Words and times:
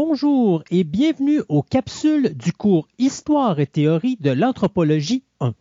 Bonjour 0.00 0.62
et 0.70 0.84
bienvenue 0.84 1.40
aux 1.48 1.64
capsules 1.64 2.32
du 2.36 2.52
cours 2.52 2.86
Histoire 3.00 3.58
et 3.58 3.66
théorie 3.66 4.16
de 4.20 4.30
l'anthropologie 4.30 5.24
1. 5.40 5.54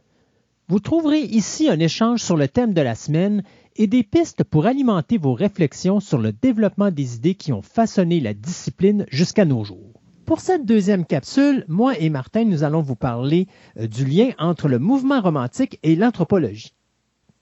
Vous 0.68 0.80
trouverez 0.80 1.22
ici 1.22 1.68
un 1.70 1.80
échange 1.80 2.22
sur 2.22 2.38
le 2.38 2.48
thème 2.48 2.76
de 2.76 2.82
la 2.82 2.94
semaine 2.94 3.42
et 3.78 3.88
des 3.88 4.04
pistes 4.04 4.44
pour 4.44 4.68
alimenter 4.68 5.18
vos 5.18 5.34
réflexions 5.34 6.00
sur 6.00 6.20
le 6.20 6.34
développement 6.34 6.92
des 6.92 7.16
idées 7.16 7.34
qui 7.34 7.52
ont 7.52 7.64
façonné 7.64 8.20
la 8.20 8.36
discipline 8.36 9.08
jusqu'à 9.10 9.44
nos 9.44 9.64
jours. 9.64 10.00
Pour 10.28 10.40
cette 10.40 10.68
deuxième 10.68 11.06
capsule, 11.06 11.66
moi 11.68 11.98
et 11.98 12.12
Martin, 12.12 12.46
nous 12.46 12.64
allons 12.64 12.84
vous 12.84 12.96
parler 12.96 13.48
euh, 13.80 13.88
du 13.88 14.06
lien 14.06 14.34
entre 14.38 14.68
le 14.68 14.78
mouvement 14.78 15.20
romantique 15.20 15.80
et 15.82 15.96
l'anthropologie. 15.96 16.76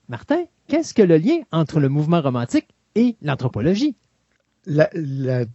Martin, 0.08 0.46
qu'est-ce 0.70 0.94
que 0.94 1.02
le 1.02 1.18
lien 1.18 1.40
entre 1.52 1.82
le 1.82 1.90
mouvement 1.90 2.22
romantique 2.22 2.70
et 2.96 3.18
l'anthropologie? 3.22 3.98
La, 4.68 4.90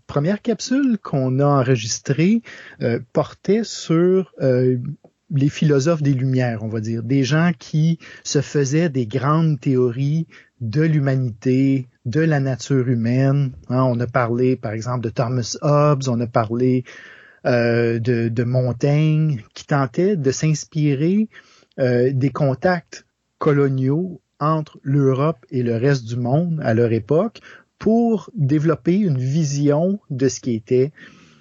première 0.06 0.40
capsule 0.40 0.98
qu'on 1.02 1.40
a 1.40 1.44
enregistrée 1.44 2.42
euh, 2.80 3.00
portait 3.12 3.64
sur 3.64 4.32
euh, 4.40 4.78
les 5.34 5.48
philosophes 5.48 6.02
des 6.02 6.14
Lumières, 6.14 6.62
on 6.62 6.68
va 6.68 6.80
dire, 6.80 7.02
des 7.02 7.24
gens 7.24 7.52
qui 7.58 7.98
se 8.24 8.40
faisaient 8.40 8.88
des 8.88 9.06
grandes 9.06 9.60
théories 9.60 10.26
de 10.60 10.82
l'humanité, 10.82 11.88
de 12.04 12.20
la 12.20 12.40
nature 12.40 12.88
humaine. 12.88 13.52
Hein. 13.68 13.82
on 13.84 13.98
a 14.00 14.06
parlé, 14.06 14.56
par 14.56 14.72
exemple, 14.72 15.00
de 15.00 15.10
Thomas 15.10 15.56
Hobbes, 15.62 16.02
on 16.08 16.20
a 16.20 16.26
parlé 16.26 16.84
euh, 17.46 17.98
de, 17.98 18.28
de, 18.28 18.44
Montaigne, 18.44 19.42
qui 19.54 19.66
tentait 19.66 20.16
de 20.16 20.30
s'inspirer 20.30 21.28
euh, 21.78 22.10
des 22.12 22.30
contacts 22.30 23.06
coloniaux 23.38 24.20
entre 24.40 24.78
l'Europe 24.82 25.46
et 25.50 25.62
le 25.62 25.76
reste 25.76 26.04
du 26.04 26.16
monde 26.16 26.60
à 26.62 26.74
leur 26.74 26.92
époque 26.92 27.40
pour 27.80 28.30
développer 28.36 28.96
une 28.98 29.18
vision 29.18 29.98
de 30.10 30.28
ce 30.28 30.38
qui 30.38 30.54
était 30.54 30.92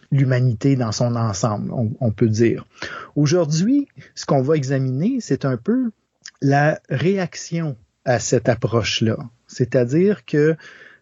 l'humanité 0.09 0.75
dans 0.75 0.91
son 0.91 1.15
ensemble, 1.15 1.71
on, 1.71 2.11
peut 2.11 2.29
dire. 2.29 2.65
Aujourd'hui, 3.15 3.87
ce 4.15 4.25
qu'on 4.25 4.41
va 4.41 4.55
examiner, 4.55 5.17
c'est 5.19 5.45
un 5.45 5.57
peu 5.57 5.91
la 6.41 6.79
réaction 6.89 7.75
à 8.05 8.17
cette 8.17 8.49
approche-là. 8.49 9.17
C'est-à-dire 9.45 10.25
que 10.25 10.55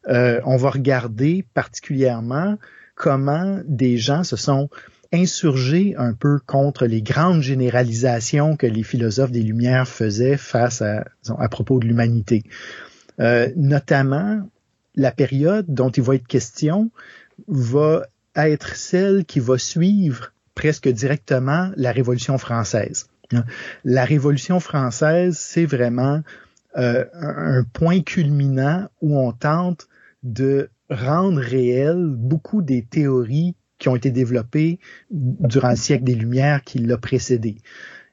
euh, 0.10 0.42
on 0.44 0.58
va 0.58 0.72
regarder 0.72 1.46
particulièrement 1.54 2.58
comment 2.96 3.62
des 3.66 3.98
gens 3.98 4.24
se 4.24 4.36
sont 4.36 4.70
insurgés 5.14 5.96
un 5.98 6.14
peu 6.14 6.40
contre 6.46 6.86
les 6.86 7.02
grandes 7.02 7.42
généralisations 7.42 8.58
que 8.58 8.68
les 8.68 8.84
philosophes 8.84 9.32
des 9.32 9.44
Lumières 9.44 9.88
faisaient 9.88 10.36
face 10.36 10.82
à, 10.82 11.06
propos 11.50 11.80
de 11.80 11.86
l'humanité. 11.86 12.44
Euh, 13.20 13.50
notamment, 13.56 14.42
la 14.98 15.12
période 15.12 15.66
dont 15.70 15.90
il 15.90 16.04
va 16.04 16.16
être 16.16 16.28
question 16.28 16.92
va 17.48 18.06
être 18.36 18.76
celle 18.76 19.24
qui 19.26 19.40
va 19.40 19.58
suivre 19.58 20.34
presque 20.56 20.90
directement 20.90 21.72
la 21.78 21.92
Révolution 21.92 22.38
française. 22.38 23.08
La 23.86 24.06
Révolution 24.06 24.60
française, 24.60 25.38
c'est 25.38 25.66
vraiment 25.66 26.22
euh, 26.78 27.06
un 27.14 27.64
point 27.64 28.02
culminant 28.02 28.90
où 29.02 29.18
on 29.18 29.32
tente 29.32 29.88
de 30.24 30.70
rendre 30.90 31.40
réel 31.40 32.08
beaucoup 32.08 32.62
des 32.62 32.84
théories 32.84 33.56
qui 33.78 33.90
ont 33.90 33.96
été 33.96 34.10
développées 34.10 34.80
durant 35.12 35.70
le 35.70 35.76
siècle 35.76 36.06
des 36.06 36.16
Lumières 36.16 36.64
qui 36.64 36.80
l'a 36.80 36.98
précédé. 36.98 37.58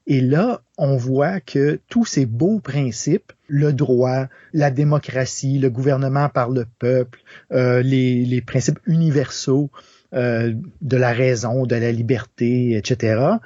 Et 0.06 0.20
là, 0.20 0.60
on 0.77 0.97
voit 0.97 1.41
que 1.41 1.80
tous 1.88 2.05
ces 2.05 2.27
beaux 2.27 2.60
principes, 2.60 3.33
le 3.48 3.72
droit, 3.72 4.27
la 4.52 4.70
démocratie, 4.70 5.58
le 5.58 5.70
gouvernement 5.70 6.28
par 6.28 6.50
le 6.50 6.66
peuple, 6.78 7.22
euh, 7.52 7.83
les, 7.83 8.42
principes 8.42 8.80
universaux 8.86 9.70
euh, 10.12 10.52
de 10.83 10.96
la 10.96 11.12
raison, 11.12 11.64
de 11.64 11.77
la 11.77 11.90
liberté, 11.90 12.77
etc., 12.77 13.39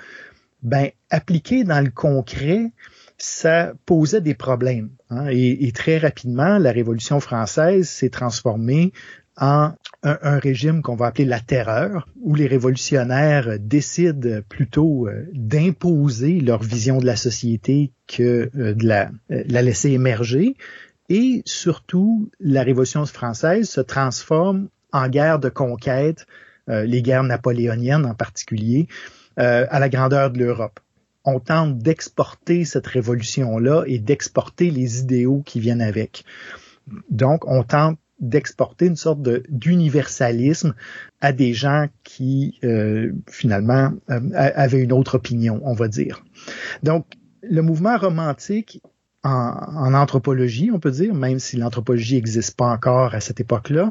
ben, 0.62 0.88
appliqués 1.10 1.62
dans 1.62 1.80
le 1.84 1.90
concret, 1.90 2.72
ça 3.18 3.72
posait 3.86 4.20
des 4.20 4.34
problèmes. 4.34 4.90
Hein. 5.10 5.28
Et, 5.30 5.70
très 5.72 5.98
rapidement, 5.98 6.58
la 6.58 6.72
Révolution 6.72 7.20
française 7.20 7.88
s'est 7.88 8.10
transformée 8.10 8.92
en 9.36 9.72
un, 10.02 10.38
régime 10.38 10.82
qu'on 10.82 10.94
va 10.94 11.06
appeler 11.06 11.24
la 11.24 11.40
terreur, 11.40 12.08
où 12.20 12.34
les 12.34 12.46
révolutionnaires 12.46 13.58
décident 13.58 14.40
plutôt 14.48 15.08
euh, 15.08 15.26
d'imposer 15.32 16.40
leur 16.40 16.62
vision 16.62 16.98
de 16.98 17.06
la 17.06 17.16
société 17.16 17.92
que 18.06 18.50
euh, 18.56 18.74
de 18.74 18.86
la, 18.86 19.10
euh, 19.30 19.42
la 19.48 19.62
laisser 19.62 19.90
émerger. 19.90 20.54
Et 21.08 21.42
surtout, 21.46 22.30
la 22.38 22.62
Révolution 22.62 23.04
française 23.06 23.68
se 23.68 23.80
transforme 23.80 24.68
en 24.92 25.08
guerre 25.08 25.38
de 25.38 25.48
conquête, 25.48 26.26
les 26.66 27.00
guerres 27.00 27.22
napoléoniennes 27.22 28.04
en 28.04 28.14
particulier, 28.14 28.88
à 29.38 29.78
la 29.78 29.88
grandeur 29.88 30.30
de 30.30 30.38
l'Europe 30.38 30.80
on 31.24 31.40
tente 31.40 31.78
d'exporter 31.78 32.64
cette 32.64 32.86
révolution-là 32.86 33.84
et 33.86 33.98
d'exporter 33.98 34.70
les 34.70 35.00
idéaux 35.00 35.42
qui 35.44 35.60
viennent 35.60 35.82
avec. 35.82 36.24
Donc, 37.10 37.46
on 37.46 37.62
tente 37.62 37.98
d'exporter 38.20 38.86
une 38.86 38.96
sorte 38.96 39.20
d'universalisme 39.48 40.74
à 41.20 41.32
des 41.32 41.54
gens 41.54 41.86
qui, 42.04 42.58
euh, 42.64 43.12
finalement, 43.28 43.92
euh, 44.10 44.20
avaient 44.34 44.82
une 44.82 44.92
autre 44.92 45.16
opinion, 45.16 45.60
on 45.64 45.74
va 45.74 45.88
dire. 45.88 46.24
Donc, 46.82 47.06
le 47.42 47.62
mouvement 47.62 47.96
romantique 47.96 48.82
en, 49.22 49.30
en 49.30 49.94
anthropologie, 49.94 50.70
on 50.72 50.80
peut 50.80 50.90
dire, 50.90 51.14
même 51.14 51.38
si 51.38 51.56
l'anthropologie 51.56 52.16
n'existe 52.16 52.56
pas 52.56 52.66
encore 52.66 53.14
à 53.14 53.20
cette 53.20 53.40
époque-là, 53.40 53.90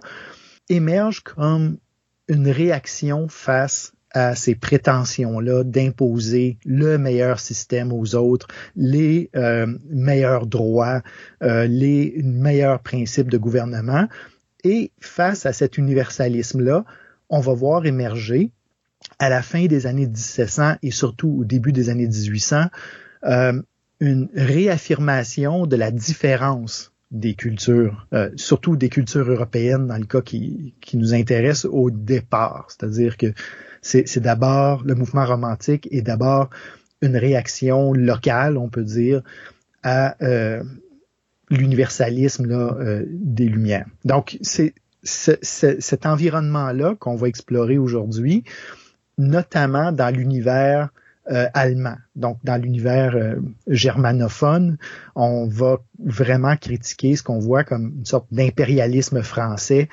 émerge 0.69 1.21
comme 1.21 1.77
une 2.27 2.49
réaction 2.49 3.27
face 3.29 3.93
à 4.11 4.35
ces 4.35 4.55
prétentions-là 4.55 5.63
d'imposer 5.63 6.57
le 6.65 6.97
meilleur 6.97 7.39
système 7.39 7.91
aux 7.91 8.15
autres, 8.15 8.47
les 8.75 9.29
euh, 9.35 9.67
meilleurs 9.89 10.47
droits, 10.47 11.01
euh, 11.43 11.67
les 11.67 12.19
meilleurs 12.23 12.79
principes 12.79 13.29
de 13.29 13.37
gouvernement. 13.37 14.07
Et 14.63 14.91
face 14.99 15.45
à 15.45 15.53
cet 15.53 15.77
universalisme-là, 15.77 16.85
on 17.29 17.39
va 17.39 17.53
voir 17.53 17.85
émerger 17.85 18.51
à 19.19 19.29
la 19.29 19.41
fin 19.41 19.65
des 19.65 19.85
années 19.85 20.07
1700 20.07 20.75
et 20.81 20.91
surtout 20.91 21.37
au 21.39 21.45
début 21.45 21.71
des 21.71 21.89
années 21.89 22.07
1800 22.07 22.65
euh, 23.25 23.61
une 23.99 24.29
réaffirmation 24.35 25.65
de 25.65 25.75
la 25.75 25.91
différence 25.91 26.93
des 27.09 27.33
cultures, 27.33 28.07
euh, 28.13 28.29
surtout 28.35 28.75
des 28.75 28.89
cultures 28.89 29.29
européennes 29.29 29.87
dans 29.87 29.97
le 29.97 30.05
cas 30.05 30.21
qui, 30.21 30.75
qui 30.81 30.97
nous 30.97 31.13
intéresse 31.13 31.65
au 31.65 31.89
départ. 31.89 32.67
C'est-à-dire 32.69 33.17
que 33.17 33.33
c'est 33.81 34.19
d'abord 34.19 34.83
le 34.83 34.95
mouvement 34.95 35.25
romantique 35.25 35.87
et 35.91 36.01
d'abord 36.01 36.49
une 37.01 37.17
réaction 37.17 37.93
locale, 37.93 38.57
on 38.57 38.69
peut 38.69 38.83
dire, 38.83 39.21
à 39.83 40.15
euh, 40.23 40.63
l'universalisme 41.49 42.51
euh, 42.51 43.05
des 43.07 43.47
Lumières. 43.47 43.85
Donc, 44.05 44.37
c'est 44.41 44.73
cet 45.03 46.05
environnement-là 46.05 46.95
qu'on 46.99 47.15
va 47.15 47.27
explorer 47.27 47.77
aujourd'hui, 47.77 48.43
notamment 49.17 49.91
dans 49.91 50.13
l'univers 50.13 50.89
euh, 51.29 51.47
allemand. 51.53 51.95
Donc, 52.15 52.39
dans 52.43 52.55
l'univers 52.55 53.15
euh, 53.15 53.35
germanophone, 53.67 54.77
on 55.15 55.47
va 55.47 55.77
vraiment 55.99 56.55
critiquer 56.55 57.15
ce 57.15 57.23
qu'on 57.23 57.39
voit 57.39 57.63
comme 57.65 57.95
une 57.97 58.05
sorte 58.05 58.27
d'impérialisme 58.31 59.21
français 59.21 59.89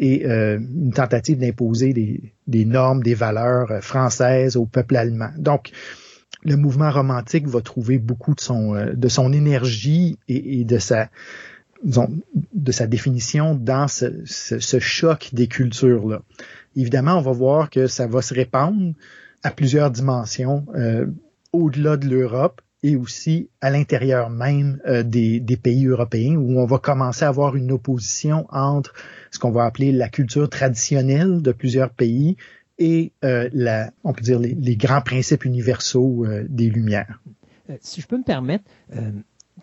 et 0.00 0.26
euh, 0.26 0.58
une 0.58 0.92
tentative 0.92 1.38
d'imposer 1.38 1.92
des, 1.92 2.32
des, 2.48 2.64
normes, 2.64 3.02
des 3.02 3.14
valeurs 3.14 3.68
françaises 3.82 4.56
au 4.56 4.66
peuple 4.66 4.96
allemand. 4.96 5.30
Donc, 5.38 5.70
le 6.42 6.56
mouvement 6.56 6.90
romantique 6.90 7.46
va 7.46 7.60
trouver 7.60 7.98
beaucoup 7.98 8.34
de 8.34 8.40
son, 8.40 8.74
de 8.92 9.08
son 9.08 9.32
énergie 9.32 10.18
et, 10.26 10.60
et 10.60 10.64
de 10.64 10.78
sa 10.78 11.08
de 11.82 12.72
sa 12.72 12.86
définition 12.86 13.54
dans 13.54 13.88
ce, 13.88 14.22
ce, 14.26 14.58
ce 14.58 14.78
choc 14.78 15.30
des 15.32 15.46
cultures-là. 15.46 16.20
Évidemment, 16.76 17.16
on 17.16 17.22
va 17.22 17.32
voir 17.32 17.70
que 17.70 17.86
ça 17.86 18.06
va 18.06 18.22
se 18.22 18.34
répandre 18.34 18.92
à 19.42 19.50
plusieurs 19.50 19.90
dimensions, 19.90 20.66
euh, 20.74 21.06
au-delà 21.52 21.96
de 21.96 22.06
l'Europe 22.06 22.60
et 22.82 22.96
aussi 22.96 23.50
à 23.60 23.70
l'intérieur 23.70 24.30
même 24.30 24.80
euh, 24.86 25.02
des, 25.02 25.40
des, 25.40 25.56
pays 25.56 25.86
européens, 25.86 26.36
où 26.36 26.60
on 26.60 26.66
va 26.66 26.78
commencer 26.78 27.24
à 27.24 27.28
avoir 27.28 27.56
une 27.56 27.72
opposition 27.72 28.46
entre 28.50 28.94
ce 29.30 29.38
qu'on 29.38 29.50
va 29.50 29.64
appeler 29.64 29.92
la 29.92 30.08
culture 30.08 30.48
traditionnelle 30.48 31.42
de 31.42 31.52
plusieurs 31.52 31.90
pays 31.90 32.36
et 32.78 33.12
euh, 33.24 33.48
la, 33.52 33.90
on 34.04 34.12
peut 34.12 34.22
dire 34.22 34.38
les, 34.38 34.54
les 34.54 34.76
grands 34.76 35.02
principes 35.02 35.44
universaux 35.44 36.26
des 36.48 36.70
Lumières. 36.70 37.20
Si 37.80 38.00
je 38.00 38.06
peux 38.06 38.18
me 38.18 38.24
permettre, 38.24 38.64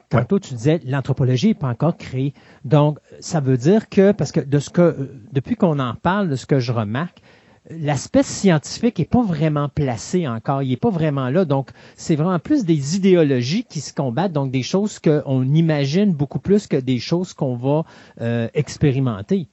Tantôt, 0.10 0.40
tu 0.40 0.54
disais 0.54 0.80
l'anthropologie 0.86 1.48
n'est 1.48 1.54
pas 1.54 1.68
encore 1.68 1.98
créée. 1.98 2.34
Donc, 2.64 3.00
ça 3.20 3.42
veut 3.42 3.58
dire 3.58 3.90
que, 3.90 4.14
parce 4.14 4.32
que 4.32 4.40
de 4.40 4.60
ce 4.60 4.70
que, 4.70 5.10
depuis 5.34 5.56
qu'on 5.56 5.80
en 5.80 5.96
parle, 5.96 6.30
de 6.30 6.36
ce 6.36 6.46
que 6.46 6.60
je 6.60 6.72
remarque, 6.72 7.22
l'aspect 7.70 8.24
scientifique 8.24 9.00
est 9.02 9.10
pas 9.10 9.22
vraiment 9.22 9.68
placé 9.68 10.26
encore, 10.26 10.64
il 10.64 10.72
est 10.72 10.78
pas 10.78 10.90
vraiment 10.90 11.30
là. 11.30 11.44
Donc, 11.44 11.72
c'est 11.98 12.16
vraiment 12.16 12.40
plus 12.40 12.64
des 12.64 12.96
idéologies 12.96 13.66
qui 13.66 13.82
se 13.82 13.94
combattent, 13.94 14.32
donc 14.32 14.52
des 14.52 14.64
choses 14.64 15.00
qu'on 15.00 15.44
imagine 15.44 16.14
beaucoup 16.14 16.40
plus 16.40 16.68
que 16.68 16.78
des 16.78 17.00
choses 17.00 17.34
qu'on 17.34 17.58
va 17.58 17.84
euh, 18.22 18.48
expérimenter. 18.54 19.50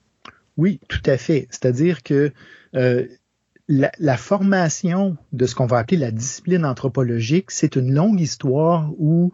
Oui, 0.57 0.81
tout 0.89 1.03
à 1.07 1.17
fait. 1.17 1.47
C'est-à-dire 1.51 2.03
que 2.03 2.33
euh, 2.75 3.07
la, 3.69 4.17
formation 4.17 5.17
de 5.33 5.47
ce 5.47 5.55
qu'on 5.55 5.67
va 5.67 5.79
appeler 5.79 5.97
la 5.97 6.11
discipline 6.11 6.65
anthropologique, 6.65 7.51
c'est 7.51 7.77
une 7.77 7.93
longue 7.93 8.21
histoire 8.21 8.91
où 8.99 9.33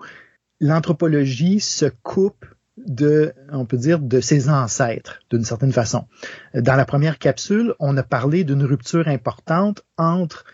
l'anthropologie 0.61 1.61
se 1.61 1.87
coupe 2.03 2.47
de, 2.77 3.35
on 3.51 3.67
peut 3.67 3.77
dire, 3.77 3.99
de 3.99 4.21
ses 4.21 4.49
ancêtres, 4.49 5.21
d'une 5.31 5.45
certaine 5.45 5.73
façon. 5.73 6.07
Dans 6.55 6.77
la 6.77 6.85
première 6.85 7.19
capsule, 7.19 7.75
on 7.79 7.97
a 7.97 8.03
parlé 8.03 8.45
d'une 8.45 8.63
rupture 8.63 9.09
importante 9.09 9.85
entre 9.99 10.45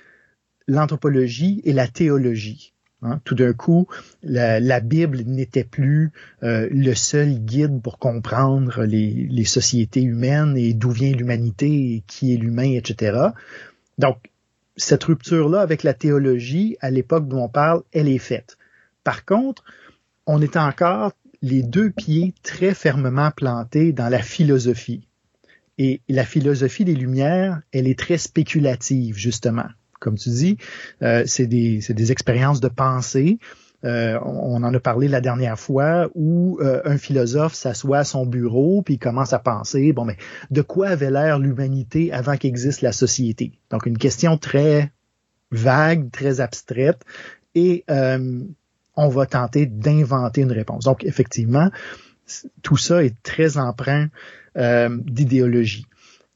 l'anthropologie 0.67 1.61
et 1.65 1.73
la 1.73 1.87
théologie. 1.87 2.73
Hein. 3.03 3.21
Tout 3.25 3.35
d'un 3.35 3.53
coup, 3.53 3.87
la, 4.23 4.81
Bible 4.81 5.23
n'était 5.27 5.65
plus 5.65 6.13
euh, 6.43 6.69
le 6.71 6.95
seul 6.95 7.39
guide 7.39 7.83
pour 7.83 7.99
comprendre 7.99 8.85
les, 8.85 9.27
les 9.31 9.45
sociétés 9.45 10.03
humaines 10.03 10.57
et 10.57 10.75
d'où 10.75 10.91
vient 10.91 11.13
l'humanité, 11.13 12.03
qui 12.07 12.35
est 12.35 12.37
l'humain, 12.37 12.73
etc. 12.73 13.29
Donc, 13.99 14.19
cette 14.77 15.05
rupture-là 15.05 15.61
avec 15.61 15.83
la 15.83 15.95
théologie, 15.95 16.77
à 16.81 16.91
l'époque 16.91 17.29
dont 17.29 17.45
on 17.45 17.49
parle, 17.49 17.83
elle 17.93 18.09
est 18.09 18.19
faite. 18.19 18.59
Par 19.05 19.25
contre, 19.25 19.65
on 20.27 20.43
est 20.43 20.57
encore 20.57 21.13
les 21.43 21.63
deux 21.63 21.91
pieds 21.91 22.35
très 22.43 22.75
fermement 22.75 23.31
plantés 23.31 23.93
dans 23.93 24.09
la 24.09 24.23
philosophie. 24.23 25.07
Et 25.79 26.01
la 26.09 26.25
philosophie 26.25 26.85
des 26.85 26.95
Lumières, 26.95 27.61
elle 27.73 27.87
est 27.87 27.99
très 27.99 28.19
spéculative, 28.19 29.17
justement. 29.17 29.69
Comme 30.07 30.19
tu 30.19 30.29
dis, 30.29 30.57
euh, 31.03 31.25
c'est 31.27 31.49
des, 31.49 32.13
expériences 32.13 32.61
de 32.61 32.69
pensée. 32.69 33.41
Euh, 33.85 34.21
on 34.23 34.63
en 34.63 34.73
a 34.73 34.79
parlé 34.79 35.09
la 35.09 35.21
dernière 35.21 35.59
fois 35.59 36.09
où 36.15 36.61
euh, 36.61 36.81
un 36.85 36.97
philosophe 36.97 37.55
s'assoit 37.55 37.99
à 37.99 38.05
son 38.05 38.25
bureau 38.25 38.83
puis 38.83 38.99
commence 38.99 39.33
à 39.33 39.41
penser 39.41 39.93
bon 39.93 40.05
mais 40.05 40.17
de 40.51 40.63
quoi 40.63 40.89
avait 40.89 41.11
l'air 41.11 41.39
l'humanité 41.41 42.13
avant 42.13 42.37
qu'existe 42.37 42.83
la 42.83 42.93
société? 42.93 43.59
Donc 43.71 43.87
une 43.87 43.99
question 43.99 44.39
très 44.39 44.93
vague 45.51 46.13
très 46.13 46.41
abstraite 46.41 47.03
et 47.57 47.85
on 47.89 49.09
va 49.09 49.27
tenter 49.27 49.67
d'inventer 49.67 50.43
une 50.43 50.53
réponse. 50.53 50.85
Donc, 50.85 51.03
effectivement, 51.03 51.69
tout 52.63 52.77
ça 52.77 53.05
est 53.05 53.21
très 53.25 53.59
empreint 53.59 54.09
d'idéologie. 54.55 55.85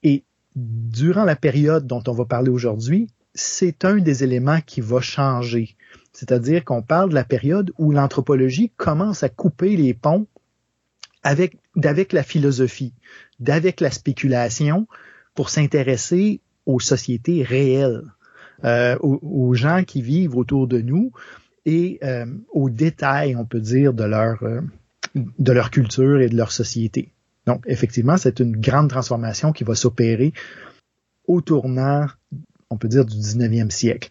Et 0.03 0.25
durant 0.57 1.25
la 1.25 1.37
période 1.37 1.87
dont 1.87 2.03
on 2.09 2.13
va 2.13 2.25
parler 2.25 2.51
aujourd'hui, 2.51 3.09
c'est 3.35 3.85
un 3.85 3.97
des 3.97 4.25
éléments 4.25 4.61
qui 4.61 4.81
va 4.81 5.01
changer. 5.01 5.77
C'est-à-dire 6.13 6.65
qu'on 6.65 6.83
parle 6.83 7.11
de 7.11 7.15
la 7.15 7.25
période 7.25 7.73
où 7.79 7.93
l'anthropologie 7.93 8.73
commence 8.77 9.23
à 9.23 9.29
couper 9.29 9.77
les 9.77 9.95
ponts 9.95 10.27
avec 11.23 11.57
d'avec 11.77 12.13
la 12.13 12.23
philosophie, 12.23 12.95
d'avec 13.39 13.81
la 13.81 13.91
spéculation 13.91 14.87
pour 15.35 15.51
s'intéresser 15.51 16.41
aux 16.67 16.81
sociétés 16.81 17.43
réelles, 17.43 18.03
euh, 18.65 18.97
aux, 18.99 19.55
gens 19.55 19.85
qui 19.85 20.03
vivent 20.03 20.37
autour 20.37 20.67
de 20.67 20.81
nous, 20.81 21.13
et 21.67 21.99
euh, 22.03 22.27
aux 22.53 22.71
détails, 22.71 23.37
on 23.37 23.45
peut 23.45 23.61
dire, 23.61 23.93
de 23.93 24.05
leur, 24.05 24.43
euh, 24.43 24.61
de 25.15 25.53
leur 25.53 25.71
culture 25.71 26.21
et 26.21 26.29
de 26.29 26.37
leur 26.37 26.53
société. 26.53 27.13
Donc, 27.47 27.63
effectivement, 27.67 28.17
c'est 28.17 28.41
une 28.41 28.57
grande 28.57 28.89
transformation 28.89 29.53
qui 29.53 29.65
va 29.65 29.75
s'opérer 29.75 30.33
au 31.27 31.41
tournant, 31.41 32.07
on 32.71 32.77
peut 32.77 32.89
dire, 32.89 33.05
du 33.05 33.17
19e 33.17 33.71
siècle. 33.71 34.11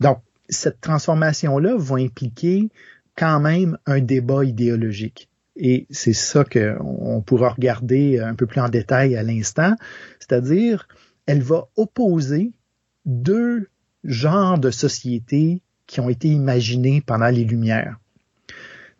Donc, 0.00 0.18
cette 0.48 0.80
transformation-là 0.80 1.74
va 1.76 1.96
impliquer 1.96 2.68
quand 3.16 3.40
même 3.40 3.78
un 3.86 4.00
débat 4.00 4.44
idéologique. 4.44 5.28
Et 5.56 5.86
c'est 5.90 6.12
ça 6.12 6.44
qu'on 6.44 7.22
pourra 7.24 7.50
regarder 7.50 8.18
un 8.18 8.34
peu 8.34 8.46
plus 8.46 8.60
en 8.60 8.68
détail 8.68 9.16
à 9.16 9.22
l'instant. 9.22 9.76
C'est-à-dire, 10.18 10.88
elle 11.26 11.42
va 11.42 11.68
opposer 11.76 12.52
deux 13.06 13.68
genres 14.02 14.58
de 14.58 14.70
sociétés 14.70 15.62
qui 15.86 16.00
ont 16.00 16.08
été 16.08 16.28
imaginés 16.28 17.02
pendant 17.06 17.28
les 17.28 17.44
Lumières. 17.44 17.98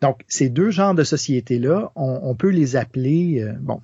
Donc, 0.01 0.21
ces 0.27 0.49
deux 0.49 0.71
genres 0.71 0.95
de 0.95 1.03
sociétés-là, 1.03 1.91
on, 1.95 2.35
peut 2.35 2.49
les 2.49 2.75
appeler, 2.75 3.41
euh, 3.41 3.53
bon, 3.59 3.81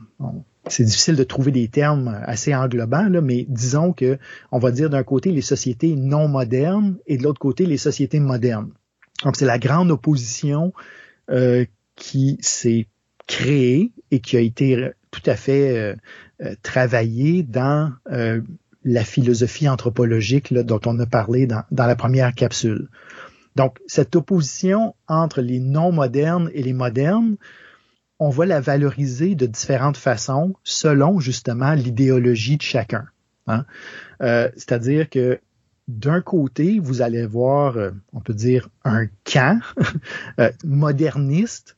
c'est 0.68 0.84
difficile 0.84 1.16
de 1.16 1.24
trouver 1.24 1.52
des 1.52 1.68
termes 1.68 2.20
assez 2.26 2.54
englobants, 2.54 3.10
là, 3.10 3.22
mais 3.22 3.46
disons 3.50 3.94
que 3.94 4.20
on 4.52 4.60
va 4.60 4.72
dire 4.72 4.90
d'un 4.90 5.04
côté 5.04 5.32
les 5.32 5.42
sociétés 5.42 5.96
non 5.96 6.28
modernes 6.28 6.98
et 7.08 7.18
de 7.18 7.24
l'autre 7.24 7.40
côté 7.40 7.66
les 7.66 7.78
sociétés 7.78 8.20
modernes. 8.20 8.72
Donc, 9.24 9.36
c'est 9.36 9.46
la 9.46 9.60
grande 9.60 9.92
opposition 9.92 10.74
euh, 11.30 11.66
qui 11.96 12.38
s'est 12.42 12.88
créée 13.28 13.92
et 14.12 14.20
qui 14.20 14.38
a 14.38 14.40
été 14.40 14.92
tout 15.12 15.22
à 15.26 15.36
fait 15.36 15.98
euh, 16.42 16.56
travaillée 16.64 17.44
dans 17.44 17.92
la 18.84 19.04
philosophie 19.04 19.70
anthropologique 19.70 20.54
dont 20.54 20.80
on 20.86 21.00
a 21.00 21.06
parlé 21.06 21.48
dans, 21.48 21.64
la 21.72 21.96
première 21.96 22.34
capsule. 22.34 22.90
Donc, 23.56 23.80
cette 23.86 24.16
opposition 24.16 24.96
entre 25.08 25.42
les 25.42 25.60
non 25.60 25.92
modernes 25.92 26.50
et 26.54 26.64
les 26.64 26.74
modernes, 26.74 27.36
on 28.22 28.30
va 28.30 28.46
la 28.46 28.62
valoriser 28.62 29.34
de 29.34 29.48
différentes 29.48 29.98
façons 29.98 30.54
selon 30.64 31.20
justement 31.20 31.74
l'idéologie 31.74 32.56
de 32.56 32.62
chacun. 32.62 33.08
Hein. 33.48 33.66
Euh, 34.22 34.48
c'est-à-dire 34.54 35.10
que 35.10 35.40
d'un 35.88 36.22
côté, 36.22 36.78
vous 36.78 37.02
allez 37.02 37.26
voir, 37.26 37.78
euh, 37.78 37.90
on 38.14 38.20
peut 38.20 38.36
dire, 38.36 38.70
un 38.84 39.08
camp 39.26 39.60
euh, 40.40 40.52
moderniste 40.64 41.76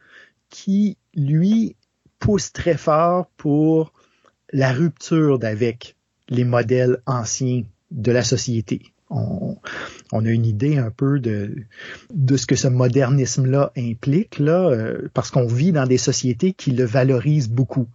qui, 0.49 0.97
lui, 1.15 1.77
pousse 2.19 2.51
très 2.51 2.75
fort 2.75 3.27
pour 3.37 3.93
la 4.51 4.73
rupture 4.73 5.39
d'avec 5.39 5.95
les 6.27 6.43
modèles 6.43 6.97
anciens 7.05 7.63
de 7.91 8.11
la 8.11 8.21
société. 8.21 8.92
On, 9.13 10.25
a 10.25 10.29
une 10.29 10.45
idée 10.45 10.77
un 10.77 10.89
peu 10.89 11.19
de, 11.19 11.55
de 12.13 12.37
ce 12.37 12.45
que 12.45 12.55
ce 12.55 12.67
modernisme-là 12.67 13.71
implique, 13.77 14.39
là, 14.39 14.69
euh, 14.69 15.09
parce 15.13 15.31
qu'on 15.31 15.47
vit 15.47 15.71
dans 15.71 15.85
des 15.85 15.97
sociétés 15.97 16.53
qui 16.53 16.71
le 16.71 16.83
valorisent 16.83 17.49
beaucoup. 17.49 17.87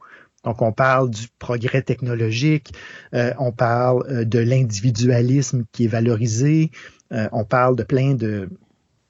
Donc, 0.44 0.62
on 0.62 0.72
parle 0.72 1.10
du 1.10 1.26
progrès 1.38 1.82
technologique, 1.82 2.72
euh, 3.14 3.32
on 3.38 3.52
parle 3.52 4.04
euh, 4.08 4.24
de 4.24 4.38
l'individualisme 4.38 5.64
qui 5.72 5.84
est 5.84 5.88
valorisé, 5.88 6.70
on 7.10 7.44
parle 7.44 7.74
de 7.74 7.84
plein 7.84 8.14
de 8.14 8.50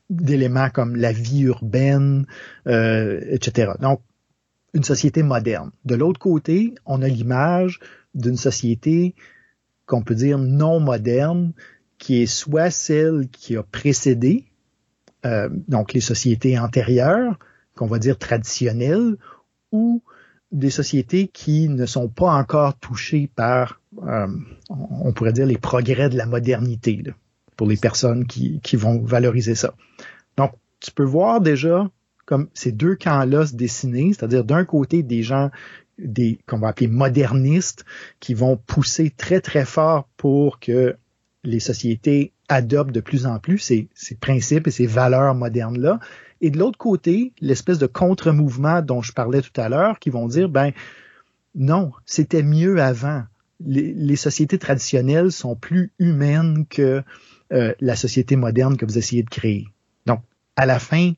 d'éléments 0.09 0.71
comme 0.71 0.95
la 0.95 1.11
vie 1.11 1.41
urbaine, 1.41 2.27
etc. 2.65 3.73
Donc, 3.81 4.01
une 4.73 4.85
société 4.85 5.23
moderne. 5.25 5.73
De 5.85 5.97
l'autre 5.97 6.21
côté, 6.21 6.75
on 6.87 7.03
a 7.03 7.09
l'image 7.09 7.81
d'une 8.15 8.37
société 8.37 9.15
qu'on 9.87 10.03
peut 10.03 10.15
dire 10.15 10.39
non 10.39 10.79
moderne, 10.79 11.53
qui 11.99 12.23
est 12.23 12.27
soit 12.27 12.71
celle 12.71 13.29
qui 13.31 13.57
a 13.57 13.63
précédé, 13.63 14.47
euh, 15.27 15.49
donc 15.69 15.93
les 15.93 16.01
sociétés 16.01 16.59
antérieures, 16.59 17.39
qu'on 17.75 17.87
va 17.87 17.99
dire 17.99 18.19
traditionnelles, 18.19 19.17
ou 19.73 20.03
des 20.51 20.71
sociétés 20.71 21.29
qui 21.29 21.69
ne 21.69 21.85
sont 21.87 22.09
pas 22.09 22.33
encore 22.33 22.79
touchées 22.79 23.29
par, 23.35 23.81
euh, 24.03 24.29
on 24.71 25.13
pourrait 25.13 25.33
dire, 25.33 25.47
les 25.47 25.59
progrès 25.59 26.09
de 26.09 26.17
la 26.17 26.27
modernité, 26.27 27.03
pour 27.57 27.67
les 27.67 27.77
personnes 27.77 28.27
qui, 28.27 28.61
qui 28.61 28.77
vont 28.77 29.03
valoriser 29.03 29.55
ça. 29.55 29.75
Donc, 30.37 30.53
tu 30.81 30.93
peux 30.93 31.05
voir 31.05 31.41
déjà 31.41 31.91
comme 32.25 32.49
ces 32.55 32.73
deux 32.73 32.95
camps-là 32.95 33.47
se 33.47 33.57
dessiner, 33.57 34.13
c'est-à-dire 34.13 34.45
d'un 34.45 34.65
côté 34.65 35.03
des 35.03 35.23
gens 35.23 35.51
des 35.99 36.39
qu'on 36.47 36.59
va 36.59 36.69
appeler 36.69 36.87
modernistes 36.87 37.85
qui 38.21 38.35
vont 38.35 38.57
pousser 38.57 39.11
très 39.11 39.41
très 39.41 39.65
fort 39.65 40.09
pour 40.17 40.61
que 40.61 40.97
les 41.45 41.61
sociétés 41.61 42.33
adoptent 42.49 42.95
de 42.95 43.01
plus 43.01 43.27
en 43.27 43.39
plus 43.39 43.59
ces, 43.59 43.89
principes 44.21 44.67
et 44.67 44.71
ces 44.71 44.87
valeurs 44.87 45.35
modernes 45.35 45.79
là 45.79 46.01
et 46.41 46.51
de 46.51 46.59
l'autre 46.59 46.79
côté 46.79 47.33
l'espèce 47.41 47.79
de 47.79 47.87
contre-mouvement 47.87 48.83
dont 48.83 49.03
je 49.03 49.13
parlais 49.13 49.43
tout 49.43 49.61
à 49.61 49.69
l'heure 49.69 49.99
qui 49.99 50.11
vont 50.11 50.29
dire 50.29 50.49
ben 50.49 50.73
non 51.55 51.93
c'était 52.07 52.43
mieux 52.43 52.81
avant. 52.81 53.25
Les, 53.61 53.93
les, 53.93 54.15
sociétés 54.15 54.59
traditionnelles 54.59 55.33
sont 55.33 55.57
plus 55.57 55.93
humaines 55.99 56.65
que 56.71 57.03
euh, 57.53 57.75
la 57.81 57.97
société 57.97 58.37
moderne 58.37 58.77
que 58.77 58.85
vous 58.85 58.99
essayez 58.99 59.23
de 59.23 59.31
créer. 59.31 59.67
Donc 60.07 60.21
à 60.55 60.67
la 60.67 60.79
fin 60.79 61.13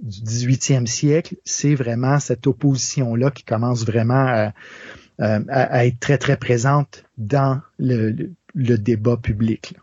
du 0.00 0.20
18e 0.20 0.86
siècle, 0.86 1.36
c'est 1.44 1.74
vraiment 1.74 2.18
cette 2.18 2.46
opposition-là 2.46 3.30
qui 3.30 3.44
commence 3.44 3.84
vraiment 3.84 4.52
à, 5.18 5.86
être 5.86 6.00
très, 6.00 6.18
très 6.18 6.36
présente 6.36 7.04
dans 7.16 7.60
le, 7.78 8.32
débat 8.54 9.16
public. 9.16 9.74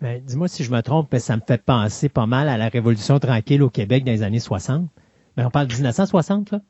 Ben, 0.00 0.22
dis-moi 0.22 0.48
si 0.48 0.62
je 0.64 0.70
me 0.70 0.80
trompe, 0.82 1.08
mais 1.12 1.20
ça 1.20 1.36
me 1.36 1.42
fait 1.46 1.62
penser 1.62 2.08
pas 2.08 2.26
mal 2.26 2.48
à 2.48 2.58
la 2.58 2.68
Révolution 2.68 3.18
tranquille 3.18 3.62
au 3.62 3.70
Québec 3.70 4.04
dans 4.04 4.12
les 4.12 4.22
années 4.22 4.40
60. 4.40 4.82
Mais 5.36 5.42
ben, 5.42 5.46
on 5.46 5.50
parle 5.50 5.68
de 5.68 5.74
1960, 5.74 6.50
là? 6.52 6.60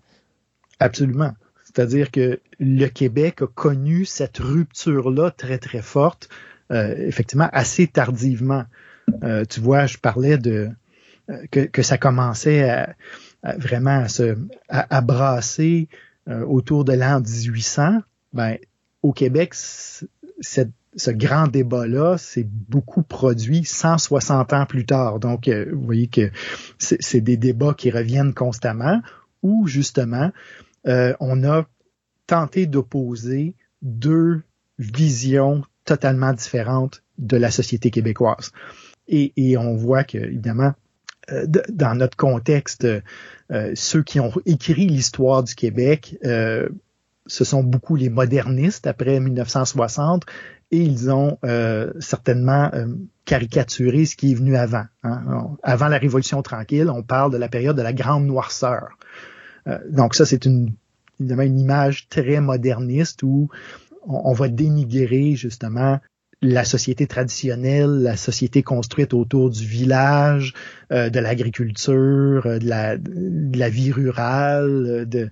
Absolument. 0.79 1.33
C'est-à-dire 1.65 2.11
que 2.11 2.41
le 2.59 2.87
Québec 2.87 3.43
a 3.43 3.47
connu 3.47 4.05
cette 4.05 4.39
rupture-là 4.39 5.31
très, 5.31 5.59
très 5.59 5.83
forte, 5.83 6.29
euh, 6.71 6.95
effectivement, 6.99 7.49
assez 7.53 7.87
tardivement. 7.87 8.65
Euh, 9.23 9.45
tu 9.45 9.61
vois, 9.61 9.87
je 9.87 9.99
parlais 9.99 10.39
de, 10.39 10.71
euh, 11.31 11.47
que, 11.51 11.83
ça 11.83 11.99
commençait 11.99 12.69
à, 12.69 12.95
vraiment 13.59 13.99
à, 13.99 14.09
se, 14.09 14.37
à, 14.69 15.01
brasser 15.01 15.89
euh, 16.29 16.45
autour 16.45 16.85
de 16.85 16.93
l'an 16.93 17.21
1800, 17.21 18.01
ben, 18.33 18.59
au 19.03 19.13
Québec, 19.13 19.55
cette, 19.55 20.71
ce 20.97 21.11
grand 21.11 21.47
débat-là 21.47 22.17
s'est 22.17 22.49
beaucoup 22.49 23.03
produit 23.03 23.65
160 23.65 24.53
ans 24.55 24.67
plus 24.67 24.87
tard. 24.87 25.21
Donc, 25.21 25.47
euh, 25.47 25.71
vous 25.73 25.85
voyez 25.85 26.09
que 26.09 26.31
c'est 26.79 27.21
des 27.21 27.37
débats 27.37 27.75
qui 27.75 27.91
reviennent 27.91 28.35
constamment 28.35 29.03
où, 29.43 29.67
justement, 29.67 30.33
euh, 30.87 31.15
on 31.21 31.45
a 31.45 31.67
tenté 32.27 32.67
d'opposer 32.67 33.55
deux 33.83 34.43
visions 34.79 35.63
totalement 35.85 36.33
différentes 36.33 37.03
de 37.19 37.37
la 37.37 37.51
société 37.51 37.91
québécoise. 37.91 38.51
Et, 39.07 39.57
on 39.57 39.77
voit 39.77 40.03
que, 40.03 40.19
évidemment, 40.19 40.73
euh, 41.31 41.47
dans 41.69 41.95
notre 41.95 42.17
contexte, 42.17 42.87
ceux 43.75 44.03
qui 44.03 44.19
ont 44.19 44.33
écrit 44.47 44.89
l'histoire 44.89 45.45
du 45.45 45.55
Québec, 45.55 46.19
ce 46.23 47.45
sont 47.45 47.63
beaucoup 47.63 47.95
les 47.97 48.09
modernistes 48.09 48.87
après 48.87 49.21
1960 49.21 50.25
et 50.71 50.79
ils 50.79 51.11
ont 51.11 51.39
euh, 51.45 51.93
certainement 52.01 52.71
euh, 52.75 52.87
caricaturé 53.25 54.05
ce 54.05 54.17
qui 54.17 54.33
est 54.33 54.35
venu 54.35 54.57
avant. 54.57 54.85
Hein. 55.05 55.57
Avant 55.63 55.89
la 55.89 55.99
Révolution 55.99 56.43
tranquille, 56.43 56.91
on 56.91 57.03
parle 57.03 57.33
de 57.33 57.37
la 57.37 57.49
période 57.49 57.77
de 57.77 57.83
la 57.83 57.93
grande 57.93 58.27
noirceur. 58.27 58.99
Euh, 59.69 59.79
donc 59.89 60.15
ça, 60.15 60.27
c'est 60.27 60.45
une, 60.45 60.75
évidemment 61.21 61.43
une 61.43 61.61
image 61.61 62.09
très 62.09 62.41
moderniste 62.41 63.23
où 63.23 63.49
on, 64.09 64.33
va 64.33 64.49
dénigrer 64.49 65.35
justement 65.35 66.01
la 66.43 66.65
société 66.65 67.07
traditionnelle, 67.07 68.03
la 68.03 68.17
société 68.17 68.63
construite 68.63 69.15
autour 69.15 69.51
du 69.51 69.67
village, 69.67 70.53
de 70.91 71.19
l'agriculture, 71.19 72.45
de 72.45 72.69
la, 72.69 72.97
de 72.99 73.59
la 73.59 73.69
vie 73.69 73.91
rurale, 73.91 75.09
de, 75.09 75.31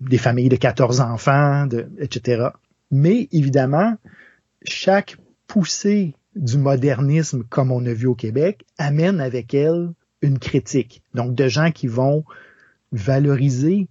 des 0.00 0.18
familles 0.18 0.48
de 0.48 0.56
14 0.56 1.00
enfants, 1.00 1.66
de, 1.66 1.86
etc. 2.00 2.48
Mais 2.90 3.28
évidemment, 3.30 3.96
chaque 4.68 5.16
poussée 5.46 6.14
du 6.34 6.58
modernisme, 6.58 7.44
comme 7.48 7.72
on 7.72 7.84
a 7.86 7.92
vu 7.92 8.06
au 8.06 8.14
Québec, 8.14 8.64
amène 8.78 9.20
avec 9.20 9.54
elle 9.54 9.90
une 10.22 10.38
critique. 10.38 11.02
Donc, 11.14 11.34
de 11.34 11.48
gens 11.48 11.70
qui 11.70 11.86
vont 11.86 12.24
valoriser 12.92 13.88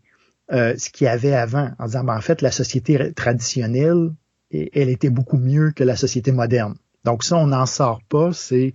euh, 0.52 0.76
ce 0.78 0.90
qu'il 0.90 1.06
y 1.06 1.08
avait 1.08 1.34
avant, 1.34 1.72
en 1.80 1.86
disant, 1.86 2.04
ben, 2.04 2.16
en 2.16 2.22
fait, 2.22 2.42
la 2.42 2.52
société 2.52 3.14
traditionnelle, 3.14 4.12
elle 4.52 4.90
était 4.90 5.10
beaucoup 5.10 5.38
mieux 5.38 5.72
que 5.72 5.84
la 5.84 5.96
société 5.96 6.32
moderne. 6.32 6.76
Donc, 7.04 7.24
ça, 7.24 7.38
on 7.38 7.48
n'en 7.48 7.66
sort 7.66 8.02
pas. 8.10 8.32
C'est 8.32 8.74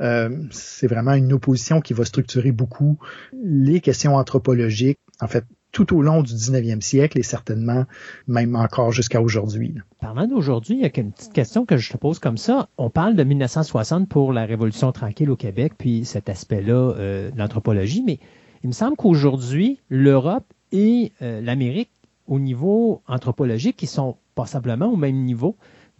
euh, 0.00 0.30
c'est 0.50 0.86
vraiment 0.86 1.12
une 1.12 1.32
opposition 1.32 1.80
qui 1.80 1.92
va 1.92 2.04
structurer 2.04 2.52
beaucoup 2.52 2.98
les 3.32 3.80
questions 3.80 4.16
anthropologiques. 4.16 4.98
En 5.20 5.28
fait, 5.28 5.44
tout 5.72 5.94
au 5.96 6.02
long 6.02 6.22
du 6.22 6.32
19e 6.32 6.80
siècle 6.80 7.18
et 7.18 7.22
certainement 7.22 7.84
même 8.26 8.56
encore 8.56 8.92
jusqu'à 8.92 9.20
aujourd'hui. 9.20 9.74
Parlant 10.00 10.26
d'aujourd'hui, 10.26 10.76
il 10.76 10.80
y 10.80 10.84
a 10.84 11.00
une 11.00 11.12
petite 11.12 11.32
question 11.32 11.64
que 11.64 11.76
je 11.76 11.92
te 11.92 11.96
pose 11.96 12.18
comme 12.18 12.38
ça. 12.38 12.68
On 12.78 12.90
parle 12.90 13.14
de 13.14 13.24
1960 13.24 14.08
pour 14.08 14.32
la 14.32 14.46
Révolution 14.46 14.92
tranquille 14.92 15.30
au 15.30 15.36
Québec, 15.36 15.72
puis 15.78 16.04
cet 16.04 16.28
aspect-là 16.28 16.72
euh, 16.72 17.30
de 17.30 17.38
l'anthropologie, 17.38 18.02
mais 18.04 18.18
il 18.62 18.68
me 18.68 18.72
semble 18.72 18.96
qu'aujourd'hui, 18.96 19.80
l'Europe 19.88 20.44
et 20.72 21.12
euh, 21.22 21.40
l'Amérique, 21.40 21.90
au 22.26 22.38
niveau 22.38 23.02
anthropologique, 23.08 23.82
ils 23.82 23.88
sont 23.88 24.16
passablement 24.34 24.86
au 24.86 24.96
même 24.96 25.16
niveau. 25.16 25.56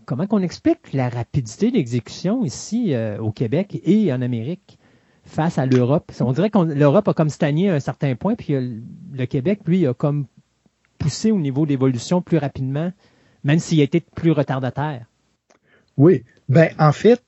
Comment 0.07 0.27
qu'on 0.27 0.43
explique 0.43 0.93
la 0.93 1.09
rapidité 1.09 1.71
d'exécution 1.71 2.45
ici 2.45 2.95
euh, 2.95 3.19
au 3.19 3.33
Québec 3.33 3.81
et 3.85 4.13
en 4.13 4.23
Amérique? 4.23 4.79
Face 5.25 5.59
à 5.59 5.67
l'Europe. 5.67 6.13
On 6.21 6.33
dirait 6.33 6.51
que 6.51 6.59
l'Europe 6.59 7.09
a 7.09 7.15
comme 7.15 7.31
stagné 7.31 7.71
à 7.71 7.75
un 7.75 7.81
certain 7.81 8.15
point, 8.15 8.35
puis 8.35 8.55
le 8.55 9.27
Québec, 9.27 9.61
lui, 9.67 9.87
a 9.87 9.95
comme 9.95 10.27
poussé 10.99 11.31
au 11.31 11.39
niveau 11.39 11.67
d'évolution 11.67 12.23
plus 12.23 12.39
rapidement, 12.39 12.93
même 13.45 13.59
s'il 13.59 13.81
a 13.81 13.85
été 13.85 14.01
plus 14.01 14.33
retardataire. 14.33 15.07
Oui, 15.97 16.25
ben 16.49 16.71
en 16.79 16.93
fait, 16.93 17.23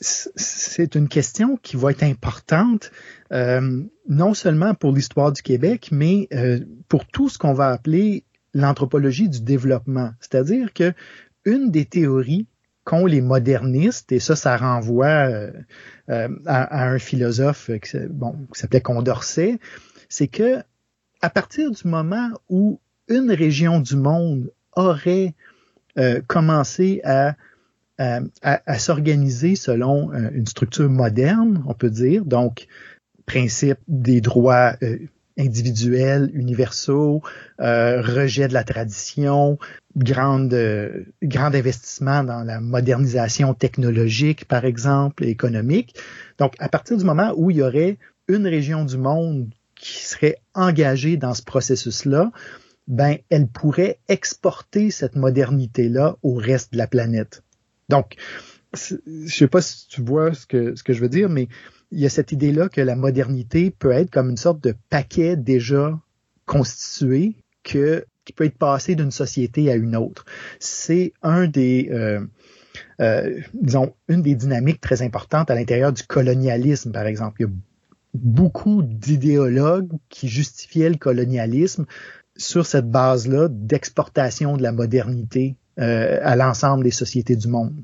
c'est 0.00 0.94
une 0.94 1.08
question 1.08 1.56
qui 1.56 1.76
va 1.76 1.90
être 1.90 2.02
importante, 2.02 2.90
euh, 3.32 3.82
non 4.08 4.34
seulement 4.34 4.74
pour 4.74 4.92
l'histoire 4.92 5.32
du 5.32 5.42
Québec, 5.42 5.88
mais 5.92 6.28
euh, 6.32 6.60
pour 6.88 7.06
tout 7.06 7.28
ce 7.28 7.38
qu'on 7.38 7.52
va 7.52 7.68
appeler 7.68 8.24
l'anthropologie 8.54 9.28
du 9.28 9.40
développement. 9.40 10.12
C'est-à-dire 10.20 10.72
que 10.72 10.92
une 11.44 11.70
des 11.70 11.84
théories 11.84 12.46
qu'ont 12.84 13.06
les 13.06 13.20
modernistes, 13.20 14.12
et 14.12 14.20
ça, 14.20 14.36
ça 14.36 14.56
renvoie 14.56 15.06
euh, 15.06 15.50
euh, 16.10 16.28
à, 16.46 16.86
un 16.86 16.98
philosophe 16.98 17.70
qui, 17.82 17.96
bon, 18.10 18.36
qui 18.52 18.60
s'appelait 18.60 18.80
Condorcet, 18.80 19.58
c'est 20.08 20.28
que 20.28 20.58
à 21.22 21.30
partir 21.30 21.70
du 21.70 21.88
moment 21.88 22.28
où 22.48 22.80
une 23.08 23.30
région 23.30 23.80
du 23.80 23.96
monde 23.96 24.52
aurait 24.76 25.34
euh, 25.98 26.20
commencé 26.26 27.00
à, 27.04 27.36
s'organiser 28.78 29.54
selon 29.54 30.12
une 30.12 30.46
structure 30.46 30.90
moderne, 30.90 31.62
on 31.68 31.74
peut 31.74 31.90
dire, 31.90 32.24
donc 32.24 32.66
principe 33.24 33.78
des 33.86 34.20
droits 34.20 34.74
individuels, 35.38 36.30
universaux, 36.32 37.22
euh, 37.60 38.00
rejet 38.00 38.48
de 38.48 38.54
la 38.54 38.64
tradition, 38.64 39.58
grande, 39.96 40.54
euh, 40.54 41.04
grand 41.22 41.54
investissement 41.54 42.22
dans 42.22 42.44
la 42.44 42.60
modernisation 42.60 43.54
technologique, 43.54 44.46
par 44.46 44.64
exemple, 44.64 45.24
économique. 45.24 45.96
Donc, 46.38 46.54
à 46.58 46.68
partir 46.68 46.96
du 46.96 47.04
moment 47.04 47.32
où 47.36 47.50
il 47.50 47.58
y 47.58 47.62
aurait 47.62 47.98
une 48.28 48.46
région 48.46 48.84
du 48.84 48.96
monde 48.96 49.50
qui 49.74 50.04
serait 50.04 50.38
engagée 50.54 51.16
dans 51.16 51.34
ce 51.34 51.42
processus-là, 51.42 52.30
ben, 52.86 53.16
elle 53.30 53.48
pourrait 53.48 53.98
exporter 54.08 54.90
cette 54.90 55.16
modernité-là 55.16 56.16
au 56.22 56.34
reste 56.34 56.72
de 56.72 56.78
la 56.78 56.86
planète. 56.86 57.42
Donc, 57.88 58.16
je 58.74 58.96
sais 59.28 59.48
pas 59.48 59.62
si 59.62 59.88
tu 59.88 60.02
vois 60.02 60.34
ce 60.34 60.46
que, 60.46 60.74
ce 60.74 60.82
que 60.82 60.92
je 60.92 61.00
veux 61.00 61.08
dire, 61.08 61.28
mais 61.28 61.48
il 61.94 62.00
y 62.00 62.06
a 62.06 62.10
cette 62.10 62.32
idée-là 62.32 62.68
que 62.68 62.80
la 62.80 62.96
modernité 62.96 63.70
peut 63.70 63.92
être 63.92 64.10
comme 64.10 64.30
une 64.30 64.36
sorte 64.36 64.62
de 64.62 64.74
paquet 64.90 65.36
déjà 65.36 65.98
constitué 66.44 67.36
que, 67.62 68.04
qui 68.24 68.32
peut 68.32 68.44
être 68.44 68.58
passé 68.58 68.96
d'une 68.96 69.12
société 69.12 69.70
à 69.70 69.76
une 69.76 69.94
autre. 69.94 70.24
C'est 70.58 71.12
un 71.22 71.46
des, 71.46 71.88
euh, 71.92 72.20
euh, 73.00 73.40
disons, 73.54 73.94
une 74.08 74.22
des 74.22 74.34
dynamiques 74.34 74.80
très 74.80 75.02
importantes 75.02 75.50
à 75.50 75.54
l'intérieur 75.54 75.92
du 75.92 76.02
colonialisme, 76.02 76.90
par 76.90 77.06
exemple. 77.06 77.36
Il 77.40 77.42
y 77.44 77.46
a 77.46 77.52
beaucoup 78.14 78.82
d'idéologues 78.82 79.92
qui 80.08 80.28
justifiaient 80.28 80.90
le 80.90 80.96
colonialisme 80.96 81.86
sur 82.36 82.66
cette 82.66 82.90
base-là 82.90 83.48
d'exportation 83.48 84.56
de 84.56 84.62
la 84.62 84.72
modernité 84.72 85.54
euh, 85.78 86.18
à 86.22 86.34
l'ensemble 86.34 86.82
des 86.82 86.90
sociétés 86.90 87.36
du 87.36 87.46
monde. 87.46 87.74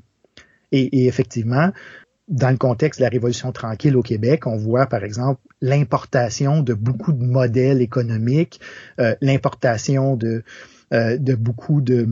Et, 0.73 1.01
et, 1.01 1.07
effectivement, 1.07 1.71
dans 2.31 2.49
le 2.49 2.57
contexte 2.57 2.99
de 2.99 3.03
la 3.03 3.09
Révolution 3.09 3.51
tranquille 3.51 3.95
au 3.97 4.01
Québec, 4.01 4.47
on 4.47 4.55
voit 4.55 4.87
par 4.87 5.03
exemple 5.03 5.41
l'importation 5.61 6.63
de 6.63 6.73
beaucoup 6.73 7.11
de 7.11 7.23
modèles 7.23 7.81
économiques, 7.81 8.61
euh, 8.99 9.15
l'importation 9.21 10.15
de, 10.15 10.43
euh, 10.93 11.17
de 11.17 11.35
beaucoup 11.35 11.81
de, 11.81 12.07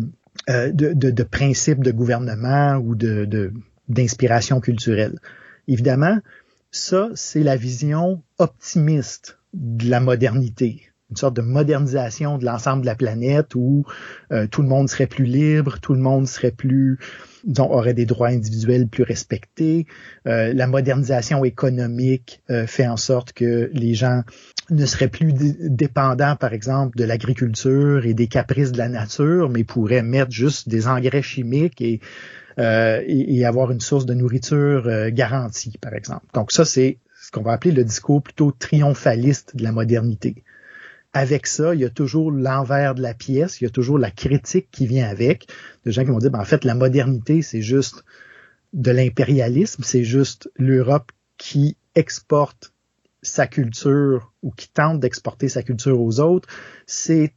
euh, 0.49 0.71
de, 0.71 0.93
de, 0.93 1.09
de, 1.09 1.23
principes 1.23 1.83
de 1.83 1.91
gouvernement 1.91 2.75
ou 2.75 2.95
d'inspiration 3.87 4.59
culturelle. 4.59 5.17
Évidemment, 5.69 6.19
ça, 6.69 7.09
c'est 7.15 7.43
la 7.43 7.55
vision 7.55 8.21
optimiste 8.37 9.39
de 9.53 9.89
la 9.89 10.01
modernité 10.01 10.88
une 11.09 11.15
sorte 11.15 11.35
de 11.35 11.41
modernisation 11.41 12.37
de 12.37 12.45
l'ensemble 12.45 12.81
de 12.81 12.85
la 12.85 12.95
planète 12.95 13.55
où 13.55 13.85
euh, 14.31 14.47
tout 14.47 14.61
le 14.61 14.67
monde 14.67 14.89
serait 14.89 15.07
plus 15.07 15.25
libre, 15.25 15.79
tout 15.81 15.93
le 15.93 15.99
monde 15.99 16.27
serait 16.27 16.51
plus, 16.51 16.99
disons, 17.43 17.71
aurait 17.71 17.95
des 17.95 18.05
droits 18.05 18.27
individuels 18.27 18.87
plus 18.87 19.03
respectés. 19.03 19.87
Euh, 20.27 20.53
la 20.53 20.67
modernisation 20.67 21.43
économique 21.43 22.41
euh, 22.51 22.67
fait 22.67 22.87
en 22.87 22.97
sorte 22.97 23.33
que 23.33 23.71
les 23.73 23.95
gens 23.95 24.21
ne 24.69 24.85
seraient 24.85 25.07
plus 25.07 25.33
dépendants, 25.33 26.35
par 26.35 26.53
exemple, 26.53 26.95
de 26.95 27.05
l'agriculture 27.05 28.05
et 28.05 28.13
des 28.13 28.27
caprices 28.27 28.71
de 28.71 28.77
la 28.77 28.87
nature, 28.87 29.49
mais 29.49 29.63
pourraient 29.63 30.03
mettre 30.03 30.31
juste 30.31 30.69
des 30.69 30.87
engrais 30.87 31.23
chimiques 31.23 31.81
et, 31.81 32.01
et, 32.59 33.37
et 33.37 33.45
avoir 33.45 33.71
une 33.71 33.79
source 33.79 34.05
de 34.05 34.13
nourriture 34.13 35.09
garantie, 35.09 35.73
par 35.81 35.95
exemple. 35.95 36.25
Donc 36.35 36.51
ça, 36.51 36.65
c'est 36.65 36.99
ce 37.19 37.31
qu'on 37.31 37.41
va 37.41 37.53
appeler 37.53 37.71
le 37.71 37.83
discours 37.83 38.21
plutôt 38.21 38.51
triomphaliste 38.51 39.55
de 39.55 39.63
la 39.63 39.71
modernité 39.71 40.43
avec 41.13 41.47
ça, 41.47 41.73
il 41.73 41.81
y 41.81 41.85
a 41.85 41.89
toujours 41.89 42.31
l'envers 42.31 42.95
de 42.95 43.01
la 43.01 43.13
pièce, 43.13 43.59
il 43.59 43.63
y 43.63 43.67
a 43.67 43.71
toujours 43.71 43.97
la 43.97 44.11
critique 44.11 44.69
qui 44.71 44.85
vient 44.85 45.07
avec. 45.07 45.47
Des 45.85 45.91
gens 45.91 46.03
qui 46.03 46.11
vont 46.11 46.19
dire, 46.19 46.31
ben, 46.31 46.39
en 46.39 46.45
fait, 46.45 46.63
la 46.65 46.75
modernité, 46.75 47.41
c'est 47.41 47.61
juste 47.61 48.03
de 48.73 48.91
l'impérialisme, 48.91 49.83
c'est 49.83 50.03
juste 50.03 50.51
l'Europe 50.55 51.11
qui 51.37 51.77
exporte 51.95 52.73
sa 53.21 53.47
culture 53.47 54.31
ou 54.43 54.51
qui 54.51 54.69
tente 54.69 54.99
d'exporter 54.99 55.49
sa 55.49 55.63
culture 55.63 55.99
aux 55.99 56.19
autres. 56.19 56.47
C'est 56.85 57.33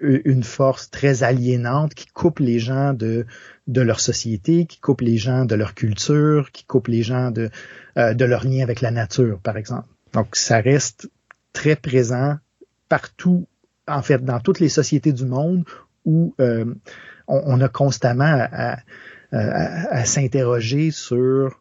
une 0.00 0.42
force 0.42 0.90
très 0.90 1.22
aliénante 1.22 1.94
qui 1.94 2.06
coupe 2.06 2.40
les 2.40 2.58
gens 2.58 2.92
de, 2.92 3.24
de 3.68 3.80
leur 3.80 4.00
société, 4.00 4.66
qui 4.66 4.80
coupe 4.80 5.00
les 5.00 5.16
gens 5.16 5.44
de 5.44 5.54
leur 5.54 5.74
culture, 5.74 6.50
qui 6.50 6.64
coupe 6.64 6.88
les 6.88 7.04
gens 7.04 7.30
de, 7.30 7.50
euh, 7.96 8.12
de 8.12 8.24
leur 8.24 8.44
lien 8.44 8.64
avec 8.64 8.80
la 8.80 8.90
nature, 8.90 9.38
par 9.38 9.56
exemple. 9.56 9.86
Donc, 10.12 10.34
ça 10.34 10.60
reste 10.60 11.08
très 11.52 11.76
présent 11.76 12.36
partout, 12.92 13.46
en 13.88 14.02
fait, 14.02 14.22
dans 14.22 14.38
toutes 14.38 14.60
les 14.60 14.68
sociétés 14.68 15.14
du 15.14 15.24
monde 15.24 15.64
où 16.04 16.34
euh, 16.40 16.66
on, 17.26 17.58
a 17.62 17.68
constamment 17.70 18.46
à, 18.52 20.04
s'interroger 20.04 20.90
sur 20.90 21.58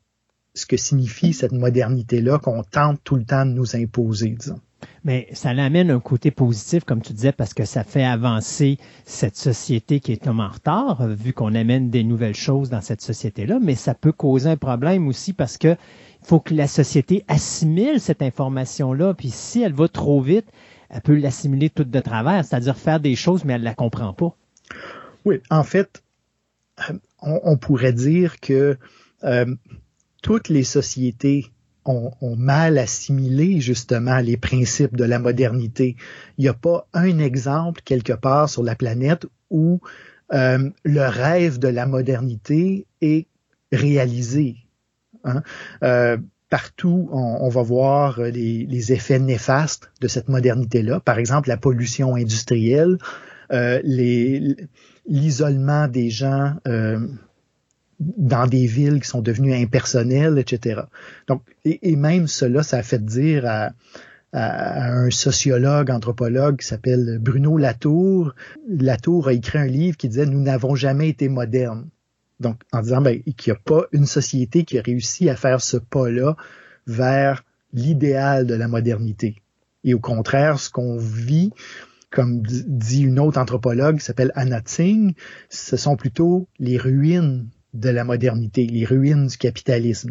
ce 0.53 0.65
que 0.65 0.75
signifie 0.75 1.31
cette 1.31 1.53
modernité-là 1.53 2.37
qu'on 2.37 2.63
tente 2.63 2.99
tout 3.05 3.15
le 3.15 3.23
temps 3.23 3.45
de 3.45 3.51
nous 3.51 3.77
imposer, 3.77 4.35
disons. 4.37 4.59
Mais 5.05 5.29
ça 5.31 5.53
l'amène 5.53 5.89
un 5.89 6.01
côté 6.01 6.31
positif, 6.31 6.83
comme 6.83 7.01
tu 7.01 7.13
disais, 7.13 7.31
parce 7.31 7.53
que 7.53 7.63
ça 7.63 7.85
fait 7.85 8.03
avancer 8.03 8.77
cette 9.05 9.37
société 9.37 10.01
qui 10.01 10.11
est 10.11 10.27
en 10.27 10.49
retard, 10.49 11.07
vu 11.07 11.31
qu'on 11.31 11.55
amène 11.55 11.89
des 11.89 12.03
nouvelles 12.03 12.35
choses 12.35 12.69
dans 12.69 12.81
cette 12.81 13.01
société-là, 13.01 13.59
mais 13.61 13.75
ça 13.75 13.93
peut 13.93 14.11
causer 14.11 14.49
un 14.49 14.57
problème 14.57 15.07
aussi 15.07 15.31
parce 15.31 15.57
que 15.57 15.77
faut 16.23 16.41
que 16.41 16.53
la 16.53 16.67
société 16.67 17.23
assimile 17.29 18.01
cette 18.01 18.21
information-là, 18.21 19.13
puis 19.13 19.29
si 19.29 19.61
elle 19.61 19.73
va 19.73 19.87
trop 19.87 20.19
vite, 20.19 20.51
elle 20.91 21.01
peut 21.01 21.15
l'assimiler 21.15 21.69
toute 21.69 21.89
de 21.89 21.99
travers, 21.99 22.43
c'est-à-dire 22.43 22.77
faire 22.77 22.99
des 22.99 23.15
choses, 23.15 23.45
mais 23.45 23.53
elle 23.53 23.61
ne 23.61 23.65
la 23.65 23.73
comprend 23.73 24.13
pas. 24.13 24.35
Oui, 25.23 25.41
en 25.49 25.63
fait, 25.63 26.03
euh, 26.89 26.93
on, 27.21 27.57
pourrait 27.57 27.93
dire 27.93 28.39
que 28.39 28.77
euh, 29.23 29.55
toutes 30.21 30.49
les 30.49 30.65
sociétés 30.65 31.45
ont, 31.85 32.11
mal 32.35 32.77
assimilé 32.77 33.61
justement 33.61 34.19
les 34.19 34.37
principes 34.37 34.95
de 34.95 35.05
la 35.05 35.17
modernité. 35.17 35.95
Il 36.37 36.43
n'y 36.43 36.49
a 36.49 36.53
pas 36.53 36.87
un 36.93 37.19
exemple 37.19 37.81
quelque 37.83 38.13
part 38.13 38.49
sur 38.49 38.61
la 38.61 38.75
planète 38.75 39.25
où 39.49 39.79
euh, 40.33 40.69
le 40.83 41.01
rêve 41.01 41.57
de 41.57 41.69
la 41.69 41.85
modernité 41.85 42.85
est 43.01 43.27
réalisé. 43.71 44.57
Hein. 45.23 45.41
Partout, 46.51 47.09
on, 47.11 47.49
va 47.49 47.63
voir 47.63 48.21
les, 48.21 48.93
effets 48.93 49.17
néfastes 49.17 49.89
de 50.01 50.07
cette 50.07 50.29
modernité-là. 50.29 50.99
Par 50.99 51.17
exemple, 51.17 51.49
la 51.49 51.57
pollution 51.57 52.15
industrielle, 52.15 52.99
euh, 53.51 53.81
l'isolement 55.07 55.87
des 55.87 56.11
gens 56.11 56.57
dans 58.01 58.47
des 58.47 58.65
villes 58.65 58.99
qui 58.99 59.07
sont 59.07 59.21
devenues 59.21 59.53
impersonnelles, 59.53 60.37
etc. 60.39 60.81
Donc, 61.27 61.41
et, 61.65 61.95
même 61.95 62.27
cela, 62.27 62.63
ça 62.63 62.77
a 62.77 62.83
fait 62.83 63.03
dire 63.03 63.45
à, 63.45 63.71
un 64.33 65.09
sociologue, 65.09 65.91
anthropologue 65.91 66.59
qui 66.59 66.67
s'appelle 66.67 67.19
Bruno 67.19 67.57
Latour. 67.57 68.33
Latour 68.67 69.27
a 69.27 69.33
écrit 69.33 69.57
un 69.57 69.67
livre 69.67 69.97
qui 69.97 70.07
disait 70.07 70.25
Nous 70.25 70.41
n'avons 70.41 70.73
jamais 70.75 71.09
été 71.09 71.27
modernes. 71.27 71.89
Donc, 72.41 72.61
en 72.71 72.81
disant 72.81 73.01
ben, 73.01 73.21
qu'il 73.21 73.53
n'y 73.53 73.57
a 73.57 73.61
pas 73.63 73.85
une 73.91 74.05
société 74.05 74.63
qui 74.63 74.77
a 74.77 74.81
réussi 74.81 75.29
à 75.29 75.35
faire 75.35 75.61
ce 75.61 75.77
pas-là 75.77 76.35
vers 76.87 77.43
l'idéal 77.71 78.47
de 78.47 78.55
la 78.55 78.67
modernité. 78.67 79.37
Et 79.83 79.93
au 79.93 79.99
contraire, 79.99 80.59
ce 80.59 80.69
qu'on 80.69 80.97
vit, 80.97 81.51
comme 82.09 82.41
dit 82.41 83.03
une 83.03 83.19
autre 83.19 83.39
anthropologue 83.39 83.99
qui 83.99 84.05
s'appelle 84.05 84.31
Anna 84.35 84.59
Tsing, 84.59 85.13
ce 85.49 85.77
sont 85.77 85.95
plutôt 85.95 86.47
les 86.59 86.77
ruines 86.77 87.47
de 87.73 87.89
la 87.89 88.03
modernité, 88.03 88.65
les 88.65 88.85
ruines 88.85 89.27
du 89.27 89.37
capitalisme. 89.37 90.09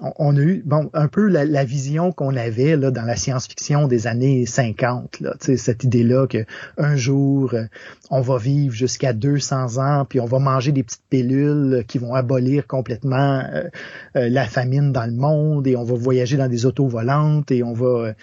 On, 0.00 0.36
a 0.36 0.40
eu 0.40 0.62
bon 0.64 0.90
un 0.92 1.08
peu 1.08 1.28
la, 1.28 1.64
vision 1.64 2.12
qu'on 2.12 2.36
avait 2.36 2.76
là, 2.76 2.90
dans 2.90 3.04
la 3.04 3.16
science-fiction 3.16 3.86
des 3.86 4.06
années 4.06 4.44
50, 4.44 5.20
là, 5.20 5.34
cette 5.38 5.84
idée-là 5.84 6.26
que 6.26 6.44
un 6.76 6.96
jour 6.96 7.54
euh, 7.54 7.64
on 8.10 8.20
va 8.20 8.38
vivre 8.38 8.74
jusqu'à 8.74 9.12
200 9.12 9.78
ans, 9.78 10.04
puis 10.04 10.20
on 10.20 10.26
va 10.26 10.38
manger 10.38 10.72
des 10.72 10.82
petites 10.82 11.04
pilules 11.08 11.84
qui 11.86 11.98
vont 11.98 12.14
abolir 12.14 12.66
complètement 12.66 13.42
euh, 13.52 13.64
euh, 14.16 14.28
la 14.28 14.46
famine 14.46 14.92
dans 14.92 15.06
le 15.06 15.14
monde, 15.14 15.66
et 15.66 15.76
on 15.76 15.84
va 15.84 15.94
voyager 15.94 16.36
dans 16.36 16.48
des 16.48 16.66
autos 16.66 16.88
volantes, 16.88 17.50
et 17.50 17.62
on 17.62 17.72
va 17.72 18.14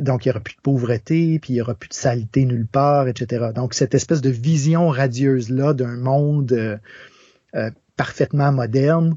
donc 0.00 0.24
il 0.24 0.28
y 0.28 0.30
aura 0.30 0.40
plus 0.40 0.54
de 0.54 0.62
pauvreté, 0.62 1.38
puis 1.38 1.52
il 1.52 1.56
y 1.56 1.60
aura 1.60 1.74
plus 1.74 1.90
de 1.90 1.94
saleté 1.94 2.46
nulle 2.46 2.66
part, 2.66 3.06
etc. 3.06 3.48
Donc 3.54 3.74
cette 3.74 3.94
espèce 3.94 4.22
de 4.22 4.30
vision 4.30 4.88
radieuse 4.88 5.50
là 5.50 5.74
d'un 5.74 5.98
monde 5.98 6.80
euh, 7.54 7.70
parfaitement 7.96 8.52
moderne, 8.52 9.16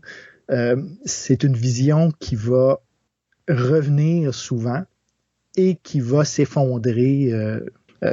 euh, 0.52 0.76
c'est 1.06 1.44
une 1.44 1.56
vision 1.56 2.12
qui 2.20 2.36
va 2.36 2.82
revenir 3.48 4.34
souvent 4.34 4.84
et 5.56 5.78
qui 5.84 6.00
va 6.00 6.26
s'effondrer 6.26 7.32
euh, 7.34 7.60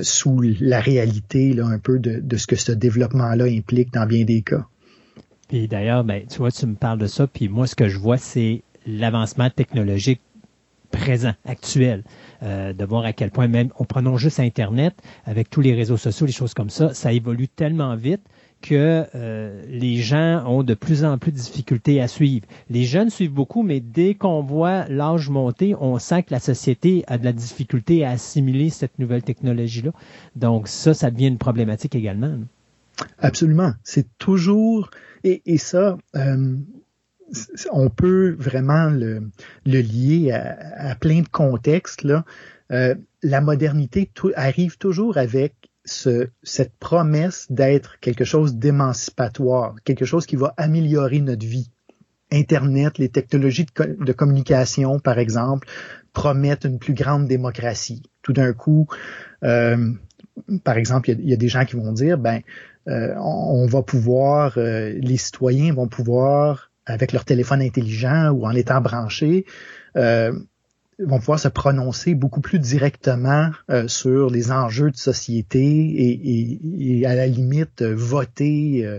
sous 0.03 0.41
la 0.61 0.81
réalité 0.81 1.53
là, 1.53 1.67
un 1.67 1.79
peu 1.79 1.99
de, 1.99 2.37
ce 2.37 2.47
que 2.47 2.57
ce 2.57 2.73
développement-là 2.73 3.45
implique 3.45 3.93
dans 3.93 4.07
bien 4.07 4.25
des 4.25 4.43
cas. 4.43 4.67
Puis 5.49 5.69
d'ailleurs, 5.69 6.05
ben, 6.05 6.27
tu 6.27 6.39
vois, 6.39 6.51
tu 6.51 6.67
me 6.67 6.75
parles 6.75 6.99
de 6.99 7.07
ça, 7.07 7.27
puis 7.27 7.49
moi, 7.49 7.67
ce 7.67 7.75
que 7.75 7.89
je 7.89 7.99
vois, 7.99 8.19
c'est 8.19 8.63
l'avancement 8.87 9.49
technologique 9.51 10.21
présent, 10.91 11.35
actuel, 11.45 12.03
de 12.43 12.85
voir 12.85 13.05
à 13.05 13.13
quel 13.13 13.31
point 13.31 13.47
même, 13.47 13.71
en 13.77 13.85
prenant 13.85 14.17
juste 14.17 14.41
Internet, 14.41 14.95
avec 15.27 15.51
tous 15.51 15.61
les 15.61 15.75
réseaux 15.75 15.99
sociaux, 15.99 16.27
les 16.27 16.33
choses 16.33 16.55
comme 16.55 16.71
ça, 16.71 16.93
ça 16.95 17.13
évolue 17.13 17.49
tellement 17.49 17.95
vite 17.95 18.23
que 18.61 19.07
euh, 19.15 19.63
les 19.69 19.97
gens 19.97 20.45
ont 20.47 20.63
de 20.63 20.75
plus 20.75 21.05
en 21.05 21.19
plus 21.19 21.33
de 21.33 21.37
difficultés 21.37 22.01
à 22.01 22.09
suivre. 22.09 22.47
Les 22.71 22.85
jeunes 22.85 23.11
suivent 23.11 23.33
beaucoup, 23.33 23.63
mais 23.63 23.81
dès 23.81 24.15
qu'on 24.15 24.43
voit 24.43 24.87
l'âge 24.89 25.31
monter, 25.31 25.75
on 25.81 25.99
sent 25.99 26.25
que 26.25 26.33
la 26.33 26.41
société 26.41 27.05
a 27.07 27.19
de 27.19 27.25
la 27.25 27.33
difficulté 27.33 28.05
à 28.05 28.11
assimiler 28.11 28.71
cette 28.71 28.99
nouvelle 28.99 29.23
technologie-là. 29.23 29.93
Donc 30.37 30.69
ça, 30.69 30.95
ça 30.95 31.11
devient 31.11 31.29
une 31.29 31.39
problématique 31.39 31.95
également. 31.95 32.39
Absolument. 33.19 33.73
C'est 33.85 34.07
toujours... 34.19 34.91
Et, 35.25 35.43
et 35.47 35.59
ça, 35.59 35.99
euh, 36.17 36.57
on 37.73 37.91
peut 37.91 38.35
vraiment 38.39 38.89
le, 38.91 39.31
lier 39.65 40.33
à, 40.33 40.95
plein 40.95 41.23
de 41.23 41.29
contextes. 41.29 42.07
Euh, 42.71 42.95
la 43.23 43.41
modernité 43.41 44.11
arrive 44.37 44.79
toujours 44.79 45.19
avec 45.19 45.68
cette 46.43 46.73
promesse 46.79 47.47
d'être 47.51 47.99
quelque 48.01 48.25
chose 48.25 48.57
d'émancipatoire, 48.57 49.75
quelque 49.85 50.05
chose 50.05 50.27
qui 50.27 50.37
va 50.37 50.55
améliorer 50.57 51.21
notre 51.21 51.47
vie. 51.47 51.71
Internet, 52.31 52.99
les 52.99 53.09
technologies 53.09 53.67
de, 53.75 54.13
communication, 54.13 54.99
par 54.99 55.19
exemple, 55.19 55.67
promettent 56.13 56.65
une 56.65 56.79
plus 56.79 56.93
grande 56.93 57.27
démocratie. 57.27 58.03
Tout 58.23 58.35
d'un 58.35 58.53
coup, 58.53 58.87
euh, 59.45 59.93
par 60.63 60.77
exemple, 60.77 61.11
il 61.11 61.29
y, 61.29 61.33
a 61.33 61.37
des 61.37 61.49
gens 61.49 61.65
qui 61.65 61.77
vont 61.77 61.93
dire, 61.93 62.19
ben, 62.19 62.41
euh, 62.87 63.15
on, 63.17 63.67
va 63.67 63.83
pouvoir, 63.83 64.59
euh, 64.59 64.93
les 65.01 65.17
citoyens 65.17 65.73
vont 65.73 65.89
pouvoir, 65.89 66.71
avec 66.85 67.13
leur 67.13 67.25
téléphone 67.25 67.63
intelligent 67.63 68.31
ou 68.31 68.47
en 68.47 68.53
étant 68.53 68.81
branchés, 68.81 69.47
vont 70.99 71.19
pouvoir 71.19 71.39
se 71.39 71.49
prononcer 71.49 72.15
beaucoup 72.15 72.41
plus 72.41 72.59
directement 72.59 73.51
euh, 73.71 73.87
sur 73.87 74.31
les 74.31 74.51
enjeux 74.51 74.91
de 74.91 74.97
société 74.97 75.61
et, 75.61 77.01
et, 77.01 77.07
à 77.07 77.15
la 77.15 77.27
limite 77.27 77.83
euh, 77.83 77.95
voter 77.95 78.85
euh, 78.85 78.99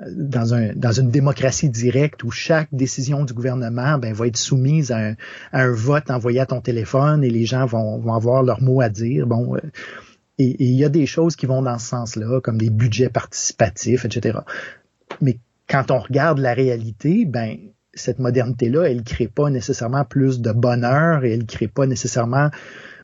dans, 0.00 0.52
un, 0.54 0.74
dans 0.74 0.92
une 0.92 1.10
démocratie 1.10 1.70
directe 1.70 2.22
où 2.22 2.30
chaque 2.30 2.68
décision 2.72 3.24
du 3.24 3.32
gouvernement 3.32 3.98
ben, 3.98 4.12
va 4.12 4.26
être 4.26 4.36
soumise 4.36 4.92
à 4.92 4.98
un, 4.98 5.12
à 5.52 5.62
un, 5.62 5.72
vote 5.72 6.10
envoyé 6.10 6.40
à 6.40 6.46
ton 6.46 6.60
téléphone 6.60 7.24
et 7.24 7.30
les 7.30 7.46
gens 7.46 7.64
vont, 7.64 7.98
vont 7.98 8.12
avoir 8.12 8.42
leur 8.42 8.60
mot 8.60 8.80
à 8.80 8.90
dire. 8.90 9.26
Bon, 9.26 9.56
et 10.38 10.64
il 10.64 10.74
y 10.74 10.84
a 10.84 10.88
des 10.88 11.06
choses 11.06 11.34
qui 11.34 11.46
vont 11.46 11.62
dans 11.62 11.78
ce 11.78 11.86
sens-là, 11.88 12.40
comme 12.40 12.58
des 12.58 12.70
budgets 12.70 13.08
participatifs, 13.08 14.04
etc. 14.04 14.38
Mais 15.20 15.38
quand 15.68 15.90
on 15.90 15.98
regarde 15.98 16.38
la 16.38 16.54
réalité, 16.54 17.24
ben 17.24 17.56
cette 17.98 18.18
modernité-là, 18.18 18.84
elle 18.84 19.02
crée 19.02 19.28
pas 19.28 19.50
nécessairement 19.50 20.04
plus 20.04 20.40
de 20.40 20.52
bonheur 20.52 21.24
et 21.24 21.32
elle 21.32 21.46
crée 21.46 21.68
pas 21.68 21.86
nécessairement, 21.86 22.50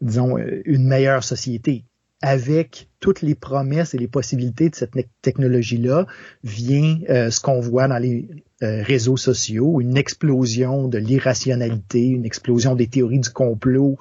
disons, 0.01 0.39
euh, 0.39 0.63
une 0.65 0.87
meilleure 0.87 1.25
société. 1.25 1.85
Avec 2.23 2.89
toutes 3.01 3.21
les 3.21 3.35
promesses 3.35 3.93
et 3.93 3.99
les 3.99 4.09
possibilités 4.09 4.71
de 4.71 4.75
cette 4.75 4.93
technologie-là, 5.21 6.07
vient 6.43 6.99
euh, 7.11 7.31
ce 7.31 7.41
qu'on 7.41 7.61
voit 7.61 7.87
dans 7.87 7.99
les 7.99 8.29
euh, 8.63 8.83
réseaux 8.83 9.19
sociaux, 9.19 9.81
une 9.81 9.99
explosion 9.99 10.89
de 10.89 10.97
l'irrationalité, 10.97 12.07
une 12.07 12.25
explosion 12.25 12.75
des 12.75 12.87
théories 12.87 13.21
du 13.21 13.31
complot, 13.31 13.99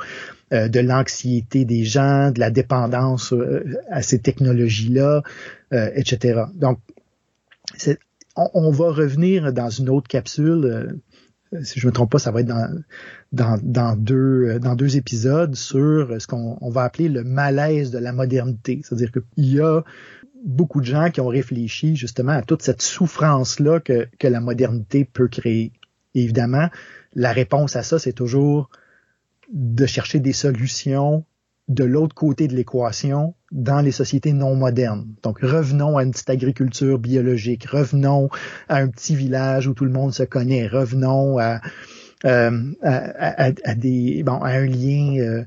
de 0.52 0.80
l'anxiété 0.82 1.66
des 1.66 1.84
gens, 1.84 2.30
de 2.30 2.40
la 2.40 2.52
dépendance 2.52 3.34
à 3.90 4.04
ces 4.04 4.20
technologies-là, 4.20 5.24
etc. 5.72 6.44
Donc, 6.54 6.78
on, 8.36 8.72
va 8.72 8.92
revenir 8.92 9.54
dans 9.54 9.70
une 9.70 9.90
autre 9.90 10.08
capsule. 10.08 10.66
Euh, 11.54 11.64
si 11.64 11.80
je 11.80 11.88
me 11.88 11.92
trompe 11.92 12.12
pas, 12.12 12.20
ça 12.20 12.32
va 12.32 12.42
être 12.42 12.48
dans, 13.32 13.98
euh, 14.12 14.76
deux 14.76 14.98
épisodes 14.98 15.56
sur 15.56 16.20
ce 16.20 16.26
qu'on 16.26 16.70
va 16.70 16.84
appeler 16.84 17.10
le 17.10 17.24
malaise 17.24 17.92
de 17.92 18.00
la 18.00 18.12
modernité. 18.12 18.82
C'est-à-dire 18.84 19.12
qu'il 19.12 19.46
y 19.46 19.60
a 19.60 19.82
beaucoup 20.44 20.82
de 20.82 20.86
gens 20.86 21.12
qui 21.12 21.22
ont 21.22 21.28
réfléchi 21.28 21.96
justement 21.96 22.32
à 22.32 22.42
toute 22.42 22.64
cette 22.64 22.82
souffrance-là 22.82 23.80
que 23.80 24.28
la 24.28 24.40
modernité 24.40 25.06
peut 25.06 25.28
créer. 25.28 25.72
évidemment, 26.16 26.70
la 27.14 27.32
réponse 27.32 27.76
à 27.76 27.84
ça, 27.84 28.00
c'est 28.00 28.14
toujours 28.14 28.70
de 29.52 29.86
chercher 29.86 30.20
des 30.20 30.34
solutions 30.34 31.26
de 31.68 31.84
l'autre 31.84 32.16
côté 32.16 32.48
de 32.48 32.56
l'équation 32.56 33.36
dans 33.54 33.82
les 33.82 33.92
sociétés 33.92 34.34
non 34.34 34.56
modernes. 34.56 35.08
Donc 35.22 35.40
revenons 35.40 35.98
à 35.98 36.04
une 36.04 36.12
petite 36.12 36.30
agriculture 36.30 36.98
biologique, 36.98 37.66
revenons 37.70 38.30
à 38.68 38.78
un 38.78 38.90
petit 38.90 39.16
village 39.16 39.68
où 39.68 39.74
tout 39.74 39.86
le 39.86 39.92
monde 39.92 40.14
se 40.14 40.24
connaît, 40.24 40.68
revenons 40.68 41.38
à, 41.38 41.62
euh, 42.26 42.74
à, 42.82 43.76
des 43.76 44.24
bon 44.24 44.40
à 44.42 44.50
un 44.50 44.66
lien 44.66 45.18
euh, 45.20 45.46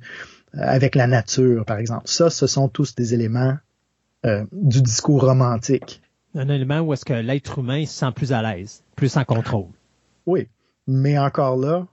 avec 0.53 0.95
la 0.95 1.09
nature, 1.09 1.64
par 1.64 1.79
exemple. 1.79 2.05
Ça, 2.07 2.31
ce 2.31 2.47
sont 2.47 2.69
tous 2.69 2.95
des 2.95 3.12
éléments 3.12 3.57
euh, 4.25 4.45
du 4.53 4.83
discours 4.83 5.23
romantique. 5.23 6.01
Un 6.37 6.49
élément 6.49 6.81
où 6.81 6.92
est-ce 6.92 7.05
que 7.05 7.12
l'être 7.12 7.59
humain 7.59 7.85
se 7.87 7.99
sent 7.99 8.12
plus 8.14 8.33
à 8.33 8.40
l'aise, 8.42 8.83
plus 8.95 9.16
en 9.16 9.25
contrôle. 9.25 9.66
Oui, 10.27 10.49
mais 10.87 11.19
encore 11.19 11.57
là, 11.57 11.87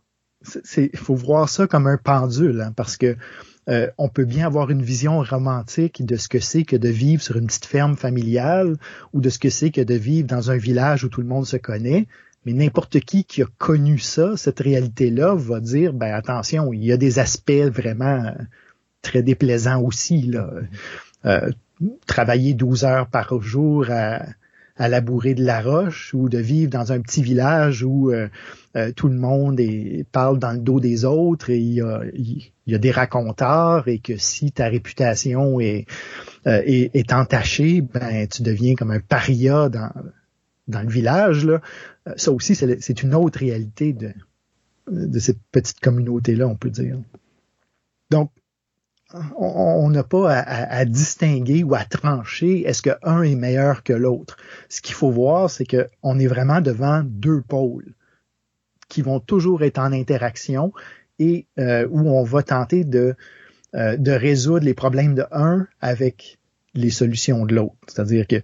il 0.77 0.97
faut 0.97 1.15
voir 1.15 1.49
ça 1.49 1.65
comme 1.65 1.87
un 1.87 1.97
pendule, 1.97 2.61
hein, 2.61 2.73
parce 2.75 2.97
que 2.97 3.15
euh, 3.69 3.89
on 3.97 4.09
peut 4.09 4.25
bien 4.25 4.45
avoir 4.45 4.69
une 4.71 4.81
vision 4.81 5.21
romantique 5.21 6.05
de 6.05 6.15
ce 6.17 6.27
que 6.27 6.39
c'est 6.39 6.63
que 6.63 6.75
de 6.75 6.89
vivre 6.89 7.21
sur 7.21 7.37
une 7.37 7.47
petite 7.47 7.65
ferme 7.65 7.95
familiale 7.95 8.75
ou 9.13 9.21
de 9.21 9.29
ce 9.29 9.39
que 9.39 9.49
c'est 9.49 9.71
que 9.71 9.81
de 9.81 9.93
vivre 9.93 10.27
dans 10.27 10.51
un 10.51 10.57
village 10.57 11.03
où 11.03 11.09
tout 11.09 11.21
le 11.21 11.27
monde 11.27 11.45
se 11.45 11.57
connaît. 11.57 12.07
Mais 12.45 12.51
n'importe 12.51 12.99
qui 12.99 13.23
qui 13.23 13.41
a 13.41 13.45
connu 13.57 13.99
ça, 13.99 14.35
cette 14.35 14.59
réalité-là, 14.59 15.33
va 15.33 15.61
dire, 15.61 15.93
ben 15.93 16.13
attention, 16.13 16.73
il 16.73 16.83
y 16.83 16.91
a 16.91 16.97
des 16.97 17.19
aspects 17.19 17.51
vraiment 17.51 18.25
euh, 18.25 18.31
très 19.01 19.23
déplaisants 19.23 19.81
aussi. 19.81 20.23
Là. 20.23 20.49
Euh, 21.25 21.49
travailler 22.05 22.53
12 22.53 22.83
heures 22.83 23.07
par 23.07 23.41
jour 23.41 23.85
à, 23.89 24.23
à 24.75 24.87
labourer 24.87 25.35
de 25.35 25.43
la 25.43 25.61
roche 25.61 26.13
ou 26.13 26.29
de 26.29 26.39
vivre 26.39 26.71
dans 26.71 26.91
un 26.91 26.99
petit 26.99 27.21
village 27.21 27.83
où 27.83 28.11
euh, 28.11 28.27
euh, 28.75 28.91
tout 28.91 29.07
le 29.07 29.15
monde 29.15 29.59
est, 29.59 30.05
parle 30.11 30.39
dans 30.39 30.51
le 30.51 30.59
dos 30.59 30.79
des 30.79 31.05
autres 31.05 31.51
et 31.51 31.59
il 31.59 31.73
y, 31.73 31.81
a, 31.81 32.01
il 32.13 32.51
y 32.65 32.73
a 32.73 32.79
des 32.79 32.91
raconteurs 32.91 33.87
et 33.87 33.99
que 33.99 34.17
si 34.17 34.51
ta 34.51 34.67
réputation 34.67 35.59
est, 35.59 35.85
euh, 36.47 36.61
est, 36.65 36.95
est, 36.95 37.13
entachée, 37.13 37.81
ben 37.81 38.27
tu 38.27 38.41
deviens 38.41 38.73
comme 38.73 38.91
un 38.91 38.99
paria 38.99 39.69
dans, 39.69 39.91
dans 40.67 40.81
le 40.81 40.89
village. 40.89 41.45
Là. 41.45 41.61
Ça 42.15 42.31
aussi, 42.31 42.55
c'est 42.55 43.03
une 43.03 43.13
autre 43.13 43.39
réalité 43.39 43.93
de, 43.93 44.11
de 44.89 45.19
cette 45.19 45.39
petite 45.51 45.79
communauté-là, 45.81 46.47
on 46.47 46.55
peut 46.55 46.71
dire. 46.71 46.97
Donc, 48.09 48.31
on 49.37 49.89
n'a 49.89 50.03
pas 50.03 50.39
à, 50.39 50.85
distinguer 50.85 51.63
ou 51.63 51.75
à 51.75 51.83
trancher 51.83 52.67
est-ce 52.67 52.81
que 52.81 52.91
un 53.03 53.21
est 53.21 53.35
meilleur 53.35 53.83
que 53.83 53.93
l'autre. 53.93 54.37
Ce 54.69 54.81
qu'il 54.81 54.95
faut 54.95 55.11
voir, 55.11 55.49
c'est 55.49 55.65
qu'on 55.65 56.19
est 56.19 56.27
vraiment 56.27 56.61
devant 56.61 57.03
deux 57.05 57.41
pôles 57.41 57.93
qui 58.89 59.01
vont 59.01 59.19
toujours 59.19 59.63
être 59.63 59.79
en 59.79 59.91
interaction 59.91 60.73
et 61.19 61.47
euh, 61.59 61.87
où 61.89 62.09
on 62.09 62.23
va 62.23 62.43
tenter 62.43 62.83
de, 62.83 63.15
euh, 63.75 63.97
de 63.97 64.11
résoudre 64.11 64.65
les 64.65 64.73
problèmes 64.73 65.15
de 65.15 65.25
un 65.31 65.67
avec 65.81 66.39
les 66.73 66.89
solutions 66.89 67.45
de 67.45 67.55
l'autre. 67.55 67.75
C'est-à-dire 67.87 68.27
que 68.27 68.41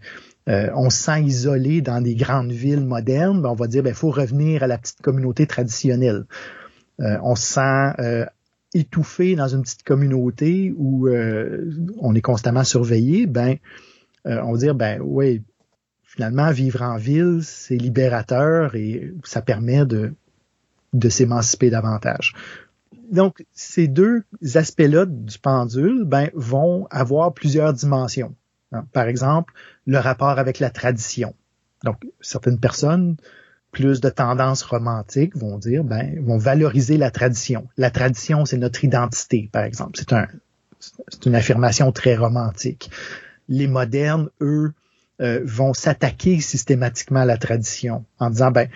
euh, 0.48 0.70
on 0.76 0.90
se 0.90 0.98
sent 0.98 1.24
isolé 1.24 1.82
dans 1.82 2.02
des 2.02 2.16
grandes 2.16 2.52
villes 2.52 2.86
modernes, 2.86 3.42
ben 3.42 3.50
on 3.50 3.56
va 3.56 3.68
dire 3.68 3.84
ben, 3.84 3.94
faut 3.94 4.12
revenir 4.12 4.64
à 4.64 4.68
la 4.68 4.78
petite 4.78 5.02
communauté 5.02 5.46
traditionnelle. 5.46 6.26
on 7.00 7.36
se 7.36 7.54
sent 7.54 8.26
étouffé 8.74 9.36
dans 9.36 9.48
une 9.48 9.64
petite 9.64 9.84
communauté 9.84 10.74
où 10.78 11.08
euh, 11.08 11.72
on 12.00 12.14
est 12.16 12.22
constamment 12.22 12.64
surveillé, 12.64 13.26
ben 13.26 13.58
euh, 14.28 14.42
on 14.44 14.54
va 14.54 14.58
dire 14.58 14.76
ben 14.76 15.02
oui, 15.04 15.42
finalement 16.04 16.52
vivre 16.52 16.82
en 16.82 16.98
ville 16.98 17.40
c'est 17.44 17.78
libérateur 17.78 18.76
et 18.76 19.14
ça 19.24 19.42
permet 19.42 19.86
de 19.86 20.14
de 20.94 21.10
s'émanciper 21.10 21.70
davantage. 21.70 22.34
Donc 23.12 23.46
ces 23.54 23.88
deux 23.88 24.24
aspects-là 24.56 25.06
du 25.06 25.40
pendule 25.40 26.04
ben 26.06 26.30
vont 26.34 26.88
avoir 26.92 27.34
plusieurs 27.34 27.74
dimensions. 27.74 28.36
Hein, 28.72 28.86
par 28.94 29.08
exemple, 29.08 29.54
le 29.88 29.98
rapport 29.98 30.38
avec 30.38 30.60
la 30.60 30.70
tradition. 30.70 31.34
Donc 31.84 31.98
certaines 32.22 32.60
personnes 32.60 33.18
plus 33.72 34.02
de 34.02 34.10
tendances 34.10 34.64
romantiques 34.64 35.36
vont 35.36 35.58
dire, 35.58 35.84
ben, 35.84 36.24
vont 36.26 36.38
valoriser 36.38 36.98
la 36.98 37.12
tradition. 37.12 37.68
La 37.78 37.92
tradition, 37.92 38.46
c'est 38.46 38.58
notre 38.58 38.84
identité, 38.84 39.50
par 39.52 39.64
exemple. 39.64 39.98
C'est 39.98 40.14
un, 40.14 40.28
c'est 40.80 41.26
une 41.26 41.36
affirmation 41.36 41.92
très 41.92 42.16
romantique. 42.16 42.90
Les 43.48 43.68
modernes, 43.68 44.30
eux, 44.42 44.74
euh, 45.22 45.42
vont 45.44 45.74
s'attaquer 45.74 46.40
systématiquement 46.40 47.20
à 47.22 47.26
la 47.26 47.38
tradition 47.38 48.06
en 48.20 48.30
disant, 48.30 48.52
ben, 48.52 48.70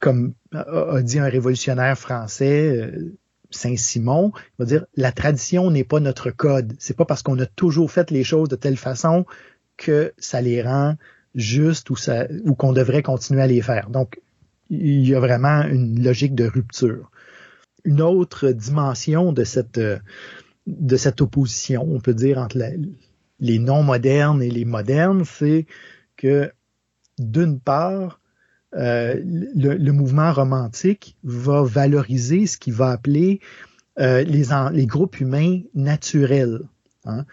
comme 0.00 0.32
a, 0.52 1.02
dit 1.02 1.18
un 1.18 1.28
révolutionnaire 1.28 1.96
français, 1.98 2.76
euh, 2.76 3.14
Saint-Simon, 3.50 4.32
il 4.34 4.40
va 4.60 4.64
dire, 4.64 4.86
la 4.96 5.12
tradition 5.12 5.70
n'est 5.70 5.84
pas 5.84 6.00
notre 6.00 6.30
code. 6.30 6.74
C'est 6.78 6.96
pas 6.96 7.04
parce 7.04 7.22
qu'on 7.22 7.38
a 7.38 7.46
toujours 7.46 7.90
fait 7.90 8.10
les 8.10 8.24
choses 8.24 8.48
de 8.48 8.56
telle 8.56 8.78
façon 8.78 9.26
que 9.76 10.12
ça 10.16 10.40
les 10.40 10.62
rend 10.62 10.96
juste 11.34 11.90
ou, 11.90 11.96
ça, 11.96 12.26
ou 12.44 12.54
qu'on 12.54 12.72
devrait 12.72 13.02
continuer 13.02 13.42
à 13.42 13.46
les 13.46 13.62
faire. 13.62 13.90
Donc, 13.90 14.20
il 14.70 15.06
y 15.06 15.14
a 15.14 15.20
vraiment 15.20 15.62
une 15.62 16.02
logique 16.02 16.34
de 16.34 16.46
rupture. 16.46 17.10
Une 17.84 18.00
autre 18.00 18.50
dimension 18.50 19.32
de 19.32 19.44
cette, 19.44 19.80
de 20.66 20.96
cette 20.96 21.20
opposition, 21.20 21.86
on 21.90 22.00
peut 22.00 22.14
dire, 22.14 22.38
entre 22.38 22.58
les 23.40 23.58
non 23.58 23.82
modernes 23.82 24.42
et 24.42 24.50
les 24.50 24.64
modernes, 24.64 25.24
c'est 25.24 25.66
que 26.16 26.50
d'une 27.18 27.60
part, 27.60 28.20
euh, 28.74 29.20
le, 29.22 29.90
mouvement 29.90 30.32
romantique 30.32 31.16
va 31.24 31.62
valoriser 31.62 32.46
ce 32.46 32.56
qu'il 32.56 32.72
va 32.72 32.90
appeler 32.90 33.40
euh, 33.98 34.22
les, 34.22 34.44
les 34.72 34.86
groupes 34.86 35.20
humains 35.20 35.60
naturels. 35.74 36.60
Hein. 37.04 37.26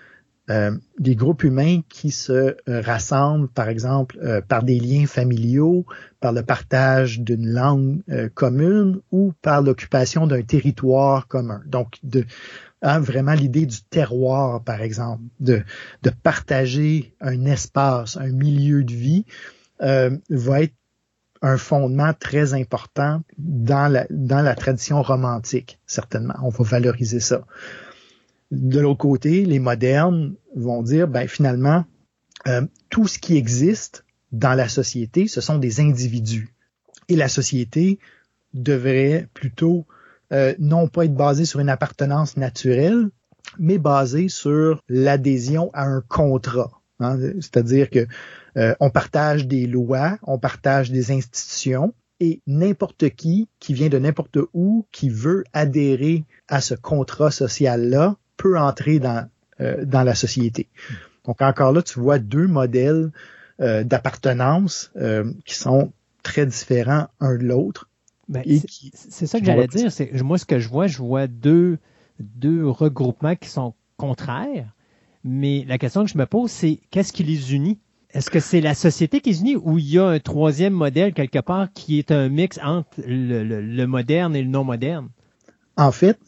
Euh, 0.50 0.72
des 0.98 1.16
groupes 1.16 1.44
humains 1.44 1.82
qui 1.90 2.10
se 2.10 2.32
euh, 2.32 2.82
rassemblent, 2.82 3.50
par 3.50 3.70
exemple, 3.70 4.18
euh, 4.24 4.42
par 4.42 4.64
des 4.64 4.80
liens 4.80 5.06
familiaux, 5.06 5.86
par 6.20 6.32
le 6.34 6.42
partage 6.42 7.20
d'une 7.20 7.48
langue 7.48 8.02
commune 8.34 9.00
ou 9.12 9.34
par 9.42 9.62
l'occupation 9.62 10.28
d'un 10.28 10.42
territoire 10.42 11.28
commun. 11.28 11.62
Donc, 11.68 12.00
hein, 12.82 13.00
vraiment 13.00 13.34
l'idée 13.34 13.66
du 13.66 13.82
terroir, 13.84 14.64
par 14.64 14.82
exemple, 14.82 15.22
de, 15.40 15.62
de 16.02 16.10
partager 16.10 17.14
un 17.22 17.46
espace, 17.46 18.18
un 18.18 18.32
milieu 18.32 18.84
de 18.84 18.94
vie, 18.94 19.26
va 19.80 20.62
être 20.62 20.74
un 21.42 21.58
fondement 21.58 22.14
très 22.14 22.54
important 22.54 23.22
dans 23.38 23.90
la, 23.90 24.06
dans 24.10 24.42
la 24.42 24.56
tradition 24.56 25.02
romantique, 25.02 25.80
certainement. 25.86 26.36
On 26.44 26.50
va 26.50 26.64
valoriser 26.66 27.22
ça. 27.22 27.46
De 28.52 28.80
l'autre 28.80 29.00
côté, 29.00 29.46
les 29.46 29.60
modernes 29.60 30.36
vont 30.56 30.82
dire, 30.82 31.08
ben 31.08 31.28
finalement, 31.28 31.86
euh, 32.48 32.66
tout 32.90 33.08
ce 33.08 33.20
qui 33.20 33.38
existe 33.38 34.06
dans 34.32 34.54
la 34.54 34.68
société, 34.68 35.28
ce 35.28 35.42
sont 35.42 35.58
des 35.58 35.80
individus. 35.80 36.54
Et 37.08 37.16
la 37.16 37.28
société 37.28 38.00
devrait 38.54 39.28
plutôt 39.34 39.86
euh, 40.32 40.54
non 40.60 40.88
pas 40.88 41.06
être 41.06 41.16
basée 41.16 41.46
sur 41.46 41.60
une 41.60 41.70
appartenance 41.70 42.38
naturelle, 42.38 43.10
mais 43.58 43.78
basée 43.78 44.30
sur 44.30 44.82
l'adhésion 44.88 45.72
à 45.74 45.86
un 45.86 46.02
contrat. 46.02 46.72
Hein. 47.00 47.18
C'est-à-dire 47.40 47.90
que 47.90 48.08
euh, 48.58 48.76
on 48.80 48.90
partage 48.90 49.48
des 49.48 49.68
lois, 49.68 50.18
on 50.24 50.38
partage 50.38 50.92
des 50.92 51.12
institutions, 51.12 51.94
et 52.20 52.42
n'importe 52.48 53.10
qui 53.12 53.48
qui 53.60 53.74
vient 53.74 53.90
de 53.90 53.98
n'importe 53.98 54.38
où 54.54 54.86
qui 54.92 55.10
veut 55.10 55.44
adhérer 55.54 56.26
à 56.48 56.62
ce 56.62 56.76
contrat 56.76 57.32
social-là 57.32 58.18
peut 58.40 58.58
entrer 58.58 59.00
dans, 59.00 59.28
euh, 59.62 59.86
dans 59.86 60.04
la 60.04 60.16
société. 60.16 60.68
Donc 61.26 61.42
encore 61.44 61.74
là, 61.74 61.84
tu 61.84 62.00
vois 62.00 62.18
deux 62.18 62.48
modèles 62.48 63.12
euh, 63.60 63.84
d'appartenance 63.84 64.92
euh, 64.96 65.32
qui 65.46 65.56
sont 65.56 65.92
très 66.24 66.46
différents 66.46 67.08
un 67.20 67.36
de 67.36 67.44
l'autre. 67.44 67.90
Ben, 68.30 68.44
c'est 68.94 69.28
ça 69.28 69.40
que 69.40 69.46
j'allais 69.46 69.68
dire. 69.68 69.92
C'est 69.92 70.12
moi 70.24 70.38
ce 70.38 70.46
que 70.46 70.60
je 70.60 70.70
vois, 70.70 70.88
je 70.88 71.00
vois 71.00 71.28
deux 71.28 71.78
deux 72.20 72.68
regroupements 72.68 73.36
qui 73.36 73.50
sont 73.50 73.74
contraires. 73.98 74.74
Mais 75.24 75.66
la 75.68 75.78
question 75.78 76.06
que 76.06 76.10
je 76.10 76.18
me 76.18 76.26
pose, 76.26 76.50
c'est 76.50 76.80
qu'est-ce 76.92 77.12
qui 77.12 77.24
les 77.24 77.54
unit? 77.54 77.80
Est-ce 78.12 78.30
que 78.30 78.40
c'est 78.40 78.62
la 78.62 78.74
société 78.74 79.20
qui 79.20 79.32
les 79.32 79.42
unit 79.42 79.56
ou 79.58 79.78
il 79.78 79.90
y 79.90 80.00
a 80.00 80.06
un 80.06 80.20
troisième 80.20 80.74
modèle 80.74 81.14
quelque 81.14 81.40
part 81.40 81.72
qui 81.74 82.00
est 82.00 82.12
un 82.12 82.30
mix 82.30 82.60
entre 82.64 82.90
le 83.06 83.86
moderne 83.86 84.36
et 84.36 84.42
le 84.42 84.50
non 84.50 84.64
moderne 84.64 85.10
en 85.80 85.94
fait, 85.94 86.20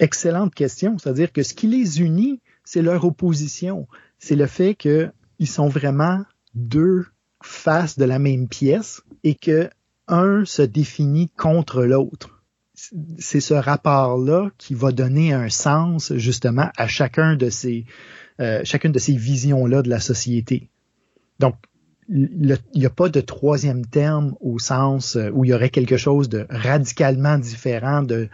excellente 0.00 0.54
question. 0.54 0.96
C'est-à-dire 0.96 1.32
que 1.32 1.42
ce 1.42 1.52
qui 1.52 1.66
les 1.66 2.00
unit, 2.00 2.40
c'est 2.64 2.80
leur 2.80 3.04
opposition. 3.04 3.86
C'est 4.18 4.36
le 4.36 4.46
fait 4.46 4.74
qu'ils 4.74 5.12
sont 5.44 5.68
vraiment 5.68 6.22
deux 6.54 7.04
faces 7.42 7.98
de 7.98 8.06
la 8.06 8.18
même 8.18 8.48
pièce 8.48 9.02
et 9.22 9.34
que 9.34 9.68
un 10.08 10.46
se 10.46 10.62
définit 10.62 11.28
contre 11.28 11.84
l'autre. 11.84 12.42
C'est 13.18 13.40
ce 13.40 13.52
rapport-là 13.52 14.48
qui 14.56 14.72
va 14.72 14.92
donner 14.92 15.34
un 15.34 15.50
sens 15.50 16.14
justement 16.14 16.70
à 16.78 16.88
chacun 16.88 17.36
de 17.36 17.50
ces, 17.50 17.84
euh, 18.40 18.62
chacune 18.64 18.92
de 18.92 18.98
ces 18.98 19.14
visions-là 19.14 19.82
de 19.82 19.90
la 19.90 20.00
société. 20.00 20.70
Donc, 21.38 21.54
il 22.08 22.58
n'y 22.74 22.86
a 22.86 22.90
pas 22.90 23.10
de 23.10 23.20
troisième 23.20 23.84
terme 23.84 24.34
au 24.40 24.58
sens 24.58 25.16
euh, 25.16 25.30
où 25.34 25.44
il 25.44 25.50
y 25.50 25.54
aurait 25.54 25.68
quelque 25.68 25.98
chose 25.98 26.30
de 26.30 26.46
radicalement 26.48 27.36
différent 27.36 28.02
de 28.02 28.30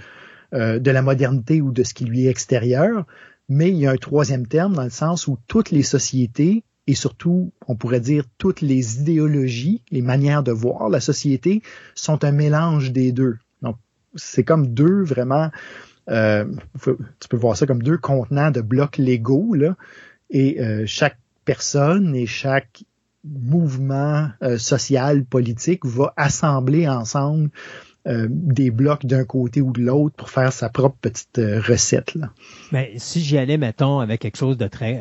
euh, 0.55 0.79
de 0.79 0.91
la 0.91 1.03
modernité 1.03 1.61
ou 1.61 1.73
de 1.73 1.83
ce 1.83 1.95
qui 1.95 2.05
lui 2.05 2.27
est 2.27 2.31
extérieur, 2.31 3.07
mais 3.49 3.71
il 3.71 3.77
y 3.77 3.87
a 3.87 3.91
un 3.91 3.97
troisième 3.97 4.47
terme 4.47 4.75
dans 4.75 4.85
le 4.85 4.91
sens 4.91 5.27
où 5.27 5.39
toutes 5.47 5.71
les 5.71 5.83
sociétés 5.83 6.65
et 6.87 6.95
surtout, 6.95 7.53
on 7.67 7.75
pourrait 7.75 8.01
dire, 8.01 8.25
toutes 8.39 8.61
les 8.61 9.01
idéologies, 9.01 9.83
les 9.91 10.03
manières 10.03 10.43
de 10.43 10.53
voir 10.53 10.89
la 10.89 11.01
société 11.01 11.63
sont 11.95 12.25
un 12.25 12.31
mélange 12.31 12.93
des 12.93 13.13
deux. 13.13 13.39
Donc, 13.63 13.77
c'est 14.15 14.45
comme 14.45 14.69
deux 14.69 15.03
vraiment, 15.03 15.51
euh, 16.09 16.45
tu 16.85 17.29
peux 17.29 17.37
voir 17.37 17.57
ça 17.57 17.67
comme 17.67 17.83
deux 17.83 17.99
contenants 17.99 18.53
de 18.53 18.61
blocs 18.61 18.99
légaux, 18.99 19.55
là, 19.55 19.77
et 20.31 20.61
euh, 20.61 20.85
chaque 20.87 21.19
personne 21.45 22.15
et 22.15 22.27
chaque 22.27 22.85
mouvement 23.25 24.29
euh, 24.43 24.57
social, 24.57 25.25
politique 25.25 25.85
va 25.85 26.13
assembler 26.17 26.89
ensemble 26.89 27.51
euh, 28.07 28.29
des 28.31 28.71
blocs 28.71 29.05
d'un 29.05 29.25
côté 29.25 29.61
ou 29.61 29.73
de 29.73 29.81
l'autre 29.81 30.15
pour 30.15 30.31
faire 30.31 30.53
sa 30.53 30.69
propre 30.69 30.97
petite 31.01 31.39
euh, 31.39 31.61
recette. 31.61 32.17
Mais 32.73 32.93
si 32.97 33.21
j'y 33.21 33.37
allais, 33.37 33.59
mettons, 33.59 33.99
avec 33.99 34.21
quelque 34.21 34.37
chose 34.37 34.57
de 34.57 34.69
très 34.69 35.01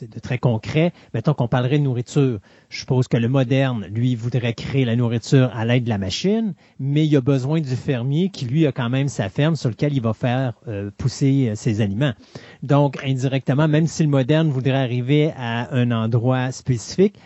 de 0.00 0.18
très 0.18 0.38
concret. 0.38 0.94
Mettons 1.12 1.34
qu'on 1.34 1.48
parlerait 1.48 1.78
de 1.78 1.84
nourriture. 1.84 2.38
Je 2.70 2.78
suppose 2.78 3.06
que 3.06 3.18
le 3.18 3.28
moderne, 3.28 3.86
lui, 3.92 4.14
voudrait 4.14 4.54
créer 4.54 4.86
la 4.86 4.96
nourriture 4.96 5.50
à 5.52 5.66
l'aide 5.66 5.84
de 5.84 5.90
la 5.90 5.98
machine, 5.98 6.54
mais 6.78 7.06
il 7.06 7.14
a 7.16 7.20
besoin 7.20 7.60
du 7.60 7.76
fermier 7.76 8.30
qui, 8.30 8.46
lui, 8.46 8.66
a 8.66 8.72
quand 8.72 8.88
même 8.88 9.08
sa 9.08 9.28
ferme 9.28 9.56
sur 9.56 9.68
laquelle 9.68 9.92
il 9.92 10.00
va 10.00 10.14
faire 10.14 10.54
pousser 10.96 11.52
ses 11.54 11.82
aliments. 11.82 12.14
Donc, 12.62 12.96
indirectement, 13.04 13.68
même 13.68 13.86
si 13.86 14.02
le 14.02 14.08
moderne 14.08 14.48
voudrait 14.48 14.72
arriver 14.72 15.32
à 15.36 15.74
un 15.74 15.90
endroit 15.90 16.50
spécifique, 16.50 17.16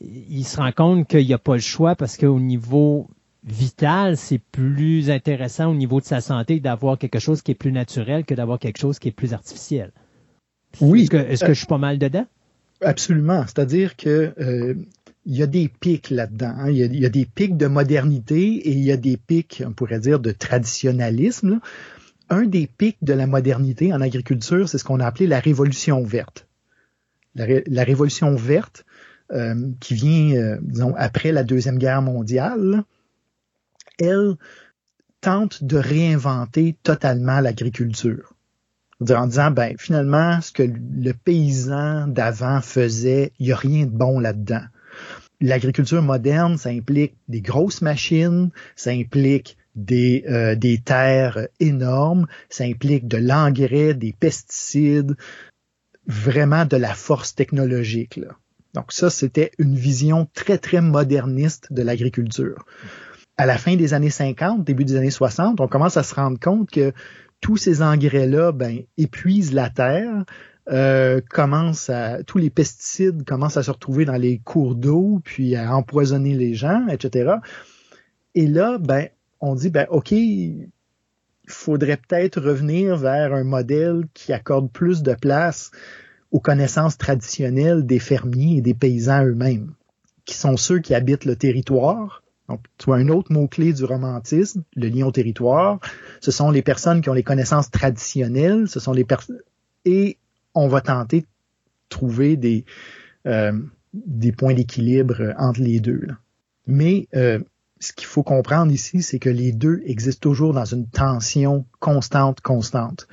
il 0.00 0.44
se 0.44 0.56
rend 0.56 0.72
compte 0.72 1.06
qu'il 1.06 1.26
n'y 1.26 1.34
a 1.34 1.38
pas 1.38 1.54
le 1.54 1.60
choix 1.60 1.94
parce 1.94 2.16
qu'au 2.16 2.40
niveau 2.40 3.08
vital, 3.44 4.16
c'est 4.16 4.38
plus 4.38 5.10
intéressant 5.10 5.70
au 5.70 5.74
niveau 5.74 6.00
de 6.00 6.06
sa 6.06 6.20
santé 6.20 6.60
d'avoir 6.60 6.98
quelque 6.98 7.18
chose 7.18 7.42
qui 7.42 7.52
est 7.52 7.56
plus 7.56 7.72
naturel 7.72 8.24
que 8.24 8.34
d'avoir 8.34 8.58
quelque 8.58 8.78
chose 8.78 8.98
qui 8.98 9.08
est 9.08 9.12
plus 9.12 9.34
artificiel. 9.34 9.92
Oui. 10.80 11.08
Est-ce 11.12 11.44
que, 11.44 11.52
je 11.52 11.58
suis 11.58 11.66
pas 11.66 11.78
mal 11.78 11.98
dedans? 11.98 12.26
Absolument. 12.80 13.42
C'est-à-dire 13.42 13.96
que 13.96 14.32
euh, 14.38 14.74
il 15.26 15.36
y 15.36 15.42
a 15.42 15.46
des 15.46 15.68
pics 15.68 16.10
là-dedans. 16.10 16.54
Hein. 16.56 16.70
Il, 16.70 16.96
y 16.96 17.06
a, 17.06 17.08
des 17.08 17.26
pics 17.26 17.56
de 17.56 17.66
modernité 17.66 18.42
et 18.42 18.70
il 18.70 18.82
y 18.82 18.92
a 18.92 18.96
des 18.96 19.16
pics, 19.16 19.62
on 19.66 19.72
pourrait 19.72 20.00
dire, 20.00 20.20
de 20.20 20.32
traditionnalisme. 20.32 21.60
Un 22.30 22.44
des 22.44 22.66
pics 22.66 22.98
de 23.02 23.12
la 23.12 23.26
modernité 23.26 23.92
en 23.92 24.00
agriculture, 24.00 24.68
c'est 24.68 24.78
ce 24.78 24.84
qu'on 24.84 25.00
a 25.00 25.06
appelé 25.06 25.26
la 25.26 25.40
révolution 25.40 26.02
verte. 26.02 26.46
La, 27.34 27.84
révolution 27.84 28.34
verte, 28.36 28.84
euh, 29.32 29.54
qui 29.80 29.94
vient, 29.94 30.36
euh, 30.36 30.58
disons, 30.62 30.94
après 30.96 31.32
la 31.32 31.42
Deuxième 31.42 31.78
Guerre 31.78 32.00
mondiale, 32.00 32.84
elle 33.98 34.36
tente 35.20 35.64
de 35.64 35.78
réinventer 35.78 36.76
totalement 36.82 37.40
l'agriculture. 37.40 38.34
En 39.00 39.26
disant, 39.26 39.50
ben, 39.50 39.74
finalement, 39.78 40.40
ce 40.40 40.52
que 40.52 40.62
le 40.62 41.12
paysan 41.12 42.06
d'avant 42.06 42.60
faisait, 42.60 43.32
il 43.38 43.46
n'y 43.46 43.52
a 43.52 43.56
rien 43.56 43.86
de 43.86 43.90
bon 43.90 44.20
là-dedans. 44.20 44.62
L'agriculture 45.40 46.02
moderne, 46.02 46.56
ça 46.56 46.70
implique 46.70 47.16
des 47.28 47.40
grosses 47.40 47.82
machines, 47.82 48.50
ça 48.76 48.90
implique 48.90 49.56
des, 49.74 50.24
euh, 50.28 50.54
des 50.54 50.78
terres 50.78 51.48
énormes, 51.58 52.26
ça 52.48 52.64
implique 52.64 53.08
de 53.08 53.16
l'engrais, 53.16 53.94
des 53.94 54.12
pesticides, 54.12 55.16
vraiment 56.06 56.64
de 56.64 56.76
la 56.76 56.94
force 56.94 57.34
technologique. 57.34 58.16
Là. 58.16 58.28
Donc 58.74 58.92
ça, 58.92 59.10
c'était 59.10 59.50
une 59.58 59.74
vision 59.74 60.28
très, 60.34 60.58
très 60.58 60.80
moderniste 60.80 61.72
de 61.72 61.82
l'agriculture 61.82 62.64
à 63.36 63.46
la 63.46 63.58
fin 63.58 63.76
des 63.76 63.94
années 63.94 64.10
50, 64.10 64.64
début 64.64 64.84
des 64.84 64.96
années 64.96 65.10
60, 65.10 65.60
on 65.60 65.68
commence 65.68 65.96
à 65.96 66.02
se 66.02 66.14
rendre 66.14 66.38
compte 66.38 66.70
que 66.70 66.92
tous 67.40 67.56
ces 67.56 67.82
engrais-là 67.82 68.52
ben, 68.52 68.80
épuisent 68.96 69.52
la 69.52 69.70
terre, 69.70 70.24
euh, 70.70 71.20
à, 71.88 72.22
tous 72.22 72.38
les 72.38 72.50
pesticides 72.50 73.24
commencent 73.24 73.58
à 73.58 73.62
se 73.62 73.70
retrouver 73.70 74.04
dans 74.04 74.16
les 74.16 74.38
cours 74.38 74.74
d'eau, 74.74 75.20
puis 75.22 75.56
à 75.56 75.76
empoisonner 75.76 76.34
les 76.34 76.54
gens, 76.54 76.86
etc. 76.88 77.34
Et 78.34 78.46
là, 78.46 78.78
ben, 78.78 79.08
on 79.40 79.54
dit, 79.54 79.68
ben, 79.68 79.86
OK, 79.90 80.14
faudrait 81.46 81.98
peut-être 81.98 82.40
revenir 82.40 82.96
vers 82.96 83.34
un 83.34 83.44
modèle 83.44 84.04
qui 84.14 84.32
accorde 84.32 84.70
plus 84.70 85.02
de 85.02 85.14
place 85.14 85.70
aux 86.30 86.40
connaissances 86.40 86.96
traditionnelles 86.96 87.84
des 87.84 87.98
fermiers 87.98 88.56
et 88.56 88.62
des 88.62 88.74
paysans 88.74 89.24
eux-mêmes, 89.24 89.74
qui 90.24 90.34
sont 90.34 90.56
ceux 90.56 90.78
qui 90.78 90.94
habitent 90.94 91.26
le 91.26 91.36
territoire, 91.36 92.23
donc, 92.48 92.60
tu 92.76 92.86
vois 92.86 92.96
un 92.96 93.08
autre 93.08 93.32
mot-clé 93.32 93.72
du 93.72 93.84
romantisme, 93.84 94.64
le 94.76 94.88
lien 94.88 95.06
au 95.06 95.12
territoire. 95.12 95.80
Ce 96.20 96.30
sont 96.30 96.50
les 96.50 96.62
personnes 96.62 97.00
qui 97.00 97.08
ont 97.08 97.14
les 97.14 97.22
connaissances 97.22 97.70
traditionnelles, 97.70 98.68
ce 98.68 98.80
sont 98.80 98.92
les 98.92 99.04
personnes 99.04 99.40
et 99.84 100.18
on 100.54 100.68
va 100.68 100.80
tenter 100.80 101.22
de 101.22 101.26
trouver 101.88 102.36
des 102.36 102.64
euh, 103.26 103.58
des 103.94 104.32
points 104.32 104.54
d'équilibre 104.54 105.34
entre 105.38 105.60
les 105.60 105.80
deux. 105.80 106.08
Mais 106.66 107.08
euh, 107.14 107.38
ce 107.80 107.92
qu'il 107.92 108.06
faut 108.06 108.22
comprendre 108.22 108.72
ici, 108.72 109.02
c'est 109.02 109.18
que 109.18 109.30
les 109.30 109.52
deux 109.52 109.82
existent 109.86 110.28
toujours 110.28 110.52
dans 110.52 110.64
une 110.64 110.88
tension 110.88 111.64
constante, 111.78 112.40
constante. 112.40 113.06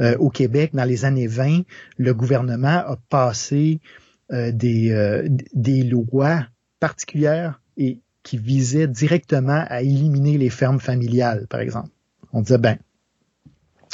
Euh, 0.00 0.16
au 0.18 0.30
Québec, 0.30 0.70
dans 0.74 0.84
les 0.84 1.04
années 1.04 1.26
20, 1.26 1.62
le 1.98 2.14
gouvernement 2.14 2.68
a 2.68 2.96
passé 3.08 3.80
des, 4.28 5.28
des 5.54 5.84
lois 5.84 6.46
particulières 6.80 7.60
et 7.76 8.00
qui 8.26 8.38
visait 8.38 8.88
directement 8.88 9.64
à 9.68 9.82
éliminer 9.82 10.36
les 10.36 10.50
fermes 10.50 10.80
familiales, 10.80 11.46
par 11.48 11.60
exemple. 11.60 11.90
On 12.32 12.42
disait 12.42 12.58
ben, 12.58 12.76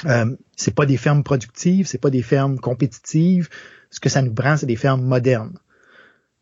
euh, 0.06 0.34
c'est 0.56 0.74
pas 0.74 0.86
des 0.86 0.96
fermes 0.96 1.22
productives, 1.22 1.86
c'est 1.86 2.00
pas 2.00 2.08
des 2.08 2.22
fermes 2.22 2.58
compétitives. 2.58 3.50
Ce 3.90 4.00
que 4.00 4.08
ça 4.08 4.22
nous 4.22 4.32
prend, 4.32 4.56
c'est 4.56 4.64
des 4.64 4.76
fermes 4.76 5.02
modernes. 5.02 5.58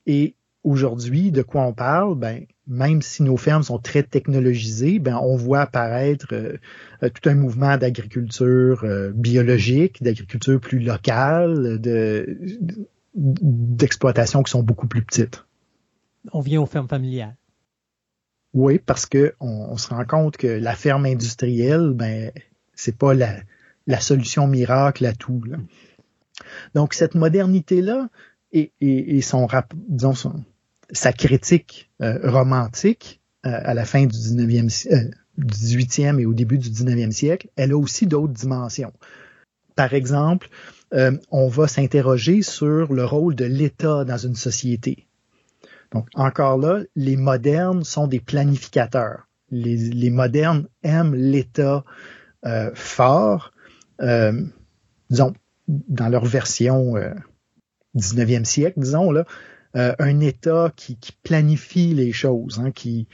Et 0.06 0.36
aujourd'hui, 0.62 1.32
de 1.32 1.42
quoi 1.42 1.62
on 1.62 1.72
parle? 1.72 2.14
Ben, 2.14 2.46
même 2.68 3.02
si 3.02 3.24
nos 3.24 3.36
fermes 3.36 3.64
sont 3.64 3.80
très 3.80 4.04
technologisées, 4.04 5.00
ben 5.00 5.18
on 5.20 5.36
voit 5.36 5.62
apparaître 5.62 6.28
euh, 6.32 6.58
euh, 7.02 7.08
tout 7.08 7.28
un 7.28 7.34
mouvement 7.34 7.76
d'agriculture 7.76 8.84
euh, 8.84 9.10
biologique, 9.12 10.00
d'agriculture 10.00 10.60
plus 10.60 10.78
locale, 10.78 11.80
de 11.80 12.38
d'exploitation 13.16 14.44
qui 14.44 14.52
sont 14.52 14.62
beaucoup 14.62 14.86
plus 14.86 15.02
petites. 15.02 15.44
On 16.32 16.40
vient 16.40 16.60
aux 16.60 16.66
fermes 16.66 16.86
familiales. 16.86 17.34
Oui, 18.52 18.78
parce 18.78 19.06
que 19.06 19.34
on, 19.40 19.76
se 19.76 19.88
rend 19.88 20.04
compte 20.04 20.36
que 20.36 20.48
la 20.48 20.74
ferme 20.74 21.06
industrielle, 21.06 21.92
ben, 21.94 22.32
c'est 22.74 22.96
pas 22.96 23.14
la, 23.14 24.00
solution 24.00 24.46
miracle 24.46 25.06
à 25.06 25.12
tout. 25.12 25.42
Donc 26.74 26.94
cette 26.94 27.14
modernité-là 27.14 28.08
et, 28.52 28.72
et, 28.80 29.16
et, 29.16 29.22
son, 29.22 29.46
disons, 29.88 30.14
son, 30.14 30.44
sa 30.90 31.12
critique 31.12 31.90
euh, 32.02 32.18
romantique 32.30 33.20
euh, 33.46 33.50
à 33.62 33.74
la 33.74 33.84
fin 33.84 34.06
du 34.06 34.16
19e, 34.16 34.92
euh, 34.92 35.10
18e 35.38 36.18
et 36.18 36.26
au 36.26 36.34
début 36.34 36.58
du 36.58 36.68
19e 36.68 37.10
siècle, 37.10 37.48
elle 37.56 37.72
a 37.72 37.76
aussi 37.76 38.06
d'autres 38.06 38.32
dimensions. 38.32 38.92
Par 39.76 39.94
exemple, 39.94 40.48
euh, 40.92 41.12
on 41.30 41.48
va 41.48 41.68
s'interroger 41.68 42.42
sur 42.42 42.92
le 42.92 43.04
rôle 43.04 43.34
de 43.34 43.44
l'État 43.44 44.04
dans 44.04 44.18
une 44.18 44.34
société. 44.34 45.06
Donc, 45.92 46.06
encore 46.14 46.58
là, 46.58 46.80
les 46.94 47.16
modernes 47.16 47.84
sont 47.84 48.06
des 48.06 48.20
planificateurs. 48.20 49.26
Les, 49.50 50.10
modernes 50.10 50.68
aiment 50.84 51.14
l'État 51.14 51.84
euh, 52.46 52.70
fort, 52.74 53.52
euh, 54.00 54.44
disons, 55.10 55.34
dans 55.66 56.08
leur 56.08 56.24
version 56.24 56.96
euh, 56.96 57.12
19e 57.96 58.44
siècle, 58.44 58.78
disons, 58.78 59.10
là, 59.10 59.24
euh, 59.76 59.94
un 59.98 60.20
État 60.20 60.72
qui, 60.76 60.96
planifie 61.22 61.94
les 61.94 62.12
choses, 62.12 62.60
hein, 62.60 62.70
qui, 62.70 63.08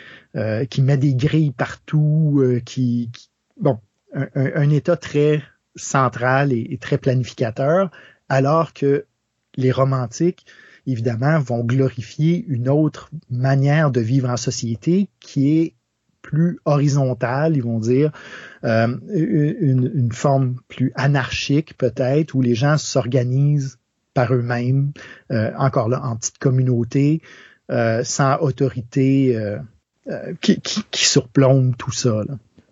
qui 0.71 0.83
met 0.83 0.99
des 0.99 1.15
grilles 1.15 1.53
partout, 1.53 2.61
qui, 2.67 3.11
bon, 3.59 3.79
un, 4.12 4.71
État 4.71 4.97
très 4.97 5.43
central 5.75 6.53
et, 6.53 6.79
très 6.81 6.99
planificateur, 6.99 7.91
alors 8.29 8.75
que 8.75 9.07
les 9.57 9.73
romantiques 9.73 10.47
évidemment, 10.87 11.38
vont 11.38 11.64
glorifier 11.64 12.44
une 12.49 12.68
autre 12.68 13.11
manière 13.31 13.90
de 13.90 14.01
vivre 14.01 14.31
en 14.31 14.37
société 14.37 15.09
qui 15.20 15.59
est 15.59 15.75
plus 16.27 16.59
horizontale, 16.64 17.57
ils 17.57 17.62
vont 17.62 17.79
dire, 17.79 18.11
euh, 18.64 18.96
une, 19.14 20.11
forme 20.12 20.57
plus 20.68 20.92
anarchique 20.96 21.77
peut-être, 21.79 22.35
où 22.35 22.42
les 22.42 22.57
gens 22.57 22.79
s'organisent 22.79 23.79
par 24.12 24.35
eux-mêmes, 24.35 24.92
euh, 25.31 25.53
encore 25.57 25.88
là, 25.88 26.03
en 26.03 26.16
petite 26.16 26.38
communauté, 26.38 27.22
euh, 27.70 28.03
sans 28.03 28.38
autorité 28.38 29.38
qui, 30.40 30.61
qui, 30.61 31.05
surplombe 31.05 31.77
tout 31.77 31.92
ça. 31.92 32.22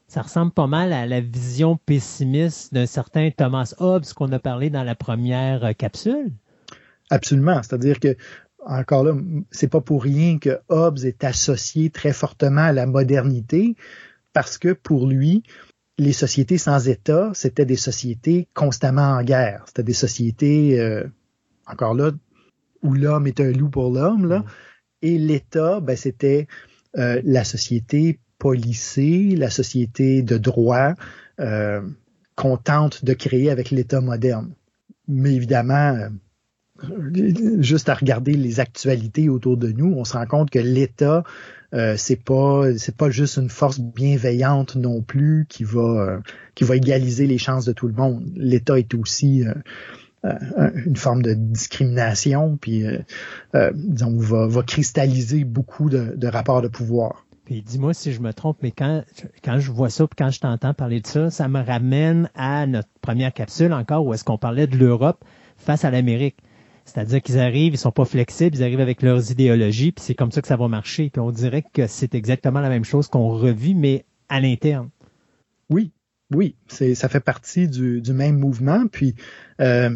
Ça 0.07 0.22
ressemble 0.22 0.53
pas 0.53 0.68
mal 0.68 0.92
à 0.92 1.07
la 1.07 1.20
vision 1.20 1.77
pessimiste 1.77 2.72
d'un 2.72 2.87
certain 2.87 3.31
Thomas 3.31 3.74
Hobbes 3.79 4.07
qu'on 4.14 4.31
a 4.33 4.38
parlé 4.38 4.70
dans 4.70 4.85
la 4.85 4.94
première 4.94 5.77
capsule. 5.77 6.31
Absolument. 7.11 7.62
C'est-à-dire 7.62 8.01
que, 8.01 8.17
encore 8.64 9.05
là, 9.05 9.14
c'est 9.51 9.69
pas 9.69 9.81
pour 9.81 10.03
rien 10.03 10.38
que 10.38 10.61
Hobbes 10.69 11.05
est 11.05 11.25
associé 11.25 11.90
très 11.90 12.12
fortement 12.12 12.62
à 12.62 12.73
la 12.73 12.87
modernité, 12.87 13.77
parce 14.33 14.59
que 14.59 14.73
pour 14.73 15.07
lui, 15.07 15.43
les 15.99 16.12
sociétés 16.12 16.59
sans 16.59 16.88
État, 16.88 17.31
c'était 17.35 17.67
des 17.67 17.77
sociétés 17.77 18.49
constamment 18.55 19.12
en 19.12 19.23
guerre. 19.23 19.64
C'était 19.67 19.85
des 19.85 19.93
sociétés, 19.93 20.81
euh, 20.81 21.05
encore 21.67 21.95
là, 21.95 22.11
où 22.83 22.95
l'homme 22.95 23.27
est 23.27 23.40
un 23.40 23.53
loup 23.53 23.71
pour 23.71 23.93
l'homme, 23.93 24.29
là. 24.29 24.40
Mm. 24.40 24.45
Et 25.03 25.19
l'État, 25.19 25.81
ben, 25.81 25.97
c'était 25.97 26.49
euh, 26.97 27.21
la 27.25 27.45
société 27.45 28.19
policée, 28.38 29.37
la 29.37 29.51
société 29.51 30.23
de 30.23 30.38
droit 30.38 30.95
euh, 31.40 31.83
qu'on 32.37 32.57
tente 32.57 33.05
de 33.05 33.12
créer 33.12 33.51
avec 33.51 33.71
l'État 33.71 34.01
moderne. 34.01 34.53
Mais 35.07 35.35
évidemment, 35.35 36.09
juste 37.61 37.88
à 37.88 37.94
regarder 37.94 38.33
les 38.35 38.61
actualités 38.61 39.29
autour 39.29 39.57
de 39.57 39.68
nous, 39.68 39.92
on 39.97 40.05
se 40.05 40.14
rend 40.14 40.27
compte 40.27 40.51
que 40.51 40.59
l'État, 40.59 41.25
euh, 41.75 41.94
c'est 41.97 42.23
pas 42.23 42.70
juste 43.11 43.37
une 43.37 43.49
force 43.49 43.81
bienveillante 43.81 44.77
non 44.77 45.03
plus 45.03 45.47
qui 45.49 45.64
va 45.64 45.81
euh, 45.81 46.18
qui 46.55 46.64
va 46.64 46.77
égaliser 46.77 47.27
les 47.27 47.38
chances 47.38 47.64
de 47.64 47.73
tout 47.73 47.88
le 47.88 47.94
monde. 47.94 48.25
L'État 48.37 48.79
est 48.79 48.94
aussi 48.94 49.44
une 50.87 50.97
forme 50.97 51.23
de 51.23 51.35
discrimination, 51.35 52.57
puis 52.59 52.85
disons 53.75 54.16
va, 54.16 54.62
cristalliser 54.62 55.44
beaucoup 55.44 55.90
de, 55.90 56.27
rapports 56.27 56.62
de 56.62 56.68
pouvoir. 56.68 57.27
Puis 57.44 57.61
dis-moi 57.61 57.92
si 57.92 58.12
je 58.12 58.20
me 58.20 58.33
trompe, 58.33 58.57
mais 58.62 58.70
quand, 58.70 59.05
quand 59.44 59.59
je 59.59 59.70
vois 59.70 59.90
ça, 59.90 60.07
quand 60.16 60.31
je 60.31 60.40
t'entends 60.40 60.73
parler 60.73 61.01
de 61.01 61.07
ça, 61.07 61.31
ça 61.31 61.47
me 61.49 61.61
ramène 61.61 62.31
à 62.35 62.66
notre 62.66 62.88
première 63.03 63.35
capsule 63.35 63.75
encore, 63.75 64.07
où 64.07 64.14
est-ce 64.14 64.25
qu'on 64.25 64.38
parlait 64.38 64.66
de 64.66 64.79
l'Europe 64.79 65.23
face 65.57 65.85
à 65.85 65.90
l'Amérique. 65.90 66.37
C'est-à-dire 66.85 67.23
qu'ils 67.23 67.38
arrivent, 67.38 67.75
ils 67.75 67.79
sont 67.79 67.92
pas 67.92 68.05
flexibles, 68.05 68.57
ils 68.57 68.62
arrivent 68.62 68.81
avec 68.81 69.03
leurs 69.03 69.31
idéologies, 69.31 69.92
puis 69.92 70.05
c'est 70.05 70.14
comme 70.14 70.31
ça 70.31 70.42
que 70.42 70.49
ça 70.49 70.57
va 70.57 70.68
marcher. 70.68 71.11
Puis 71.11 71.20
on 71.20 71.31
dirait 71.31 71.64
que 71.73 71.87
c'est 71.87 72.14
exactement 72.14 72.61
la 72.61 72.68
même 72.68 72.85
chose 72.85 73.09
qu'on 73.09 73.29
revit, 73.29 73.75
mais 73.75 74.05
à 74.29 74.40
l'interne. 74.40 74.90
Oui, 75.70 75.92
oui, 76.35 76.57
c'est 76.68 76.94
ça 76.94 77.09
fait 77.09 77.20
partie 77.20 77.68
du, 77.68 78.01
du 78.01 78.12
même 78.12 78.38
mouvement. 78.38 78.87
Puis 78.87 79.14
euh, 79.61 79.90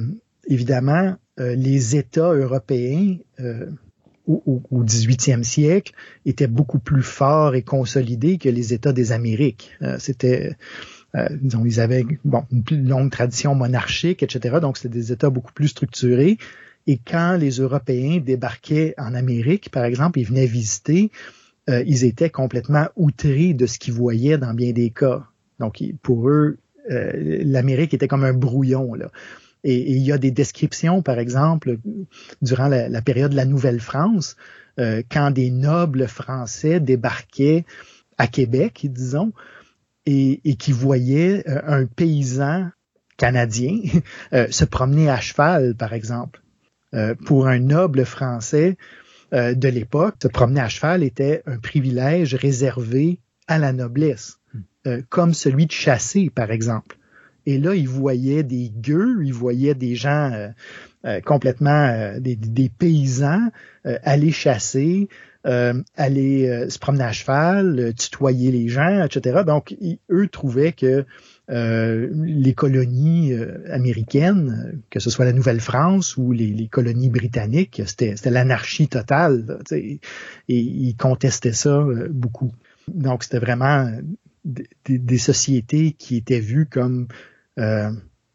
évidemment, 0.47 1.17
euh, 1.41 1.55
les 1.55 1.97
États 1.97 2.33
européens 2.33 3.17
euh, 3.41 3.71
au, 4.27 4.63
au 4.71 4.85
18e 4.85 5.43
siècle 5.43 5.93
étaient 6.25 6.47
beaucoup 6.47 6.79
plus 6.79 7.03
forts 7.03 7.55
et 7.55 7.63
consolidés 7.63 8.39
que 8.39 8.49
les 8.49 8.73
États 8.73 8.93
des 8.93 9.13
Amériques. 9.13 9.73
C'était 9.99 10.57
euh, 11.15 11.27
disons, 11.41 11.65
ils 11.65 11.81
avaient 11.81 12.05
bon, 12.25 12.45
une 12.53 12.63
plus 12.63 12.83
longue 12.83 13.11
tradition 13.11 13.55
monarchique, 13.55 14.23
etc. 14.23 14.59
Donc, 14.61 14.77
c'était 14.77 14.91
des 14.91 15.13
États 15.13 15.31
beaucoup 15.31 15.53
plus 15.53 15.69
structurés. 15.69 16.37
Et 16.89 16.99
quand 16.99 17.37
les 17.37 17.51
Européens 17.61 18.19
débarquaient 18.19 18.95
en 18.99 19.15
Amérique, 19.15 19.71
par 19.71 19.85
exemple, 19.85 20.19
ils 20.19 20.27
venaient 20.27 20.47
visiter, 20.47 21.13
euh, 21.71 21.85
ils 21.87 22.05
étaient 22.05 22.31
complètement 22.31 22.89
outrés 22.97 23.55
de 23.55 23.67
ce 23.67 23.79
qu'ils 23.79 23.95
voyaient 23.95 24.39
dans 24.39 24.55
bien 24.55 24.73
des 24.73 24.91
cas. 24.91 25.25
Donc, 25.61 25.81
pour 26.03 26.29
eux, 26.29 26.59
euh, 26.91 27.43
l'Amérique 27.45 27.95
était 27.95 28.09
comme 28.09 28.25
un 28.25 28.33
brouillon. 28.33 28.95
Là. 28.95 29.11
Et, 29.65 29.93
il 29.93 30.03
y 30.03 30.13
a 30.13 30.19
des 30.19 30.31
descriptions, 30.31 31.03
par 31.03 31.19
exemple, 31.19 31.79
durant 32.43 32.69
la, 32.69 33.03
période 33.03 33.33
de 33.33 33.37
la 33.37 33.45
Nouvelle-France, 33.45 34.37
euh, 34.79 35.03
quand 35.11 35.31
des 35.31 35.51
nobles 35.51 36.07
français 36.07 36.81
débarquaient 36.81 37.65
à 38.17 38.27
Québec, 38.27 38.87
disons, 38.89 39.33
et, 40.07 40.41
qui 40.59 40.73
voyait 40.73 41.47
euh, 41.49 41.61
un 41.67 41.85
paysan 41.87 42.71
canadien 43.17 43.79
euh, 44.33 44.47
se 44.51 44.65
promener 44.65 45.11
à 45.11 45.21
cheval, 45.21 45.75
par 45.75 45.93
exemple. 45.93 46.41
Euh, 46.95 47.15
pour 47.27 47.49
un 47.49 47.59
noble 47.59 48.05
français 48.05 48.77
de 49.31 49.69
l'époque, 49.69 50.15
se 50.23 50.29
promener 50.29 50.61
à 50.61 50.71
cheval 50.71 51.03
était 51.03 51.43
un 51.45 51.59
privilège 51.59 52.35
réservé 52.35 53.21
à 53.47 53.59
la 53.59 53.75
noblesse, 53.75 54.39
hmm. 54.87 55.03
comme 55.11 55.35
celui 55.35 55.67
de 55.67 55.73
chasser, 55.73 56.31
par 56.31 56.51
exemple. 56.51 56.97
Et 57.45 57.59
là, 57.59 57.75
il 57.75 57.89
voyait 57.89 58.43
des 58.43 58.73
gueux, 58.75 59.19
il 59.23 59.35
voyait 59.35 59.75
des 59.75 59.97
gens 59.97 60.51
complètement, 61.27 62.19
des, 62.19 62.37
des, 62.37 62.71
paysans 62.71 63.51
aller 63.85 64.33
chasser, 64.33 65.11
euh, 65.47 65.73
aller 65.97 66.49
euh, 66.49 66.69
se 66.69 66.81
promener 66.81 67.05
à 67.05 67.13
cheval, 67.13 67.79
euh, 67.79 67.93
tutoyer 67.93 68.51
les 68.51 68.69
gens, 68.69 69.05
etc. 69.05 69.45
Donc, 69.47 69.75
eux 70.11 70.29
trouvaient 70.29 70.73
que 70.73 71.07
les 71.49 72.55
colonies 72.55 73.33
américaines, 73.71 74.83
que 74.91 75.01
ce 75.01 75.09
soit 75.09 75.25
la 75.25 75.33
Nouvelle-France 75.33 76.17
ou 76.17 76.33
les, 76.33 76.69
colonies 76.69 77.09
britanniques, 77.09 77.83
c'était 77.87 78.15
l'anarchie 78.31 78.89
totale. 78.89 79.59
et 79.73 79.99
ils 80.49 80.95
contestaient 80.97 81.53
ça 81.53 81.87
beaucoup. 82.11 82.53
Donc, 82.89 83.25
c'était 83.25 83.39
vraiment 83.39 83.91
des, 84.45 85.19
sociétés 85.19 85.93
qui 85.93 86.17
étaient 86.17 86.41
vues 86.41 86.67
comme 86.67 87.09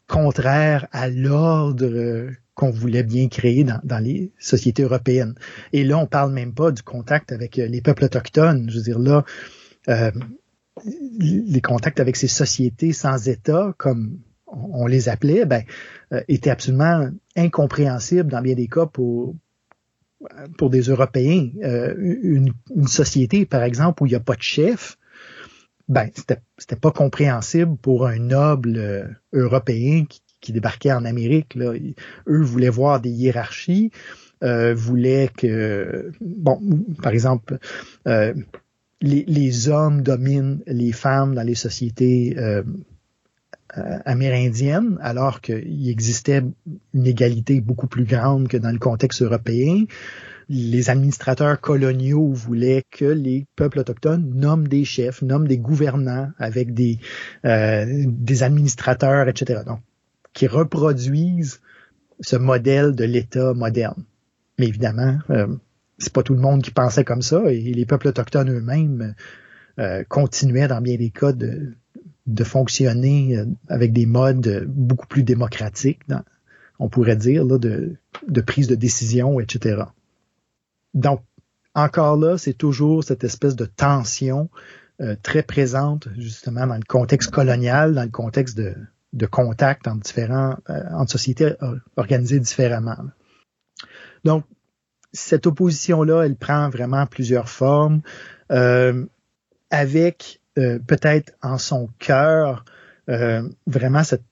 contraires 0.08 0.86
à 0.92 1.08
l'ordre 1.08 2.30
qu'on 2.54 2.70
voulait 2.70 3.02
bien 3.02 3.28
créer 3.28 3.64
dans, 3.64 3.98
les 3.98 4.32
sociétés 4.38 4.82
européennes. 4.82 5.34
Et 5.72 5.84
là, 5.84 5.98
on 5.98 6.06
parle 6.06 6.32
même 6.32 6.54
pas 6.54 6.70
du 6.70 6.82
contact 6.82 7.32
avec 7.32 7.58
euh, 7.58 7.66
les 7.66 7.80
peuples 7.80 8.04
autochtones. 8.04 8.70
Je 8.70 8.76
veux 8.76 8.82
dire, 8.82 8.98
là, 8.98 9.24
euh, 9.88 10.12
les 10.84 11.60
contacts 11.60 12.00
avec 12.00 12.16
ces 12.16 12.28
sociétés 12.28 12.92
sans 12.92 13.28
État, 13.28 13.74
comme 13.78 14.18
on 14.46 14.86
les 14.86 15.08
appelait, 15.08 15.46
ben, 15.46 15.62
euh, 16.12 16.22
étaient 16.28 16.50
absolument 16.50 17.08
incompréhensibles 17.36 18.30
dans 18.30 18.42
bien 18.42 18.54
des 18.54 18.68
cas 18.68 18.86
pour 18.86 19.34
pour 20.56 20.70
des 20.70 20.82
Européens. 20.82 21.50
une, 21.98 22.52
société, 22.86 23.44
par 23.44 23.62
exemple, 23.62 24.02
où 24.02 24.06
il 24.06 24.10
n'y 24.10 24.14
a 24.14 24.20
pas 24.20 24.36
de 24.36 24.42
chef, 24.42 24.96
ben 25.86 26.08
c'était 26.14 26.80
pas 26.80 26.92
compréhensible 26.92 27.76
pour 27.76 28.06
un 28.06 28.18
noble 28.18 29.18
européen 29.34 30.06
qui, 30.08 30.22
qui 30.44 30.52
débarquaient 30.52 30.92
en 30.92 31.04
Amérique. 31.06 31.54
Là. 31.54 31.72
Eux 32.28 32.42
voulaient 32.42 32.68
voir 32.68 33.00
des 33.00 33.10
hiérarchies, 33.10 33.90
euh, 34.42 34.74
voulaient 34.74 35.30
que, 35.34 36.12
bon, 36.20 36.60
par 37.02 37.12
exemple, 37.12 37.58
euh, 39.04 39.22
les, 39.26 39.68
hommes 39.68 40.02
dominent 40.02 40.60
les 40.66 40.92
femmes 40.92 41.34
dans 41.34 41.42
les 41.42 41.54
sociétés 41.54 42.34
euh, 42.38 42.62
euh, 43.76 43.98
amérindiennes, 44.04 44.98
alors 45.00 45.40
qu'il 45.40 45.88
existait 45.88 46.42
une 46.94 47.06
égalité 47.06 47.60
beaucoup 47.60 47.86
plus 47.86 48.04
grande 48.04 48.48
que 48.48 48.56
dans 48.56 48.72
le 48.72 48.78
contexte 48.78 49.22
européen. 49.22 49.84
Les 50.48 50.90
administrateurs 50.90 51.58
coloniaux 51.60 52.32
voulaient 52.32 52.84
que 52.90 53.06
les 53.06 53.46
peuples 53.56 53.78
autochtones 53.78 54.30
nomment 54.34 54.68
des 54.68 54.84
chefs, 54.84 55.22
nomment 55.22 55.48
des 55.48 55.56
gouvernants 55.56 56.30
avec 56.38 56.74
des, 56.74 56.98
des 57.42 58.42
administrateurs, 58.42 59.26
etc. 59.26 59.62
Donc, 59.66 59.80
qui 60.34 60.46
reproduisent 60.46 61.60
ce 62.20 62.36
modèle 62.36 62.94
de 62.94 63.04
l'État 63.04 63.54
moderne. 63.54 64.04
Mais 64.58 64.68
évidemment, 64.68 65.18
euh, 65.30 65.48
c'est 65.98 66.12
pas 66.12 66.22
tout 66.22 66.34
le 66.34 66.40
monde 66.40 66.62
qui 66.62 66.70
pensait 66.70 67.04
comme 67.04 67.22
ça 67.22 67.42
et 67.52 67.60
les 67.60 67.86
peuples 67.86 68.08
autochtones 68.08 68.50
eux-mêmes 68.50 69.14
euh, 69.78 70.04
continuaient 70.08 70.68
dans 70.68 70.80
bien 70.80 70.96
des 70.96 71.10
cas 71.10 71.32
de, 71.32 71.74
fonctionner 72.44 73.38
euh, 73.38 73.46
avec 73.68 73.92
des 73.92 74.06
modes 74.06 74.64
beaucoup 74.68 75.06
plus 75.06 75.22
démocratiques, 75.22 76.02
on 76.78 76.88
pourrait 76.88 77.16
dire, 77.16 77.44
là, 77.44 77.58
de, 77.58 77.96
de 78.26 78.40
prise 78.40 78.66
de 78.66 78.74
décision, 78.74 79.40
etc. 79.40 79.82
Donc, 80.94 81.22
encore 81.74 82.16
là, 82.16 82.38
c'est 82.38 82.54
toujours 82.54 83.02
cette 83.02 83.24
espèce 83.24 83.56
de 83.56 83.66
tension 83.66 84.48
euh, 85.00 85.16
très 85.22 85.42
présente 85.42 86.08
justement 86.16 86.66
dans 86.68 86.76
le 86.76 86.84
contexte 86.86 87.32
colonial, 87.32 87.94
dans 87.94 88.04
le 88.04 88.10
contexte 88.10 88.56
de, 88.56 88.74
de 89.12 89.26
contact 89.26 89.88
entre 89.88 90.02
différents, 90.02 90.56
euh, 90.70 90.82
entre 90.92 91.12
sociétés 91.12 91.54
organisées 91.96 92.38
différemment. 92.38 92.96
Donc, 94.24 94.44
cette 95.14 95.46
opposition-là, 95.46 96.24
elle 96.24 96.36
prend 96.36 96.68
vraiment 96.68 97.06
plusieurs 97.06 97.48
formes, 97.48 98.02
euh, 98.52 99.06
avec 99.70 100.40
euh, 100.58 100.78
peut-être 100.86 101.32
en 101.42 101.56
son 101.58 101.88
cœur 101.98 102.64
vraiment 103.66 104.02
cette, 104.02 104.24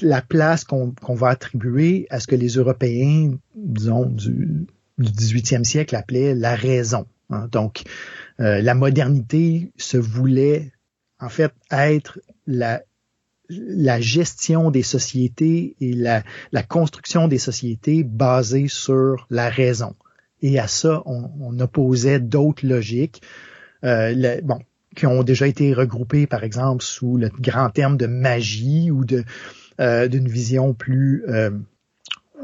la 0.00 0.22
place 0.22 0.62
qu'on 0.64 0.94
va 1.08 1.28
attribuer 1.28 2.06
à 2.10 2.20
ce 2.20 2.28
que 2.28 2.36
les 2.36 2.50
Européens, 2.50 3.32
disons, 3.56 4.06
du, 4.06 4.66
du 4.98 5.10
18e 5.10 5.64
siècle 5.64 5.96
appelaient 5.96 6.36
la 6.36 6.54
raison. 6.54 7.06
Hein. 7.30 7.48
Donc, 7.50 7.82
la 8.38 8.74
modernité 8.74 9.72
se 9.76 9.96
voulait 9.96 10.72
en 11.18 11.28
fait 11.28 11.52
être 11.72 12.20
la 12.46 12.80
la 13.50 14.00
gestion 14.00 14.70
des 14.70 14.82
sociétés 14.82 15.76
et 15.80 15.92
la, 15.92 16.22
construction 16.68 17.28
des 17.28 17.38
sociétés 17.38 18.04
basées 18.04 18.68
sur 18.68 19.26
la 19.30 19.48
raison. 19.48 19.94
Et 20.42 20.58
à 20.58 20.68
ça, 20.68 21.02
on, 21.04 21.58
opposait 21.60 22.20
d'autres 22.20 22.66
logiques, 22.66 23.22
euh, 23.84 24.40
qui 24.96 25.06
ont 25.06 25.22
déjà 25.22 25.46
été 25.46 25.74
regroupées, 25.74 26.26
par 26.26 26.44
exemple, 26.44 26.82
sous 26.82 27.16
le 27.16 27.28
grand 27.28 27.70
terme 27.70 27.96
de 27.96 28.06
magie 28.06 28.90
ou 28.90 29.04
de 29.04 29.24
euh, 29.80 30.08
d'une 30.08 30.28
vision 30.28 30.74
plus 30.74 31.24
euh, 31.28 31.50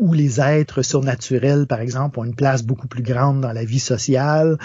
où 0.00 0.12
les 0.12 0.40
êtres 0.40 0.82
surnaturels, 0.82 1.66
par 1.66 1.80
exemple, 1.80 2.18
ont 2.18 2.24
une 2.24 2.34
place 2.34 2.62
beaucoup 2.62 2.88
plus 2.88 3.02
grande 3.02 3.40
dans 3.40 3.52
la 3.52 3.64
vie 3.64 3.78
sociale, 3.78 4.58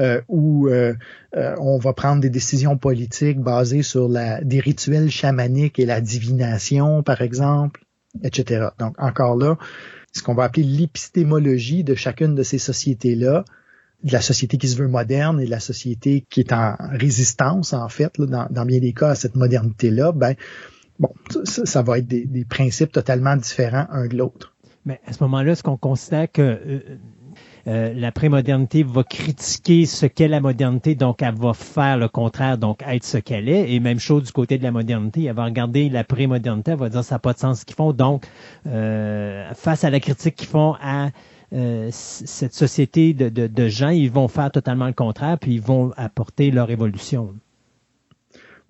euh, 0.00 0.20
où 0.28 0.68
euh, 0.68 0.94
euh, 1.36 1.54
on 1.58 1.78
va 1.78 1.92
prendre 1.92 2.20
des 2.20 2.30
décisions 2.30 2.76
politiques 2.76 3.40
basées 3.40 3.82
sur 3.82 4.08
la, 4.08 4.42
des 4.42 4.60
rituels 4.60 5.10
chamaniques 5.10 5.78
et 5.78 5.86
la 5.86 6.00
divination, 6.00 7.02
par 7.02 7.20
exemple, 7.20 7.84
etc. 8.22 8.68
Donc, 8.78 8.94
encore 8.98 9.36
là, 9.36 9.58
ce 10.12 10.22
qu'on 10.22 10.34
va 10.34 10.44
appeler 10.44 10.64
l'épistémologie 10.64 11.84
de 11.84 11.94
chacune 11.94 12.34
de 12.34 12.42
ces 12.42 12.58
sociétés-là, 12.58 13.44
de 14.04 14.12
la 14.12 14.20
société 14.20 14.58
qui 14.58 14.68
se 14.68 14.76
veut 14.76 14.88
moderne 14.88 15.40
et 15.40 15.44
de 15.44 15.50
la 15.50 15.60
société 15.60 16.24
qui 16.30 16.40
est 16.40 16.52
en 16.52 16.76
résistance, 16.78 17.72
en 17.72 17.88
fait, 17.88 18.16
là, 18.18 18.48
dans, 18.50 18.64
bien 18.64 18.78
des 18.78 18.92
cas, 18.92 19.10
à 19.10 19.14
cette 19.14 19.34
modernité-là, 19.34 20.12
ben, 20.12 20.34
bon, 20.98 21.12
ça, 21.44 21.66
ça 21.66 21.82
va 21.82 21.98
être 21.98 22.06
des, 22.06 22.24
des 22.24 22.44
principes 22.44 22.92
totalement 22.92 23.36
différents 23.36 23.86
un 23.90 24.06
de 24.06 24.16
l'autre. 24.16 24.54
Mais 24.88 24.98
à 25.06 25.12
ce 25.12 25.22
moment-là, 25.24 25.52
est-ce 25.52 25.62
qu'on 25.62 25.76
considère 25.76 26.32
que 26.32 26.40
euh, 26.40 26.80
euh, 27.66 27.92
la 27.92 28.10
prémodernité 28.10 28.82
va 28.82 29.04
critiquer 29.04 29.84
ce 29.84 30.06
qu'est 30.06 30.28
la 30.28 30.40
modernité, 30.40 30.94
donc 30.94 31.20
elle 31.20 31.34
va 31.34 31.52
faire 31.52 31.98
le 31.98 32.08
contraire, 32.08 32.56
donc 32.56 32.82
être 32.82 33.04
ce 33.04 33.18
qu'elle 33.18 33.50
est? 33.50 33.70
Et 33.70 33.80
même 33.80 34.00
chose 34.00 34.24
du 34.24 34.32
côté 34.32 34.56
de 34.56 34.62
la 34.62 34.70
modernité, 34.70 35.24
elle 35.24 35.34
va 35.34 35.44
regarder 35.44 35.90
la 35.90 36.04
prémodernité, 36.04 36.70
elle 36.70 36.78
va 36.78 36.88
dire 36.88 37.04
ça 37.04 37.16
n'a 37.16 37.18
pas 37.18 37.34
de 37.34 37.38
sens 37.38 37.60
ce 37.60 37.64
qu'ils 37.66 37.76
font. 37.76 37.92
Donc, 37.92 38.24
euh, 38.66 39.52
face 39.52 39.84
à 39.84 39.90
la 39.90 40.00
critique 40.00 40.36
qu'ils 40.36 40.48
font 40.48 40.74
à 40.80 41.10
cette 41.50 42.54
société 42.54 43.12
de, 43.12 43.28
de, 43.28 43.68
gens, 43.68 43.88
ils 43.88 44.10
vont 44.10 44.28
faire 44.28 44.50
totalement 44.50 44.86
le 44.86 44.92
contraire, 44.94 45.38
puis 45.38 45.54
ils 45.54 45.62
vont 45.62 45.92
apporter 45.96 46.50
leur 46.50 46.70
évolution. 46.70 47.34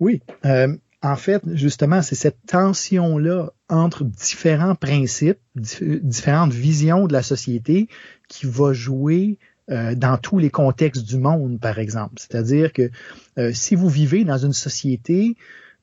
Oui. 0.01 0.21
en 0.43 1.15
fait, 1.15 1.41
justement, 1.53 2.01
c'est 2.01 2.15
cette 2.15 2.45
tension-là 2.45 3.51
entre 3.69 4.03
différents 4.03 4.75
principes, 4.75 5.39
différentes 5.55 6.53
visions 6.53 7.07
de 7.07 7.13
la 7.13 7.21
société 7.21 7.87
qui 8.27 8.45
va 8.45 8.73
jouer 8.73 9.37
euh, 9.69 9.93
dans 9.93 10.17
tous 10.17 10.39
les 10.39 10.49
contextes 10.49 11.05
du 11.05 11.17
monde, 11.17 11.59
par 11.59 11.77
exemple. 11.77 12.15
C'est-à-dire 12.17 12.73
que 12.73 12.89
euh, 13.37 13.51
si 13.53 13.75
vous 13.75 13.89
vivez 13.89 14.23
dans 14.25 14.37
une 14.37 14.53
société 14.53 15.35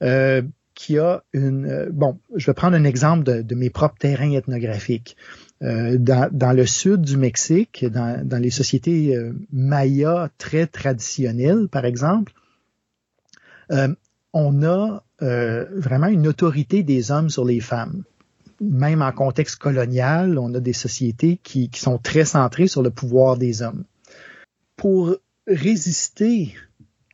euh, 0.03 0.43
qui 0.75 0.99
a 0.99 1.23
une... 1.33 1.89
bon, 1.93 2.19
je 2.35 2.47
vais 2.47 2.55
prendre 2.55 2.77
un 2.77 2.85
exemple 2.85 3.23
de, 3.23 3.55
mes 3.55 3.71
propres 3.71 3.97
terrains 3.99 4.33
ethnographiques. 4.33 5.17
Dans, 5.63 6.29
dans, 6.31 6.53
le 6.53 6.67
sud 6.67 7.01
du 7.01 7.17
Mexique, 7.17 7.87
dans, 7.87 8.23
dans 8.23 8.37
les 8.37 8.51
sociétés 8.51 9.19
mayas 9.51 10.29
très 10.37 10.67
traditionnelles, 10.67 11.69
par 11.69 11.87
exemple, 11.87 12.35
on 14.39 14.63
a 14.63 15.03
euh, 15.23 15.65
vraiment 15.75 16.09
une 16.09 16.29
autorité 16.29 16.83
des 16.83 17.11
hommes 17.11 17.31
sur 17.31 17.47
les 17.47 17.61
femmes. 17.61 18.05
Même 18.61 19.01
en 19.01 19.11
contexte 19.11 19.57
colonial, 19.57 20.39
on 20.39 20.53
a 20.55 20.61
des 20.61 20.75
sociétés 20.75 21.41
qui, 21.43 21.71
sont 21.75 21.97
très 21.97 22.27
centrées 22.27 22.67
sur 22.67 22.83
le 22.83 22.91
pouvoir 22.91 23.39
des 23.39 23.63
hommes. 23.63 23.85
Pour 24.77 25.17
résister 25.47 26.55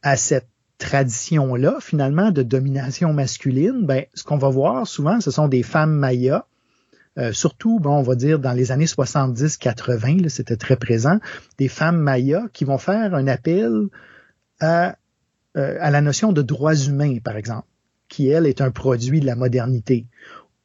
à 0.03 0.17
cette 0.17 0.49
tradition-là, 0.79 1.77
finalement, 1.81 2.33
de 2.33 2.43
domination 2.43 3.13
masculine, 3.13 3.87
ben, 3.87 4.05
ce 4.15 4.25
qu'on 4.25 4.39
va 4.39 4.49
voir 4.49 4.89
souvent, 4.89 5.21
ce 5.21 5.31
sont 5.31 5.47
des 5.47 5.63
femmes 5.63 5.95
mayas, 5.95 6.45
euh, 7.19 7.33
surtout, 7.33 7.79
bon, 7.79 7.99
on 7.99 8.03
va 8.03 8.17
dire 8.17 8.41
dans 8.41 8.53
les 8.53 8.73
années 8.73 8.87
70-80, 8.87 10.29
c'était 10.29 10.57
très 10.57 10.77
présent, 10.77 11.21
des 11.57 11.69
femmes 11.69 12.01
mayas 12.01 12.49
qui 12.53 12.65
vont 12.65 12.79
faire 12.79 13.15
un 13.15 13.29
appel 13.29 13.87
à, 14.59 14.97
euh, 15.57 15.77
à 15.81 15.91
la 15.91 16.01
notion 16.01 16.33
de 16.33 16.43
droits 16.43 16.75
humains, 16.75 17.19
par 17.23 17.37
exemple 17.37 17.67
qui, 18.13 18.29
elle, 18.29 18.47
est 18.47 18.61
un 18.61 18.71
produit 18.71 19.21
de 19.21 19.27
la 19.27 19.37
modernité, 19.37 20.07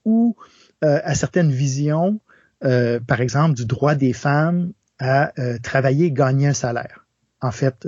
ou 0.04 0.36
euh, 0.84 1.00
à 1.04 1.16
certaines 1.16 1.52
visions, 1.52 2.20
euh, 2.66 3.00
par 3.00 3.22
exemple, 3.22 3.56
du 3.56 3.66
droit 3.66 3.96
des 3.96 4.12
femmes 4.12 4.74
à 5.00 5.32
euh, 5.40 5.58
travailler 5.64 6.08
et 6.08 6.12
gagner 6.12 6.48
un 6.48 6.54
salaire. 6.54 7.06
En 7.40 7.52
fait, 7.52 7.88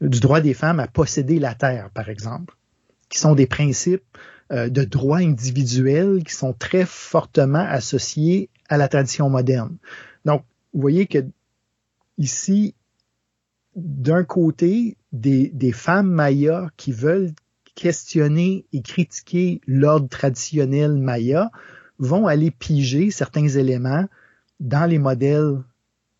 du 0.00 0.20
droit 0.20 0.40
des 0.40 0.52
femmes 0.52 0.80
à 0.80 0.88
posséder 0.88 1.38
la 1.38 1.54
terre, 1.54 1.90
par 1.94 2.08
exemple, 2.08 2.56
qui 3.08 3.20
sont 3.20 3.36
des 3.36 3.46
principes 3.46 4.02
de 4.50 4.82
droits 4.82 5.18
individuels 5.18 6.24
qui 6.24 6.34
sont 6.34 6.52
très 6.52 6.84
fortement 6.84 7.64
associés 7.64 8.50
à 8.68 8.78
la 8.78 8.88
tradition 8.88 9.30
moderne. 9.30 9.76
Donc, 10.24 10.42
vous 10.74 10.80
voyez 10.80 11.06
que 11.06 11.24
ici, 12.18 12.74
d'un 13.76 14.24
côté, 14.24 14.96
des, 15.12 15.72
femmes 15.72 16.10
mayas 16.10 16.68
qui 16.76 16.92
veulent 16.92 17.32
questionner 17.74 18.64
et 18.72 18.82
critiquer 18.82 19.60
l'ordre 19.66 20.08
traditionnel 20.08 20.96
maya 20.96 21.50
vont 21.98 22.26
aller 22.26 22.50
piger 22.50 23.10
certains 23.10 23.48
éléments 23.48 24.06
dans 24.58 24.88
les 24.88 24.98
modèles 24.98 25.58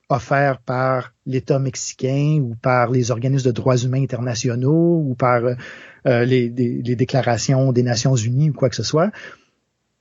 offerts 0.08 0.60
par 0.60 1.12
l'État 1.26 1.58
mexicain 1.58 2.40
ou 2.42 2.56
par 2.60 2.90
les 2.90 3.10
organismes 3.10 3.46
de 3.46 3.52
droits 3.52 3.76
humains 3.76 4.02
internationaux 4.02 5.02
ou 5.06 5.14
par 5.14 5.42
euh, 5.44 6.24
les, 6.24 6.48
les, 6.48 6.96
déclarations 6.96 7.72
des 7.72 7.82
Nations 7.82 8.16
Unies 8.16 8.50
ou 8.50 8.52
quoi 8.52 8.68
que 8.70 8.76
ce 8.76 8.82
soit. 8.82 9.12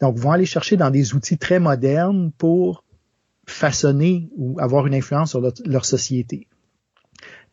Donc, 0.01 0.17
vont 0.17 0.31
aller 0.31 0.45
chercher 0.45 0.77
dans 0.77 0.89
des 0.89 1.13
outils 1.13 1.37
très 1.37 1.59
modernes 1.59 2.31
pour 2.37 2.83
façonner 3.45 4.29
ou 4.37 4.59
avoir 4.59 4.87
une 4.87 4.95
influence 4.95 5.31
sur 5.31 5.41
leur, 5.65 5.85
société. 5.85 6.47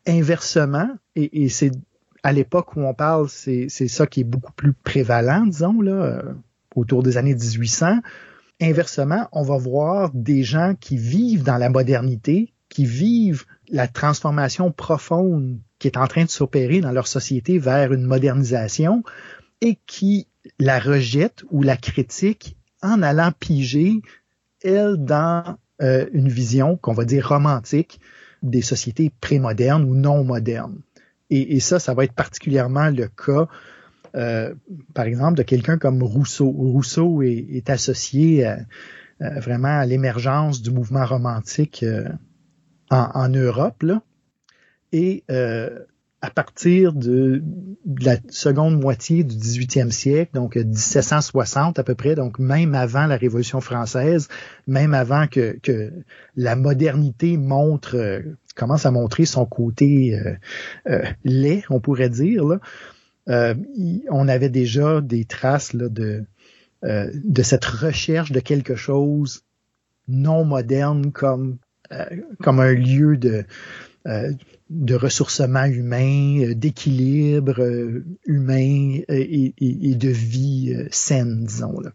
Inversement, 0.07 0.89
et, 1.15 1.43
et 1.43 1.49
c'est 1.49 1.71
à 2.23 2.33
l'époque 2.33 2.75
où 2.75 2.81
on 2.81 2.93
parle, 2.93 3.29
c'est 3.29 3.69
ça 3.69 4.07
qui 4.07 4.21
est 4.21 4.25
beaucoup 4.25 4.51
plus 4.53 4.73
prévalent, 4.73 5.45
disons, 5.45 5.81
là, 5.81 5.91
euh, 5.91 6.33
autour 6.75 7.03
des 7.03 7.17
années 7.17 7.35
1800. 7.35 7.99
Inversement, 8.59 9.27
on 9.31 9.43
va 9.43 9.57
voir 9.57 10.11
des 10.13 10.43
gens 10.43 10.75
qui 10.79 10.97
vivent 10.97 11.43
dans 11.43 11.57
la 11.57 11.69
modernité, 11.69 12.53
qui 12.69 12.85
vivent 12.85 13.45
la 13.69 13.87
transformation 13.87 14.71
profonde 14.71 15.59
qui 15.79 15.87
est 15.87 15.97
en 15.97 16.07
train 16.07 16.25
de 16.25 16.29
s'opérer 16.29 16.81
dans 16.81 16.91
leur 16.91 17.07
société 17.07 17.59
vers 17.59 17.93
une 17.93 18.03
modernisation 18.03 19.03
et 19.61 19.77
qui 19.85 20.27
la 20.59 20.79
rejettent 20.79 21.43
ou 21.51 21.61
la 21.61 21.77
critiquent 21.77 22.57
en 22.81 23.01
allant 23.03 23.31
piger, 23.31 24.01
elle, 24.63 24.97
dans 24.97 25.57
euh, 25.81 26.07
une 26.13 26.29
vision 26.29 26.77
qu'on 26.77 26.93
va 26.93 27.05
dire 27.05 27.29
romantique 27.29 27.99
des 28.43 28.61
sociétés 28.61 29.11
prémodernes 29.21 29.83
ou 29.83 29.95
non 29.95 30.23
modernes. 30.23 30.79
Et, 31.29 31.59
ça, 31.59 31.77
ça 31.77 31.93
va 31.93 32.05
être 32.05 32.13
particulièrement 32.13 32.89
le 32.89 33.09
cas, 33.09 33.49
euh, 34.15 34.53
par 34.93 35.05
exemple, 35.05 35.37
de 35.37 35.43
quelqu'un 35.43 35.77
comme 35.77 36.01
Rousseau. 36.01 36.49
Rousseau 36.49 37.21
est, 37.21 37.69
associé 37.69 38.49
vraiment 39.19 39.79
à 39.79 39.85
l'émergence 39.85 40.61
du 40.61 40.71
mouvement 40.71 41.05
romantique 41.05 41.83
euh, 41.83 42.07
en, 42.89 43.29
Europe. 43.29 43.83
Et 44.91 45.23
euh, 45.29 45.79
à 46.21 46.31
partir 46.31 46.93
de, 46.93 47.43
la 48.01 48.17
seconde 48.29 48.79
moitié 48.79 49.23
du 49.23 49.35
18e 49.35 49.91
siècle, 49.91 50.31
donc 50.33 50.55
1760 50.55 51.77
à 51.77 51.83
peu 51.83 51.95
près, 51.95 52.15
donc 52.15 52.39
même 52.39 52.73
avant 52.73 53.05
la 53.05 53.17
Révolution 53.17 53.61
française, 53.61 54.27
même 54.65 54.93
avant 54.93 55.27
que, 55.27 55.59
que 55.61 55.93
la 56.35 56.55
modernité 56.55 57.37
montre 57.37 58.23
commence 58.57 58.85
à 58.85 58.91
montrer 58.91 59.25
son 59.25 59.45
côté 59.45 60.15
euh, 60.15 60.35
euh, 60.89 61.05
laid, 61.23 61.63
on 61.69 61.79
pourrait 61.79 62.09
dire. 62.09 62.43
Là. 62.43 62.59
Euh, 63.29 63.55
on 64.09 64.27
avait 64.27 64.49
déjà 64.49 64.99
des 64.99 65.25
traces 65.25 65.73
là, 65.73 65.87
de, 65.89 66.25
de 66.83 67.41
cette 67.41 67.65
recherche 67.65 68.31
de 68.31 68.39
quelque 68.39 68.75
chose 68.75 69.43
non 70.07 70.45
moderne 70.45 71.11
comme, 71.11 71.57
comme 72.41 72.59
un 72.61 72.73
lieu 72.73 73.17
de, 73.17 73.43
de 74.69 74.95
ressourcement 74.95 75.65
humain, 75.65 76.53
d'équilibre 76.53 77.61
humain 78.25 78.99
et, 79.07 79.53
et, 79.57 79.95
de 79.95 80.09
vie 80.09 80.75
saine, 80.91 81.45
disons. 81.45 81.79
Là 81.79 81.91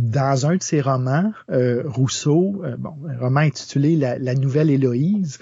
dans 0.00 0.46
un 0.46 0.56
de 0.56 0.62
ses 0.62 0.80
romans, 0.80 1.32
euh, 1.50 1.82
Rousseau, 1.84 2.62
euh, 2.64 2.76
bon, 2.78 2.94
un 3.06 3.18
roman 3.18 3.40
intitulé 3.40 3.96
la, 3.96 4.34
Nouvelle 4.34 4.70
Héloïse, 4.70 5.38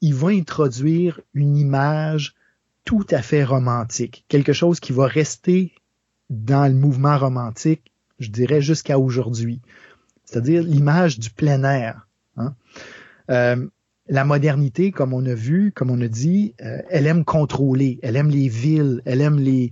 il 0.00 0.14
va 0.14 0.28
introduire 0.28 1.20
une 1.34 1.56
image 1.56 2.34
tout 2.84 3.06
à 3.10 3.20
fait 3.20 3.44
romantique, 3.44 4.24
quelque 4.28 4.54
chose 4.54 4.80
qui 4.80 4.92
va 4.92 5.06
rester 5.06 5.74
dans 6.30 6.66
le 6.66 6.74
mouvement 6.74 7.18
romantique, 7.18 7.92
je 8.18 8.30
dirais, 8.30 8.62
jusqu'à 8.62 8.98
aujourd'hui. 8.98 9.60
C'est-à-dire 10.24 10.62
l'image 10.62 11.18
du 11.18 11.28
plein 11.28 11.62
air. 11.64 12.06
Hein. 12.38 12.54
Euh, 13.30 13.66
la 14.10 14.24
modernité, 14.24 14.90
comme 14.90 15.14
on 15.14 15.24
a 15.24 15.34
vu, 15.34 15.70
comme 15.72 15.90
on 15.90 16.00
a 16.00 16.08
dit, 16.08 16.54
euh, 16.62 16.82
elle 16.90 17.06
aime 17.06 17.24
contrôler, 17.24 18.00
elle 18.02 18.16
aime 18.16 18.28
les 18.28 18.48
villes, 18.48 19.02
elle 19.04 19.20
aime 19.20 19.38
les, 19.38 19.70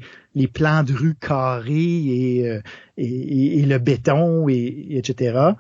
plans 0.55 0.85
de 0.85 0.93
rue 0.93 1.17
carrés 1.17 1.75
et, 1.75 2.49
euh, 2.49 2.61
le 2.97 3.79
béton, 3.79 4.49
et, 4.49 4.97
etc. 4.97 5.55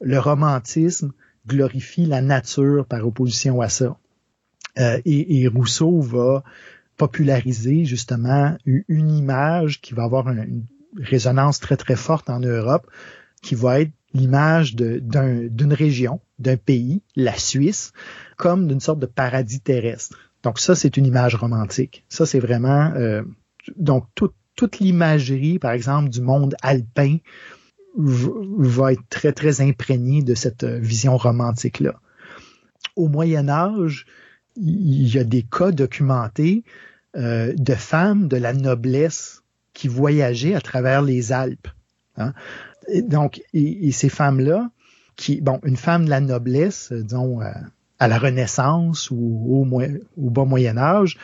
Le 0.00 0.18
romantisme 0.18 1.12
glorifie 1.46 2.06
la 2.06 2.22
nature 2.22 2.86
par 2.86 3.06
opposition 3.06 3.60
à 3.60 3.68
ça. 3.68 3.98
Euh, 4.78 4.98
et, 5.04 5.46
Rousseau 5.48 6.00
va 6.00 6.42
populariser 6.96 7.84
justement 7.84 8.56
une 8.64 9.10
image 9.10 9.82
qui 9.82 9.92
va 9.92 10.04
avoir 10.04 10.30
une 10.30 10.64
résonance 10.96 11.60
très 11.60 11.76
très 11.76 11.96
forte 11.96 12.30
en 12.30 12.40
Europe, 12.40 12.86
qui 13.42 13.54
va 13.54 13.82
être 13.82 13.92
l'image 14.14 14.74
d'une 14.74 15.72
région, 15.72 16.20
d'un 16.38 16.56
pays, 16.56 17.02
la 17.16 17.36
Suisse, 17.38 17.92
comme 18.36 18.66
d'une 18.66 18.80
sorte 18.80 18.98
de 18.98 19.06
paradis 19.06 19.60
terrestre. 19.60 20.18
Donc 20.42 20.58
ça, 20.58 20.74
c'est 20.74 20.96
une 20.96 21.06
image 21.06 21.34
romantique. 21.34 22.04
Ça, 22.08 22.26
c'est 22.26 22.40
vraiment 22.40 22.92
euh, 22.96 23.22
donc 23.76 24.06
toute 24.14 24.78
l'imagerie, 24.80 25.58
par 25.58 25.72
exemple, 25.72 26.08
du 26.08 26.20
monde 26.20 26.54
alpin 26.62 27.18
va 27.96 28.92
être 28.92 29.02
très 29.08 29.32
très 29.32 29.60
imprégnée 29.60 30.22
de 30.22 30.34
cette 30.34 30.64
euh, 30.64 30.78
vision 30.78 31.16
romantique 31.16 31.80
là. 31.80 32.00
Au 32.96 33.08
Moyen 33.08 33.48
Âge, 33.48 34.06
il 34.56 35.08
y 35.08 35.18
a 35.18 35.24
des 35.24 35.42
cas 35.42 35.72
documentés 35.72 36.64
euh, 37.16 37.52
de 37.56 37.74
femmes 37.74 38.28
de 38.28 38.36
la 38.36 38.52
noblesse 38.52 39.42
qui 39.72 39.88
voyageaient 39.88 40.54
à 40.54 40.60
travers 40.60 41.02
les 41.02 41.32
Alpes. 41.32 41.68
Hein 42.16 42.34
donc, 43.02 43.42
et, 43.52 43.92
ces 43.92 44.08
femmes-là 44.08 44.70
qui, 45.16 45.40
bon, 45.40 45.60
une 45.64 45.76
femme 45.76 46.04
de 46.04 46.10
la 46.10 46.20
noblesse, 46.20 46.92
disons, 46.92 47.40
à 47.98 48.08
la 48.08 48.18
Renaissance 48.18 49.10
ou 49.10 49.66
au, 49.70 49.82
au 50.16 50.30
bas 50.30 50.44
Moyen 50.44 50.76
Âge, 50.78 51.18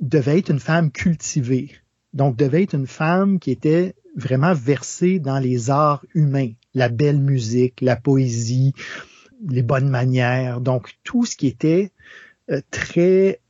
devait 0.00 0.38
être 0.38 0.50
une 0.50 0.60
femme 0.60 0.90
cultivée. 0.90 1.72
Donc, 2.14 2.36
devait 2.36 2.62
être 2.62 2.74
une 2.74 2.86
femme 2.86 3.38
qui 3.38 3.50
était 3.50 3.94
vraiment 4.16 4.54
versée 4.54 5.18
dans 5.18 5.38
les 5.38 5.70
arts 5.70 6.04
humains, 6.14 6.52
la 6.74 6.88
belle 6.88 7.18
musique, 7.18 7.80
la 7.80 7.96
poésie, 7.96 8.74
les 9.48 9.62
bonnes 9.62 9.88
manières, 9.88 10.60
donc 10.60 10.94
tout 11.04 11.24
ce 11.24 11.36
qui 11.36 11.46
était 11.46 11.92
euh, 12.50 12.60
très, 12.70 13.40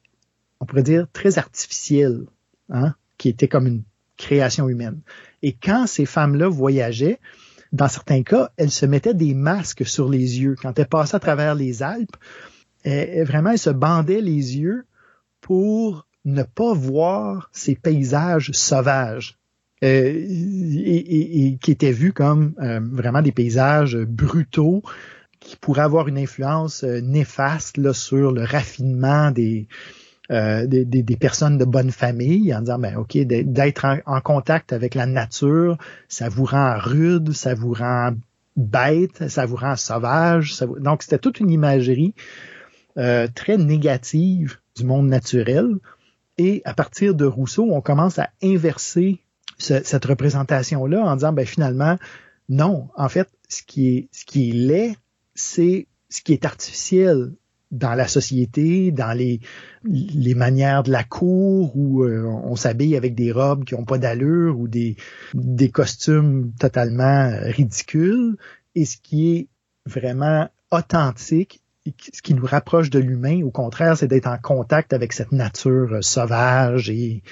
on 0.60 0.66
pourrait 0.66 0.82
dire, 0.82 1.06
très 1.12 1.38
artificiel, 1.38 2.26
hein, 2.70 2.94
qui 3.18 3.28
était 3.28 3.48
comme 3.48 3.66
une 3.66 3.82
création 4.16 4.68
humaine. 4.68 5.00
Et 5.42 5.52
quand 5.52 5.86
ces 5.86 6.06
femmes-là 6.06 6.48
voyageaient, 6.48 7.18
dans 7.72 7.88
certains 7.88 8.22
cas, 8.22 8.50
elles 8.56 8.70
se 8.70 8.86
mettaient 8.86 9.14
des 9.14 9.34
masques 9.34 9.86
sur 9.86 10.08
les 10.08 10.40
yeux. 10.40 10.56
Quand 10.60 10.78
elles 10.78 10.86
passaient 10.86 11.16
à 11.16 11.20
travers 11.20 11.54
les 11.54 11.82
Alpes, 11.82 12.16
vraiment, 12.84 13.50
elles 13.50 13.58
se 13.58 13.70
bandaient 13.70 14.20
les 14.20 14.58
yeux 14.58 14.84
pour 15.40 16.06
ne 16.24 16.42
pas 16.42 16.74
voir 16.74 17.48
ces 17.52 17.74
paysages 17.74 18.50
sauvages. 18.52 19.38
Euh, 19.82 20.12
et, 20.14 21.58
qui 21.60 21.72
étaient 21.72 21.90
vus 21.90 22.12
comme 22.12 22.54
euh, 22.60 22.78
vraiment 22.80 23.20
des 23.20 23.32
paysages 23.32 23.96
brutaux 23.96 24.80
qui 25.40 25.56
pourraient 25.56 25.82
avoir 25.82 26.06
une 26.06 26.18
influence 26.18 26.84
euh, 26.84 27.00
néfaste 27.00 27.92
sur 27.92 28.30
le 28.30 28.44
raffinement 28.44 29.32
des, 29.32 29.66
des, 30.33 30.85
des, 30.85 31.16
personnes 31.16 31.59
de 31.59 31.64
bonne 31.64 31.91
famille 31.91 32.55
en 32.55 32.61
disant 32.61 32.78
ben 32.78 32.97
ok 32.97 33.18
d'être 33.18 33.87
en, 34.07 34.20
contact 34.22 34.72
avec 34.72 34.95
la 34.95 35.05
nature 35.05 35.76
ça 36.09 36.30
vous 36.30 36.47
rend 36.47 36.78
rude 36.78 37.33
ça 37.33 37.55
vous 37.55 37.74
rend 37.74 38.12
bête 38.57 39.28
ça 39.28 39.45
vous 39.45 39.57
rend 39.57 39.76
sauvage 39.76 40.59
donc 40.80 41.03
c'était 41.03 41.18
toute 41.18 41.39
une 41.41 41.51
imagerie 41.51 42.14
très 42.97 43.59
négative 43.59 44.57
du 44.76 44.85
monde 44.85 45.09
naturel. 45.09 45.76
Et 46.39 46.62
à 46.64 46.74
partir 46.74 47.14
de 47.14 47.24
Rousseau, 47.24 47.68
on 47.70 47.80
commence 47.80 48.18
à 48.18 48.30
inverser 48.43 49.20
cette 49.59 50.05
représentation-là 50.05 51.01
en 51.05 51.14
disant, 51.14 51.33
ben 51.33 51.47
finalement, 51.47 51.99
non, 52.49 52.89
en 52.97 53.09
fait, 53.09 53.28
ce 53.49 53.62
qui 53.62 53.97
est, 53.97 54.09
ce 54.12 54.24
qui 54.24 54.51
est 54.51 54.53
laid, 54.53 54.97
c'est 55.35 55.87
ce 56.09 56.20
qui 56.22 56.33
est 56.33 56.45
artificiel 56.45 57.33
dans 57.72 57.94
la 57.94 58.06
société, 58.06 58.92
dans 58.92 59.12
les, 59.12 59.40
les 59.84 60.34
manières 60.34 60.84
de 60.84 60.92
la 60.92 61.02
cour 61.02 61.76
où 61.76 62.04
euh, 62.04 62.24
on 62.24 62.54
s'habille 62.54 62.96
avec 62.96 63.14
des 63.14 63.32
robes 63.32 63.64
qui 63.64 63.74
n'ont 63.74 63.84
pas 63.84 63.98
d'allure 63.98 64.58
ou 64.60 64.68
des, 64.68 64.96
des 65.34 65.70
costumes 65.70 66.52
totalement 66.60 67.32
ridicules. 67.42 68.36
Et 68.74 68.84
ce 68.84 68.96
qui 68.96 69.36
est 69.36 69.48
vraiment 69.86 70.48
authentique 70.70 71.62
ce 72.12 72.22
qui 72.22 72.34
nous 72.34 72.46
rapproche 72.46 72.90
de 72.90 72.98
l'humain, 72.98 73.42
au 73.42 73.50
contraire, 73.50 73.96
c'est 73.96 74.08
d'être 74.08 74.28
en 74.28 74.38
contact 74.38 74.92
avec 74.92 75.12
cette 75.12 75.32
nature 75.32 75.94
euh, 75.94 76.02
sauvage 76.02 76.90
et, 76.90 77.22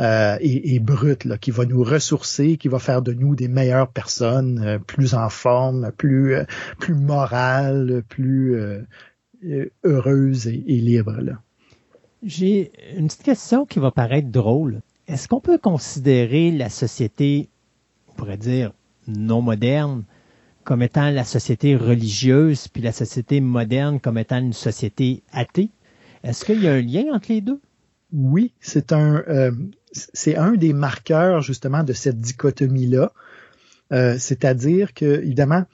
euh, 0.00 0.36
et, 0.40 0.78
brute, 0.80 1.24
là, 1.24 1.38
qui 1.38 1.50
va 1.50 1.64
nous 1.64 1.82
ressourcer, 1.82 2.56
qui 2.56 2.68
va 2.68 2.78
faire 2.78 3.00
de 3.00 3.12
nous 3.12 3.36
des 3.36 3.48
meilleures 3.48 3.88
personnes, 3.88 4.62
euh, 4.64 4.78
plus 4.78 5.14
en 5.14 5.28
forme, 5.28 5.92
plus 5.96 6.36
plus 6.78 6.94
morales, 6.94 8.02
plus 8.08 8.56
heureuses 9.84 10.46
et, 10.46 10.64
et 10.66 10.80
libres. 10.80 11.38
J'ai 12.22 12.72
une 12.96 13.08
petite 13.08 13.22
question 13.22 13.66
qui 13.66 13.78
va 13.78 13.90
paraître 13.90 14.28
drôle. 14.28 14.80
Est-ce 15.06 15.28
qu'on 15.28 15.40
peut 15.40 15.58
considérer 15.58 16.50
la 16.50 16.70
société, 16.70 17.48
on 18.08 18.14
pourrait 18.14 18.38
dire, 18.38 18.72
non 19.06 19.42
moderne, 19.42 20.04
comme 20.64 20.82
étant 20.82 21.10
la 21.10 21.24
société 21.24 21.76
religieuse, 21.76 22.68
puis 22.68 22.82
la 22.82 22.92
société 22.92 23.40
moderne 23.40 24.00
comme 24.00 24.16
étant 24.16 24.38
une 24.38 24.54
société 24.54 25.22
athée? 25.32 25.70
Est-ce 26.22 26.46
qu'il 26.46 26.62
y 26.62 26.68
a 26.68 26.72
un 26.72 26.80
lien 26.80 27.04
entre 27.12 27.30
les 27.30 27.42
deux? 27.42 27.60
Oui, 28.14 28.54
c'est 28.60 28.92
un, 28.92 29.22
euh, 29.28 29.52
c'est 29.92 30.36
un 30.36 30.52
des 30.52 30.72
marqueurs 30.72 31.42
justement 31.42 31.84
de 31.84 31.92
cette 31.92 32.20
dichotomie-là. 32.20 33.12
Euh, 33.92 34.16
c'est-à-dire 34.18 34.94
que, 34.94 35.04
évidemment, 35.22 35.64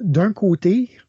d'un 0.00 0.32
côté, 0.32 0.90
euh, 0.92 1.00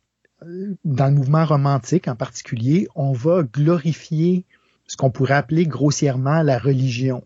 dans 0.85 1.07
le 1.07 1.13
mouvement 1.13 1.45
romantique 1.45 2.07
en 2.07 2.15
particulier, 2.15 2.87
on 2.95 3.11
va 3.11 3.43
glorifier 3.43 4.45
ce 4.87 4.97
qu'on 4.97 5.11
pourrait 5.11 5.35
appeler 5.35 5.65
grossièrement 5.65 6.41
la 6.41 6.57
religion. 6.57 7.23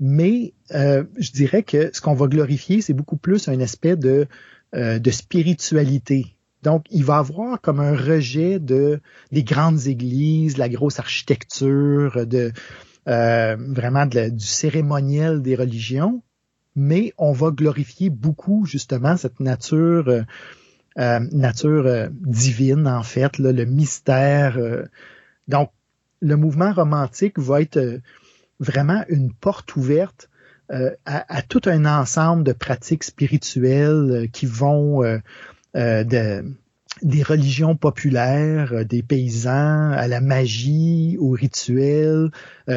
Mais 0.00 0.54
je 0.70 1.32
dirais 1.32 1.62
que 1.62 1.90
ce 1.92 2.00
qu'on 2.00 2.14
va 2.14 2.26
glorifier, 2.26 2.82
c'est 2.82 2.94
beaucoup 2.94 3.16
plus 3.16 3.48
un 3.48 3.60
aspect 3.60 3.96
de 3.96 4.26
euh, 4.74 4.98
de 4.98 5.10
spiritualité. 5.10 6.36
Donc, 6.62 6.84
il 6.90 7.02
va 7.02 7.16
avoir 7.16 7.58
comme 7.62 7.80
un 7.80 7.96
rejet 7.96 8.58
de 8.58 9.00
des 9.32 9.42
grandes 9.42 9.86
églises, 9.86 10.58
la 10.58 10.68
grosse 10.68 10.98
architecture, 10.98 12.26
de 12.26 12.52
euh, 13.08 13.56
vraiment 13.58 14.04
du 14.04 14.44
cérémoniel 14.44 15.40
des 15.40 15.54
religions, 15.54 16.22
mais 16.76 17.14
on 17.16 17.32
va 17.32 17.50
glorifier 17.50 18.10
beaucoup 18.10 18.66
justement 18.66 19.16
cette 19.16 19.40
nature 19.40 20.08
euh, 20.08 20.22
nature 20.98 22.08
divine 22.10 22.88
en 22.88 23.02
fait, 23.02 23.38
le 23.38 23.64
mystère. 23.64 24.58
donc, 25.46 25.70
le 26.20 26.36
mouvement 26.36 26.72
romantique 26.72 27.38
va 27.38 27.60
être 27.62 28.00
vraiment 28.60 29.04
une 29.08 29.32
porte 29.32 29.76
ouverte 29.76 30.28
euh, 30.70 30.90
à, 31.06 31.40
tout 31.40 31.62
un 31.64 31.86
ensemble 31.86 32.44
de 32.44 32.52
pratiques 32.52 33.04
spirituelles 33.04 34.10
euh, 34.10 34.26
qui 34.26 34.44
vont 34.44 35.02
euh, 35.02 35.18
de, 35.74 36.44
des 37.00 37.22
religions 37.22 37.74
populaires, 37.74 38.84
des 38.84 39.02
paysans, 39.02 39.92
à 39.92 40.06
la 40.08 40.20
magie, 40.20 41.16
aux 41.18 41.30
rituels, 41.30 42.30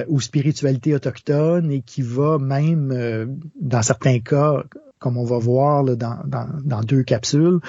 aux 0.07 0.19
spiritualités 0.19 0.93
autochtones 0.93 1.71
et 1.71 1.81
qui 1.81 2.01
va 2.01 2.37
même, 2.37 3.39
dans 3.59 3.81
certains 3.81 4.19
cas, 4.19 4.63
comme 4.99 5.17
on 5.17 5.25
va 5.25 5.39
voir 5.39 5.83
dans, 5.83 6.19
dans, 6.25 6.47
dans, 6.63 6.81
deux 6.81 7.01
capsules, 7.01 7.59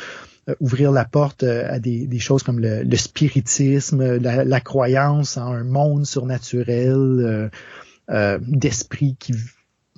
ouvrir 0.61 0.91
la 0.93 1.05
porte 1.05 1.45
à 1.45 1.79
des, 1.79 2.19
choses 2.19 2.43
comme 2.43 2.59
le, 2.59 2.97
spiritisme, 2.97 4.17
la, 4.19 4.61
croyance 4.61 5.37
en 5.37 5.53
un 5.53 5.65
monde 5.65 6.07
surnaturel, 6.07 7.51
d'esprit 8.09 9.17
qui 9.19 9.35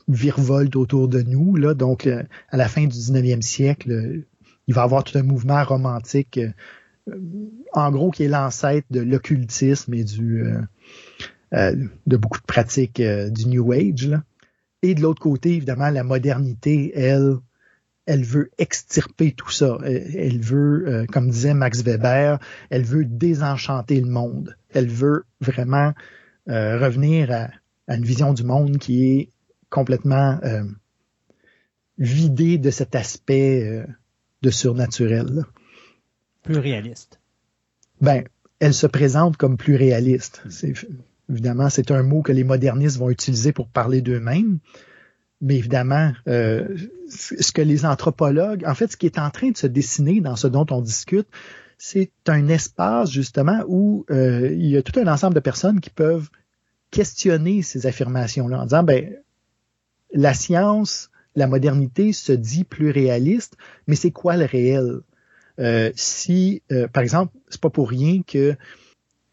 virevolte 0.08 0.76
autour 0.76 1.08
de 1.08 1.22
nous. 1.22 1.56
Là. 1.56 1.74
Donc, 1.74 2.06
euh, 2.06 2.22
à 2.50 2.56
la 2.56 2.68
fin 2.68 2.82
du 2.82 2.96
19e 2.96 3.42
siècle, 3.42 3.90
euh, 3.90 4.26
il 4.66 4.74
va 4.74 4.82
y 4.82 4.84
avoir 4.84 5.04
tout 5.04 5.16
un 5.18 5.22
mouvement 5.22 5.62
romantique, 5.64 6.38
euh, 6.38 7.16
en 7.72 7.90
gros, 7.90 8.10
qui 8.10 8.24
est 8.24 8.28
l'ancêtre 8.28 8.86
de 8.90 9.00
l'occultisme 9.00 9.92
et 9.94 10.04
du 10.04 10.44
de 11.52 12.16
beaucoup 12.16 12.40
de 12.40 12.46
pratiques 12.46 13.00
du 13.00 13.46
New 13.46 13.72
Age. 13.72 14.08
Là. 14.08 14.24
Et 14.82 14.94
de 14.94 15.02
l'autre 15.02 15.20
côté, 15.20 15.54
évidemment, 15.54 15.90
la 15.90 16.02
modernité, 16.02 16.92
elle, 16.96 17.36
elle 18.06 18.24
veut 18.24 18.50
extirper 18.58 19.32
tout 19.32 19.50
ça. 19.50 19.78
Elle, 19.84 20.40
veut, 20.40 21.06
comme 21.12 21.30
disait 21.30 21.54
Max 21.54 21.82
Weber, 21.82 22.38
elle 22.70 22.84
veut 22.84 23.04
désenchanter 23.04 24.00
le 24.00 24.08
monde. 24.08 24.56
Elle 24.72 24.88
veut 24.88 25.24
vraiment 25.40 25.92
revenir 26.46 27.30
à, 27.32 27.48
à, 27.88 27.96
une 27.96 28.04
vision 28.04 28.34
du 28.34 28.44
monde 28.44 28.78
qui 28.78 29.10
est 29.10 29.28
complètement 29.74 30.38
euh, 30.44 30.62
vidé 31.98 32.58
de 32.58 32.70
cet 32.70 32.94
aspect 32.94 33.64
euh, 33.64 33.84
de 34.42 34.50
surnaturel. 34.50 35.44
Plus 36.44 36.58
réaliste. 36.58 37.18
Ben, 38.00 38.22
elle 38.60 38.72
se 38.72 38.86
présente 38.86 39.36
comme 39.36 39.56
plus 39.56 39.74
réaliste. 39.74 40.44
évidemment, 41.28 41.70
c'est 41.70 41.90
un 41.90 42.04
mot 42.04 42.22
que 42.22 42.30
les 42.30 42.44
modernistes 42.44 42.98
vont 42.98 43.10
utiliser 43.10 43.52
pour 43.52 43.66
parler 43.66 44.00
d'eux-mêmes. 44.00 44.60
Mais 45.40 45.56
évidemment, 45.56 46.12
euh, 46.28 46.76
ce 47.08 47.52
que 47.52 47.62
les 47.62 47.84
anthropologues, 47.84 48.64
en 48.66 48.74
fait, 48.74 48.92
ce 48.92 48.96
qui 48.96 49.06
est 49.06 49.18
en 49.18 49.30
train 49.30 49.50
de 49.50 49.56
se 49.56 49.66
dessiner 49.66 50.20
dans 50.20 50.36
ce 50.36 50.46
dont 50.46 50.66
on 50.70 50.80
discute, 50.80 51.28
c'est 51.76 52.12
un 52.28 52.48
espace 52.48 53.10
justement 53.10 53.62
où 53.66 54.06
il 54.10 54.66
y 54.66 54.76
a 54.76 54.82
tout 54.82 54.98
un 54.98 55.06
ensemble 55.06 55.34
de 55.34 55.40
personnes 55.40 55.80
qui 55.80 55.90
peuvent 55.90 56.30
questionner 56.90 57.62
ces 57.62 57.86
affirmations-là 57.86 58.60
en 58.60 58.64
disant, 58.64 58.84
ben, 58.84 59.12
la 60.12 60.32
science, 60.32 61.10
la 61.34 61.46
modernité 61.46 62.12
se 62.12 62.32
dit 62.32 62.64
plus 62.64 62.90
réaliste, 62.90 63.56
mais 63.86 63.96
c'est 63.96 64.12
quoi 64.12 64.36
le 64.36 64.44
réel? 64.44 65.00
Euh, 65.58 65.90
si, 65.94 66.62
euh, 66.72 66.88
par 66.88 67.02
exemple, 67.02 67.32
c'est 67.48 67.60
pas 67.60 67.70
pour 67.70 67.90
rien 67.90 68.22
que 68.26 68.56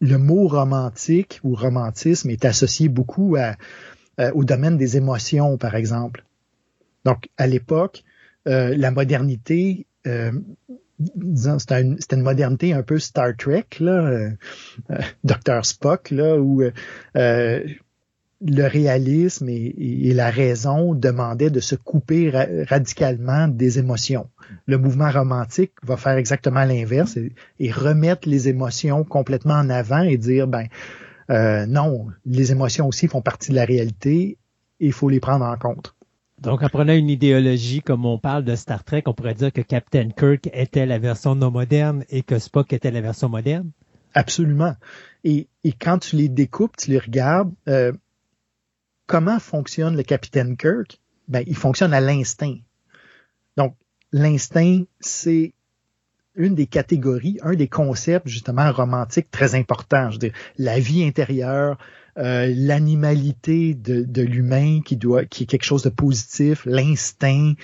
le 0.00 0.18
mot 0.18 0.48
romantique 0.48 1.40
ou 1.44 1.54
romantisme 1.54 2.30
est 2.30 2.44
associé 2.44 2.88
beaucoup 2.88 3.36
à, 3.36 3.54
euh, 4.20 4.30
au 4.34 4.44
domaine 4.44 4.76
des 4.76 4.96
émotions, 4.96 5.56
par 5.58 5.74
exemple. 5.74 6.24
Donc, 7.04 7.28
à 7.36 7.46
l'époque, 7.46 8.04
la 8.44 8.90
modernité, 8.90 9.86
c'était 10.04 11.80
une, 11.80 11.98
une, 12.10 12.22
modernité 12.22 12.72
un 12.72 12.82
peu 12.82 12.98
Star 12.98 13.36
Trek, 13.36 13.66
là, 13.78 14.30
Dr. 15.24 15.64
Spock, 15.64 16.10
là, 16.10 16.36
où 16.38 16.62
le 18.44 18.66
réalisme 18.66 19.48
et, 19.48 20.12
la 20.14 20.30
raison 20.30 20.94
demandaient 20.94 21.50
de 21.50 21.60
se 21.60 21.74
couper 21.74 22.30
radicalement 22.68 23.48
des 23.48 23.78
émotions. 23.78 24.28
Le 24.66 24.78
mouvement 24.78 25.10
romantique 25.10 25.72
va 25.82 25.96
faire 25.96 26.16
exactement 26.16 26.64
l'inverse 26.64 27.16
et, 27.60 27.72
remettre 27.72 28.28
les 28.28 28.48
émotions 28.48 29.04
complètement 29.04 29.54
en 29.54 29.70
avant 29.70 30.02
et 30.02 30.16
dire 30.16 30.48
ben 30.48 30.66
euh, 31.30 31.66
non, 31.66 32.08
les 32.26 32.52
émotions 32.52 32.88
aussi 32.88 33.08
font 33.08 33.22
partie 33.22 33.50
de 33.50 33.56
la 33.56 33.64
réalité 33.64 34.38
et 34.80 34.86
il 34.86 34.92
faut 34.92 35.08
les 35.08 35.20
prendre 35.20 35.44
en 35.44 35.56
compte. 35.56 35.94
Donc, 36.38 36.62
en 36.62 36.68
prenant 36.68 36.92
une 36.92 37.08
idéologie 37.08 37.82
comme 37.82 38.04
on 38.04 38.18
parle 38.18 38.44
de 38.44 38.56
Star 38.56 38.82
Trek, 38.82 39.04
on 39.06 39.14
pourrait 39.14 39.34
dire 39.34 39.52
que 39.52 39.60
Captain 39.60 40.10
Kirk 40.10 40.50
était 40.52 40.86
la 40.86 40.98
version 40.98 41.36
non 41.36 41.52
moderne 41.52 42.04
et 42.10 42.22
que 42.22 42.40
Spock 42.40 42.72
était 42.72 42.90
la 42.90 43.00
version 43.00 43.28
moderne? 43.28 43.70
Absolument. 44.12 44.74
Et, 45.22 45.46
quand 45.80 45.98
tu 45.98 46.16
les 46.16 46.28
découpes, 46.28 46.76
tu 46.76 46.90
les 46.90 46.98
regardes, 46.98 47.52
euh, 47.68 47.92
comment 49.06 49.38
fonctionne 49.38 49.96
le 49.96 50.02
Capitaine 50.02 50.56
Kirk? 50.56 51.00
Ben, 51.28 51.44
il 51.46 51.56
fonctionne 51.56 51.94
à 51.94 52.00
l'instinct. 52.00 52.56
Donc, 53.56 53.76
l'instinct, 54.10 54.82
c'est 54.98 55.54
une 56.34 56.54
des 56.54 56.66
catégories, 56.66 57.38
un 57.42 57.54
des 57.54 57.68
concepts 57.68 58.28
justement 58.28 58.70
romantiques 58.72 59.30
très 59.30 59.54
importants. 59.54 60.08
Je 60.10 60.14
veux 60.14 60.18
dire, 60.18 60.32
la 60.58 60.78
vie 60.78 61.04
intérieure, 61.04 61.78
euh, 62.18 62.52
l'animalité 62.54 63.74
de, 63.74 64.22
l'humain 64.22 64.80
qui 64.84 64.96
doit, 64.96 65.24
qui 65.24 65.44
est 65.44 65.46
quelque 65.46 65.64
chose 65.64 65.82
de 65.82 65.88
positif, 65.88 66.64
l'instinct, 66.66 67.54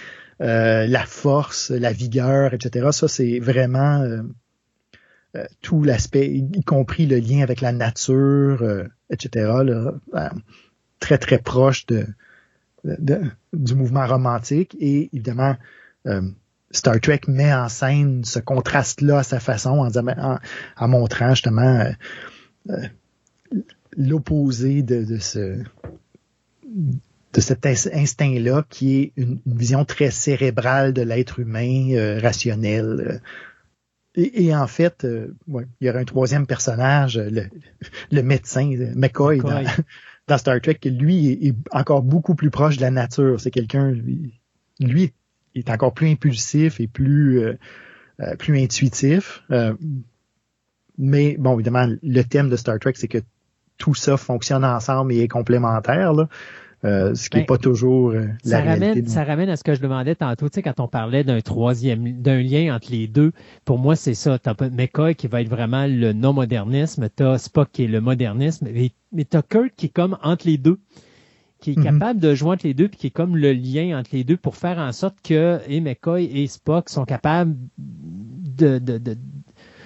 euh, 0.41 0.87
la 0.87 1.05
force, 1.05 1.71
la 1.71 1.93
vigueur, 1.93 2.55
etc. 2.55 2.89
Ça, 2.93 3.09
c'est 3.09 3.41
vraiment 3.41 4.01
euh, 4.01 4.23
tout 5.61 5.83
l'aspect, 5.83 6.29
y 6.29 6.65
compris 6.65 7.07
le 7.07 7.19
lien 7.19 7.43
avec 7.43 7.61
la 7.61 7.73
nature, 7.73 8.65
etc. 9.11 9.53
très 11.01 11.19
très 11.19 11.39
proche 11.39 11.87
de, 11.87 12.07
du 13.53 13.75
mouvement 13.75 14.07
romantique 14.07 14.77
et 14.81 15.11
évidemment 15.13 15.57
Star 16.71 17.01
Trek 17.01 17.23
met 17.29 17.53
en 17.53 17.69
scène 17.69 18.25
ce 18.25 18.39
contraste-là 18.39 19.19
à 19.19 19.23
sa 19.23 19.41
façon 19.41 19.89
en, 20.77 20.89
montrant 20.89 21.31
justement 21.31 21.91
l'opposé 23.97 24.83
de, 24.83 25.19
ce 25.19 25.63
de 27.33 27.41
cet 27.41 27.67
instinct-là 27.67 28.65
qui 28.69 28.97
est 28.97 29.13
une, 29.17 29.39
vision 29.47 29.85
très 29.85 30.11
cérébrale 30.11 30.93
de 30.93 31.03
l'être 31.03 31.41
humain, 31.41 31.91
euh, 31.93 32.19
rationnel. 32.21 33.21
Et, 34.15 34.55
en 34.55 34.67
fait, 34.67 35.05
euh, 35.05 35.37
il 35.81 35.87
y 35.87 35.91
aurait 35.91 36.01
un 36.01 36.05
troisième 36.05 36.47
personnage, 36.47 37.19
le, 38.11 38.23
médecin, 38.23 38.69
McCoy, 38.97 39.39
Dans, 40.29 40.37
Star 40.37 40.61
Trek, 40.61 40.75
qui 40.75 40.91
lui 40.91 41.29
est, 41.29 41.55
encore 41.71 42.03
beaucoup 42.03 42.35
plus 42.35 42.51
proche 42.51 42.77
de 42.77 42.83
la 42.83 42.91
nature. 42.91 43.41
C'est 43.41 43.51
quelqu'un, 43.51 43.93
lui, 44.81 45.13
est 45.59 45.71
encore 45.71 45.93
plus 45.93 46.11
impulsif 46.11 46.81
et 46.81 46.87
plus 46.87 47.41
euh, 47.41 47.55
plus 48.39 48.61
intuitif. 48.61 49.43
mais 50.99 51.37
bon, 51.39 51.55
évidemment, 51.55 51.87
le 52.03 52.23
thème 52.23 52.49
de 52.49 52.57
Star 52.57 52.79
Trek, 52.81 52.95
c'est 52.97 53.09
que 53.09 53.19
tout 53.79 53.95
ça 53.95 54.17
fonctionne 54.17 54.65
ensemble 54.65 55.13
et 55.13 55.21
est 55.21 55.29
complémentaire. 55.29 56.13
Là. 56.13 56.29
Euh, 56.85 57.13
ce 57.15 57.29
qui 57.29 57.39
n'est 57.39 57.43
ben, 57.43 57.57
pas 57.57 57.59
toujours 57.59 58.11
euh, 58.11 58.29
ça 58.45 58.61
ramène, 58.61 59.05
Ça 59.09 59.25
ramène 59.25 59.49
à 59.49 59.57
ce 59.57 59.65
que 59.65 59.75
je 59.75 59.81
demandais 59.81 60.15
tantôt, 60.15 60.49
tu 60.49 60.55
sais, 60.55 60.63
quand 60.63 60.79
on 60.79 60.87
parlait 60.87 61.25
d'un 61.25 61.41
troisième, 61.41 62.23
d'un 62.23 62.41
lien 62.41 62.73
entre 62.75 62.93
les 62.93 63.09
deux. 63.09 63.33
Pour 63.65 63.79
moi, 63.79 63.97
c'est 63.97 64.15
ça. 64.15 64.39
T'as 64.39 64.55
McCoy 64.71 65.17
qui 65.17 65.27
va 65.27 65.41
être 65.41 65.49
vraiment 65.49 65.87
le 65.89 66.13
non-modernisme, 66.13 67.09
t'as 67.09 67.39
Spock 67.39 67.71
qui 67.73 67.85
est 67.85 67.89
le 67.89 68.01
modernisme, 68.01 68.69
mais, 68.73 68.93
mais 69.11 69.25
t'as 69.25 69.43
Kirk 69.43 69.73
qui 69.77 69.87
est 69.87 69.93
comme 69.93 70.19
entre 70.23 70.47
les 70.47 70.57
deux, 70.57 70.79
qui 71.61 71.73
est 71.73 71.75
mm-hmm. 71.75 71.83
capable 71.83 72.21
de 72.21 72.35
joindre 72.35 72.63
les 72.65 72.75
deux, 72.75 72.89
puis 72.89 72.99
qui 72.99 73.07
est 73.09 73.11
comme 73.11 73.37
le 73.37 73.53
lien 73.53 73.99
entre 73.99 74.11
les 74.13 74.25
deux 74.25 74.37
pour 74.37 74.57
faire 74.57 74.79
en 74.79 74.93
sorte 74.93 75.17
que 75.23 75.61
et 75.67 75.81
McCoy 75.81 76.25
et 76.25 76.47
Spock 76.47 76.89
sont 76.89 77.05
capables 77.05 77.57
de, 77.77 78.79
de, 78.79 78.99
de 78.99 79.17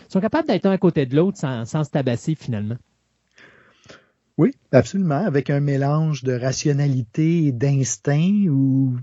sont 0.09 0.21
capables 0.21 0.47
d'être 0.47 0.67
un 0.67 0.73
à 0.73 0.79
côté 0.79 1.07
de 1.07 1.17
l'autre 1.17 1.39
sans, 1.39 1.65
sans 1.65 1.85
se 1.85 1.91
tabasser 1.91 2.35
finalement. 2.35 2.77
Oui, 4.39 4.53
absolument, 4.73 5.25
avec 5.27 5.51
un 5.51 5.61
mélange 5.61 6.23
de 6.23 6.33
rationalité 6.33 7.47
et 7.47 7.53
d'instinct 7.53 8.47
où 8.49 8.97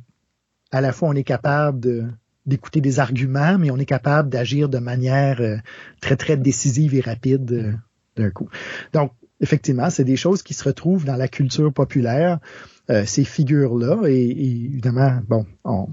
à 0.72 0.82
la 0.82 0.92
fois 0.92 1.10
on 1.10 1.14
est 1.14 1.24
capable 1.24 2.14
d'écouter 2.46 2.82
des 2.82 3.00
arguments, 3.00 3.58
mais 3.58 3.72
on 3.72 3.78
est 3.78 3.86
capable 3.86 4.30
d'agir 4.30 4.70
de 4.70 4.80
manière 4.80 5.40
euh, 5.40 5.58
très, 6.02 6.16
très 6.16 6.36
décisive 6.36 6.96
et 6.96 7.02
rapide 7.02 7.52
euh, 7.52 7.74
d'un 8.16 8.32
coup. 8.32 8.50
Donc, 8.94 9.12
effectivement, 9.42 9.90
c'est 9.90 10.04
des 10.04 10.18
choses 10.18 10.44
qui 10.44 10.54
se 10.54 10.64
retrouvent 10.64 11.06
dans 11.06 11.16
la 11.16 11.28
culture 11.28 11.72
populaire, 11.74 12.40
euh, 12.90 13.06
ces 13.06 13.24
figures-là, 13.24 14.08
et, 14.08 14.30
évidemment, 14.30 15.20
bon, 15.28 15.46
on, 15.64 15.88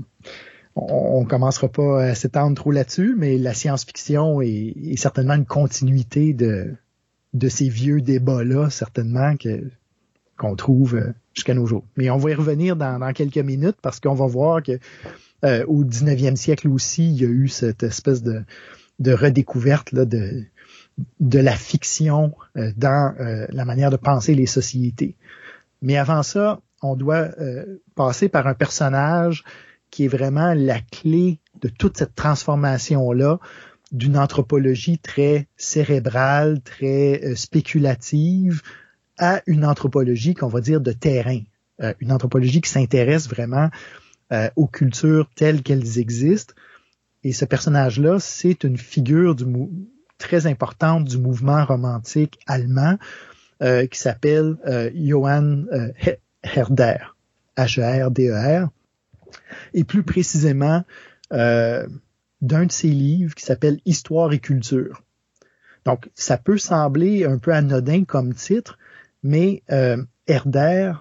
on, 0.75 1.25
commencera 1.25 1.69
pas 1.69 2.05
à 2.05 2.15
s'étendre 2.15 2.57
trop 2.57 2.71
là-dessus, 2.71 3.15
mais 3.17 3.39
la 3.39 3.55
science-fiction 3.55 4.41
est, 4.43 4.97
certainement 4.97 5.35
une 5.35 5.47
continuité 5.47 6.33
de, 6.35 6.75
de 7.35 7.49
ces 7.49 7.69
vieux 7.69 8.01
débats-là, 8.01 8.71
certainement, 8.71 9.37
que 9.37 9.63
qu'on 10.37 10.55
trouve 10.55 10.97
euh, 10.97 11.15
jusqu'à 11.35 11.55
nos 11.55 11.67
jours. 11.67 11.85
Mais 11.97 12.11
on 12.11 12.19
va 12.19 12.31
y 12.31 12.35
revenir 12.35 12.77
dans, 12.77 13.13
quelques 13.15 13.39
minutes 13.39 13.79
parce 13.81 14.01
qu'on 14.01 14.15
va 14.15 14.27
voir 14.27 14.63
que 14.63 14.79
euh, 15.45 15.65
au 15.67 15.83
19e 15.83 16.37
siècle 16.37 16.69
aussi, 16.69 17.09
il 17.09 17.23
y 17.23 17.25
a 17.25 17.29
eu 17.29 17.49
cette 17.49 17.83
espèce 17.83 18.23
de, 18.23 18.43
de 18.99 19.13
redécouverte 19.13 19.93
là, 19.93 20.05
de, 20.05 20.45
de 21.21 21.39
la 21.39 21.55
fiction 21.55 22.35
euh, 22.57 22.73
dans 22.77 23.15
la 23.51 23.65
manière 23.65 23.91
de 23.91 23.97
penser 23.97 24.35
les 24.35 24.47
sociétés. 24.47 25.17
Mais 25.83 25.97
avant 25.97 26.23
ça, 26.23 26.61
on 26.83 26.97
doit 26.97 27.29
passer 27.95 28.29
par 28.29 28.47
un 28.47 28.55
personnage 28.55 29.45
qui 29.91 30.05
est 30.05 30.09
vraiment 30.09 30.55
la 30.55 30.81
clé 30.81 31.39
de 31.61 31.69
toute 31.69 31.97
cette 31.97 32.15
transformation-là 32.15 33.39
d'une 33.93 34.19
anthropologie 34.19 34.99
très 34.99 35.47
cérébrale, 35.57 36.61
très 36.63 37.25
euh, 37.25 37.35
spéculative, 37.37 38.63
à 39.19 39.43
une 39.47 39.65
anthropologie 39.65 40.35
qu'on 40.35 40.49
va 40.49 40.61
dire 40.61 40.81
de 40.81 40.93
terrain, 40.93 41.41
euh, 41.81 41.95
une 42.01 42.13
anthropologie 42.13 42.61
qui 42.61 42.71
s'intéresse 42.71 43.29
vraiment 43.29 43.71
euh, 44.33 44.51
aux 44.57 44.67
cultures 44.67 45.31
telles 45.35 45.63
qu'elles 45.63 45.99
existent. 45.99 46.55
Et 47.23 47.33
ce 47.33 47.45
personnage-là, 47.45 48.19
c'est 48.21 48.65
une 48.65 48.77
figure 48.77 49.35
du 49.35 49.47
très 50.19 50.47
importante 50.47 51.05
du 51.05 51.19
mouvement 51.19 51.65
romantique 51.65 52.39
allemand 52.47 52.97
qui 53.61 53.99
s'appelle 53.99 54.57
Johann 54.95 55.67
Herder, 56.43 56.99
H-E-R-D-E-R. 57.57 58.65
E 58.65 58.69
et 59.73 59.85
plus 59.85 60.03
précisément, 60.03 60.85
d'un 61.31 62.67
de 62.67 62.73
ses 62.73 62.89
livres 62.89 63.35
qui 63.35 63.45
s'appelle 63.45 63.81
Histoire 63.85 64.33
et 64.33 64.39
culture. 64.39 65.03
Donc, 65.85 66.11
ça 66.15 66.37
peut 66.37 66.59
sembler 66.59 67.25
un 67.25 67.39
peu 67.39 67.53
anodin 67.53 68.05
comme 68.05 68.35
titre, 68.35 68.77
mais 69.23 69.63
euh, 69.71 70.03
Herder 70.27 70.93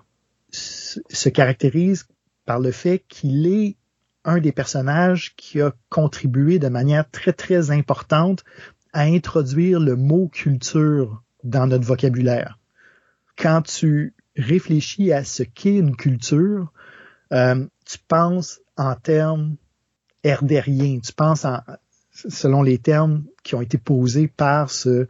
se 0.51 1.29
caractérise 1.29 2.07
par 2.45 2.59
le 2.59 2.71
fait 2.71 3.03
qu'il 3.07 3.47
est 3.47 3.77
un 4.23 4.37
des 4.37 4.51
personnages 4.51 5.35
qui 5.35 5.59
a 5.59 5.73
contribué 5.89 6.59
de 6.59 6.69
manière 6.69 7.09
très, 7.09 7.33
très 7.33 7.71
importante 7.71 8.43
à 8.95 9.01
introduire 9.01 9.81
le 9.81 9.97
mot 9.97 10.29
culture 10.29 11.21
dans 11.43 11.67
notre 11.67 11.83
vocabulaire. 11.83 12.57
Quand 13.37 13.61
tu 13.61 14.13
réfléchis 14.37 15.11
à 15.11 15.25
ce 15.25 15.43
qu'est 15.43 15.75
une 15.75 15.97
culture, 15.97 16.71
euh, 17.33 17.65
tu 17.85 17.97
penses 18.07 18.61
en 18.77 18.95
termes 18.95 19.57
herderien. 20.23 20.99
Tu 21.01 21.11
penses 21.11 21.43
en, 21.43 21.59
selon 22.13 22.63
les 22.63 22.77
termes 22.77 23.25
qui 23.43 23.55
ont 23.55 23.61
été 23.61 23.77
posés 23.77 24.29
par 24.29 24.71
ce, 24.71 25.07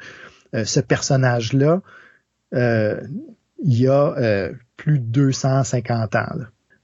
euh, 0.56 0.82
personnage-là, 0.88 1.84
euh, 2.56 3.00
il 3.64 3.80
y 3.80 3.88
a 3.88 4.50
plus 4.78 4.98
de 4.98 5.06
250 5.06 6.16
ans. 6.16 6.26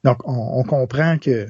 Donc, 0.04 0.20
on, 0.26 0.64
comprend 0.64 1.18
que 1.18 1.48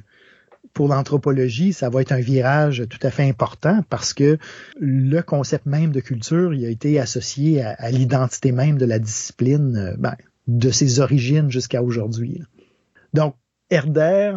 pour 0.74 0.88
l'anthropologie, 0.88 1.74
ça 1.74 1.90
va 1.90 2.02
être 2.02 2.12
un 2.12 2.20
virage 2.20 2.84
tout 2.90 3.00
à 3.04 3.12
fait 3.12 3.28
important 3.28 3.84
parce 3.90 4.14
que 4.14 4.38
le 4.80 5.22
concept 5.22 5.66
même 5.66 5.92
de 5.92 6.00
culture, 6.00 6.54
il 6.54 6.66
a 6.66 6.70
été 6.70 7.00
associé 7.00 7.64
à, 7.64 7.92
l'identité 7.92 8.52
même 8.52 8.78
de 8.78 8.86
la 8.86 9.00
discipline, 9.00 9.96
ben, 9.98 10.16
de 10.48 10.72
ses 10.72 11.00
origines 11.00 11.52
jusqu'à 11.52 11.84
aujourd'hui. 11.84 12.42
Donc, 13.14 13.36
Herder 13.70 14.36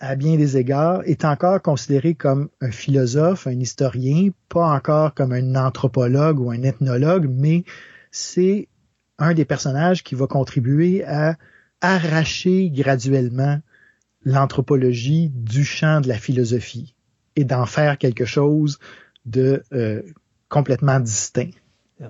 à 0.00 0.14
bien 0.14 0.36
des 0.36 0.56
égards, 0.56 1.02
est 1.06 1.24
encore 1.24 1.60
considéré 1.60 2.14
comme 2.14 2.48
un 2.60 2.70
philosophe, 2.70 3.46
un 3.46 3.58
historien, 3.58 4.30
pas 4.48 4.68
encore 4.68 5.14
comme 5.14 5.32
un 5.32 5.56
anthropologue 5.56 6.38
ou 6.40 6.50
un 6.50 6.62
ethnologue, 6.62 7.28
mais 7.28 7.64
c'est 8.10 8.68
un 9.18 9.34
des 9.34 9.44
personnages 9.44 10.04
qui 10.04 10.14
va 10.14 10.26
contribuer 10.26 11.04
à 11.04 11.36
arracher 11.80 12.70
graduellement 12.70 13.60
l'anthropologie 14.24 15.30
du 15.34 15.64
champ 15.64 16.00
de 16.00 16.08
la 16.08 16.18
philosophie 16.18 16.94
et 17.36 17.44
d'en 17.44 17.66
faire 17.66 17.98
quelque 17.98 18.24
chose 18.24 18.78
de 19.26 19.62
euh, 19.72 20.02
complètement 20.48 21.00
distinct. 21.00 21.50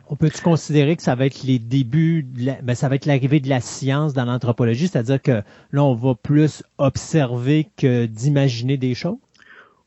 On 0.09 0.17
peut-tu 0.17 0.43
considérer 0.43 0.97
que 0.97 1.03
ça 1.03 1.15
va 1.15 1.27
être 1.27 1.43
les 1.45 1.59
débuts, 1.59 2.23
ben, 2.23 2.75
ça 2.75 2.89
va 2.89 2.97
être 2.97 3.07
l'arrivée 3.07 3.41
de 3.41 3.49
la 3.49 3.61
science 3.61 4.13
dans 4.13 4.27
l'anthropologie, 4.27 4.89
c'est-à-dire 4.89 5.21
que 5.21 5.43
là, 5.73 5.83
on 5.83 5.95
va 5.95 6.15
plus 6.15 6.63
observer 6.77 7.71
que 7.77 8.05
d'imaginer 8.05 8.77
des 8.77 8.95
choses? 8.95 9.17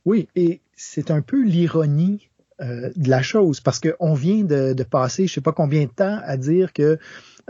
Oui, 0.06 0.28
et 0.36 0.62
c'est 0.76 1.12
un 1.12 1.22
peu 1.22 1.44
l'ironie 1.44 2.30
euh, 2.62 2.90
de 2.96 3.10
la 3.10 3.22
chose, 3.22 3.60
parce 3.60 3.80
qu'on 3.80 4.14
vient 4.16 4.44
de, 4.44 4.84
passer, 4.84 5.28
je 5.28 5.34
sais 5.34 5.42
pas 5.42 5.52
combien 5.52 5.84
de 5.86 5.92
temps, 5.92 6.20
à 6.24 6.36
dire 6.38 6.74
que 6.74 6.98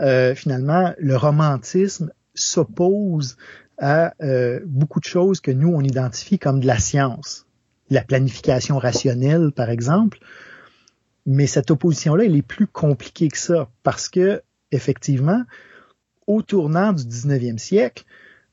euh, 0.02 0.34
finalement, 0.34 0.92
le 0.98 1.16
romantisme 1.16 2.12
s'oppose 2.34 3.36
à 3.78 4.14
euh, 4.22 4.60
beaucoup 4.66 5.00
de 5.00 5.04
choses 5.04 5.40
que 5.40 5.50
nous, 5.50 5.68
on 5.68 5.80
identifie 5.80 6.38
comme 6.38 6.60
de 6.60 6.66
la 6.66 6.78
science. 6.78 7.46
La 7.90 8.02
planification 8.02 8.78
rationnelle, 8.78 9.52
par 9.52 9.70
exemple. 9.70 10.18
Mais 11.26 11.46
cette 11.46 11.70
opposition-là, 11.70 12.24
elle 12.24 12.36
est 12.36 12.42
plus 12.42 12.66
compliquée 12.66 13.28
que 13.28 13.38
ça 13.38 13.68
parce 13.82 14.08
que, 14.08 14.42
effectivement, 14.70 15.44
au 16.26 16.42
tournant 16.42 16.92
du 16.92 17.04
19e 17.04 17.58
siècle, 17.58 18.04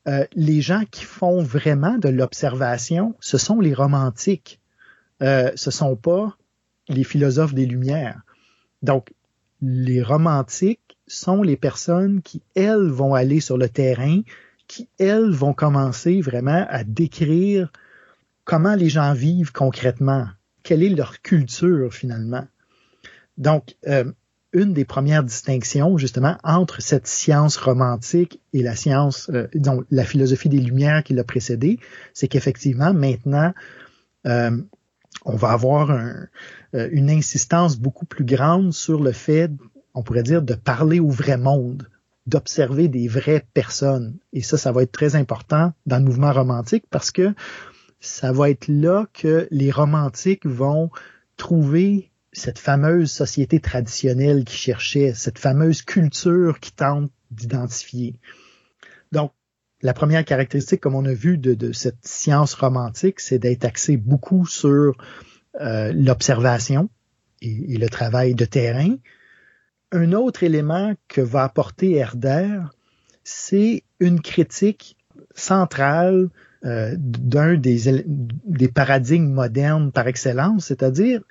euh, 0.08 0.24
les 0.34 0.60
gens 0.60 0.84
qui 0.90 1.04
font 1.04 1.42
vraiment 1.42 1.98
de 1.98 2.08
l'observation, 2.08 3.14
ce 3.20 3.38
sont 3.38 3.60
les 3.60 3.74
romantiques. 3.74 4.60
Euh, 5.22 5.52
ce 5.54 5.70
sont 5.70 5.96
pas 5.96 6.36
les 6.88 7.04
philosophes 7.04 7.54
des 7.54 7.66
Lumières. 7.66 8.22
Donc, 8.82 9.12
les 9.60 10.02
romantiques 10.02 10.96
sont 11.06 11.42
les 11.42 11.56
personnes 11.56 12.22
qui, 12.22 12.42
elles, 12.54 12.88
vont 12.88 13.14
aller 13.14 13.40
sur 13.40 13.58
le 13.58 13.68
terrain, 13.68 14.22
qui, 14.70 14.88
elles, 15.00 15.30
vont 15.30 15.52
commencer 15.52 16.20
vraiment 16.20 16.64
à 16.68 16.84
décrire 16.84 17.72
comment 18.44 18.76
les 18.76 18.88
gens 18.88 19.12
vivent 19.14 19.50
concrètement, 19.50 20.28
quelle 20.62 20.84
est 20.84 20.90
leur 20.90 21.22
culture 21.22 21.92
finalement? 21.92 22.46
Donc, 23.36 23.74
euh, 23.88 24.04
une 24.52 24.72
des 24.72 24.84
premières 24.84 25.24
distinctions 25.24 25.98
justement 25.98 26.36
entre 26.44 26.80
cette 26.80 27.08
science 27.08 27.56
romantique 27.56 28.40
et 28.52 28.62
la 28.62 28.76
science, 28.76 29.28
euh, 29.30 29.48
la 29.90 30.04
philosophie 30.04 30.48
des 30.48 30.60
Lumières 30.60 31.02
qui 31.02 31.14
l'a 31.14 31.24
précédée, 31.24 31.80
c'est 32.14 32.28
qu'effectivement 32.28 32.94
maintenant 32.94 33.52
euh, 34.28 34.56
on 35.24 35.34
va 35.34 35.50
avoir 35.50 35.90
euh, 35.90 36.88
une 36.92 37.10
insistance 37.10 37.76
beaucoup 37.76 38.06
plus 38.06 38.24
grande 38.24 38.72
sur 38.72 39.02
le 39.02 39.10
fait, 39.10 39.50
on 39.94 40.04
pourrait 40.04 40.22
dire, 40.22 40.42
de 40.42 40.54
parler 40.54 41.00
au 41.00 41.10
vrai 41.10 41.36
monde, 41.36 41.88
d'observer 42.30 42.88
des 42.88 43.08
vraies 43.08 43.44
personnes. 43.52 44.16
Et 44.32 44.42
ça, 44.42 44.56
ça 44.56 44.72
va 44.72 44.82
être 44.82 44.92
très 44.92 45.16
important 45.16 45.72
dans 45.86 45.98
le 45.98 46.04
mouvement 46.04 46.32
romantique 46.32 46.84
parce 46.88 47.10
que 47.10 47.34
ça 48.00 48.32
va 48.32 48.48
être 48.48 48.68
là 48.68 49.06
que 49.12 49.46
les 49.50 49.70
romantiques 49.70 50.46
vont 50.46 50.90
trouver 51.36 52.10
cette 52.32 52.58
fameuse 52.58 53.10
société 53.10 53.60
traditionnelle 53.60 54.44
qui 54.44 54.56
cherchait, 54.56 55.12
cette 55.14 55.38
fameuse 55.38 55.82
culture 55.82 56.60
qui 56.60 56.72
tente 56.72 57.10
d'identifier. 57.30 58.18
Donc, 59.12 59.32
la 59.82 59.94
première 59.94 60.24
caractéristique, 60.24 60.80
comme 60.80 60.94
on 60.94 61.04
a 61.04 61.12
vu, 61.12 61.38
de, 61.38 61.72
cette 61.72 62.06
science 62.06 62.54
romantique, 62.54 63.18
c'est 63.20 63.38
d'être 63.38 63.64
axé 63.64 63.96
beaucoup 63.96 64.46
sur 64.46 64.96
euh, 65.60 65.92
l'observation 65.92 66.90
et, 67.40 67.78
le 67.78 67.88
travail 67.88 68.34
de 68.34 68.44
terrain. 68.44 68.96
Un 69.92 70.12
autre 70.12 70.42
élément 70.42 70.94
que 71.08 71.20
va 71.20 71.42
apporter 71.42 71.94
Herder, 71.96 72.60
c'est 73.24 73.82
une 73.98 74.20
critique 74.20 74.96
centrale 75.34 76.28
euh, 76.64 76.94
d'un 76.98 77.54
des, 77.54 78.04
des 78.06 78.68
paradigmes 78.68 79.32
modernes 79.32 79.92
par 79.92 80.06
excellence, 80.06 80.66
c'est-à-dire 80.66 81.22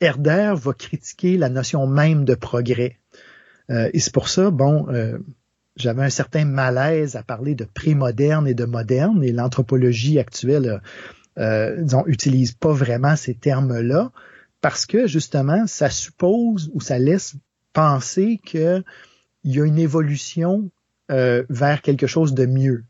Herder 0.00 0.54
va 0.56 0.72
critiquer 0.72 1.36
la 1.36 1.48
notion 1.48 1.86
même 1.86 2.24
de 2.24 2.34
progrès. 2.34 2.98
Euh, 3.70 3.90
et 3.92 4.00
c'est 4.00 4.12
pour 4.12 4.28
ça, 4.28 4.50
bon, 4.50 4.88
euh, 4.90 5.18
j'avais 5.76 6.04
un 6.04 6.10
certain 6.10 6.44
malaise 6.44 7.16
à 7.16 7.22
parler 7.22 7.54
de 7.54 7.64
pré-moderne 7.64 8.46
et 8.46 8.54
de 8.54 8.64
moderne, 8.64 9.22
et 9.24 9.32
l'anthropologie 9.32 10.18
actuelle, 10.18 10.80
euh, 11.38 11.82
disons, 11.82 12.04
utilise 12.06 12.52
pas 12.52 12.72
vraiment 12.72 13.16
ces 13.16 13.34
termes-là, 13.34 14.12
parce 14.60 14.86
que 14.86 15.06
justement, 15.06 15.66
ça 15.66 15.90
suppose 15.90 16.70
ou 16.74 16.80
ça 16.80 16.98
laisse 16.98 17.34
penser 17.76 18.40
qu'il 18.42 18.84
y 19.44 19.60
a 19.60 19.64
une 19.66 19.78
évolution 19.78 20.70
euh, 21.10 21.44
vers 21.50 21.82
quelque 21.82 22.06
chose 22.06 22.32
de 22.32 22.46
mieux. 22.46 22.84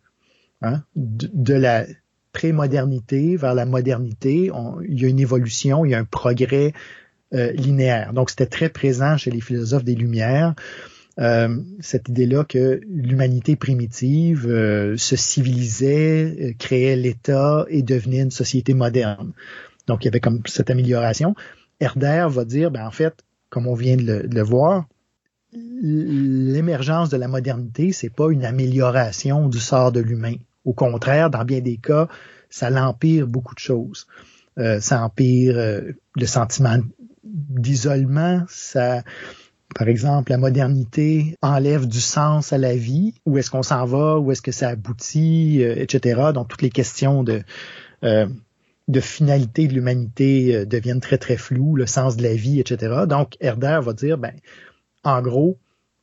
Hein? 0.62 0.84
De, 0.94 1.54
la 1.54 1.86
pré-modernité 2.32 3.36
vers 3.36 3.54
la 3.54 3.66
modernité, 3.66 4.52
il 4.88 5.02
y 5.02 5.04
a 5.04 5.08
une 5.08 5.18
évolution, 5.18 5.84
il 5.84 5.90
y 5.90 5.94
a 5.94 5.98
un 5.98 6.04
progrès 6.04 6.72
euh, 7.34 7.50
linéaire. 7.50 8.12
Donc, 8.12 8.30
c'était 8.30 8.46
très 8.46 8.68
présent 8.68 9.16
chez 9.16 9.32
les 9.32 9.40
philosophes 9.40 9.82
des 9.82 9.96
Lumières. 9.96 10.54
Euh, 11.18 11.58
cette 11.80 12.08
idée-là 12.08 12.44
que 12.44 12.80
l'humanité 12.88 13.56
primitive 13.56 14.42
se 14.96 15.16
civilisait, 15.16 16.54
créait 16.60 16.94
l'État 16.94 17.66
et 17.70 17.82
devenait 17.82 18.20
une 18.20 18.30
société 18.30 18.72
moderne. 18.72 19.32
Donc, 19.88 20.04
il 20.04 20.06
y 20.06 20.08
avait 20.08 20.20
comme 20.20 20.42
cette 20.46 20.70
amélioration. 20.70 21.34
Herder 21.80 22.28
va 22.30 22.44
dire, 22.44 22.70
ben, 22.70 22.86
en 22.86 22.92
fait, 22.92 23.24
comme 23.56 23.68
on 23.68 23.74
vient 23.74 23.96
de 23.96 24.02
le, 24.02 24.28
de 24.28 24.34
le 24.34 24.42
voir, 24.42 24.84
l'émergence 25.54 27.08
de 27.08 27.16
la 27.16 27.26
modernité, 27.26 27.90
c'est 27.90 28.10
pas 28.10 28.30
une 28.30 28.44
amélioration 28.44 29.48
du 29.48 29.58
sort 29.60 29.92
de 29.92 30.00
l'humain. 30.00 30.34
Au 30.66 30.74
contraire, 30.74 31.30
dans 31.30 31.42
bien 31.42 31.62
des 31.62 31.78
cas, 31.78 32.06
ça 32.50 32.68
l'empire 32.68 33.26
beaucoup 33.26 33.54
de 33.54 33.58
choses. 33.58 34.06
Euh, 34.58 34.78
ça 34.80 35.02
empire 35.02 35.56
euh, 35.56 35.92
le 36.16 36.26
sentiment 36.26 36.76
d'isolement, 37.24 38.44
ça 38.50 39.02
par 39.74 39.88
exemple, 39.88 40.32
la 40.32 40.38
modernité 40.38 41.34
enlève 41.40 41.88
du 41.88 42.00
sens 42.00 42.52
à 42.52 42.58
la 42.58 42.76
vie. 42.76 43.14
Où 43.24 43.38
est-ce 43.38 43.50
qu'on 43.50 43.62
s'en 43.62 43.86
va? 43.86 44.18
Où 44.18 44.32
est-ce 44.32 44.42
que 44.42 44.52
ça 44.52 44.68
aboutit? 44.68 45.62
Euh, 45.62 45.76
etc. 45.76 46.30
Donc, 46.34 46.48
toutes 46.48 46.62
les 46.62 46.68
questions 46.68 47.24
de, 47.24 47.42
de 48.88 49.00
finalité 49.00 49.66
de 49.66 49.74
l'humanité 49.74 50.64
deviennent 50.66 51.00
très, 51.00 51.18
très 51.18 51.36
floues. 51.36 51.76
Le 51.76 51.86
sens 51.86 52.16
de 52.16 52.22
la 52.22 52.34
vie, 52.34 52.60
etc. 52.60 53.04
Donc, 53.08 53.36
Herder 53.40 53.80
va 53.82 53.92
dire, 53.92 54.18
ben, 54.18 54.34
en 55.02 55.20
gros, 55.22 55.58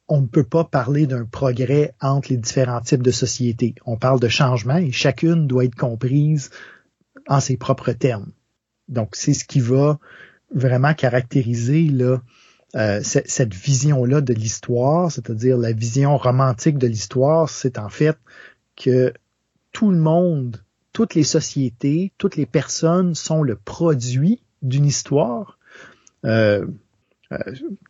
on 0.07 0.21
ne 0.21 0.27
peut 0.27 0.43
pas 0.43 0.63
parler 0.63 1.07
d'un 1.07 1.25
progrès 1.25 1.93
entre 2.01 2.29
les 2.29 2.37
différents 2.37 2.81
types 2.81 3.03
de 3.03 3.11
sociétés. 3.11 3.75
On 3.85 3.97
parle 3.97 4.19
de 4.19 4.27
changement 4.27 4.77
et 4.77 4.91
chacune 4.91 5.47
doit 5.47 5.65
être 5.65 5.75
comprise 5.75 6.49
en 7.27 7.39
ses 7.39 7.57
propres 7.57 7.93
termes. 7.93 8.31
Donc, 8.89 9.15
c'est 9.15 9.33
ce 9.33 9.45
qui 9.45 9.59
va 9.59 9.99
vraiment 10.53 10.93
caractériser 10.93 11.87
là, 11.87 12.21
euh, 12.75 13.01
cette 13.03 13.53
vision-là 13.53 14.21
de 14.21 14.33
l'histoire, 14.33 15.11
c'est-à-dire 15.11 15.57
la 15.57 15.71
vision 15.71 16.17
romantique 16.17 16.77
de 16.77 16.87
l'histoire, 16.87 17.49
c'est 17.49 17.77
en 17.77 17.89
fait 17.89 18.17
que 18.75 19.13
tout 19.71 19.91
le 19.91 19.97
monde, 19.97 20.63
toutes 20.93 21.15
les 21.15 21.23
sociétés, 21.23 22.13
toutes 22.17 22.35
les 22.35 22.45
personnes 22.45 23.15
sont 23.15 23.43
le 23.43 23.55
produit 23.55 24.43
d'une 24.61 24.85
histoire. 24.85 25.57
Euh, 26.23 26.65
euh, 27.31 27.37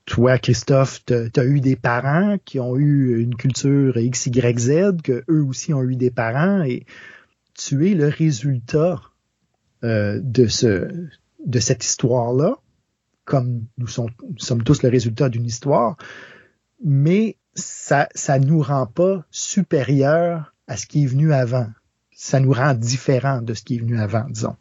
toi, 0.06 0.38
Christophe, 0.38 1.04
tu 1.06 1.14
as 1.14 1.46
eu 1.46 1.60
des 1.60 1.76
parents 1.76 2.38
qui 2.46 2.60
ont 2.60 2.78
eu 2.78 3.22
une 3.22 3.36
culture 3.36 3.98
X, 3.98 4.28
Y, 4.28 5.02
que 5.02 5.24
eux 5.30 5.44
aussi 5.44 5.74
ont 5.74 5.84
eu 5.84 5.98
des 5.98 6.12
parents, 6.12 6.64
et 6.64 6.86
tu 7.54 7.90
es 7.90 7.94
le 7.94 8.08
résultat 8.08 9.02
euh, 9.84 10.20
de 10.24 10.48
ce 10.48 10.88
de 11.46 11.60
cette 11.60 11.84
histoire-là, 11.84 12.58
comme 13.26 13.66
nous, 13.78 13.88
sommes 13.88 14.64
tous 14.64 14.82
le 14.82 14.88
résultat 14.88 15.28
d'une 15.28 15.46
histoire, 15.46 15.98
mais 16.82 17.36
ça 17.54 18.08
ça 18.16 18.40
nous 18.40 18.62
rend 18.62 18.88
pas 18.88 19.26
supérieurs 19.30 20.54
à 20.68 20.78
ce 20.78 20.88
qui 20.88 21.04
est 21.04 21.08
venu 21.08 21.34
avant. 21.34 21.68
Ça 22.16 22.40
nous 22.40 22.52
rend 22.52 22.74
différents 22.74 23.42
de 23.42 23.54
ce 23.54 23.64
qui 23.64 23.76
est 23.76 23.80
venu 23.80 24.00
avant, 24.00 24.26
disons. 24.30 24.56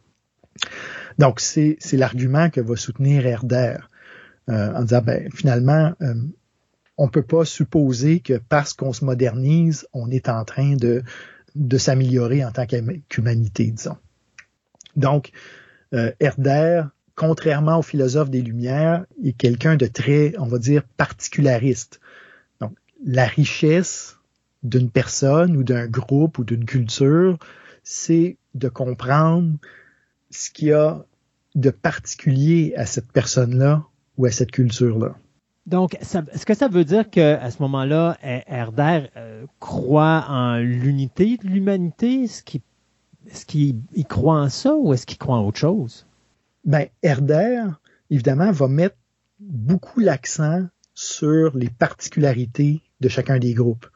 Donc 1.18 1.40
c'est 1.40 1.78
l'argument 1.92 2.50
que 2.50 2.60
va 2.60 2.76
soutenir 2.76 3.26
Herder. 3.26 3.76
Euh, 4.48 4.74
en 4.74 4.82
disant 4.82 5.02
ben, 5.02 5.30
finalement, 5.32 5.92
euh, 6.00 6.14
on 6.98 7.08
peut 7.08 7.22
pas 7.22 7.44
supposer 7.44 8.20
que 8.20 8.40
parce 8.48 8.72
qu'on 8.72 8.92
se 8.92 9.04
modernise, 9.04 9.86
on 9.92 10.10
est 10.10 10.28
en 10.28 10.44
train 10.44 10.74
de, 10.74 11.02
de 11.54 11.78
s'améliorer 11.78 12.44
en 12.44 12.50
tant 12.50 12.66
qu'humanité, 12.66 13.70
disons. 13.70 13.96
Donc, 14.96 15.30
euh, 15.94 16.12
Herder, 16.20 16.84
contrairement 17.14 17.78
aux 17.78 17.82
philosophes 17.82 18.30
des 18.30 18.42
Lumières, 18.42 19.06
est 19.24 19.32
quelqu'un 19.32 19.76
de 19.76 19.86
très, 19.86 20.34
on 20.38 20.46
va 20.46 20.58
dire, 20.58 20.82
particulariste. 20.96 22.00
Donc, 22.60 22.72
la 23.04 23.26
richesse 23.26 24.18
d'une 24.62 24.90
personne 24.90 25.56
ou 25.56 25.64
d'un 25.64 25.86
groupe 25.86 26.38
ou 26.38 26.44
d'une 26.44 26.64
culture, 26.64 27.38
c'est 27.82 28.36
de 28.54 28.68
comprendre 28.68 29.56
ce 30.30 30.50
qu'il 30.50 30.68
y 30.68 30.72
a 30.72 31.04
de 31.54 31.70
particulier 31.70 32.74
à 32.76 32.86
cette 32.86 33.10
personne-là 33.12 33.84
ou 34.16 34.26
à 34.26 34.30
cette 34.30 34.50
culture-là. 34.50 35.14
Donc, 35.66 35.94
est-ce 35.94 36.44
que 36.44 36.54
ça 36.54 36.68
veut 36.68 36.84
dire 36.84 37.08
qu'à 37.08 37.50
ce 37.50 37.62
moment-là, 37.62 38.16
Herder 38.22 39.10
euh, 39.16 39.46
croit 39.60 40.24
en 40.28 40.56
l'unité 40.56 41.36
de 41.36 41.46
l'humanité? 41.46 42.24
Est-ce 42.24 43.46
qu'il 43.46 43.76
est 43.94 44.08
croit 44.08 44.40
en 44.40 44.48
ça 44.48 44.74
ou 44.74 44.92
est-ce 44.92 45.06
qu'il 45.06 45.18
croit 45.18 45.36
en 45.36 45.46
autre 45.46 45.58
chose? 45.58 46.06
Ben, 46.64 46.86
Herder, 47.02 47.62
évidemment, 48.10 48.50
va 48.50 48.66
mettre 48.66 48.96
beaucoup 49.38 50.00
l'accent 50.00 50.66
sur 50.94 51.56
les 51.56 51.70
particularités 51.70 52.82
de 53.00 53.08
chacun 53.08 53.38
des 53.38 53.54
groupes. 53.54 53.86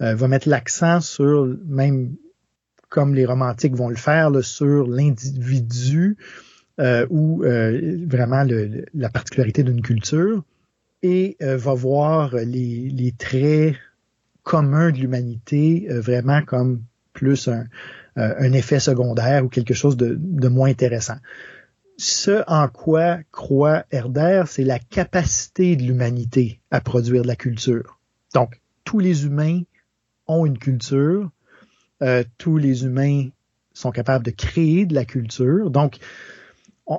Euh, 0.00 0.14
va 0.14 0.28
mettre 0.28 0.48
l'accent 0.48 1.00
sur, 1.00 1.46
même 1.66 2.14
comme 2.88 3.14
les 3.14 3.24
romantiques 3.24 3.74
vont 3.74 3.88
le 3.88 3.96
faire, 3.96 4.30
sur 4.42 4.86
l'individu 4.86 6.16
euh, 6.80 7.06
ou 7.10 7.44
euh, 7.44 7.98
vraiment 8.06 8.42
le, 8.42 8.86
la 8.94 9.10
particularité 9.10 9.62
d'une 9.62 9.82
culture 9.82 10.42
et 11.02 11.36
euh, 11.42 11.56
va 11.56 11.74
voir 11.74 12.34
les, 12.34 12.88
les, 12.90 13.12
traits 13.12 13.76
communs 14.42 14.90
de 14.90 14.98
l'humanité 14.98 15.86
vraiment 15.90 16.42
comme 16.42 16.82
plus 17.12 17.48
un, 17.48 17.66
un, 18.16 18.52
effet 18.52 18.80
secondaire 18.80 19.44
ou 19.44 19.48
quelque 19.48 19.74
chose 19.74 19.96
de, 19.96 20.16
de 20.18 20.48
moins 20.48 20.70
intéressant 20.70 21.16
ce 21.98 22.42
en 22.46 22.66
quoi 22.68 23.18
croit 23.30 23.84
Herder, 23.90 24.44
c'est 24.46 24.64
la 24.64 24.78
capacité 24.78 25.76
de 25.76 25.82
l'humanité 25.82 26.60
à 26.70 26.80
produire 26.80 27.22
de 27.22 27.28
la 27.28 27.36
culture. 27.36 28.00
Donc, 28.34 28.58
tous 28.84 29.00
les 29.00 29.26
humains 29.26 29.60
ont 30.30 30.46
une 30.46 30.58
culture, 30.58 31.30
euh, 32.02 32.24
tous 32.38 32.56
les 32.56 32.84
humains 32.84 33.28
sont 33.72 33.90
capables 33.90 34.24
de 34.24 34.30
créer 34.30 34.86
de 34.86 34.94
la 34.94 35.04
culture. 35.04 35.70
Donc, 35.70 35.98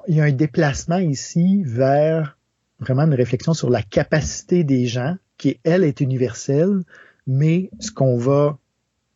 il 0.08 0.16
y 0.16 0.22
a 0.22 0.24
un 0.24 0.32
déplacement 0.32 0.98
ici 0.98 1.64
vers 1.66 2.38
vraiment 2.80 3.04
une 3.04 3.14
réflexion 3.14 3.54
sur 3.54 3.70
la 3.70 3.84
capacité 3.84 4.64
des 4.64 4.88
gens, 4.88 5.16
qui, 5.38 5.60
elle, 5.64 5.84
est 5.84 6.02
universelle, 6.02 6.84
mais 7.28 7.70
ce 7.80 7.92
qu'on 7.92 8.18
va 8.18 8.58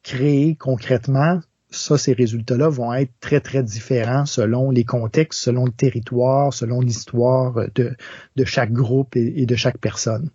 créer 0.03 0.55
concrètement, 0.55 1.39
ça, 1.71 1.97
ces 1.97 2.13
résultats-là 2.13 2.69
vont 2.69 2.93
être 2.93 3.11
très, 3.19 3.41
très 3.41 3.63
différents 3.63 4.25
selon 4.25 4.71
les 4.71 4.85
contextes, 4.85 5.41
selon 5.41 5.65
le 5.65 5.71
territoire, 5.71 6.53
selon 6.53 6.79
l'histoire 6.79 7.55
de, 7.73 7.95
de 8.35 8.45
chaque 8.45 8.71
groupe 8.71 9.15
et, 9.15 9.45
de 9.45 9.55
chaque 9.55 9.79
personne. 9.79 10.29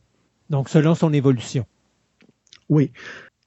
Donc, 0.51 0.69
selon 0.69 0.95
son 0.95 1.13
évolution. 1.13 1.65
Oui. 2.69 2.93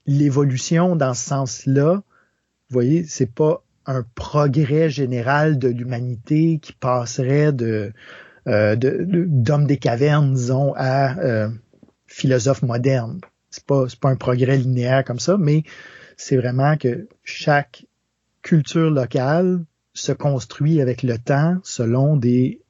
L'évolution, 0.05 0.95
dans 0.95 1.13
ce 1.13 1.25
sens-là, 1.25 1.95
vous 1.95 2.73
voyez, 2.73 3.03
c'est 3.03 3.31
pas 3.31 3.63
un 3.85 4.03
progrès 4.15 4.89
général 4.89 5.59
de 5.59 5.67
l'humanité 5.67 6.59
qui 6.59 6.73
passerait 6.73 7.51
de 7.51 7.91
euh, 8.47 8.75
d'hommes 8.75 9.67
des 9.67 9.77
cavernes, 9.77 10.33
disons, 10.33 10.73
à 10.75 11.17
euh, 11.19 11.49
philosophes 12.07 12.61
modernes. 12.61 13.21
C'est 13.49 13.65
pas, 13.65 13.85
pas 14.01 14.09
un 14.09 14.15
progrès 14.15 14.57
linéaire 14.57 15.03
comme 15.05 15.19
ça, 15.19 15.37
mais 15.37 15.63
c'est 16.17 16.35
vraiment 16.35 16.75
que 16.75 17.07
chaque 17.23 17.85
culture 18.41 18.89
locale 18.89 19.63
se 19.93 20.11
construit 20.11 20.81
avec 20.81 21.03
le 21.03 21.17
temps 21.17 21.57
selon 21.63 22.17
des, 22.17 22.61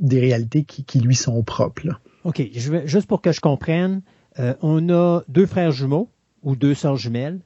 des 0.00 0.18
réalités 0.18 0.64
qui, 0.64 0.84
qui 0.84 0.98
lui 1.00 1.14
sont 1.14 1.42
propres. 1.42 2.00
OK. 2.24 2.42
Juste 2.52 3.06
pour 3.06 3.22
que 3.22 3.32
je 3.32 3.40
comprenne, 3.40 4.02
euh, 4.38 4.54
on 4.62 4.88
a 4.88 5.22
deux 5.28 5.46
frères 5.46 5.72
jumeaux 5.72 6.10
ou 6.42 6.56
deux 6.56 6.74
sœurs 6.74 6.96
jumelles. 6.96 7.40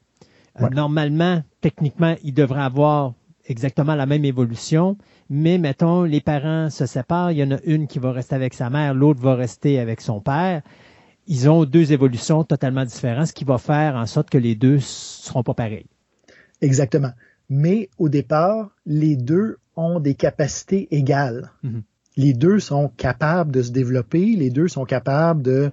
Euh, 0.60 0.68
normalement, 0.70 1.42
techniquement, 1.60 2.14
ils 2.22 2.34
devraient 2.34 2.62
avoir 2.62 3.14
exactement 3.46 3.94
la 3.94 4.06
même 4.06 4.24
évolution, 4.24 4.96
mais 5.28 5.58
mettons, 5.58 6.04
les 6.04 6.20
parents 6.20 6.70
se 6.70 6.86
séparent, 6.86 7.32
il 7.32 7.38
y 7.38 7.42
en 7.42 7.50
a 7.50 7.60
une 7.64 7.86
qui 7.86 7.98
va 7.98 8.12
rester 8.12 8.34
avec 8.34 8.54
sa 8.54 8.70
mère, 8.70 8.94
l'autre 8.94 9.20
va 9.20 9.34
rester 9.34 9.78
avec 9.78 10.00
son 10.00 10.20
père 10.20 10.62
ils 11.26 11.48
ont 11.48 11.64
deux 11.64 11.92
évolutions 11.92 12.44
totalement 12.44 12.84
différentes, 12.84 13.28
ce 13.28 13.32
qui 13.32 13.44
va 13.44 13.58
faire 13.58 13.96
en 13.96 14.06
sorte 14.06 14.30
que 14.30 14.38
les 14.38 14.54
deux 14.54 14.78
seront 14.80 15.42
pas 15.42 15.54
pareils. 15.54 15.86
Exactement. 16.60 17.12
Mais 17.48 17.88
au 17.98 18.08
départ, 18.08 18.70
les 18.86 19.16
deux 19.16 19.58
ont 19.76 20.00
des 20.00 20.14
capacités 20.14 20.88
égales. 20.94 21.50
Mhm. 21.62 21.82
Les 22.16 22.32
deux 22.32 22.60
sont 22.60 22.88
capables 22.96 23.50
de 23.50 23.62
se 23.62 23.72
développer, 23.72 24.36
les 24.36 24.50
deux 24.50 24.68
sont 24.68 24.84
capables 24.84 25.42
de, 25.42 25.72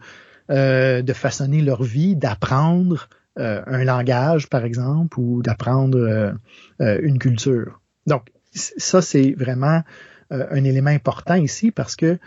euh, 0.52 1.02
de 1.02 1.14
façonner 1.14 1.62
leur 1.62 1.82
vie, 1.82 2.16
d'apprendre 2.16 3.08
euh, 3.40 3.62
un 3.68 3.86
langage, 3.86 4.50
par 4.50 4.66
exemple, 4.66 5.18
ou 5.20 5.42
d'apprendre 5.42 5.98
euh, 5.98 7.00
une 7.02 7.20
culture. 7.20 7.80
Donc, 8.06 8.28
ça, 8.52 9.02
c'est 9.02 9.32
vraiment 9.32 9.82
un 10.30 10.64
élément 10.64 10.90
important 10.90 11.36
ici 11.36 11.72
parce 11.72 11.96
que 11.96 12.18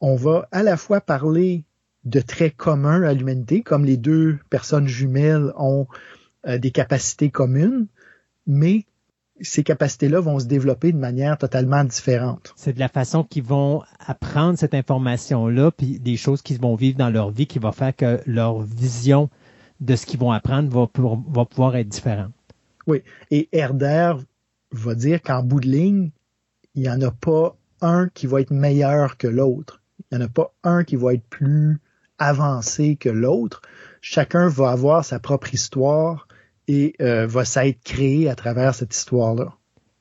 on 0.00 0.16
va 0.16 0.48
à 0.50 0.62
la 0.62 0.76
fois 0.76 1.00
parler 1.00 1.64
de 2.04 2.20
traits 2.20 2.56
communs 2.56 3.02
à 3.02 3.12
l'humanité, 3.12 3.62
comme 3.62 3.84
les 3.84 3.96
deux 3.96 4.38
personnes 4.50 4.88
jumelles 4.88 5.52
ont 5.56 5.86
des 6.46 6.70
capacités 6.70 7.30
communes, 7.30 7.86
mais 8.46 8.86
ces 9.40 9.64
capacités-là 9.64 10.20
vont 10.20 10.38
se 10.38 10.46
développer 10.46 10.92
de 10.92 10.98
manière 10.98 11.38
totalement 11.38 11.84
différente. 11.84 12.52
C'est 12.56 12.72
de 12.72 12.78
la 12.78 12.88
façon 12.88 13.24
qu'ils 13.24 13.42
vont 13.42 13.82
apprendre 14.06 14.58
cette 14.58 14.74
information-là, 14.74 15.70
puis 15.72 15.98
des 15.98 16.16
choses 16.16 16.42
qu'ils 16.42 16.60
vont 16.60 16.76
vivre 16.76 16.96
dans 16.96 17.10
leur 17.10 17.30
vie 17.30 17.46
qui 17.46 17.58
va 17.58 17.72
faire 17.72 17.94
que 17.94 18.20
leur 18.26 18.60
vision 18.60 19.30
de 19.80 19.96
ce 19.96 20.06
qu'ils 20.06 20.20
vont 20.20 20.30
apprendre 20.30 20.68
va, 20.70 20.88
va 21.28 21.44
pouvoir 21.44 21.76
être 21.76 21.88
différente. 21.88 22.32
Oui, 22.86 23.02
et 23.30 23.48
Herder 23.52 24.14
va 24.72 24.94
dire 24.94 25.20
qu'en 25.22 25.42
bout 25.42 25.60
de 25.60 25.68
ligne, 25.68 26.10
il 26.74 26.82
n'y 26.82 26.90
en 26.90 27.00
a 27.02 27.10
pas 27.10 27.56
un 27.80 28.08
qui 28.08 28.26
va 28.26 28.40
être 28.40 28.50
meilleur 28.50 29.16
que 29.16 29.26
l'autre. 29.26 29.82
Il 29.98 30.16
n'y 30.16 30.22
en 30.22 30.26
a 30.26 30.30
pas 30.30 30.52
un 30.62 30.84
qui 30.84 30.96
va 30.96 31.14
être 31.14 31.26
plus 31.28 31.80
avancé 32.18 32.96
que 32.96 33.08
l'autre. 33.08 33.62
Chacun 34.00 34.48
va 34.48 34.70
avoir 34.70 35.04
sa 35.04 35.18
propre 35.18 35.54
histoire 35.54 36.28
et 36.68 36.94
euh, 37.00 37.26
va 37.26 37.44
s'être 37.44 37.82
créé 37.82 38.28
à 38.28 38.34
travers 38.34 38.74
cette 38.74 38.94
histoire-là. 38.94 39.54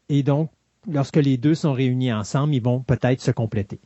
Et 0.09 0.23
donc, 0.23 0.51
lorsque 0.91 1.17
les 1.17 1.37
deux 1.37 1.55
sont 1.55 1.73
réunis 1.73 2.13
ensemble, 2.13 2.55
ils 2.55 2.63
vont 2.63 2.81
peut-être 2.81 3.21
se 3.21 3.31
compléter. 3.31 3.79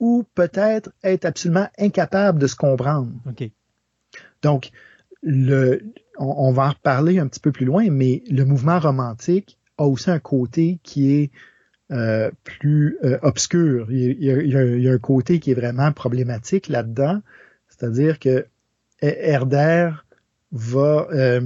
Ou 0.00 0.24
peut-être 0.34 0.90
être 1.02 1.24
absolument 1.24 1.68
incapables 1.78 2.38
de 2.38 2.46
se 2.46 2.56
comprendre. 2.56 3.10
OK. 3.28 3.50
Donc, 4.42 4.70
le, 5.22 5.82
on, 6.18 6.52
va 6.52 6.66
en 6.66 6.70
reparler 6.70 7.18
un 7.18 7.26
petit 7.26 7.40
peu 7.40 7.50
plus 7.50 7.66
loin, 7.66 7.90
mais 7.90 8.22
le 8.30 8.44
mouvement 8.44 8.78
romantique 8.78 9.58
a 9.76 9.84
aussi 9.84 10.10
un 10.10 10.20
côté 10.20 10.78
qui 10.82 11.12
est 11.12 11.30
euh, 11.90 12.30
plus 12.44 12.98
euh, 13.02 13.18
obscur. 13.22 13.90
Il 13.90 14.22
y, 14.22 14.30
a, 14.30 14.40
il 14.40 14.82
y, 14.82 14.88
a, 14.88 14.92
un 14.92 14.98
côté 14.98 15.40
qui 15.40 15.50
est 15.50 15.54
vraiment 15.54 15.90
problématique 15.92 16.68
là-dedans. 16.68 17.20
C'est-à-dire 17.68 18.18
que 18.18 18.46
Herder 19.00 19.90
va 20.52 21.08
euh, 21.12 21.40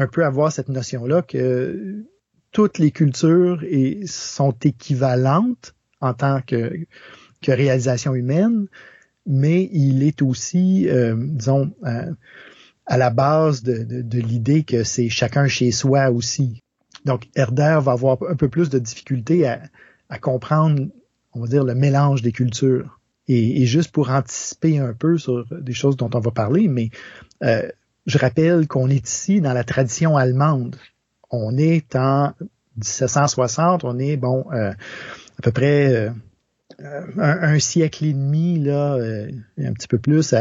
un 0.00 0.06
peu 0.06 0.24
avoir 0.24 0.50
cette 0.50 0.68
notion-là 0.68 1.22
que 1.22 2.04
toutes 2.52 2.78
les 2.78 2.90
cultures 2.90 3.62
sont 4.06 4.56
équivalentes 4.62 5.74
en 6.00 6.14
tant 6.14 6.40
que, 6.40 6.86
réalisation 7.46 8.14
humaine, 8.14 8.66
mais 9.26 9.68
il 9.72 10.02
est 10.02 10.22
aussi, 10.22 10.88
euh, 10.88 11.14
disons, 11.16 11.72
euh, 11.84 12.12
à 12.86 12.96
la 12.96 13.10
base 13.10 13.62
de, 13.62 14.18
l'idée 14.18 14.62
que 14.62 14.84
c'est 14.84 15.08
chacun 15.08 15.46
chez 15.46 15.70
soi 15.70 16.10
aussi. 16.10 16.62
Donc, 17.04 17.28
Herder 17.34 17.78
va 17.82 17.92
avoir 17.92 18.18
un 18.28 18.36
peu 18.36 18.48
plus 18.48 18.68
de 18.68 18.78
difficulté 18.78 19.46
à 19.46 20.18
comprendre, 20.18 20.86
on 21.32 21.40
va 21.40 21.46
dire, 21.46 21.64
le 21.64 21.74
mélange 21.74 22.22
des 22.22 22.32
cultures. 22.32 23.00
Et, 23.32 23.64
juste 23.66 23.92
pour 23.92 24.10
anticiper 24.10 24.78
un 24.78 24.92
peu 24.92 25.16
sur 25.16 25.46
des 25.52 25.72
choses 25.72 25.96
dont 25.96 26.10
on 26.14 26.18
va 26.18 26.32
parler, 26.32 26.66
mais 26.66 26.90
euh, 27.44 27.68
je 28.10 28.18
rappelle 28.18 28.66
qu'on 28.66 28.90
est 28.90 29.06
ici 29.06 29.40
dans 29.40 29.52
la 29.52 29.64
tradition 29.64 30.16
allemande. 30.16 30.76
On 31.30 31.56
est 31.56 31.96
en 31.96 32.32
1760, 32.76 33.84
on 33.84 33.98
est 33.98 34.16
bon 34.16 34.44
euh, 34.52 34.72
à 34.72 35.42
peu 35.42 35.52
près 35.52 35.94
euh, 35.94 36.10
un, 37.18 37.58
siècle 37.58 38.04
et 38.04 38.12
demi 38.12 38.58
là, 38.58 38.94
un 38.94 39.72
petit 39.72 39.88
peu 39.88 39.98
plus 39.98 40.34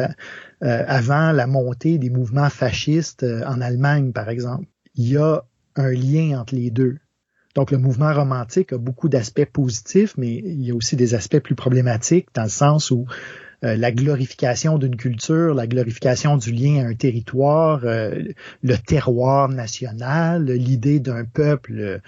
avant 0.62 1.32
la 1.32 1.48
montée 1.48 1.98
des 1.98 2.10
mouvements 2.10 2.50
fascistes 2.50 3.26
en 3.46 3.60
Allemagne, 3.60 4.14
par 4.14 4.30
exemple. 4.30 4.66
Il 4.96 5.10
y 5.10 5.18
a 5.18 5.44
un 5.76 5.92
lien 5.92 6.40
entre 6.40 6.56
les 6.56 6.72
deux. 6.72 6.98
Donc, 7.56 7.72
le 7.72 7.78
mouvement 7.78 8.14
romantique 8.14 8.74
a 8.74 8.78
beaucoup 8.78 9.10
d'aspects 9.10 9.46
positifs, 9.46 10.16
mais 10.18 10.36
il 10.36 10.62
y 10.62 10.72
a 10.72 10.76
aussi 10.76 10.96
des 10.96 11.16
aspects 11.16 11.40
plus 11.40 11.56
problématiques 11.56 12.28
dans 12.34 12.44
le 12.44 12.50
sens 12.50 12.92
où 12.92 13.06
euh, 13.66 13.76
la 13.76 13.92
glorification 13.92 14.78
d'une 14.78 14.96
culture, 14.96 15.54
la 15.54 15.68
glorification 15.68 16.38
du 16.38 16.52
lien 16.52 16.86
à 16.86 16.88
un 16.88 16.96
territoire, 16.96 17.82
euh, 17.84 18.24
le 18.64 18.78
terroir 18.78 19.50
national, 19.50 20.46
l'idée 20.46 21.02
d'un 21.02 21.26
peuple 21.26 22.00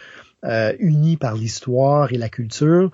euh, 0.45 0.73
uni 0.79 1.17
par 1.17 1.35
l'histoire 1.35 2.13
et 2.13 2.17
la 2.17 2.29
culture, 2.29 2.89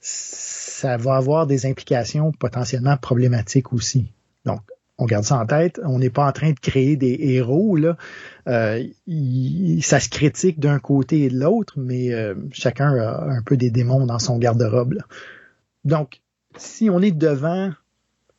ça 0.00 0.96
va 0.96 1.14
avoir 1.14 1.46
des 1.46 1.66
implications 1.66 2.32
potentiellement 2.32 2.96
problématiques 2.96 3.72
aussi. 3.72 4.12
Donc, 4.44 4.60
on 4.98 5.06
garde 5.06 5.24
ça 5.24 5.38
en 5.38 5.46
tête. 5.46 5.80
On 5.84 5.98
n'est 5.98 6.10
pas 6.10 6.26
en 6.26 6.32
train 6.32 6.50
de 6.50 6.58
créer 6.58 6.96
des 6.96 7.16
héros 7.20 7.76
là. 7.76 7.96
Ça 8.46 10.00
se 10.00 10.08
critique 10.08 10.58
d'un 10.58 10.78
côté 10.78 11.22
et 11.22 11.30
de 11.30 11.38
l'autre, 11.38 11.74
mais 11.78 12.10
chacun 12.52 12.92
a 12.96 13.30
un 13.30 13.42
peu 13.42 13.56
des 13.56 13.70
démons 13.70 14.04
dans 14.04 14.18
son 14.18 14.36
garde-robe. 14.36 14.98
Donc, 15.84 16.20
si 16.56 16.90
on 16.90 17.00
est 17.00 17.12
devant 17.12 17.72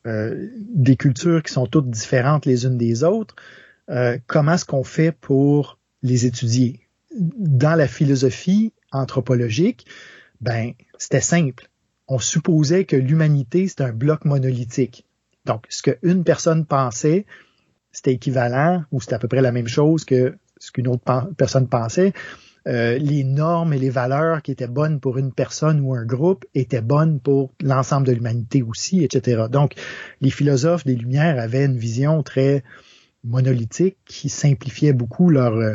euh, 0.07 0.49
des 0.57 0.95
cultures 0.95 1.43
qui 1.43 1.53
sont 1.53 1.67
toutes 1.67 1.89
différentes 1.89 2.45
les 2.45 2.65
unes 2.65 2.77
des 2.77 3.03
autres, 3.03 3.35
comment 4.25 4.53
est-ce 4.53 4.63
qu'on 4.63 4.85
fait 4.85 5.11
pour 5.11 5.77
les 6.01 6.25
étudier? 6.25 6.79
Dans 7.13 7.75
la 7.75 7.89
philosophie 7.89 8.71
anthropologique, 8.93 9.85
ben 10.39 10.71
c'était 10.97 11.19
simple 11.19 11.69
on 12.11 12.19
supposait 12.19 12.83
que 12.83 12.97
l'humanité, 12.97 13.69
c'est 13.69 13.79
un 13.79 13.93
bloc 13.93 14.25
monolithique. 14.25 15.05
Donc, 15.45 15.65
ce 15.69 15.81
qu'une 15.81 16.25
personne 16.25 16.65
pensait, 16.65 17.25
c'était 17.93 18.11
équivalent 18.11 18.83
ou 18.91 18.99
c'était 18.99 19.15
à 19.15 19.19
peu 19.19 19.29
près 19.29 19.39
la 19.39 19.53
même 19.53 19.69
chose 19.69 20.03
que 20.03 20.37
ce 20.57 20.73
qu'une 20.73 20.89
autre 20.89 21.03
personne 21.37 21.69
pensait. 21.69 22.11
Euh, 22.67 22.99
les 22.99 23.23
normes 23.23 23.73
et 23.73 23.79
les 23.79 23.89
valeurs 23.89 24.43
qui 24.43 24.51
étaient 24.51 24.67
bonnes 24.67 24.99
pour 24.99 25.17
une 25.17 25.31
personne 25.31 25.79
ou 25.79 25.95
un 25.95 26.05
groupe 26.05 26.45
étaient 26.53 26.81
bonnes 26.81 27.19
pour 27.19 27.51
l'ensemble 27.63 28.05
de 28.05 28.11
l'humanité 28.11 28.61
aussi, 28.61 29.03
etc. 29.03 29.45
Donc, 29.49 29.73
les 30.21 30.29
philosophes 30.29 30.85
des 30.85 30.95
Lumières 30.95 31.39
avaient 31.39 31.65
une 31.65 31.77
vision 31.77 32.21
très 32.21 32.63
monolithique 33.23 33.97
qui 34.05 34.29
simplifiait 34.29 34.93
beaucoup 34.93 35.31
leur, 35.31 35.55
euh, 35.55 35.73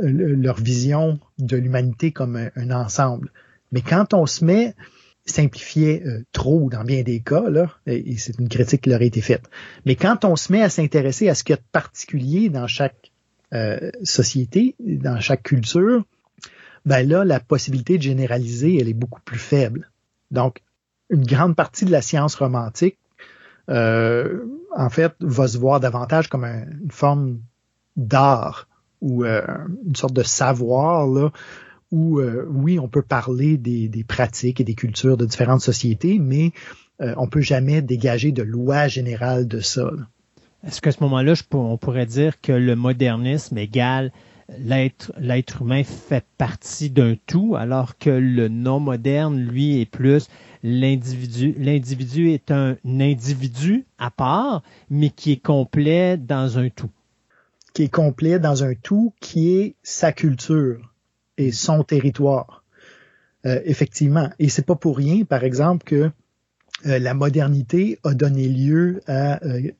leur 0.00 0.60
vision 0.60 1.18
de 1.38 1.56
l'humanité 1.56 2.12
comme 2.12 2.36
un, 2.54 2.70
ensemble. 2.70 3.32
Mais 3.72 3.80
quand 3.80 4.14
on 4.14 4.26
se 4.26 4.44
met 4.44 4.74
simplifier 5.24 6.04
euh, 6.06 6.24
trop 6.30 6.68
dans 6.70 6.84
bien 6.84 7.02
des 7.02 7.18
cas, 7.18 7.50
là, 7.50 7.72
et, 7.86 8.16
c'est 8.16 8.38
une 8.38 8.48
critique 8.48 8.82
qui 8.82 8.90
leur 8.90 9.00
a 9.00 9.04
été 9.04 9.20
faite. 9.20 9.50
Mais 9.84 9.96
quand 9.96 10.24
on 10.24 10.36
se 10.36 10.52
met 10.52 10.62
à 10.62 10.68
s'intéresser 10.68 11.28
à 11.28 11.34
ce 11.34 11.42
qu'il 11.42 11.54
y 11.54 11.58
a 11.58 11.60
de 11.60 11.66
particulier 11.72 12.48
dans 12.48 12.68
chaque 12.68 13.10
euh, 13.54 13.90
société, 14.02 14.74
dans 14.80 15.20
chaque 15.20 15.42
culture, 15.42 16.04
ben 16.84 17.06
là, 17.08 17.24
la 17.24 17.40
possibilité 17.40 17.98
de 17.98 18.02
généraliser, 18.02 18.78
elle 18.80 18.88
est 18.88 18.94
beaucoup 18.94 19.20
plus 19.20 19.38
faible. 19.38 19.90
Donc, 20.30 20.62
une 21.10 21.24
grande 21.24 21.56
partie 21.56 21.84
de 21.84 21.92
la 21.92 22.02
science 22.02 22.34
romantique, 22.34 22.98
euh, 23.68 24.44
en 24.74 24.90
fait, 24.90 25.12
va 25.20 25.48
se 25.48 25.58
voir 25.58 25.80
davantage 25.80 26.28
comme 26.28 26.44
une 26.44 26.90
forme 26.90 27.40
d'art 27.96 28.68
ou 29.00 29.24
une 29.24 29.96
sorte 29.96 30.14
de 30.14 30.22
savoir 30.22 31.06
là, 31.06 31.30
où, 31.92 32.20
euh, 32.20 32.46
oui, 32.48 32.78
on 32.78 32.88
peut 32.88 33.02
parler 33.02 33.56
des, 33.56 34.04
pratiques 34.06 34.60
et 34.60 34.64
des 34.64 34.74
cultures 34.74 35.16
de 35.16 35.26
différentes 35.26 35.60
sociétés, 35.60 36.18
mais 36.18 36.52
euh, 37.00 37.14
on 37.16 37.28
peut 37.28 37.40
jamais 37.40 37.82
dégager 37.82 38.32
de 38.32 38.42
loi 38.42 38.88
générale 38.88 39.46
de 39.46 39.60
ça. 39.60 39.90
Est-ce 40.66 40.80
qu'à 40.80 40.92
ce, 40.92 41.02
moment-là, 41.02 41.34
on 41.52 41.76
pourrait 41.76 42.06
dire 42.06 42.40
que 42.40 42.52
le 42.52 42.74
modernisme 42.74 43.56
égale 43.58 44.12
l'être, 44.58 45.12
humain 45.60 45.82
fait 45.84 46.24
partie 46.38 46.90
d'un 46.90 47.16
tout, 47.26 47.56
alors 47.56 47.98
que 47.98 48.10
le 48.10 48.48
non 48.48 48.80
moderne, 48.80 49.38
lui, 49.40 49.80
est 49.80 49.90
plus 49.90 50.28
l'individu. 50.62 51.54
L'individu 51.58 52.30
est 52.30 52.50
un 52.50 52.76
individu 52.84 53.86
à 53.98 54.10
part, 54.10 54.62
mais 54.90 55.10
qui 55.10 55.32
est 55.32 55.42
complet 55.42 56.16
dans 56.16 56.58
un 56.58 56.68
tout? 56.68 56.90
Qui 57.72 57.84
est 57.84 57.88
complet 57.88 58.38
dans 58.38 58.64
un 58.64 58.74
tout 58.74 59.12
qui 59.20 59.56
est 59.56 59.74
sa 59.82 60.12
culture 60.12 60.94
et 61.36 61.52
son 61.52 61.82
territoire. 61.84 62.64
Euh, 63.44 63.60
effectivement. 63.64 64.30
Et 64.38 64.48
c'est 64.48 64.66
pas 64.66 64.74
pour 64.74 64.96
rien, 64.96 65.24
par 65.24 65.44
exemple, 65.44 65.84
que 65.84 66.10
euh, 66.86 66.98
la 66.98 67.14
modernité 67.14 67.98
a 68.02 68.14
donné 68.14 68.48
lieu 68.48 69.02
à 69.06 69.44
euh, 69.44 69.70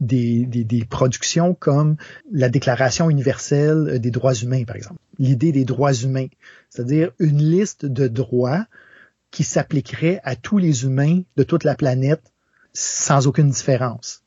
des, 0.00 0.86
productions 0.88 1.54
comme 1.54 1.96
la 2.30 2.48
Déclaration 2.48 3.10
universelle 3.10 3.98
des 4.00 4.10
droits 4.10 4.34
humains, 4.34 4.64
par 4.64 4.76
exemple. 4.76 5.00
L'idée 5.18 5.52
des 5.52 5.64
droits 5.64 5.94
humains, 5.94 6.28
c'est-à-dire 6.68 7.12
une 7.18 7.38
liste 7.38 7.86
de 7.86 8.08
droits 8.08 8.66
qui 9.30 9.44
s'appliquerait 9.44 10.20
à 10.24 10.36
tous 10.36 10.58
les 10.58 10.84
humains 10.84 11.22
de 11.36 11.42
toute 11.42 11.64
la 11.64 11.74
planète 11.74 12.32
sans 12.72 13.26
aucune 13.26 13.50
différence. 13.50 14.22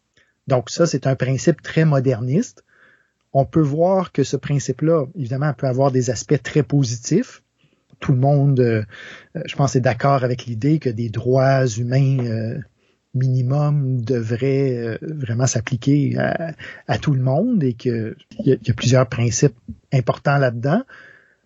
Donc 0.48 0.70
ça, 0.70 0.86
c'est 0.86 1.08
un 1.08 1.16
principe 1.16 1.62
très 1.62 1.86
moderniste 1.86 2.64
on 3.34 3.46
peut 3.46 3.62
voir 3.62 4.12
que 4.12 4.24
ce 4.24 4.38
principe-là, 4.38 5.06
évidemment, 5.16 5.54
peut 5.54 5.68
avoir 5.68 5.92
des 5.92 6.10
aspects 6.10 6.42
très 6.42 6.64
positifs. 6.64 7.44
Tout 8.00 8.12
le 8.12 8.18
monde, 8.18 8.60
euh, 8.60 8.84
je 9.46 9.56
pense, 9.56 9.76
est 9.76 9.82
d'accord 9.82 10.24
avec 10.24 10.46
l'idée 10.46 10.80
que 10.80 10.90
des 10.90 11.10
droits 11.10 11.68
humains 11.68 12.18
euh, 12.20 12.58
minimum 13.18 14.02
devraient 14.02 14.78
euh, 14.78 14.98
vraiment 15.02 15.48
s'appliquer 15.48 16.18
à, 16.88 16.98
tout 16.98 17.14
le 17.14 17.22
monde 17.22 17.64
et 17.64 17.74
qu'il 17.74 18.16
y, 18.40 18.52
a 18.52 18.74
plusieurs 18.74 19.08
principes 19.08 19.56
importants 19.94 20.38
là-dedans. 20.38 20.84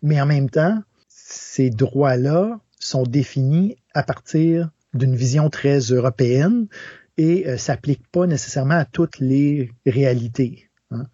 Mais 0.04 0.20
en 0.22 0.26
même 0.26 0.50
temps, 0.50 0.82
ces 1.08 1.70
droits-là 1.70 2.60
sont 2.80 3.04
définis 3.04 3.78
à 3.94 4.04
partir 4.04 4.70
d'une 4.94 5.16
vision 5.16 5.50
très 5.50 5.80
européenne 5.80 6.68
et 7.18 7.58
s'appliquent 7.58 8.08
pas 8.12 8.26
nécessairement 8.26 8.76
à 8.76 8.86
toutes 8.86 9.20
les 9.20 9.72
réalités. 9.86 10.70
Hein. 10.90 11.06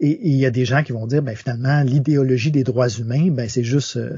Et 0.00 0.18
il 0.28 0.36
y 0.36 0.46
a 0.46 0.50
des 0.50 0.64
gens 0.64 0.82
qui 0.82 0.92
vont 0.92 1.06
dire, 1.06 1.22
ben 1.22 1.36
finalement, 1.36 1.82
l'idéologie 1.82 2.50
des 2.50 2.64
droits 2.64 2.88
humains, 2.88 3.30
ben 3.30 3.48
c'est 3.48 3.62
juste 3.62 3.98
euh, 3.98 4.16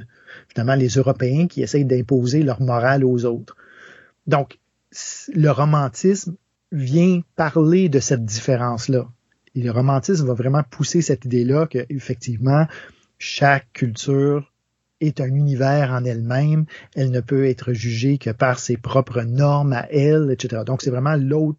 finalement 0.48 0.76
les 0.76 0.88
Européens 0.88 1.48
qui 1.48 1.60
essayent 1.60 1.84
d'imposer 1.84 2.44
leur 2.44 2.60
morale 2.60 3.04
aux 3.04 3.24
autres. 3.24 3.56
Donc, 4.28 4.58
le 5.34 5.50
romantisme 5.50 6.36
vient 6.70 7.22
parler 7.36 7.88
de 7.88 8.00
cette 8.00 8.24
différence-là. 8.24 9.08
Et 9.54 9.62
le 9.62 9.70
romantisme 9.70 10.26
va 10.26 10.34
vraiment 10.34 10.62
pousser 10.62 11.02
cette 11.02 11.24
idée-là 11.24 11.66
qu'effectivement, 11.66 12.66
chaque 13.18 13.70
culture 13.72 14.50
est 15.00 15.20
un 15.20 15.34
univers 15.34 15.90
en 15.92 16.04
elle-même. 16.04 16.64
Elle 16.94 17.10
ne 17.10 17.20
peut 17.20 17.46
être 17.46 17.72
jugée 17.72 18.18
que 18.18 18.30
par 18.30 18.58
ses 18.58 18.76
propres 18.76 19.22
normes 19.22 19.72
à 19.72 19.86
elle, 19.90 20.30
etc. 20.30 20.62
Donc, 20.64 20.80
c'est 20.82 20.90
vraiment 20.90 21.16
l'autre, 21.16 21.58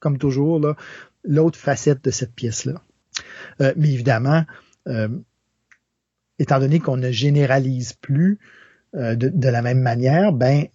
comme 0.00 0.18
toujours, 0.18 0.60
l'autre 1.24 1.58
facette 1.58 2.04
de 2.04 2.10
cette 2.10 2.34
pièce-là. 2.34 2.82
Euh, 3.62 3.72
mais 3.76 3.90
évidemment, 3.90 4.44
euh, 4.88 5.08
étant 6.38 6.60
donné 6.60 6.80
qu'on 6.80 6.98
ne 6.98 7.10
généralise 7.10 7.94
plus 7.94 8.38
euh, 8.94 9.14
de, 9.14 9.48
la 9.48 9.62
même 9.62 9.80
manière, 9.80 10.32
ben 10.32 10.66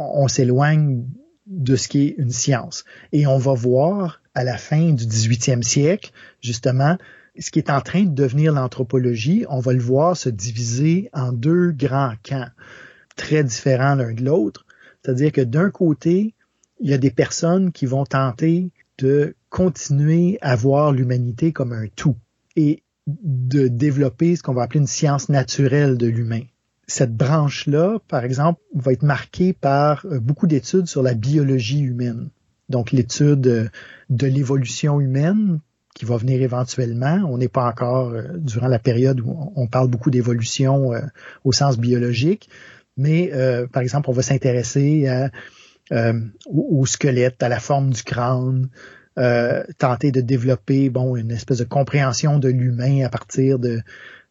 on, 0.00 0.28
s'éloigne 0.28 1.04
de 1.46 1.76
ce 1.76 1.88
qui 1.88 2.06
est 2.06 2.14
une 2.18 2.30
science. 2.30 2.84
Et 3.12 3.26
on 3.26 3.38
va 3.38 3.54
voir 3.54 4.20
à 4.34 4.44
la 4.44 4.56
fin 4.56 4.92
du 4.92 5.04
18e 5.04 5.62
siècle, 5.62 6.12
justement, 6.40 6.96
ce 7.38 7.50
qui 7.50 7.58
est 7.58 7.70
en 7.70 7.80
train 7.80 8.02
de 8.02 8.14
devenir 8.14 8.52
l'anthropologie, 8.52 9.44
on 9.48 9.60
va 9.60 9.72
le 9.72 9.80
voir 9.80 10.16
se 10.16 10.28
diviser 10.28 11.10
en 11.12 11.32
deux 11.32 11.70
grands 11.72 12.14
camps, 12.22 12.48
très 13.16 13.44
différents 13.44 13.94
l'un 13.94 14.12
de 14.12 14.24
l'autre. 14.24 14.66
C'est-à-dire 15.02 15.32
que 15.32 15.40
d'un 15.40 15.70
côté, 15.70 16.34
il 16.80 16.90
y 16.90 16.94
a 16.94 16.98
des 16.98 17.10
personnes 17.10 17.72
qui 17.72 17.86
vont 17.86 18.04
tenter 18.04 18.70
de 18.98 19.34
continuer 19.48 20.38
à 20.40 20.56
voir 20.56 20.92
l'humanité 20.92 21.52
comme 21.52 21.72
un 21.72 21.86
tout 21.94 22.16
et 22.56 22.82
de 23.06 23.68
développer 23.68 24.36
ce 24.36 24.42
qu'on 24.42 24.54
va 24.54 24.62
appeler 24.62 24.80
une 24.80 24.86
science 24.86 25.28
naturelle 25.28 25.96
de 25.96 26.06
l'humain. 26.06 26.42
Cette 26.90 27.14
branche-là, 27.14 27.98
par 28.08 28.24
exemple, 28.24 28.60
va 28.74 28.92
être 28.92 29.02
marquée 29.02 29.52
par 29.52 30.04
euh, 30.06 30.18
beaucoup 30.18 30.46
d'études 30.46 30.86
sur 30.86 31.02
la 31.02 31.14
biologie 31.14 31.80
humaine. 31.80 32.30
Donc 32.68 32.90
l'étude 32.90 33.46
euh, 33.46 33.68
de 34.08 34.26
l'évolution 34.26 35.00
humaine 35.00 35.60
qui 35.94 36.04
va 36.04 36.16
venir 36.16 36.42
éventuellement. 36.42 37.22
On 37.28 37.38
n'est 37.38 37.48
pas 37.48 37.68
encore 37.68 38.10
euh, 38.10 38.22
durant 38.36 38.68
la 38.68 38.78
période 38.78 39.20
où 39.20 39.52
on 39.54 39.66
parle 39.66 39.88
beaucoup 39.88 40.10
d'évolution 40.10 40.92
au 41.44 41.52
sens 41.52 41.78
biologique, 41.78 42.48
mais 42.96 43.30
par 43.72 43.82
exemple, 43.82 44.10
on 44.10 44.12
va 44.12 44.22
s'intéresser 44.22 45.08
au, 46.46 46.86
squelette, 46.86 47.42
à 47.42 47.48
la 47.48 47.60
forme 47.60 47.90
du 47.90 48.02
crâne, 48.02 48.68
euh, 49.18 49.64
tenter 49.78 50.12
de 50.12 50.20
développer 50.20 50.88
bon 50.88 51.16
une 51.16 51.32
espèce 51.32 51.58
de 51.58 51.64
compréhension 51.64 52.38
de 52.38 52.48
l'humain 52.48 53.04
à 53.04 53.08
partir 53.08 53.58
de, 53.58 53.80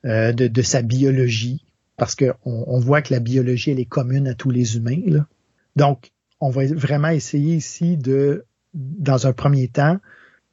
euh, 0.06 0.32
de, 0.32 0.62
sa 0.62 0.82
biologie, 0.82 1.66
parce 2.00 2.16
qu'on 2.16 2.34
on 2.46 2.80
voit 2.80 3.02
que 3.02 3.14
la 3.14 3.20
biologie 3.20 3.72
elle 3.72 3.80
est 3.80 3.86
commune 3.86 4.28
à 4.28 4.34
tous 4.34 4.50
les 4.50 4.78
humains. 4.78 5.02
Là. 5.06 5.28
Donc, 5.76 6.12
on 6.40 6.50
va 6.50 6.66
vraiment 6.66 7.10
essayer 7.10 7.56
ici 7.56 7.98
de, 7.98 8.46
dans 8.74 9.28
un 9.28 9.34
premier 9.34 9.68
temps, 9.68 10.00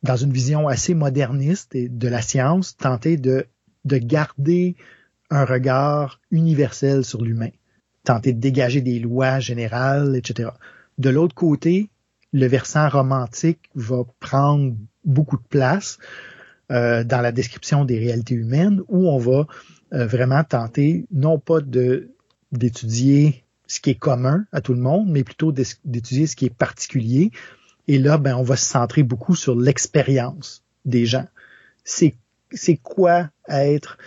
dans 0.03 0.16
une 0.16 0.32
vision 0.32 0.68
assez 0.68 0.94
moderniste 0.94 1.76
de 1.76 2.09
la 2.09 2.20
science, 2.20 2.76
tenter 2.76 3.16
de, 3.16 3.47
de 3.84 3.97
garder 3.97 4.76
un 5.30 5.44
regard 5.44 6.20
universel 6.30 7.05
sur 7.05 7.22
l'humain, 7.22 7.51
tenter 8.05 8.32
de 8.32 8.40
dégager 8.40 8.80
des 8.80 8.99
lois 8.99 9.40
générales, 9.40 10.16
etc. 10.16 10.51
De 10.99 11.11
l'autre 11.11 11.34
côté, 11.34 11.90
le 12.32 12.47
versant 12.47 12.88
romantique 12.88 13.70
va 13.74 14.03
prendre 14.20 14.74
beaucoup 15.05 15.36
de 15.36 15.47
place 15.49 15.99
euh, 16.70 17.05
dans 17.05 17.20
la 17.20 17.32
description 17.32 17.84
des 17.84 17.99
réalités 17.99 18.34
humaines 18.34 18.82
où 18.88 19.09
on 19.09 19.18
va 19.18 19.47
euh, 19.93 20.07
vraiment 20.07 20.43
tenter 20.45 21.07
non 21.12 21.39
pas 21.39 21.59
d'étudier 22.53 23.45
ce 23.66 23.80
qui 23.80 23.91
est 23.91 23.99
commun 23.99 24.45
à 24.53 24.61
tout 24.61 24.74
le 24.74 24.80
monde, 24.80 25.09
mais 25.09 25.24
plutôt 25.24 25.53
d'étudier 25.53 26.26
ce 26.26 26.37
qui 26.37 26.47
est 26.47 26.55
particulier. 26.55 27.30
Et 27.89 27.99
là, 27.99 28.18
ben, 28.18 28.37
on 28.37 28.43
va 28.43 28.57
se 28.57 28.64
centrer 28.64 29.03
beaucoup 29.03 29.34
sur 29.34 29.55
l'expérience 29.55 30.64
des 30.84 31.07
gens. 31.07 31.26
C'est 31.84 32.14
c'est 32.53 32.76
quoi 32.76 33.28
être 33.49 33.99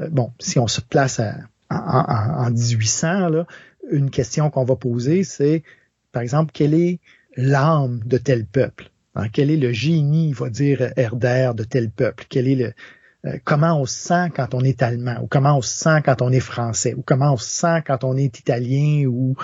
euh, 0.00 0.08
bon 0.08 0.32
si 0.38 0.58
on 0.58 0.66
se 0.66 0.80
place 0.80 1.20
à, 1.20 1.34
en, 1.70 2.46
en, 2.46 2.50
1800 2.50 3.28
là, 3.28 3.46
une 3.90 4.10
question 4.10 4.50
qu'on 4.50 4.64
va 4.64 4.76
poser, 4.76 5.24
c'est 5.24 5.62
par 6.10 6.22
exemple 6.22 6.50
quel 6.54 6.74
est 6.74 7.00
l'âme 7.36 8.00
de 8.04 8.18
tel 8.18 8.44
peuple? 8.44 8.90
Hein, 9.14 9.28
quel 9.30 9.50
est 9.50 9.56
le 9.56 9.72
génie, 9.72 10.32
va 10.32 10.48
dire, 10.48 10.92
Herder 10.96 11.52
de 11.54 11.64
tel 11.64 11.90
peuple? 11.90 12.24
Quel 12.28 12.48
est 12.48 12.54
le, 12.54 12.72
euh, 13.24 13.38
comment 13.44 13.80
on 13.80 13.86
se 13.86 13.94
sent 13.94 14.30
quand 14.34 14.52
on 14.54 14.60
est 14.60 14.82
allemand, 14.82 15.16
ou 15.22 15.28
comment 15.28 15.56
on 15.56 15.62
se 15.62 15.76
sent 15.76 16.02
quand 16.04 16.22
on 16.22 16.30
est 16.30 16.40
français, 16.40 16.94
ou 16.94 17.02
comment 17.02 17.32
on 17.32 17.36
se 17.36 17.48
sent 17.48 17.82
quand 17.86 18.02
on 18.02 18.16
est 18.16 18.38
italien, 18.38 19.06
ou 19.06 19.36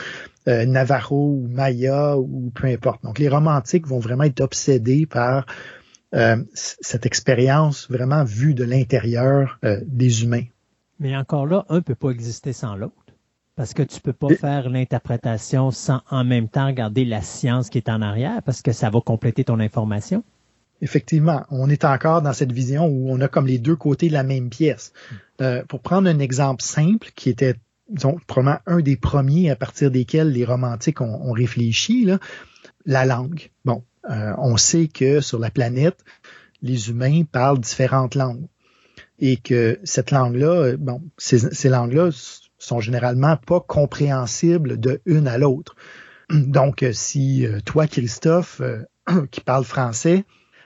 euh, 0.48 0.66
Navarro, 0.66 1.38
ou 1.42 1.48
Maya, 1.48 2.18
ou 2.18 2.50
peu 2.54 2.66
importe? 2.66 3.04
Donc 3.04 3.18
les 3.18 3.28
romantiques 3.28 3.86
vont 3.86 4.00
vraiment 4.00 4.24
être 4.24 4.40
obsédés 4.40 5.06
par 5.06 5.46
euh, 6.14 6.42
cette 6.54 7.06
expérience 7.06 7.88
vraiment 7.88 8.24
vue 8.24 8.54
de 8.54 8.64
l'intérieur 8.64 9.60
des 9.84 10.24
humains. 10.24 10.44
Mais 10.98 11.16
encore 11.16 11.46
là, 11.46 11.64
un 11.68 11.80
peut 11.80 11.94
pas 11.94 12.10
exister 12.10 12.52
sans 12.52 12.74
l'autre. 12.74 12.94
Parce 13.54 13.74
que 13.74 13.82
tu 13.82 14.00
peux 14.00 14.12
pas 14.12 14.34
faire 14.34 14.70
l'interprétation 14.70 15.70
sans 15.70 16.00
en 16.10 16.24
même 16.24 16.48
temps 16.48 16.66
regarder 16.66 17.04
la 17.04 17.22
science 17.22 17.70
qui 17.70 17.78
est 17.78 17.88
en 17.88 18.02
arrière, 18.02 18.42
parce 18.44 18.62
que 18.62 18.72
ça 18.72 18.88
va 18.88 19.00
compléter 19.00 19.44
ton 19.44 19.60
information. 19.60 20.22
Effectivement, 20.80 21.44
on 21.50 21.68
est 21.68 21.84
encore 21.84 22.22
dans 22.22 22.32
cette 22.32 22.52
vision 22.52 22.86
où 22.86 23.10
on 23.10 23.20
a 23.20 23.28
comme 23.28 23.46
les 23.46 23.58
deux 23.58 23.76
côtés 23.76 24.08
de 24.08 24.12
la 24.12 24.22
même 24.22 24.48
pièce. 24.48 24.92
Hmm. 24.92 25.14
Euh, 25.40 25.64
pour 25.68 25.80
prendre 25.80 26.08
un 26.08 26.18
exemple 26.18 26.62
simple 26.62 27.10
qui 27.14 27.30
était 27.30 27.56
disons, 27.88 28.18
probablement 28.26 28.60
un 28.66 28.80
des 28.80 28.96
premiers 28.96 29.50
à 29.50 29.56
partir 29.56 29.90
desquels 29.90 30.30
les 30.30 30.44
romantiques 30.44 31.00
ont, 31.00 31.32
réfléchi, 31.32 32.04
là, 32.04 32.18
la 32.84 33.04
langue. 33.04 33.50
Bon, 33.64 33.82
euh, 34.10 34.32
on 34.38 34.56
sait 34.56 34.88
que 34.88 35.20
sur 35.20 35.38
la 35.38 35.50
planète, 35.50 36.04
les 36.60 36.90
humains 36.90 37.22
parlent 37.24 37.60
différentes 37.60 38.14
langues 38.14 38.46
et 39.18 39.36
que 39.36 39.78
cette 39.84 40.10
langue-là, 40.10 40.76
bon, 40.76 41.02
ces, 41.16 41.38
ces 41.38 41.68
langues-là 41.68 42.10
sont 42.58 42.80
généralement 42.80 43.36
pas 43.36 43.60
compréhensibles 43.60 44.78
de 44.78 45.00
une 45.06 45.28
à 45.28 45.38
l'autre. 45.38 45.76
Donc, 46.30 46.84
si 46.92 47.46
euh, 47.46 47.60
toi, 47.64 47.86
Christophe, 47.86 48.60
qui 49.30 49.40
parle 49.40 49.64
français, 49.64 50.24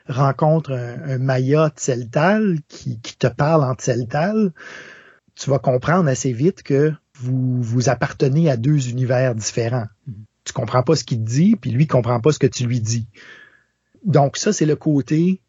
rencontre 0.08 0.72
un, 0.72 1.18
Maya 1.18 1.70
Tseltal 1.74 2.58
qui, 2.68 2.98
te 2.98 3.26
parle 3.26 3.64
en 3.64 3.74
Tseltal, 3.74 4.52
tu 5.34 5.50
vas 5.50 5.58
comprendre 5.58 6.08
assez 6.08 6.32
vite 6.32 6.62
que 6.62 6.92
vous 7.14 7.62
vous 7.62 7.88
appartenez 7.88 8.50
à 8.50 8.56
deux 8.56 8.88
univers 8.88 9.34
différents. 9.34 9.86
Tu 10.44 10.52
comprends 10.52 10.82
pas 10.82 10.96
ce 10.96 11.04
qu'il 11.04 11.18
te 11.18 11.30
dit, 11.30 11.56
puis 11.56 11.70
lui 11.70 11.86
comprend 11.86 12.20
pas 12.20 12.32
ce 12.32 12.38
que 12.38 12.46
tu 12.46 12.66
lui 12.66 12.80
dis. 12.80 13.06
Donc 14.04 14.36
ça, 14.36 14.52
c'est 14.52 14.66
le 14.66 14.76
côté 14.76 15.40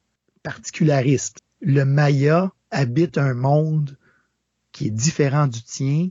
particulariste. 0.43 1.39
Le 1.61 1.83
Maya 1.83 2.51
habite 2.69 3.17
un 3.17 3.33
monde 3.33 3.97
qui 4.71 4.87
est 4.87 4.91
différent 4.91 5.47
du 5.47 5.63
tien, 5.63 6.09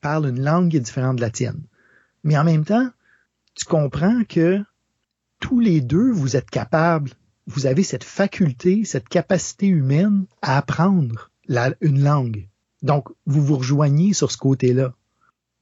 parle 0.00 0.28
une 0.28 0.42
langue 0.42 0.70
qui 0.70 0.76
est 0.76 0.80
différente 0.80 1.16
de 1.16 1.22
la 1.22 1.30
tienne. 1.30 1.62
Mais 2.24 2.38
en 2.38 2.44
même 2.44 2.64
temps, 2.64 2.90
tu 3.54 3.64
comprends 3.64 4.22
que 4.28 4.60
tous 5.40 5.58
les 5.58 5.80
deux, 5.80 6.10
vous 6.10 6.36
êtes 6.36 6.50
capables 6.50 7.10
vous 7.46 7.66
avez 7.66 7.82
cette 7.82 8.04
faculté, 8.04 8.84
cette 8.84 9.08
capacité 9.08 9.66
humaine 9.66 10.26
à 10.42 10.58
apprendre 10.58 11.30
une 11.80 12.02
langue. 12.02 12.48
Donc, 12.82 13.08
vous 13.26 13.42
vous 13.42 13.56
rejoignez 13.56 14.12
sur 14.12 14.30
ce 14.30 14.36
côté-là. 14.36 14.94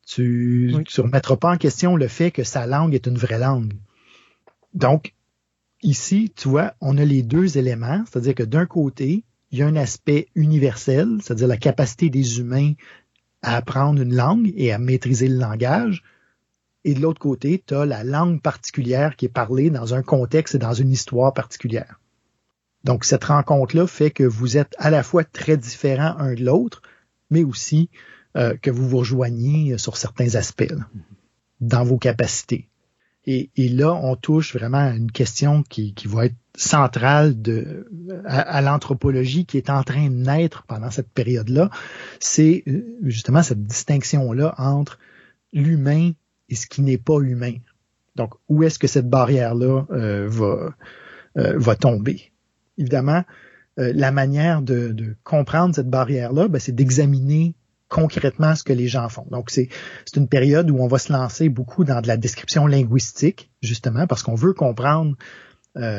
Tu 0.06 0.72
ne 0.74 1.02
remettras 1.02 1.36
pas 1.36 1.52
en 1.52 1.56
question 1.56 1.96
le 1.96 2.08
fait 2.08 2.30
que 2.30 2.44
sa 2.44 2.66
langue 2.66 2.94
est 2.94 3.06
une 3.06 3.18
vraie 3.18 3.38
langue. 3.38 3.74
Donc, 4.74 5.14
ici, 5.82 6.32
tu 6.34 6.48
vois, 6.48 6.74
on 6.80 6.98
a 6.98 7.04
les 7.04 7.22
deux 7.22 7.58
éléments, 7.58 8.04
c'est-à-dire 8.06 8.34
que 8.34 8.42
d'un 8.42 8.66
côté, 8.66 9.24
il 9.50 9.58
y 9.58 9.62
a 9.62 9.66
un 9.66 9.76
aspect 9.76 10.28
universel, 10.34 11.18
c'est-à-dire 11.20 11.48
la 11.48 11.56
capacité 11.56 12.08
des 12.10 12.38
humains 12.38 12.72
à 13.42 13.56
apprendre 13.56 14.02
une 14.02 14.14
langue 14.14 14.52
et 14.56 14.72
à 14.72 14.78
maîtriser 14.78 15.28
le 15.28 15.38
langage, 15.38 16.02
et 16.84 16.94
de 16.94 17.00
l'autre 17.00 17.20
côté, 17.20 17.62
tu 17.66 17.74
as 17.74 17.84
la 17.84 18.04
langue 18.04 18.40
particulière 18.40 19.16
qui 19.16 19.26
est 19.26 19.30
parlée 19.30 19.70
dans 19.70 19.94
un 19.94 20.02
contexte 20.02 20.54
et 20.54 20.58
dans 20.58 20.72
une 20.72 20.90
histoire 20.90 21.32
particulière. 21.32 22.00
Donc 22.84 23.04
cette 23.04 23.24
rencontre-là 23.24 23.86
fait 23.86 24.10
que 24.10 24.24
vous 24.24 24.56
êtes 24.56 24.74
à 24.78 24.90
la 24.90 25.02
fois 25.02 25.24
très 25.24 25.56
différents 25.56 26.16
un 26.18 26.34
de 26.34 26.44
l'autre, 26.44 26.82
mais 27.28 27.44
aussi 27.44 27.90
euh, 28.36 28.56
que 28.56 28.70
vous 28.70 28.88
vous 28.88 28.98
rejoignez 28.98 29.76
sur 29.76 29.96
certains 29.96 30.34
aspects 30.34 30.72
dans 31.60 31.84
vos 31.84 31.98
capacités. 31.98 32.68
Et, 33.26 33.50
là, 33.68 33.92
on 33.92 34.16
touche 34.16 34.56
vraiment 34.56 34.78
à 34.78 34.96
une 34.96 35.12
question 35.12 35.62
qui, 35.62 35.94
va 36.06 36.26
être 36.26 36.36
centrale 36.56 37.40
de, 37.40 37.86
à 38.24 38.60
l'anthropologie 38.60 39.44
qui 39.44 39.56
est 39.56 39.70
en 39.70 39.84
train 39.84 40.08
de 40.08 40.14
naître 40.14 40.64
pendant 40.66 40.90
cette 40.90 41.10
période-là. 41.10 41.70
C'est 42.18 42.64
euh, 42.66 42.82
justement 43.04 43.42
cette 43.42 43.64
distinction-là 43.64 44.54
entre 44.58 44.98
l'humain 45.52 46.12
et 46.50 46.56
ce 46.56 46.66
qui 46.66 46.82
n'est 46.82 46.98
pas 46.98 47.18
humain. 47.20 47.54
Donc, 48.16 48.34
où 48.48 48.62
est-ce 48.64 48.78
que 48.78 48.86
cette 48.86 49.08
barrière-là 49.08 49.86
euh, 49.92 50.26
va, 50.28 50.74
euh, 51.38 51.54
va 51.56 51.76
tomber? 51.76 52.32
Évidemment, 52.76 53.24
euh, 53.78 53.92
la 53.94 54.10
manière 54.10 54.62
de, 54.62 55.16
comprendre 55.24 55.74
cette 55.74 55.88
barrière-là, 55.88 56.48
ben, 56.48 56.58
c'est 56.58 56.74
d'examiner 56.74 57.54
concrètement 57.88 58.54
ce 58.54 58.62
que 58.62 58.72
les 58.72 58.88
gens 58.88 59.08
font. 59.08 59.26
Donc, 59.30 59.50
c'est 59.50 59.68
une 60.16 60.28
période 60.28 60.70
où 60.70 60.78
on 60.78 60.86
va 60.86 60.98
se 60.98 61.12
lancer 61.12 61.48
beaucoup 61.48 61.84
dans 61.84 62.00
de 62.00 62.08
la 62.08 62.16
description 62.16 62.66
linguistique, 62.66 63.50
justement, 63.62 64.06
parce 64.06 64.22
qu'on 64.22 64.36
veut 64.36 64.52
comprendre 64.52 65.16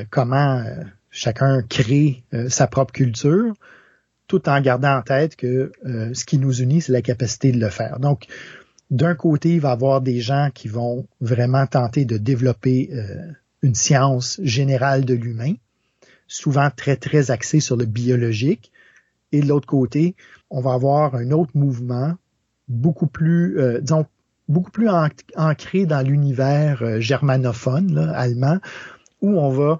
comment 0.09 0.63
chacun 1.09 1.61
crée 1.63 2.23
sa 2.47 2.67
propre 2.67 2.93
culture, 2.93 3.53
tout 4.27 4.47
en 4.47 4.61
gardant 4.61 4.95
en 4.95 5.01
tête 5.01 5.35
que 5.35 5.73
ce 5.83 6.23
qui 6.23 6.37
nous 6.37 6.61
unit, 6.61 6.79
c'est 6.79 6.93
la 6.93 7.01
capacité 7.01 7.51
de 7.51 7.59
le 7.59 7.69
faire. 7.69 7.99
Donc, 7.99 8.27
d'un 8.91 9.15
côté, 9.15 9.55
il 9.55 9.61
va 9.61 9.69
y 9.69 9.71
avoir 9.71 10.01
des 10.01 10.19
gens 10.19 10.49
qui 10.53 10.67
vont 10.67 11.07
vraiment 11.21 11.65
tenter 11.65 12.03
de 12.03 12.17
développer 12.17 12.89
euh, 12.91 13.31
une 13.61 13.73
science 13.73 14.39
générale 14.43 15.05
de 15.05 15.13
l'humain, 15.13 15.53
souvent 16.27 16.69
très, 16.75 16.97
très 16.97 17.31
axée 17.31 17.61
sur 17.61 17.77
le 17.77 17.85
biologique. 17.85 18.71
Et 19.31 19.39
de 19.39 19.47
l'autre 19.47 19.65
côté, 19.65 20.15
on 20.49 20.59
va 20.59 20.73
avoir 20.73 21.15
un 21.15 21.31
autre 21.31 21.51
mouvement 21.53 22.15
beaucoup 22.67 23.07
plus, 23.07 23.57
euh, 23.59 23.79
disons, 23.79 24.05
beaucoup 24.49 24.71
plus 24.71 24.89
ancré 25.37 25.85
dans 25.85 26.05
l'univers 26.05 26.83
euh, 26.83 26.99
germanophone, 26.99 27.97
allemand, 28.13 28.57
où 29.21 29.39
on 29.39 29.49
va 29.49 29.79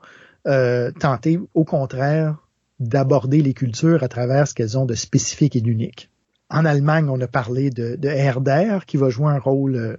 tenter, 1.00 1.40
au 1.54 1.64
contraire, 1.66 2.36
d'aborder 2.80 3.44
les 3.44 3.54
cultures 3.54 4.02
à 4.02 4.08
travers 4.08 4.48
ce 4.48 4.56
qu'elles 4.56 4.76
ont 4.76 4.86
de 4.86 4.96
spécifique 4.96 5.56
et 5.56 5.62
d'unique. 5.62 6.11
En 6.52 6.66
Allemagne, 6.66 7.08
on 7.10 7.20
a 7.22 7.28
parlé 7.28 7.70
de, 7.70 7.96
de 7.96 8.10
Herder, 8.10 8.80
qui 8.86 8.98
va 8.98 9.10
jouer 9.10 9.32
un 9.32 9.40
rôle 9.40 9.76
euh, 9.76 9.98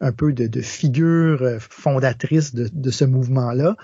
un 0.00 0.10
peu 0.10 0.32
de, 0.32 0.60
figure 0.60 1.42
euh, 1.42 1.58
fondatrice 1.60 2.54
de, 2.54 2.90
ce 2.90 3.04
mouvement-là. 3.04 3.76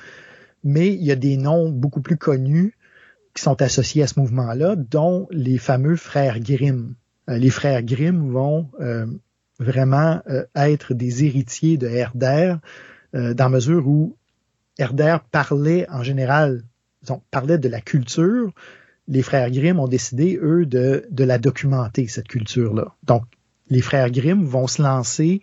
Mais 0.65 0.89
il 0.93 1.03
y 1.05 1.13
a 1.13 1.17
des 1.17 1.37
noms 1.37 1.71
beaucoup 1.71 2.01
plus 2.01 2.17
connus 2.17 2.77
qui 3.35 3.43
sont 3.43 3.63
associés 3.63 4.03
à 4.03 4.09
ce 4.09 4.19
mouvement-là, 4.19 4.75
dont 4.75 5.29
les 5.31 5.59
fameux 5.59 5.95
frères 5.95 6.41
Grimm. 6.41 6.95
Euh, 7.31 7.39
les 7.39 7.51
frères 7.51 7.83
Grimm 7.83 8.31
vont 8.31 8.69
vraiment 9.61 10.23
être 10.55 10.95
des 10.95 11.25
héritiers 11.25 11.79
de 11.79 11.89
Herder, 11.89 12.55
dans 13.13 13.51
mesure 13.51 13.89
où 13.89 14.17
Herder 14.79 15.17
parlait 15.33 15.89
en 15.91 16.05
général, 16.05 16.63
parlait 17.33 17.59
de 17.59 17.69
la 17.69 17.81
culture, 17.81 18.53
les 19.09 19.23
frères 19.23 19.51
Grimm 19.51 19.81
ont 19.81 19.89
décidé, 19.89 20.39
eux, 20.41 20.67
de, 20.67 21.07
de 21.11 21.25
la 21.25 21.39
documenter, 21.39 22.07
cette 22.07 22.29
culture-là. 22.29 22.95
Donc, 23.05 23.25
les 23.71 23.81
frères 23.81 24.11
Grimm 24.11 24.45
vont 24.45 24.67
se 24.67 24.83
lancer 24.83 25.41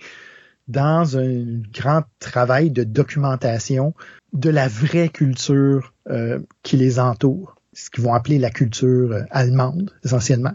dans 0.68 1.18
un 1.18 1.62
grand 1.74 2.04
travail 2.20 2.72
de 2.72 2.84
documentation 2.84 3.94
de 4.34 4.50
la 4.50 4.68
vraie 4.68 5.10
culture 5.10 5.94
euh, 6.10 6.40
qui 6.64 6.78
les 6.78 7.00
entoure, 7.00 7.56
ce 7.74 7.90
qu'ils 7.90 8.04
vont 8.04 8.14
appeler 8.14 8.38
la 8.38 8.52
culture 8.52 9.12
euh, 9.12 9.24
allemande, 9.32 9.92
essentiellement. 10.04 10.54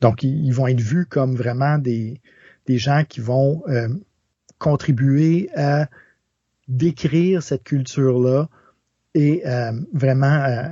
Donc, 0.00 0.22
ils, 0.22 0.52
vont 0.52 0.66
être 0.66 0.80
vus 0.80 1.06
comme 1.06 1.34
vraiment 1.34 1.78
des, 1.78 2.20
des 2.66 2.78
gens 2.78 3.04
qui 3.08 3.20
vont 3.20 3.62
euh, 3.68 3.88
contribuer 4.58 5.50
à 5.56 5.88
décrire 6.68 7.42
cette 7.42 7.64
culture-là 7.64 8.48
et 9.14 9.42
vraiment 9.92 10.70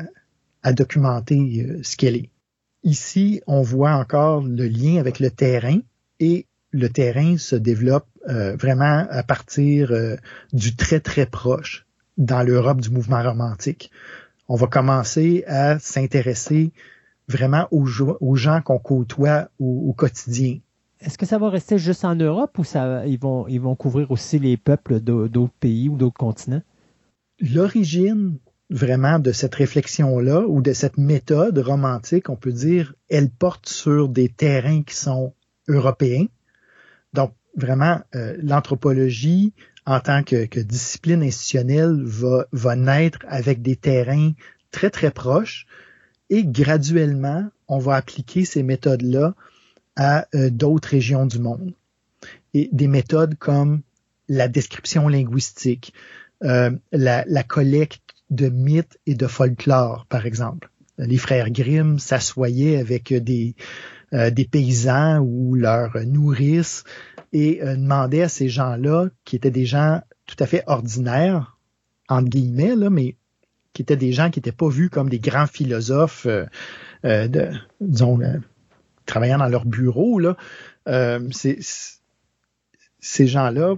à 0.67 0.73
documenter 0.73 1.63
euh, 1.63 1.81
ce 1.85 1.97
qu'elle 1.97 2.17
est. 2.17 2.31
Ici, 2.83 3.41
on 3.47 3.63
voit 3.63 3.93
encore 3.93 4.43
le 4.43 4.67
lien 4.67 4.97
avec 4.99 5.21
le 5.21 5.31
terrain 5.31 5.79
et 6.19 6.47
le 6.73 6.89
terrain 6.89 7.39
se 7.39 7.55
développe 7.55 8.09
euh, 8.29 8.57
vraiment 8.57 9.07
à 9.09 9.23
partir 9.23 9.93
euh, 9.93 10.17
du 10.53 10.75
très 10.75 10.99
très 10.99 11.25
proche 11.25 11.87
dans 12.19 12.43
l'Europe 12.43 12.81
du 12.81 12.91
mouvement 12.91 13.23
romantique. 13.23 13.93
On 14.49 14.57
va 14.57 14.67
commencer 14.67 15.45
à 15.47 15.79
s'intéresser 15.79 16.73
vraiment 17.29 17.69
aux, 17.71 17.87
gens 17.87 18.61
qu'on 18.61 18.81
côtoie 18.81 19.49
au, 19.61 19.93
quotidien. 19.97 20.59
Est-ce 21.01 21.17
que 21.17 21.27
ça 21.27 21.39
va 21.39 21.49
rester 21.49 21.79
juste 21.79 22.05
en 22.05 22.17
Europe 22.17 22.59
ou 22.59 22.65
ça, 22.65 23.07
ils, 23.07 23.21
vont, 23.21 23.47
ils 23.47 23.61
vont 23.61 23.77
couvrir 23.77 24.11
aussi 24.11 24.41
les 24.41 24.57
peuples 24.57 24.99
d'autres 24.99 25.55
pays 25.61 25.89
ou 25.89 25.97
d'autres 25.97 26.19
continents? 26.19 26.63
L'origine 27.39 28.39
vraiment 28.71 29.19
de 29.19 29.33
cette 29.33 29.55
réflexion-là 29.55 30.41
ou 30.41 30.61
de 30.61 30.73
cette 30.73 30.99
méthode 30.99 31.59
romantique, 31.59 32.29
on 32.29 32.37
peut 32.37 32.53
dire, 32.53 32.95
elle 33.09 33.31
porte 33.31 33.69
sur 33.69 34.09
des 34.09 34.29
terrains 34.29 34.83
qui 34.83 34.97
sont 34.97 35.35
européens. 35.69 36.27
Donc, 37.13 37.33
vraiment, 37.57 38.01
euh, 38.15 38.37
l'anthropologie, 38.43 39.53
en 39.87 40.01
tant 40.01 40.23
que, 40.23 40.47
que, 40.47 40.61
discipline 40.61 41.23
institutionnelle, 41.23 42.03
va, 42.03 42.47
va 42.53 42.77
naître 42.77 43.21
avec 43.29 43.63
des 43.63 43.77
terrains 43.77 44.33
très, 44.73 44.91
très 44.91 45.11
proches 45.11 45.67
et 46.29 46.45
graduellement, 46.45 47.49
on 47.69 47.79
va 47.79 47.95
appliquer 47.95 48.45
ces 48.45 48.65
méthodes-là 48.65 49.35
à 49.95 50.27
d'autres 50.51 50.89
régions 50.89 51.25
du 51.25 51.39
monde. 51.39 51.73
Et 52.53 52.69
des 52.73 52.89
méthodes 52.89 53.37
comme 53.39 53.83
la 54.29 54.49
description 54.49 55.09
linguistique, 55.09 55.95
la, 56.41 56.73
la 56.93 57.43
collecte 57.45 58.06
de 58.31 58.49
mythes 58.49 58.99
et 59.07 59.15
de 59.15 59.27
folklore, 59.27 60.07
par 60.09 60.27
exemple. 60.27 60.71
Les 60.99 61.19
frères 61.19 61.51
Grimm 61.51 61.99
s'assoyaient 61.99 62.79
avec 62.79 63.13
des, 63.13 63.55
euh, 64.15 64.31
des 64.31 64.45
paysans 64.45 65.19
ou 65.19 65.55
leurs 65.55 65.97
nourrices 66.07 66.85
et 67.33 67.63
euh, 67.63 67.77
demandaient 67.77 68.23
à 68.23 68.29
ces 68.29 68.49
gens-là, 68.49 69.09
qui 69.25 69.37
étaient 69.37 69.51
des 69.51 69.67
gens 69.67 70.01
tout 70.27 70.37
à 70.39 70.47
fait 70.47 70.63
ordinaires, 70.67 71.59
entre 72.09 72.31
guillemets, 72.31 72.77
là, 72.77 72.89
mais 72.89 73.17
qui 73.73 73.83
étaient 73.83 73.97
des 73.97 74.13
gens 74.13 74.31
qui 74.31 74.39
n'étaient 74.39 74.53
pas 74.53 74.69
vus 74.69 74.91
comme 74.91 75.11
des 75.11 75.19
grands 75.19 75.47
philosophes, 75.47 76.27
euh, 77.05 77.29
disons, 77.81 78.19
travaillant 79.05 79.39
dans 79.39 79.49
leur 79.49 79.67
bureau, 79.67 80.19
là, 80.19 80.37
ces 83.01 83.27
gens-là 83.27 83.75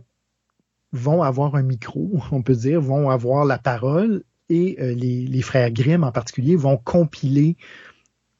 vont 0.92 1.22
avoir 1.22 1.56
un 1.56 1.62
micro, 1.62 2.20
on 2.30 2.42
peut 2.42 2.54
dire, 2.54 2.80
vont 2.80 3.10
avoir 3.10 3.44
la 3.44 3.58
parole 3.58 4.22
et 4.48 4.76
euh, 4.80 4.94
les, 4.94 5.42
frères 5.42 5.70
Grimm 5.70 6.04
en 6.04 6.12
particulier 6.12 6.56
vont 6.56 6.76
compiler 6.76 7.56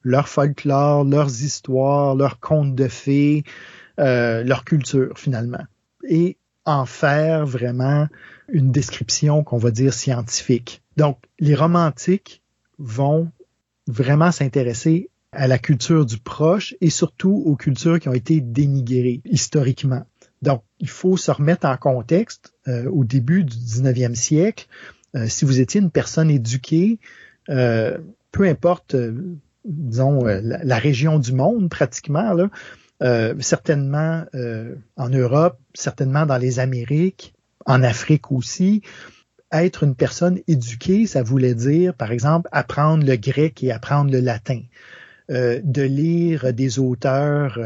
leur 0.02 0.28
folklore, 0.28 1.05
leurs 1.05 1.43
histoires, 1.43 2.14
leurs 2.14 2.40
contes 2.40 2.74
de 2.74 2.89
fées, 2.89 3.44
euh, 3.98 4.43
leur 4.44 4.64
culture 4.64 5.18
finalement, 5.18 5.64
et 6.09 6.36
en 6.64 6.86
faire 6.86 7.47
vraiment 7.47 8.09
une 8.48 8.70
description 8.70 9.43
qu'on 9.43 9.59
va 9.59 9.70
dire 9.70 9.93
scientifique. 9.93 10.82
Donc, 10.97 11.18
les 11.39 11.55
romantiques 11.55 12.43
vont 12.78 13.30
vraiment 13.86 14.30
s'intéresser 14.30 15.10
à 15.32 15.47
la 15.47 15.59
culture 15.59 16.06
du 16.06 16.18
proche 16.18 16.74
et 16.80 16.90
surtout 16.90 17.43
aux 17.44 17.56
cultures 17.56 18.01
qui 18.01 18.09
ont 18.09 18.14
été 18.14 18.40
dénigrées 18.40 19.20
historiquement. 19.24 20.05
Donc, 20.43 20.62
il 20.78 20.89
faut 20.89 21.16
se 21.16 21.30
remettre 21.30 21.66
en 21.66 21.76
contexte. 21.76 22.55
Euh, 22.68 22.89
au 22.90 23.05
début 23.05 23.44
du 23.44 23.56
19e 23.56 24.14
siècle, 24.14 24.68
si 25.26 25.44
vous 25.44 25.60
étiez 25.60 25.80
une 25.80 25.90
personne 25.90 26.30
éduquée, 26.30 26.98
euh, 27.48 27.98
peu 28.32 28.47
importe, 28.47 28.94
euh, 28.94 29.36
disons, 29.64 30.24
la, 30.24 30.78
région 30.78 31.18
du 31.18 31.32
monde 31.32 31.68
pratiquement, 31.68 32.36
certainement 33.40 34.24
en 34.97 35.09
Europe, 35.09 35.59
certainement 35.74 36.26
dans 36.26 36.39
les 36.39 36.59
Amériques, 36.59 37.35
en 37.66 37.82
Afrique 37.82 38.32
aussi, 38.32 38.82
être 39.52 39.85
une 39.85 39.94
personne 39.94 40.40
éduquée, 40.47 41.06
ça 41.06 41.22
voulait 41.22 41.55
dire, 41.55 41.94
par 41.94 42.12
exemple, 42.12 42.48
apprendre 42.52 43.05
le 43.05 43.16
grec 43.16 43.62
et 43.62 43.72
apprendre 43.72 44.10
le 44.10 44.20
latin, 44.20 44.60
de 45.28 45.82
lire 45.82 46.52
des 46.55 46.78
auteurs 46.78 47.59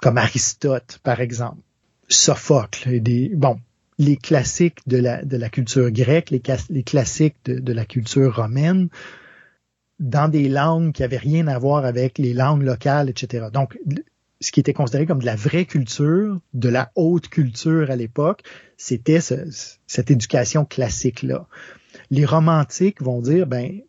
comme 0.00 0.18
Aristote, 0.18 1.00
par 1.02 1.20
exemple, 1.20 1.60
Sophocle, 2.08 2.88
et 2.88 3.00
des, 3.00 3.30
bon, 3.34 3.58
les 3.98 4.16
classiques 4.16 4.80
de 4.86 4.98
la, 4.98 5.24
de 5.24 5.36
la 5.36 5.48
culture 5.48 5.90
grecque, 5.90 6.30
les, 6.30 6.42
les 6.70 6.82
classiques 6.82 7.36
de, 7.44 7.58
de, 7.58 7.72
la 7.72 7.84
culture 7.84 8.36
romaine, 8.36 8.88
dans 10.00 10.28
des 10.28 10.48
langues 10.48 10.92
qui 10.92 11.04
avaient 11.04 11.16
rien 11.16 11.46
à 11.46 11.58
voir 11.58 11.84
avec 11.84 12.18
les 12.18 12.34
langues 12.34 12.62
locales, 12.62 13.10
etc. 13.10 13.46
Donc, 13.52 13.78
ce 14.40 14.50
qui 14.50 14.60
était 14.60 14.72
considéré 14.72 15.06
comme 15.06 15.20
de 15.20 15.26
la 15.26 15.36
vraie 15.36 15.64
culture, 15.64 16.40
de 16.52 16.68
la 16.68 16.90
haute 16.96 17.28
culture 17.28 17.90
à 17.90 17.96
l'époque, 17.96 18.42
c'était 18.76 19.20
ce, 19.20 19.34
cette 19.86 20.10
éducation 20.10 20.64
classique-là. 20.64 21.46
Les 22.10 22.24
romantiques 22.24 23.00
vont 23.00 23.20
dire, 23.20 23.46
ben, 23.46 23.80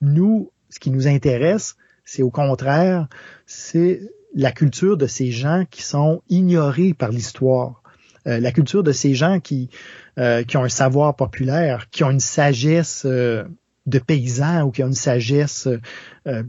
nous, 0.00 0.50
ce 0.70 0.78
qui 0.78 0.90
nous 0.90 1.06
intéresse, 1.06 1.76
c'est 2.04 2.22
au 2.22 2.30
contraire, 2.30 3.08
c'est 3.46 4.00
la 4.34 4.52
culture 4.52 4.96
de 4.96 5.06
ces 5.06 5.30
gens 5.30 5.64
qui 5.70 5.82
sont 5.82 6.22
ignorés 6.28 6.94
par 6.94 7.10
l'histoire 7.10 7.79
euh, 8.26 8.40
la 8.40 8.52
culture 8.52 8.82
de 8.82 8.92
ces 8.92 9.14
gens 9.14 9.40
qui, 9.40 9.70
euh, 10.18 10.42
qui 10.42 10.56
ont 10.56 10.64
un 10.64 10.68
savoir 10.68 11.16
populaire, 11.16 11.88
qui 11.90 12.04
ont 12.04 12.10
une 12.10 12.20
sagesse 12.20 13.04
euh, 13.06 13.44
de 13.86 13.98
paysans 13.98 14.62
ou 14.62 14.70
qui 14.70 14.82
ont 14.82 14.88
une 14.88 14.92
sagesse 14.92 15.66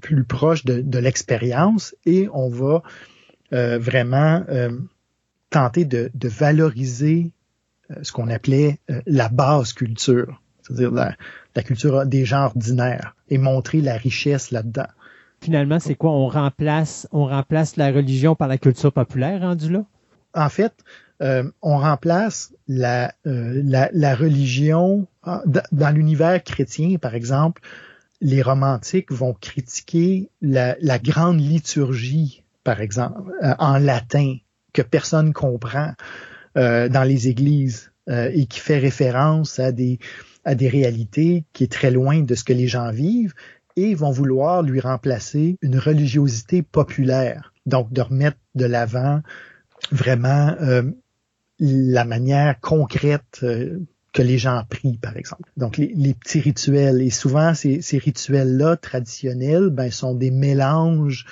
plus 0.02 0.26
proche 0.26 0.66
de, 0.66 0.82
de 0.82 1.00
l'expérience 1.00 1.96
et 2.06 2.28
on 2.34 2.50
va 2.50 2.84
vraiment 3.52 4.44
tenter 5.50 5.86
de, 5.86 6.12
de 6.14 6.28
valoriser 6.28 7.32
ce 8.04 8.12
qu'on 8.12 8.28
appelait 8.28 8.80
la 9.08 9.30
base 9.30 9.72
culture, 9.72 10.42
c'est-à-dire 10.62 10.92
la, 10.92 11.16
la, 11.56 11.64
culture 11.64 12.06
des 12.06 12.26
gens 12.26 12.44
ordinaires 12.44 13.16
et 13.30 13.38
montrer 13.38 13.80
la 13.80 13.96
richesse 13.96 14.52
là-dedans. 14.52 14.88
Finalement, 15.42 15.80
c'est 15.80 15.96
quoi? 15.96 16.12
On 16.12 16.28
remplace, 16.28 17.08
on 17.12 17.26
remplace 17.26 17.78
la 17.78 17.92
religion 17.92 18.36
par 18.36 18.50
la 18.50 18.60
culture 18.60 18.94
populaire 18.94 19.42
rendu 19.42 19.72
là? 19.72 19.86
En 20.36 20.50
fait, 20.50 20.74
euh, 21.22 21.44
on 21.62 21.78
remplace 21.78 22.52
la, 22.68 23.14
euh, 23.28 23.62
la, 23.64 24.16
religion 24.16 25.08
ah, 25.24 25.44
dans 25.72 25.90
l'univers 25.92 26.44
chrétien, 26.44 26.98
par 26.98 27.14
exemple. 27.16 27.62
Les 28.22 28.42
romantiques 28.42 29.12
vont 29.12 29.34
critiquer 29.34 30.30
la, 30.42 30.76
grande 31.00 31.40
liturgie, 31.40 32.44
par 32.64 32.82
exemple, 32.82 33.32
euh, 33.44 33.54
en 33.60 33.78
latin, 33.78 34.38
que 34.74 34.82
personne 34.82 35.34
comprend 35.34 35.94
dans 36.56 37.08
les 37.08 37.30
églises 37.30 37.94
et 38.10 38.46
qui 38.46 38.60
fait 38.60 38.78
référence 38.78 39.58
à 39.60 39.72
des, 39.72 40.00
à 40.44 40.54
des 40.54 40.68
réalités 40.68 41.46
qui 41.54 41.64
est 41.64 41.72
très 41.72 41.92
loin 41.92 42.20
de 42.20 42.36
ce 42.36 42.44
que 42.44 42.52
les 42.52 42.68
gens 42.68 42.92
vivent 42.92 43.34
et 43.78 43.96
vont 43.96 44.12
vouloir 44.12 44.62
lui 44.62 44.82
remplacer 44.82 45.58
une 45.62 45.78
religiosité 45.78 46.62
populaire. 46.62 47.54
Donc, 47.66 47.94
de 47.94 48.02
remettre 48.02 48.38
de 48.56 48.66
l'avant 48.66 49.22
vraiment 49.92 50.56
la 51.62 52.06
manière 52.06 52.60
concrète 52.60 53.40
euh, 53.44 53.80
que 54.14 54.24
les 54.24 54.38
gens 54.40 54.64
prient, 54.68 54.98
par 54.98 55.16
exemple. 55.16 55.50
Donc, 55.56 55.78
les, 55.78 56.14
petits 56.16 56.42
rituels. 56.42 57.02
Et 57.02 57.12
souvent, 57.12 57.54
ces, 57.54 57.80
rituels-là 57.94 58.76
traditionnels 58.76 59.70
ben, 59.70 59.90
sont 59.90 60.16
des 60.16 60.32
mélanges, 60.32 61.26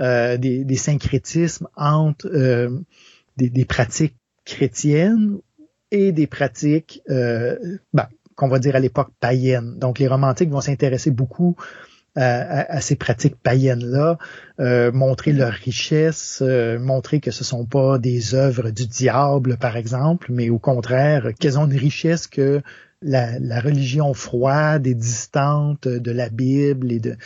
euh, 0.00 0.38
des, 0.38 0.76
syncrétismes 0.76 1.68
entre 1.76 2.28
euh, 2.28 2.70
des, 3.36 3.64
pratiques 3.66 4.16
chrétiennes 4.46 5.38
et 5.90 6.12
des 6.12 6.26
pratiques 6.26 7.02
ben, 7.08 8.08
qu'on 8.36 8.48
va 8.48 8.58
dire 8.58 8.76
à 8.76 8.80
l'époque 8.80 9.10
païennes. 9.20 9.78
Donc, 9.78 9.98
les 9.98 10.08
romantiques 10.08 10.50
vont 10.50 10.62
s'intéresser 10.62 11.10
beaucoup 11.10 11.56
à, 12.16 12.80
ces 12.80 12.96
pratiques 12.96 13.36
païennes-là, 13.42 14.18
euh, 14.60 14.92
montrer 14.92 15.32
leur 15.32 15.52
richesse, 15.52 16.40
euh, 16.42 16.78
montrer 16.78 17.20
que 17.20 17.30
ce 17.30 17.42
sont 17.42 17.66
pas 17.66 17.98
des 17.98 18.34
œuvres 18.34 18.70
du 18.70 18.86
diable, 18.86 19.56
par 19.56 19.76
exemple, 19.76 20.28
mais 20.30 20.48
au 20.50 20.58
contraire, 20.58 21.30
qu'elles 21.38 21.58
ont 21.58 21.66
une 21.66 21.76
richesse 21.76 22.26
que 22.26 22.62
la, 23.02 23.38
la, 23.40 23.60
religion 23.60 24.14
froide 24.14 24.86
et 24.86 24.94
distante 24.94 25.88
de 25.88 26.10
la 26.10 26.28
Bible 26.28 26.92
et 26.92 27.00
de, 27.00 27.16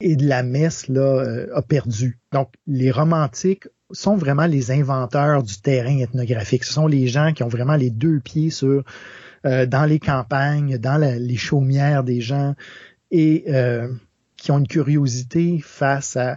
et 0.00 0.16
de 0.16 0.26
la 0.26 0.42
messe 0.42 0.88
là, 0.88 1.00
euh, 1.00 1.46
a 1.54 1.62
perdu. 1.62 2.18
Donc, 2.32 2.48
les 2.66 2.90
romantiques 2.90 3.68
sont 3.92 4.16
vraiment 4.16 4.46
les 4.46 4.72
inventeurs 4.72 5.42
du 5.42 5.60
terrain 5.60 5.98
ethnographique. 5.98 6.64
Ce 6.64 6.72
sont 6.72 6.88
les 6.88 7.06
gens 7.06 7.32
qui 7.32 7.44
ont 7.44 7.48
vraiment 7.48 7.76
les 7.76 7.90
deux 7.90 8.20
pieds 8.20 8.50
sur 8.50 8.82
dans 9.44 9.86
les 9.88 9.98
campagnes, 9.98 10.78
dans 10.78 10.98
les 10.98 11.36
chaumières 11.36 12.04
des 12.04 12.20
gens 12.20 12.54
et 13.10 13.44
qui 14.42 14.50
ont 14.50 14.58
une 14.58 14.66
curiosité 14.66 15.60
face 15.62 16.16
à, 16.16 16.36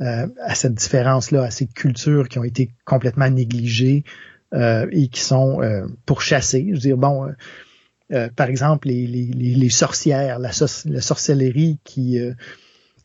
euh, 0.00 0.28
à 0.40 0.54
cette 0.54 0.74
différence-là, 0.74 1.42
à 1.42 1.50
ces 1.50 1.66
cultures 1.66 2.28
qui 2.28 2.38
ont 2.38 2.44
été 2.44 2.70
complètement 2.84 3.28
négligées 3.28 4.04
euh, 4.54 4.86
et 4.92 5.08
qui 5.08 5.20
sont 5.20 5.60
euh, 5.60 5.84
pourchassées. 6.06 6.66
Je 6.68 6.74
veux 6.74 6.78
dire, 6.78 6.96
bon, 6.96 7.28
par 8.36 8.48
exemple, 8.48 8.86
les, 8.86 9.04
les, 9.06 9.54
les 9.54 9.68
sorcières, 9.68 10.38
la, 10.38 10.52
sorcellerie 10.52 11.78
qui 11.84 12.18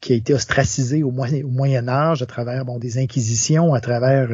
qui 0.02 0.14
a 0.14 0.16
été 0.16 0.34
ostracisée 0.34 1.02
au, 1.02 1.10
au 1.10 1.50
Moyen 1.50 1.88
Âge 1.88 2.22
à 2.22 2.26
travers 2.28 2.66
bon, 2.66 2.78
des 2.78 3.00
inquisitions, 3.00 3.74
à 3.74 3.82
travers 3.82 4.30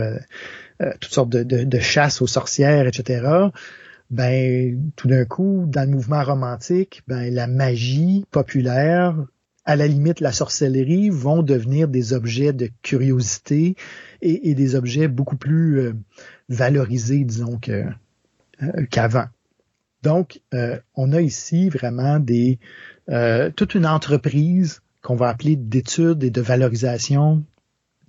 toutes 0.99 1.13
sortes 1.13 1.29
de, 1.29 1.43
de, 1.43 1.63
de 1.63 1.79
chasses 1.79 2.21
aux 2.21 2.27
sorcières, 2.27 2.88
etc 2.88 3.49
ben 4.09 4.91
tout 4.97 5.07
d'un 5.07 5.23
coup, 5.23 5.63
dans 5.67 5.89
le 5.89 5.95
mouvement 5.95 6.21
romantique, 6.21 7.01
ben 7.07 7.33
la 7.33 7.47
magie 7.47 8.25
populaire 8.29 9.15
à 9.65 9.75
la 9.75 9.88
limite, 9.88 10.19
la 10.19 10.31
sorcellerie 10.31 11.09
vont 11.09 11.43
devenir 11.43 11.88
des 11.88 12.13
objets 12.13 12.53
de 12.53 12.69
curiosité 12.81 13.75
et, 14.21 14.55
des 14.55 14.75
objets 14.75 15.07
beaucoup 15.07 15.38
plus 15.38 15.79
euh, 15.79 15.93
valorisés, 16.49 17.23
disons, 17.23 17.59
euh, 17.69 17.85
qu'avant. 18.89 19.25
Donc, 20.03 20.41
euh, 20.53 20.79
on 20.95 21.13
a 21.13 21.21
ici 21.21 21.69
vraiment 21.69 22.19
des 22.19 22.59
toute 23.57 23.75
une 23.75 23.85
entreprise 23.85 24.81
qu'on 25.01 25.15
va 25.15 25.27
appeler 25.27 25.57
d'études 25.57 26.23
et 26.23 26.29
de 26.29 26.41
valorisation 26.41 27.43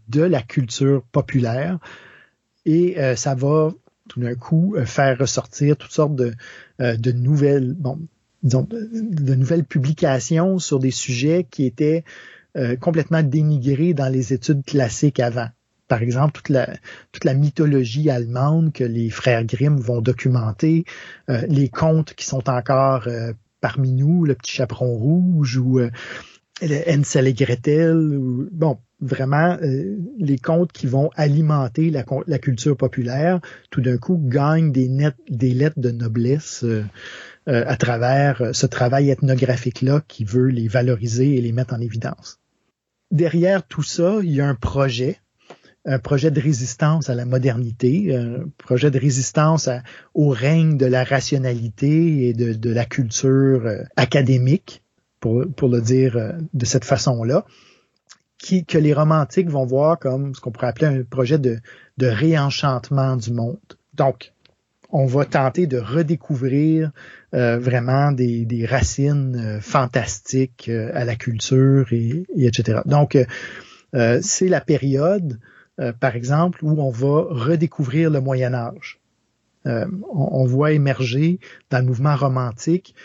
de 0.09 0.23
la 0.23 0.43
culture 0.43 1.03
populaire. 1.11 1.81
Et 2.67 2.97
ça 3.17 3.35
va 3.35 3.73
tout 4.09 4.21
d'un 4.21 4.37
coup 4.37 4.77
faire 4.85 5.19
ressortir 5.19 5.77
toutes 5.77 5.91
sortes 5.91 6.15
de, 6.15 7.13
nouvelles, 7.13 7.75
bon, 7.75 7.99
de, 8.43 9.35
nouvelles 9.35 9.65
publications 9.65 10.59
sur 10.59 10.79
des 10.79 10.91
sujets 10.91 11.47
qui 11.51 11.65
étaient 11.65 12.05
complètement 12.81 13.23
dénigré 13.23 13.95
dans 13.95 14.13
les 14.13 14.35
études 14.35 14.63
classiques 14.65 15.21
avant. 15.21 15.49
Par 15.93 16.01
exemple, 16.01 16.33
toute 16.33 16.49
la, 16.49 16.71
toute 17.13 17.25
la 17.25 17.35
mythologie 17.35 18.09
allemande 18.09 18.73
que 18.73 18.83
les 18.83 19.11
frères 19.11 19.45
Grimm 19.45 19.77
vont 19.77 20.01
documenter, 20.01 20.87
euh, 21.29 21.43
les 21.49 21.69
contes 21.69 22.15
qui 22.15 22.25
sont 22.25 22.49
encore 22.49 23.09
euh, 23.09 23.35
parmi 23.61 23.93
nous, 23.93 24.25
le 24.25 24.35
petit 24.35 24.53
chaperon 24.53 24.97
rouge 24.97 25.59
ou 25.59 25.81
euh, 26.63 26.83
Hansel 26.87 27.27
et 27.27 27.35
Gretel, 27.35 28.19
bon, 28.53 28.79
vraiment 29.01 29.57
euh, 29.63 29.97
les 30.19 30.39
contes 30.39 30.73
qui 30.73 30.87
vont 30.87 31.11
alimenter 31.17 31.91
la, 31.91 32.05
la 32.27 32.39
culture 32.39 32.77
populaire, 32.77 33.41
tout 33.71 33.81
d'un 33.81 33.99
coup 33.99 34.21
gagnent 34.23 34.73
des, 34.73 34.91
des 35.29 35.55
lettres 35.55 35.81
de 35.81 35.91
noblesse 35.91 36.65
à 37.47 37.77
travers 37.77 38.55
ce 38.55 38.67
travail 38.67 39.11
ethnographique-là 39.11 40.01
qui 40.07 40.25
veut 40.25 40.47
les 40.47 40.69
valoriser 40.69 41.37
et 41.37 41.41
les 41.41 41.51
mettre 41.51 41.75
en 41.75 41.81
évidence. 41.81 42.39
Derrière 43.11 43.67
tout 43.67 43.83
ça, 43.83 44.21
il 44.23 44.31
y 44.31 44.41
a 44.41 44.47
un 44.47 44.55
projet 44.55 45.19
un 45.85 45.99
projet 45.99 46.31
de 46.31 46.41
résistance 46.41 47.11
à 47.11 47.15
la 47.15 47.25
modernité, 47.25 48.15
un 48.15 48.45
projet 48.59 48.91
de 48.91 48.99
résistance 48.99 49.69
au 50.15 50.29
règne 50.29 50.77
de 50.77 50.87
la 50.87 51.03
rationalité 51.05 52.29
et 52.29 52.35
de, 52.35 52.71
la 52.71 52.85
culture 52.85 53.67
euh, 53.67 53.83
académique, 53.97 54.82
pour, 55.23 55.69
le 55.69 55.81
dire 55.81 56.17
euh, 56.17 56.33
de 56.53 56.65
cette 56.67 56.85
façon-là, 56.85 57.47
qui, 58.39 58.67
que 58.67 58.77
les 58.77 58.93
romantiques 58.93 59.49
vont 59.49 59.65
voir 59.65 59.99
comme 59.99 60.35
ce 60.35 60.41
qu'on 60.41 60.51
pourrait 60.51 60.67
appeler 60.67 60.87
un 60.87 61.03
projet 61.05 61.39
de, 61.39 61.61
réenchantement 62.01 63.17
du 63.17 63.33
monde. 63.33 63.59
Donc, 63.95 64.33
on 64.91 65.07
va 65.07 65.25
tenter 65.25 65.67
de 65.67 65.79
redécouvrir 65.79 66.91
euh, 67.35 67.59
vraiment 67.59 68.13
des, 68.13 68.67
racines 68.69 69.61
fantastiques 69.63 70.69
à 70.69 71.05
la 71.05 71.17
culture 71.17 71.93
et, 71.93 72.25
et 72.37 72.47
etc. 72.47 72.81
Donc, 72.85 73.17
c'est 73.95 74.49
la 74.49 74.61
période 74.61 75.39
euh, 75.81 75.93
par 75.93 76.17
exemple, 76.17 76.65
où 76.65 76.81
on 76.81 76.91
va 76.91 77.27
redécouvrir 77.31 78.11
le 78.11 78.21
Moyen 78.21 78.53
Âge. 78.55 79.01
Euh, 79.67 79.87
on, 80.13 80.45
voit 80.45 80.73
émerger 80.73 81.39
dans 81.71 81.79
le 81.79 81.85
mouvement 81.85 82.17
romantique 82.17 82.97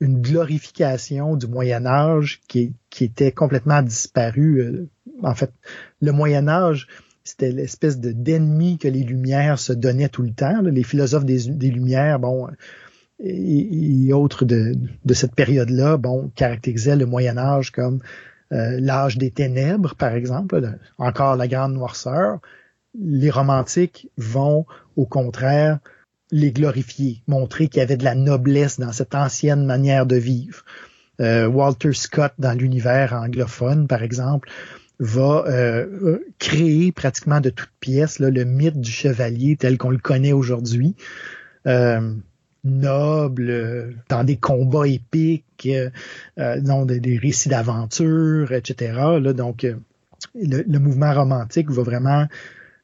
une 0.00 0.20
glorification 0.20 1.36
du 1.36 1.46
Moyen 1.46 1.86
Âge 1.86 2.40
qui, 2.48 2.74
était 3.00 3.32
complètement 3.32 3.82
disparu. 3.82 4.60
Euh, 4.60 4.88
en 5.22 5.34
fait, 5.34 5.52
le 6.00 6.12
Moyen 6.12 6.48
Âge, 6.48 6.88
c'était 7.22 7.52
l'espèce 7.52 8.00
de 8.00 8.12
d'ennemi 8.12 8.78
que 8.78 8.88
les 8.88 9.02
Lumières 9.02 9.58
se 9.58 9.72
donnaient 9.72 10.08
tout 10.08 10.22
le 10.22 10.32
temps. 10.32 10.62
Les 10.62 10.82
philosophes 10.82 11.26
des, 11.26 11.70
Lumières, 11.70 12.18
bon, 12.18 12.48
et, 13.18 14.12
autres 14.12 14.46
de, 14.46 14.74
de 15.04 15.14
cette 15.14 15.34
période-là, 15.34 15.98
bon, 15.98 16.30
caractérisaient 16.34 16.96
le 16.96 17.06
Moyen 17.06 17.36
Âge 17.36 17.70
comme 17.70 18.00
euh, 18.52 18.80
l'âge 18.80 19.16
des 19.16 19.30
ténèbres, 19.30 19.94
par 19.94 20.14
exemple, 20.14 20.78
encore 20.98 21.36
la 21.36 21.46
grande 21.46 21.74
noirceur, 21.74 22.40
les 22.98 23.30
romantiques 23.30 24.10
vont 24.16 24.66
au 24.96 25.06
contraire 25.06 25.78
les 26.32 26.52
glorifier, 26.52 27.22
montrer 27.26 27.68
qu'il 27.68 27.80
y 27.80 27.82
avait 27.82 27.96
de 27.96 28.04
la 28.04 28.14
noblesse 28.14 28.78
dans 28.78 28.92
cette 28.92 29.14
ancienne 29.14 29.66
manière 29.66 30.06
de 30.06 30.16
vivre. 30.16 30.64
Euh, 31.20 31.46
Walter 31.46 31.92
Scott, 31.92 32.32
dans 32.38 32.56
l'univers 32.56 33.12
anglophone, 33.12 33.86
par 33.86 34.02
exemple, 34.02 34.48
va 34.98 35.44
euh, 35.46 36.18
créer 36.38 36.92
pratiquement 36.92 37.40
de 37.40 37.50
toutes 37.50 37.72
pièces 37.80 38.18
le 38.18 38.44
mythe 38.44 38.80
du 38.80 38.90
chevalier 38.90 39.56
tel 39.56 39.78
qu'on 39.78 39.90
le 39.90 39.98
connaît 39.98 40.32
aujourd'hui 40.32 40.94
noble, 42.64 43.96
dans 44.08 44.24
des 44.24 44.36
combats 44.36 44.86
épiques, 44.86 45.66
euh, 45.66 45.90
euh 46.38 46.60
dans 46.60 46.84
des, 46.84 47.18
récits 47.18 47.48
d'aventure, 47.48 48.52
etc. 48.52 48.92
Donc, 49.34 49.64
euh, 49.64 49.76
le, 50.34 50.78
mouvement 50.78 51.12
romantique 51.14 51.70
va 51.70 51.82
vraiment 51.82 52.26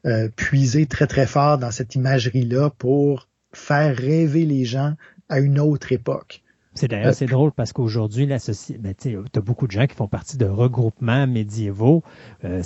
euh, 0.06 0.28
puiser 0.35 0.86
très 0.86 1.06
très 1.06 1.27
fort 1.27 1.59
dans 1.59 1.70
cette 1.70 1.94
imagerie-là 1.94 2.70
pour 2.70 3.28
faire 3.57 3.97
rêver 3.97 4.45
les 4.45 4.65
gens 4.65 4.95
à 5.28 5.41
une 5.41 5.59
autre 5.59 5.93
époque. 5.93 6.43
C'est 6.74 6.89
d'ailleurs 6.89 7.15
c'est 7.15 7.27
drôle 7.27 7.53
parce 7.53 7.73
qu'aujourd'hui 7.73 8.27
la 8.27 8.39
société, 8.39 8.78
ben, 8.78 8.95
tu 8.95 9.16
as 9.16 9.41
beaucoup 9.41 9.66
de 9.66 9.73
gens 9.73 9.87
qui 9.87 9.97
font 9.97 10.09
partie 10.09 10.37
de 10.37 10.45
regroupements 10.45 11.27
médiévaux, 11.27 12.03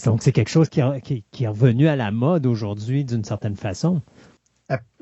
donc 0.05 0.23
c'est 0.23 0.33
quelque 0.33 0.51
chose 0.51 0.69
qui, 0.69 0.83
qui, 1.31 1.45
est 1.45 1.49
revenu 1.49 1.87
à 1.87 1.95
la 1.95 2.11
mode 2.11 2.45
aujourd'hui 2.47 3.05
d'une 3.05 3.23
certaine 3.23 3.55
façon. 3.55 4.03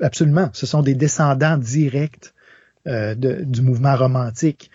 Absolument. 0.01 0.49
Ce 0.53 0.65
sont 0.65 0.81
des 0.81 0.95
descendants 0.95 1.57
directs 1.57 2.33
euh, 2.87 3.13
du 3.15 3.61
mouvement 3.61 3.95
romantique. 3.95 4.71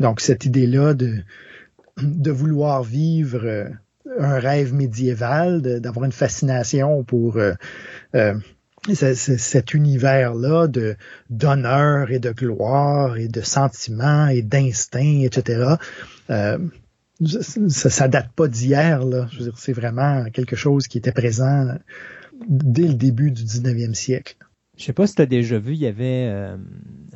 Donc, 0.00 0.20
cette 0.20 0.44
idée-là 0.44 0.94
de, 0.94 1.18
de 1.98 2.30
vouloir 2.30 2.82
vivre 2.82 3.44
euh, 3.44 3.68
un 4.18 4.38
rêve 4.38 4.74
médiéval, 4.74 5.62
d'avoir 5.62 6.04
une 6.04 6.12
fascination 6.12 7.04
pour 7.04 7.36
euh, 7.36 7.54
cet 8.92 9.72
univers-là 9.74 10.66
de 10.66 10.96
d'honneur 11.30 12.10
et 12.10 12.18
de 12.18 12.30
gloire 12.30 13.16
et 13.16 13.28
de 13.28 13.40
sentiments 13.40 14.28
et 14.28 14.42
d'instinct, 14.42 15.20
etc. 15.22 15.76
ça, 16.28 17.90
ça 17.90 18.08
date 18.08 18.30
pas 18.32 18.48
d'hier. 18.48 19.00
Je 19.30 19.38
veux 19.38 19.44
dire, 19.44 19.58
c'est 19.58 19.72
vraiment 19.72 20.24
quelque 20.32 20.56
chose 20.56 20.86
qui 20.86 20.98
était 20.98 21.12
présent 21.12 21.78
dès 22.48 22.88
le 22.88 22.94
début 22.94 23.30
du 23.30 23.42
19e 23.42 23.94
siècle. 23.94 24.36
Je 24.76 24.84
sais 24.84 24.92
pas 24.92 25.06
si 25.06 25.14
tu 25.14 25.22
as 25.22 25.26
déjà 25.26 25.58
vu, 25.58 25.74
il 25.74 25.80
y 25.80 25.86
avait 25.86 26.26
euh, 26.28 26.56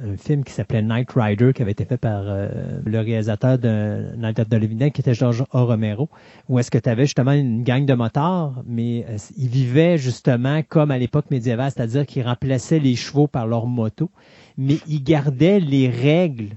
un 0.01 0.17
film 0.17 0.45
qui 0.45 0.53
s'appelait 0.53 0.83
Night 0.83 1.11
Rider 1.11 1.53
qui 1.53 1.63
avait 1.63 1.73
été 1.73 1.85
fait 1.85 1.97
par 1.97 2.23
euh, 2.25 2.81
le 2.85 3.01
réalisateur 3.01 3.59
de 3.59 4.15
Night 4.17 4.39
of 4.39 4.49
the 4.49 4.59
qui 4.93 5.01
était 5.01 5.15
George 5.15 5.43
A. 5.53 5.63
Romero, 5.63 6.09
où 6.49 6.61
est-ce 6.61 6.71
que 6.71 6.79
tu 6.79 6.89
avais 6.89 7.05
justement 7.05 7.33
une 7.33 7.65
gang 7.65 7.85
de 7.85 7.95
motards, 7.95 8.63
mais 8.65 9.05
euh, 9.09 9.17
ils 9.37 9.49
vivaient 9.49 9.99
justement 9.99 10.63
comme 10.69 10.93
à 10.93 10.99
l'époque 10.99 11.33
médiévale, 11.33 11.73
c'est-à-dire 11.73 12.07
qu'ils 12.07 12.23
remplaçaient 12.23 12.79
les 12.79 12.95
chevaux 12.95 13.27
par 13.27 13.49
leurs 13.49 13.67
motos, 13.67 14.11
mais 14.57 14.79
ils 14.87 15.03
gardaient 15.03 15.59
les 15.59 15.89
règles 15.89 16.51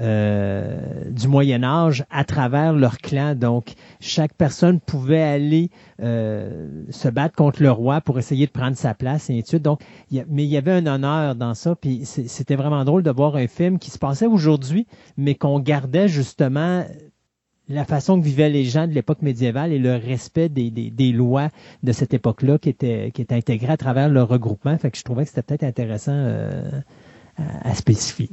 euh, 0.00 1.08
du 1.10 1.28
Moyen 1.28 1.62
Âge 1.62 2.04
à 2.10 2.24
travers 2.24 2.72
leur 2.72 2.98
clan. 2.98 3.34
Donc, 3.34 3.74
chaque 4.00 4.34
personne 4.34 4.80
pouvait 4.80 5.22
aller 5.22 5.70
euh, 6.02 6.84
se 6.90 7.08
battre 7.08 7.36
contre 7.36 7.62
le 7.62 7.70
roi 7.70 8.00
pour 8.00 8.18
essayer 8.18 8.46
de 8.46 8.50
prendre 8.50 8.76
sa 8.76 8.94
place 8.94 9.30
et 9.30 9.34
ainsi 9.34 9.42
de 9.42 9.46
suite. 9.46 9.62
Donc, 9.62 9.80
mais 10.10 10.44
il 10.44 10.50
y 10.50 10.56
avait 10.56 10.72
un 10.72 10.86
honneur 10.86 11.36
dans 11.36 11.54
ça. 11.54 11.76
Puis 11.76 12.04
c'était 12.04 12.56
vraiment 12.56 12.84
drôle 12.84 13.02
de 13.04 13.10
voir 13.10 13.36
un 13.36 13.46
film 13.46 13.78
qui 13.78 13.90
se 13.90 13.98
passait 13.98 14.26
aujourd'hui, 14.26 14.86
mais 15.16 15.36
qu'on 15.36 15.60
gardait 15.60 16.08
justement 16.08 16.84
la 17.68 17.84
façon 17.84 18.20
que 18.20 18.24
vivaient 18.24 18.50
les 18.50 18.64
gens 18.64 18.86
de 18.86 18.92
l'époque 18.92 19.22
médiévale 19.22 19.72
et 19.72 19.78
le 19.78 19.94
respect 19.96 20.48
des, 20.48 21.12
lois 21.12 21.48
de 21.82 21.92
cette 21.92 22.12
époque-là 22.12 22.58
qui 22.58 22.68
était, 22.68 23.10
qui 23.14 23.26
intégré 23.30 23.72
à 23.72 23.76
travers 23.76 24.08
le 24.08 24.22
regroupement. 24.22 24.76
Fait 24.76 24.90
que 24.90 24.98
je 24.98 25.02
trouvais 25.04 25.22
que 25.22 25.30
c'était 25.30 25.42
peut-être 25.42 25.64
intéressant 25.64 26.12
euh, 26.12 26.80
à 27.36 27.74
spécifier. 27.74 28.28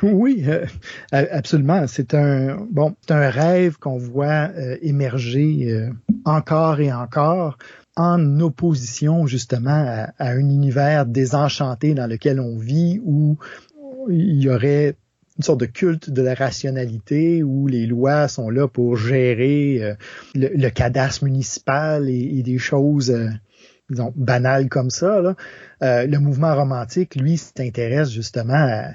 Oui, 0.02 0.44
euh, 0.46 0.66
absolument. 1.10 1.86
C'est 1.86 2.14
un 2.14 2.66
bon, 2.70 2.94
un 3.08 3.28
rêve 3.28 3.76
qu'on 3.78 3.98
voit 3.98 4.50
euh, 4.56 4.76
émerger 4.82 5.72
euh, 5.72 5.90
encore 6.24 6.80
et 6.80 6.92
encore 6.92 7.58
en 7.96 8.40
opposition 8.40 9.26
justement 9.26 9.84
à, 10.18 10.30
un 10.30 10.38
univers 10.38 11.04
désenchanté 11.04 11.94
dans 11.94 12.06
lequel 12.06 12.40
on 12.40 12.56
vit 12.56 13.00
où 13.04 13.36
il 14.08 14.42
y 14.42 14.48
aurait 14.48 14.96
une 15.36 15.44
sorte 15.44 15.60
de 15.60 15.66
culte 15.66 16.10
de 16.10 16.22
la 16.22 16.34
rationalité 16.34 17.42
où 17.42 17.66
les 17.66 17.86
lois 17.86 18.28
sont 18.28 18.48
là 18.48 18.68
pour 18.68 18.96
gérer 18.96 19.96
le, 20.34 20.68
cadastre 20.68 21.24
municipal 21.24 22.08
et, 22.08 22.42
des 22.42 22.58
choses 22.58 23.14
disons, 23.88 24.12
banales 24.16 24.68
comme 24.68 24.90
ça. 24.90 25.34
Le 25.80 26.16
mouvement 26.18 26.54
romantique, 26.54 27.16
lui, 27.16 27.36
s'intéresse 27.36 28.10
justement 28.10 28.54
à 28.54 28.92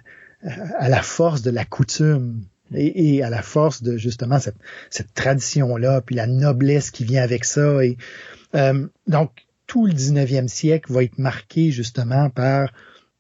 à 0.78 0.90
la 0.90 1.02
force 1.02 1.42
de 1.42 1.52
la 1.52 1.66
coutume 1.66 2.42
et, 2.74 3.24
à 3.24 3.30
la 3.30 3.42
force 3.42 3.84
de 3.84 3.98
justement 3.98 4.40
cette, 4.40 4.58
cette 4.90 5.14
tradition-là, 5.14 6.02
puis 6.02 6.16
la 6.16 6.28
noblesse 6.28 6.92
qui 6.92 7.04
vient 7.04 7.24
avec 7.24 7.46
ça. 7.46 7.84
Et 7.84 7.98
euh, 8.56 8.88
donc 9.08 9.32
tout 9.68 9.86
le 9.86 9.94
19e 9.94 10.48
siècle 10.48 10.92
va 10.92 11.04
être 11.04 11.18
marqué 11.18 11.72
justement 11.72 12.30
par 12.30 12.72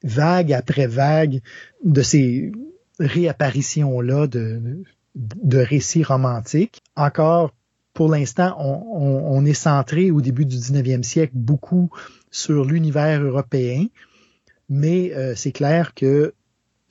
vague 0.03 0.53
après 0.53 0.87
vague 0.87 1.41
de 1.83 2.01
ces 2.01 2.51
réapparitions-là 2.99 4.27
de, 4.27 4.83
de 5.15 5.57
récits 5.57 6.03
romantiques. 6.03 6.81
Encore, 6.95 7.53
pour 7.93 8.09
l'instant, 8.09 8.55
on, 8.59 9.37
on, 9.37 9.45
est 9.45 9.53
centré 9.53 10.11
au 10.11 10.21
début 10.21 10.45
du 10.45 10.57
19e 10.57 11.03
siècle 11.03 11.33
beaucoup 11.35 11.89
sur 12.29 12.65
l'univers 12.65 13.21
européen, 13.21 13.85
mais 14.69 15.13
euh, 15.13 15.33
c'est 15.35 15.51
clair 15.51 15.93
que 15.93 16.33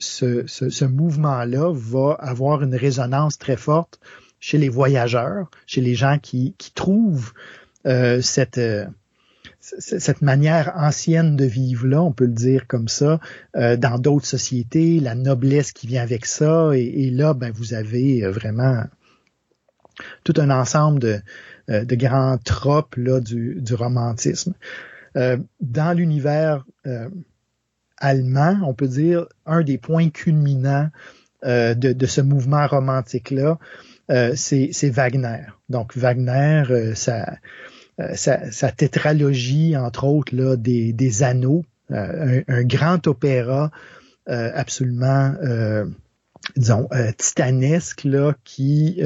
ce, 0.05 0.45
ce, 0.47 0.85
mouvement-là 0.85 1.71
va 1.73 2.13
avoir 2.19 2.63
une 2.63 2.75
résonance 2.75 3.37
très 3.37 3.57
forte 3.57 3.99
chez 4.39 4.57
les 4.57 4.69
voyageurs, 4.69 5.49
chez 5.65 5.81
les 5.81 5.95
gens 5.95 6.19
qui, 6.21 6.53
qui 6.57 6.71
trouvent 6.71 7.33
euh, 7.87 8.21
cette, 8.21 8.57
euh, 8.57 8.85
cette 9.59 10.21
manière 10.21 10.73
ancienne 10.75 11.35
de 11.35 11.45
vivre 11.45 11.87
là, 11.87 12.01
on 12.01 12.11
peut 12.11 12.25
le 12.25 12.33
dire 12.33 12.67
comme 12.67 12.87
ça, 12.87 13.19
euh, 13.55 13.75
dans 13.77 13.97
d'autres 13.97 14.27
sociétés, 14.27 14.99
la 14.99 15.15
noblesse 15.15 15.71
qui 15.71 15.87
vient 15.87 16.03
avec 16.03 16.25
ça, 16.25 16.71
et, 16.75 17.09
là, 17.09 17.33
ben, 17.33 17.51
vous 17.51 17.73
avez 17.73 18.27
vraiment 18.27 18.83
tout 20.23 20.33
un 20.37 20.49
ensemble 20.49 20.99
de, 20.99 21.19
de 21.67 21.95
grands 21.95 22.37
tropes 22.37 22.95
là, 22.97 23.21
du, 23.21 23.55
du 23.61 23.73
romantisme. 23.73 24.53
dans 25.15 25.97
l'univers 25.97 26.65
allemand, 28.05 28.59
on 28.63 28.73
peut 28.73 28.87
dire, 28.87 29.25
un 29.45 29.63
des 29.63 29.77
points 29.77 30.09
culminants 30.09 30.89
de, 31.43 31.73
de, 31.73 32.05
ce 32.07 32.21
mouvement 32.21 32.65
romantique-là, 32.65 33.59
c'est 34.35 34.89
Wagner. 34.89 35.43
Donc 35.69 35.95
Wagner, 35.95 36.63
euh, 38.01 38.15
sa, 38.15 38.71
tétralogie, 38.71 39.77
entre 39.77 40.03
autres, 40.03 40.35
là, 40.35 40.57
des, 40.57 40.91
des 40.91 41.23
anneaux, 41.23 41.63
euh, 41.91 42.43
un, 42.47 42.63
grand 42.63 43.07
opéra 43.07 43.71
euh, 44.27 44.51
absolument, 44.53 45.33
disons, 46.57 46.89
titanesque, 47.17 48.03
là, 48.03 48.33
qui, 48.43 49.01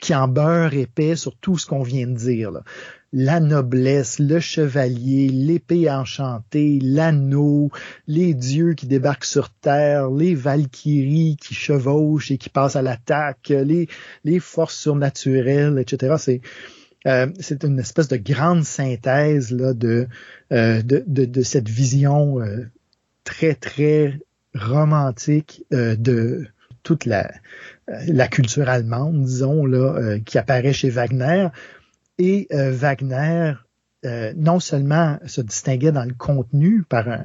qui 0.00 0.14
en 0.14 0.28
beurre 0.28 0.74
épais 0.74 1.16
sur 1.16 1.36
tout 1.36 1.58
ce 1.58 1.66
qu'on 1.66 1.82
vient 1.82 2.06
de 2.06 2.16
dire. 2.16 2.52
La 3.12 3.40
noblesse, 3.40 4.18
le 4.20 4.38
chevalier, 4.38 5.28
l'épée 5.28 5.90
enchantée, 5.90 6.78
l'anneau, 6.80 7.70
les 8.06 8.34
dieux 8.34 8.74
qui 8.74 8.86
débarquent 8.86 9.24
sur 9.24 9.50
terre, 9.50 10.10
les 10.10 10.34
valkyries 10.34 11.36
qui 11.40 11.54
chevauchent 11.54 12.30
et 12.30 12.38
qui 12.38 12.48
passent 12.48 12.76
à 12.76 12.82
l'attaque, 12.82 13.48
les, 13.48 13.88
les 14.24 14.38
forces 14.38 14.76
surnaturelles, 14.76 15.78
etc. 15.78 16.14
C'est 16.18 16.40
euh, 17.06 17.28
c'est 17.38 17.64
une 17.64 17.78
espèce 17.78 18.08
de 18.08 18.16
grande 18.16 18.64
synthèse 18.64 19.52
là, 19.52 19.72
de, 19.72 20.06
euh, 20.52 20.82
de, 20.82 21.02
de, 21.06 21.42
cette 21.42 21.68
vision 21.68 22.40
euh, 22.40 22.66
très, 23.24 23.54
très 23.54 24.20
romantique 24.54 25.64
de 25.70 26.46
toute 26.82 27.06
la, 27.06 27.30
la 28.06 28.28
culture 28.28 28.68
allemande, 28.68 29.24
disons, 29.24 29.66
là, 29.66 30.18
qui 30.24 30.38
apparaît 30.38 30.72
chez 30.72 30.90
Wagner. 30.90 31.48
Et 32.18 32.48
Wagner, 32.50 33.54
non 34.36 34.60
seulement 34.60 35.18
se 35.26 35.40
distinguait 35.40 35.92
dans 35.92 36.04
le 36.04 36.14
contenu 36.14 36.84
par 36.88 37.08
un, 37.08 37.24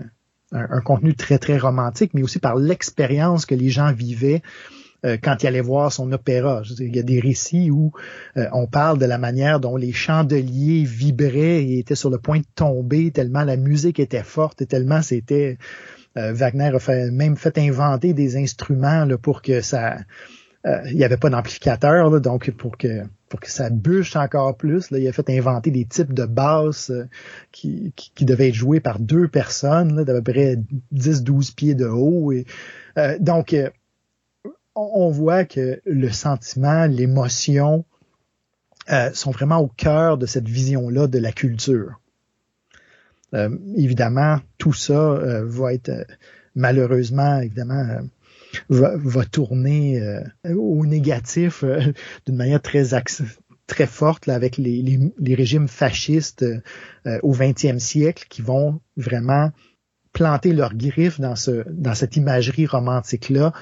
un, 0.51 0.81
contenu 0.81 1.15
très, 1.15 1.37
très 1.37 1.57
romantique, 1.57 2.11
mais 2.13 2.23
aussi 2.23 2.39
par 2.39 2.55
l'expérience 2.55 3.45
que 3.45 3.55
les 3.55 3.69
gens 3.69 3.91
vivaient 3.91 4.41
euh, 5.05 5.17
quand 5.21 5.43
il 5.43 5.47
allait 5.47 5.61
voir 5.61 5.91
son 5.91 6.11
opéra. 6.11 6.61
il 6.79 6.95
y 6.95 6.99
a 6.99 7.03
des 7.03 7.19
récits 7.19 7.69
où 7.69 7.91
euh, 8.37 8.47
on 8.53 8.67
parle 8.67 8.97
de 8.97 9.05
la 9.05 9.17
manière 9.17 9.59
dont 9.59 9.77
les 9.77 9.91
chandeliers 9.91 10.83
vibraient 10.83 11.63
et 11.63 11.79
étaient 11.79 11.95
sur 11.95 12.09
le 12.09 12.17
point 12.17 12.39
de 12.39 12.45
tomber 12.55 13.11
tellement 13.11 13.43
la 13.43 13.57
musique 13.57 13.99
était 13.99 14.23
forte 14.23 14.61
et 14.61 14.65
tellement 14.65 15.01
c'était 15.01 15.57
euh, 16.17 16.31
Wagner 16.33 16.71
a 16.73 16.79
fait, 16.79 17.11
même 17.11 17.35
fait 17.35 17.57
inventer 17.57 18.13
des 18.13 18.37
instruments 18.37 19.05
là, 19.05 19.17
pour 19.17 19.41
que 19.41 19.61
ça 19.61 19.97
il 20.65 20.95
n'y 20.95 21.03
avait 21.03 21.17
pas 21.17 21.29
d'amplificateur, 21.29 22.19
donc 22.21 22.49
pour 22.51 22.77
que 22.77 23.03
pour 23.29 23.39
que 23.39 23.51
ça 23.51 23.69
bûche 23.69 24.15
encore 24.15 24.55
plus, 24.55 24.91
là, 24.91 24.99
il 24.99 25.07
a 25.07 25.11
fait 25.11 25.29
inventer 25.29 25.69
des 25.69 25.85
types 25.85 26.13
de 26.13 26.25
basses 26.25 26.91
qui, 27.51 27.91
qui, 27.95 28.25
devaient 28.25 28.49
être 28.49 28.55
joués 28.55 28.79
par 28.79 28.99
deux 28.99 29.27
personnes, 29.27 30.03
d'à 30.03 30.13
peu 30.13 30.21
près 30.21 30.57
10-12 30.93 31.53
pieds 31.53 31.75
de 31.75 31.85
haut. 31.85 32.31
Et, 32.31 32.45
donc, 33.19 33.55
on 34.75 35.09
voit 35.09 35.45
que 35.45 35.81
le 35.85 36.11
sentiment, 36.11 36.85
l'émotion 36.85 37.85
euh, 38.91 39.11
sont 39.13 39.31
vraiment 39.31 39.57
au 39.59 39.67
cœur 39.67 40.17
de 40.17 40.25
cette 40.25 40.47
vision-là 40.47 41.07
de 41.07 41.17
la 41.17 41.31
culture. 41.31 41.99
Euh, 43.33 43.49
évidemment, 43.75 44.39
tout 44.57 44.73
ça 44.73 44.93
euh, 44.93 45.43
va 45.45 45.73
être 45.73 46.05
malheureusement, 46.55 47.39
évidemment, 47.39 48.01
va, 48.69 49.26
tourner 49.26 50.02
au 50.45 50.86
négatif 50.86 51.64
d'une 52.26 52.36
manière 52.36 52.61
très 52.61 52.86
très 53.68 53.88
forte 53.88 54.30
avec 54.30 54.57
les, 54.57 55.11
régimes 55.36 55.68
fascistes 55.68 56.45
au 57.23 57.34
20e 57.34 57.80
siècle 57.80 58.26
qui 58.30 58.41
vont 58.41 58.80
vraiment 58.98 59.52
planter 60.14 60.53
leurs 60.53 60.76
griffes 60.76 61.19
dans 61.19 61.36
ce 61.36 61.64
dans 61.69 61.94
cette 61.95 62.15
imagerie 62.15 62.65
romantique 62.65 63.30
là 63.30 63.53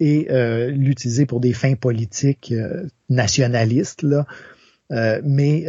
et 0.00 0.28
euh, 0.30 0.70
l'utiliser 0.70 1.26
pour 1.26 1.40
des 1.40 1.52
fins 1.52 1.74
politiques 1.74 2.52
euh, 2.52 2.86
nationalistes. 3.08 4.02
Là. 4.02 4.26
Euh, 4.92 5.20
mais 5.24 5.66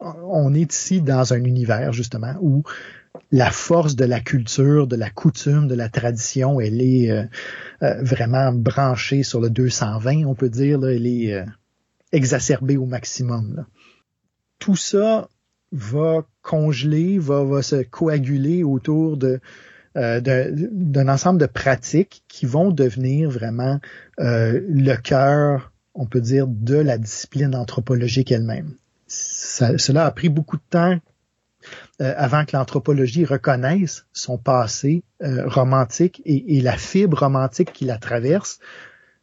on 0.00 0.54
est 0.54 0.72
ici 0.72 1.00
dans 1.00 1.34
un 1.34 1.44
univers 1.44 1.92
justement 1.92 2.34
où 2.40 2.62
la 3.32 3.50
force 3.50 3.96
de 3.96 4.04
la 4.04 4.20
culture, 4.20 4.86
de 4.86 4.96
la 4.96 5.10
coutume, 5.10 5.68
de 5.68 5.74
la 5.74 5.88
tradition, 5.88 6.60
elle 6.60 6.80
est 6.80 7.28
vraiment 7.80 8.52
branchée 8.52 9.22
sur 9.22 9.40
le 9.40 9.50
220, 9.50 10.24
on 10.26 10.34
peut 10.34 10.48
dire. 10.48 10.86
Elle 10.86 11.06
est 11.06 11.44
exacerbée 12.12 12.76
au 12.76 12.86
maximum. 12.86 13.66
Tout 14.58 14.76
ça 14.76 15.28
va 15.72 16.26
congeler, 16.42 17.18
va, 17.18 17.62
se 17.62 17.82
coaguler 17.82 18.62
autour 18.64 19.18
euh, 19.96 20.20
d'un 20.20 21.08
ensemble 21.08 21.40
de 21.40 21.46
pratiques 21.46 22.24
qui 22.28 22.46
vont 22.46 22.70
devenir 22.70 23.30
vraiment 23.30 23.80
euh, 24.20 24.60
le 24.68 24.94
cœur, 24.96 25.72
on 25.94 26.06
peut 26.06 26.20
dire, 26.20 26.46
de 26.46 26.76
la 26.76 26.98
discipline 26.98 27.54
anthropologique 27.54 28.32
elle-même. 28.32 28.74
cela 29.06 30.06
a 30.06 30.10
pris 30.10 30.28
beaucoup 30.28 30.56
de 30.56 30.62
temps 30.70 30.98
euh, 32.00 32.14
avant 32.16 32.44
que 32.44 32.56
l'anthropologie 32.56 33.24
reconnaisse 33.24 34.06
son 34.12 34.38
passé 34.38 35.02
romantique 35.22 36.22
et, 36.24 36.60
la 36.62 36.76
fibre 36.76 37.18
romantique 37.18 37.72
qui 37.74 37.84
la 37.84 37.98
traverse, 37.98 38.58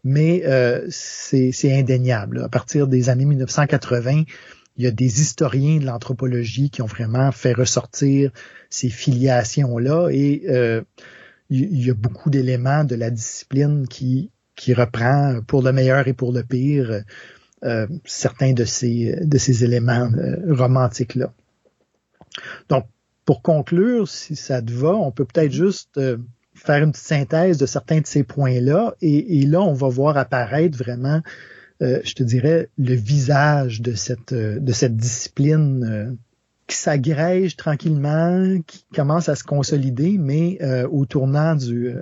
mais 0.03 0.43
c'est 0.89 1.79
indéniable. 1.79 2.43
À 2.43 2.49
partir 2.49 2.87
des 2.87 3.09
années 3.09 3.25
1980, 3.25 4.23
il 4.77 4.83
y 4.83 4.87
a 4.87 4.91
des 4.91 5.21
historiens 5.21 5.79
de 5.79 5.85
l'anthropologie 5.85 6.69
qui 6.69 6.81
ont 6.81 6.87
vraiment 6.87 7.31
fait 7.31 7.53
ressortir 7.53 8.31
ces 8.69 8.89
filiations-là 8.89 10.09
et 10.11 10.43
euh, 10.49 10.81
il 11.49 11.83
y 11.83 11.89
a 11.89 11.93
beaucoup 11.93 12.29
d'éléments 12.29 12.83
de 12.83 12.95
la 12.95 13.09
discipline 13.09 13.87
qui, 13.87 14.31
qui 14.55 14.73
reprend 14.73 15.39
pour 15.47 15.63
le 15.63 15.71
meilleur 15.71 16.07
et 16.07 16.13
pour 16.13 16.31
le 16.31 16.43
pire 16.43 17.03
euh, 17.63 17.87
certains 18.05 18.53
de 18.53 18.65
ces, 18.65 19.17
de 19.21 19.37
ces 19.37 19.63
éléments 19.63 20.11
euh, 20.17 20.53
romantiques-là. 20.53 21.33
Donc, 22.69 22.85
pour 23.26 23.41
conclure, 23.41 24.07
si 24.07 24.35
ça 24.35 24.61
te 24.61 24.72
va, 24.72 24.95
on 24.95 25.11
peut 25.11 25.26
peut-être 25.26 25.51
juste 25.51 25.99
faire 26.55 26.84
une 26.84 26.91
petite 26.91 27.05
synthèse 27.05 27.57
de 27.57 27.65
certains 27.65 27.99
de 27.99 28.07
ces 28.07 28.23
points-là 28.23 28.95
et, 29.01 29.39
et 29.39 29.45
là, 29.45 29.61
on 29.61 29.73
va 29.73 29.89
voir 29.89 30.18
apparaître 30.18 30.77
vraiment 30.77 31.22
euh, 31.81 31.99
je 32.03 32.15
te 32.15 32.23
dirais, 32.23 32.69
le 32.77 32.95
visage 32.95 33.81
de 33.81 33.93
cette, 33.93 34.34
euh, 34.34 34.59
de 34.59 34.72
cette 34.72 34.95
discipline 34.95 35.84
euh, 35.84 36.15
qui 36.65 36.76
s'agrège 36.76 37.55
tranquillement, 37.55 38.59
qui 38.65 38.84
commence 38.93 39.30
à 39.30 39.35
se 39.35 39.43
consolider, 39.43 40.18
mais 40.18 40.59
au 40.91 41.05
tournant 41.05 41.55
du 41.55 41.95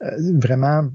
vraiment 0.00 0.88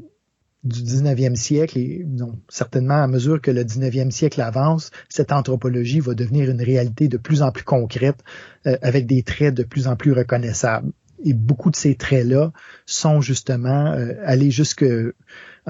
du 0.63 0.81
19e 0.81 1.35
siècle 1.35 1.77
et 1.77 2.05
non, 2.05 2.39
certainement 2.49 3.01
à 3.01 3.07
mesure 3.07 3.41
que 3.41 3.51
le 3.51 3.63
19e 3.63 4.11
siècle 4.11 4.41
avance, 4.41 4.91
cette 5.07 5.31
anthropologie 5.31 5.99
va 6.01 6.13
devenir 6.15 6.49
une 6.49 6.61
réalité 6.61 7.07
de 7.07 7.17
plus 7.17 7.41
en 7.41 7.51
plus 7.51 7.63
concrète 7.63 8.23
avec 8.65 9.05
des 9.05 9.23
traits 9.23 9.53
de 9.53 9.63
plus 9.63 9.87
en 9.87 9.95
plus 9.95 10.11
reconnaissables. 10.11 10.91
Et 11.23 11.33
beaucoup 11.33 11.69
de 11.69 11.77
ces 11.77 11.95
traits-là 11.95 12.51
sont 12.85 13.21
justement 13.21 13.95
allés 14.25 14.51
jusque 14.51 14.85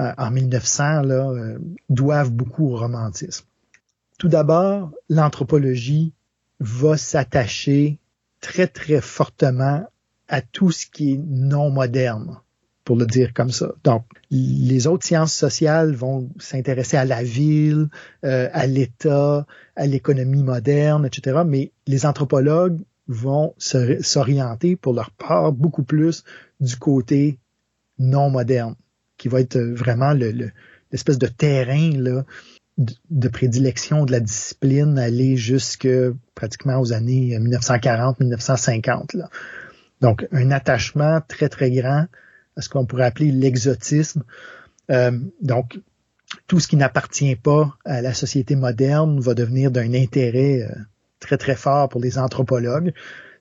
euh, 0.00 0.12
en 0.16 0.30
1900 0.30 1.02
là, 1.02 1.30
euh, 1.30 1.58
doivent 1.88 2.30
beaucoup 2.30 2.72
au 2.72 2.76
romantisme. 2.76 3.44
Tout 4.18 4.28
d'abord, 4.28 4.92
l'anthropologie 5.08 6.12
va 6.60 6.96
s'attacher 6.96 7.98
très 8.40 8.66
très 8.66 9.00
fortement 9.00 9.86
à 10.28 10.42
tout 10.42 10.70
ce 10.70 10.86
qui 10.86 11.14
est 11.14 11.20
non 11.26 11.70
moderne, 11.70 12.38
pour 12.84 12.96
le 12.96 13.06
dire 13.06 13.32
comme 13.34 13.50
ça. 13.50 13.72
Donc, 13.84 14.04
les 14.30 14.86
autres 14.86 15.06
sciences 15.06 15.34
sociales 15.34 15.94
vont 15.94 16.30
s'intéresser 16.38 16.96
à 16.96 17.04
la 17.04 17.22
ville, 17.22 17.88
euh, 18.24 18.48
à 18.52 18.66
l'État, 18.66 19.46
à 19.76 19.86
l'économie 19.86 20.42
moderne, 20.42 21.06
etc. 21.06 21.42
Mais 21.46 21.72
les 21.86 22.06
anthropologues 22.06 22.80
vont 23.06 23.54
s'orienter 23.58 24.76
pour 24.76 24.94
leur 24.94 25.10
part 25.10 25.52
beaucoup 25.52 25.82
plus 25.82 26.24
du 26.60 26.76
côté 26.76 27.38
non 27.98 28.30
moderne 28.30 28.76
qui 29.18 29.28
va 29.28 29.40
être 29.40 29.58
vraiment 29.58 30.12
l'espèce 30.12 31.18
de 31.18 31.26
terrain 31.26 31.90
là, 31.96 32.24
de, 32.78 33.28
prédilection 33.28 34.04
de 34.04 34.12
la 34.12 34.20
discipline 34.20 34.98
aller 34.98 35.36
jusque 35.36 35.88
pratiquement 36.34 36.80
aux 36.80 36.92
années 36.92 37.36
1940-1950. 37.38 39.16
Là. 39.16 39.28
Donc, 40.00 40.26
un 40.32 40.50
attachement 40.50 41.20
très, 41.28 41.48
très 41.48 41.70
grand 41.70 42.06
à 42.56 42.62
ce 42.62 42.68
qu'on 42.68 42.86
pourrait 42.86 43.04
appeler 43.04 43.30
l'exotisme. 43.32 44.22
Euh, 44.90 45.18
donc, 45.40 45.80
tout 46.46 46.60
ce 46.60 46.68
qui 46.68 46.76
n'appartient 46.76 47.36
pas 47.36 47.76
à 47.84 48.02
la 48.02 48.14
société 48.14 48.56
moderne 48.56 49.20
va 49.20 49.34
devenir 49.34 49.70
d'un 49.70 49.94
intérêt 49.94 50.62
euh, 50.62 50.74
très, 51.18 51.36
très 51.36 51.56
fort 51.56 51.88
pour 51.88 52.00
les 52.00 52.18
anthropologues 52.18 52.92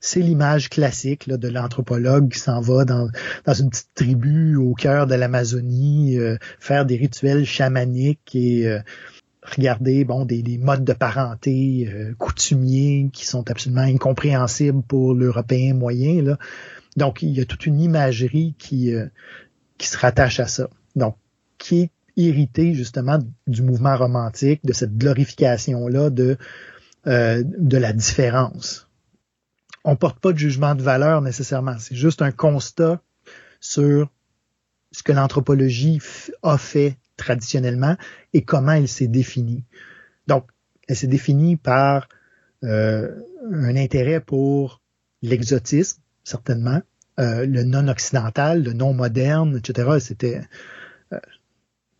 c'est 0.01 0.21
l'image 0.21 0.69
classique 0.69 1.27
là, 1.27 1.35
de 1.35 1.49
l'anthropologue 1.49 2.31
qui 2.31 2.39
s'en 2.39 2.61
va 2.61 2.85
dans, 2.85 3.09
dans 3.45 3.53
une 3.53 3.69
petite 3.69 3.93
tribu 3.95 4.55
au 4.55 4.73
cœur 4.73 5.07
de 5.07 5.15
l'Amazonie, 5.15 6.17
euh, 6.17 6.37
faire 6.57 6.85
des 6.85 6.95
rituels 6.95 7.45
chamaniques 7.45 8.33
et 8.33 8.65
euh, 8.65 8.79
regarder 9.43 10.05
bon 10.05 10.23
des, 10.23 10.57
modes 10.57 10.85
de 10.85 10.93
parenté 10.93 11.93
coutumiers 12.17 13.09
qui 13.11 13.25
sont 13.25 13.51
absolument 13.51 13.81
incompréhensibles 13.81 14.83
pour 14.83 15.13
l'Européen 15.13 15.73
moyen. 15.73 16.21
Là. 16.21 16.37
Donc, 16.99 17.23
il 17.23 17.29
y 17.29 17.41
a 17.41 17.45
toute 17.45 17.65
une 17.65 17.79
imagerie 17.79 18.53
qui, 18.59 18.93
qui 19.77 19.87
se 19.87 19.97
rattache 19.97 20.39
à 20.39 20.47
ça. 20.47 20.69
Donc, 20.95 21.15
qui 21.57 21.81
est 21.81 21.91
irrité 22.15 22.73
justement 22.73 23.17
du 23.47 23.63
mouvement 23.63 23.97
romantique, 23.97 24.61
de 24.63 24.73
cette 24.73 24.97
glorification-là 24.97 26.09
de, 26.11 26.37
de 27.05 27.77
la 27.77 27.93
différence 27.93 28.89
on 29.83 29.95
porte 29.95 30.19
pas 30.19 30.31
de 30.31 30.37
jugement 30.37 30.75
de 30.75 30.81
valeur 30.81 31.21
nécessairement. 31.21 31.77
C'est 31.79 31.95
juste 31.95 32.21
un 32.21 32.31
constat 32.31 33.01
sur 33.59 34.09
ce 34.91 35.03
que 35.03 35.11
l'anthropologie 35.11 36.01
a 36.43 36.57
fait 36.57 36.97
traditionnellement 37.17 37.95
et 38.33 38.43
comment 38.43 38.73
elle 38.73 38.87
s'est 38.87 39.07
définie. 39.07 39.63
Donc, 40.27 40.47
elle 40.87 40.95
s'est 40.95 41.07
définie 41.07 41.55
par 41.55 42.07
euh, 42.63 43.15
un 43.51 43.75
intérêt 43.75 44.19
pour 44.19 44.81
l'exotisme, 45.21 46.01
certainement, 46.29 46.81
euh, 47.19 47.45
le 47.45 47.63
non-occidental, 47.63 48.63
le 48.63 48.73
non-moderne, 48.73 49.57
etc. 49.57 49.97
C'était 49.99 50.41
euh, 51.13 51.19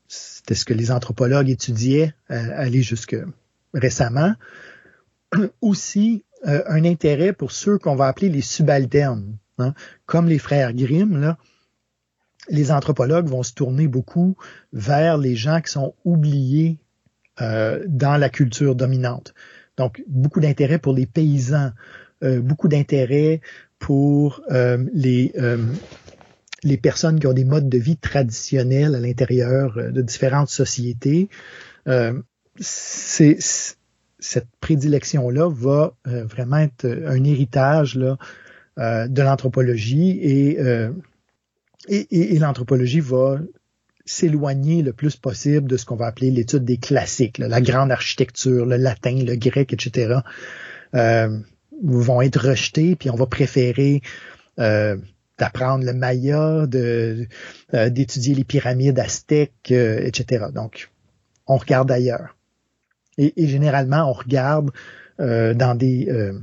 c'était 0.08 0.56
ce 0.56 0.66
que 0.66 0.74
les 0.74 0.92
anthropologues 0.92 1.50
étudiaient, 1.50 2.16
aller 2.30 2.82
jusque 2.82 3.16
récemment. 3.74 4.34
Aussi, 5.62 6.24
euh, 6.48 6.64
un 6.68 6.86
intérêt 6.86 7.34
pour 7.34 7.52
ceux 7.52 7.78
qu'on 7.78 7.96
va 7.96 8.08
appeler 8.08 8.30
les 8.30 8.42
subalternes, 8.42 9.38
hein. 9.58 9.74
comme 10.06 10.28
les 10.28 10.40
frères 10.40 10.74
Grimm. 10.74 11.36
Les 12.48 12.72
anthropologues 12.72 13.28
vont 13.28 13.44
se 13.44 13.54
tourner 13.54 13.88
beaucoup 13.88 14.38
vers 14.72 15.18
les 15.18 15.36
gens 15.36 15.60
qui 15.60 15.72
sont 15.72 15.94
oubliés 16.06 16.80
euh, 17.42 17.84
dans 17.88 18.16
la 18.16 18.30
culture 18.30 18.76
dominante. 18.76 19.34
Donc, 19.76 20.02
beaucoup 20.08 20.40
d'intérêt 20.40 20.80
pour 20.80 20.94
les 20.94 21.06
paysans, 21.06 21.72
euh, 22.24 22.42
beaucoup 22.42 22.70
d'intérêt 22.70 23.42
pour 23.80 24.42
les, 24.50 25.34
les 26.64 26.78
personnes 26.78 27.20
qui 27.20 27.28
ont 27.28 27.34
des 27.34 27.46
modes 27.46 27.70
de 27.70 27.78
vie 27.78 27.98
traditionnels 27.98 28.94
à 28.94 29.00
l'intérieur 29.00 29.76
de 29.92 30.02
différentes 30.02 30.50
sociétés. 30.50 31.30
c'est 32.60 33.38
cette 34.20 34.48
prédilection-là 34.60 35.50
va 35.50 35.94
euh, 36.08 36.26
vraiment 36.26 36.58
être 36.58 36.86
un 36.86 37.24
héritage 37.24 37.96
là, 37.96 38.18
euh, 38.78 39.08
de 39.08 39.22
l'anthropologie 39.22 40.20
euh, 40.60 40.92
et, 41.88 41.98
et, 42.12 42.36
et, 42.36 42.40
l'anthropologie 42.40 43.00
va 43.00 43.40
s'éloigner 44.06 44.84
le 44.84 44.92
plus 44.92 45.16
possible 45.16 45.68
de 45.68 45.78
ce 45.78 45.86
qu'on 45.86 45.96
va 45.96 46.08
appeler 46.08 46.32
l'étude 46.32 46.66
des 46.66 46.78
classiques, 46.78 47.38
la 47.38 47.62
grande 47.62 47.92
architecture, 47.92 48.66
le 48.66 48.76
latin, 48.76 49.24
le 49.24 49.36
grec, 49.36 49.72
etc. 49.72 50.20
vont 51.84 52.22
être 52.22 52.50
rejetés, 52.50 52.96
puis 52.96 53.10
on 53.10 53.16
va 53.16 53.26
préférer 53.26 54.02
d'apprendre 54.58 55.86
le 55.86 55.94
maya, 55.94 56.68
de 56.68 57.28
d'étudier 57.74 58.36
les 58.36 58.44
pyramides 58.44 59.00
aztèques, 59.00 59.72
etc. 59.72 60.48
Donc, 60.54 60.90
on 61.48 61.58
regarde 61.58 61.92
ailleurs. 61.92 62.36
Et, 63.18 63.48
généralement, 63.48 64.10
on 64.10 64.14
regarde 64.14 64.72
euh, 65.20 65.54
dans 65.54 65.76
des 65.76 66.08
euh, 66.10 66.40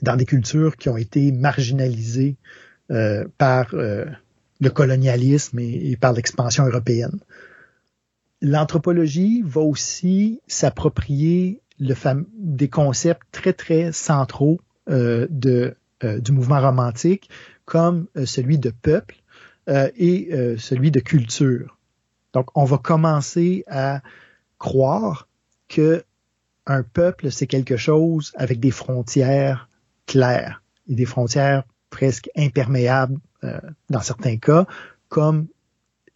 dans 0.00 0.16
des 0.16 0.24
cultures 0.24 0.76
qui 0.76 0.88
ont 0.88 0.96
été 0.96 1.32
marginalisées 1.32 2.36
euh, 2.90 3.26
par 3.36 3.74
le 3.74 4.70
colonialisme 4.70 5.58
et, 5.58 5.96
par 6.00 6.12
l'expansion 6.12 6.64
européenne. 6.66 7.18
L'anthropologie 8.40 9.42
va 9.44 9.60
aussi 9.60 10.40
s'approprier 10.46 11.60
le 11.78 11.94
des 12.38 12.68
concepts 12.68 13.22
très 13.32 13.52
très 13.52 13.92
centraux 13.92 14.60
de 14.88 15.76
du 16.02 16.32
mouvement 16.32 16.60
romantique, 16.60 17.30
comme 17.64 18.06
celui 18.26 18.58
de 18.58 18.70
peuple 18.70 19.22
et 19.68 20.30
celui 20.58 20.90
de 20.90 21.00
culture. 21.00 21.78
Donc, 22.34 22.48
on 22.54 22.64
va 22.64 22.78
commencer 22.78 23.64
à 23.68 24.02
croire 24.58 25.28
que 25.68 26.04
un 26.66 26.82
peuple, 26.82 27.30
c'est 27.30 27.46
quelque 27.46 27.76
chose 27.76 28.32
avec 28.36 28.60
des 28.60 28.70
frontières 28.70 29.68
claires 30.06 30.62
et 30.88 30.94
des 30.94 31.04
frontières 31.04 31.64
presque 31.90 32.30
imperméables 32.36 33.18
euh, 33.44 33.60
dans 33.90 34.00
certains 34.00 34.36
cas, 34.36 34.66
comme 35.08 35.46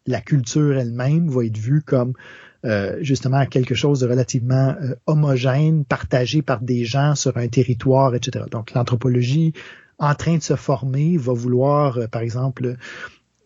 la 0.06 0.20
culture 0.20 0.76
elle-même 0.78 1.28
va 1.28 1.44
être 1.44 1.58
vue 1.58 1.82
comme 1.82 2.14
euh, 2.64 2.98
justement 3.00 3.46
quelque 3.46 3.74
chose 3.74 4.00
de 4.00 4.08
relativement 4.08 4.74
euh, 4.82 4.94
homogène, 5.06 5.84
partagé 5.84 6.42
par 6.42 6.60
des 6.60 6.84
gens 6.84 7.14
sur 7.14 7.36
un 7.36 7.48
territoire, 7.48 8.14
etc. 8.14 8.46
Donc 8.50 8.72
l'anthropologie 8.72 9.52
en 9.98 10.14
train 10.14 10.36
de 10.36 10.42
se 10.42 10.56
former 10.56 11.16
va 11.16 11.32
vouloir, 11.32 12.08
par 12.10 12.22
exemple, 12.22 12.76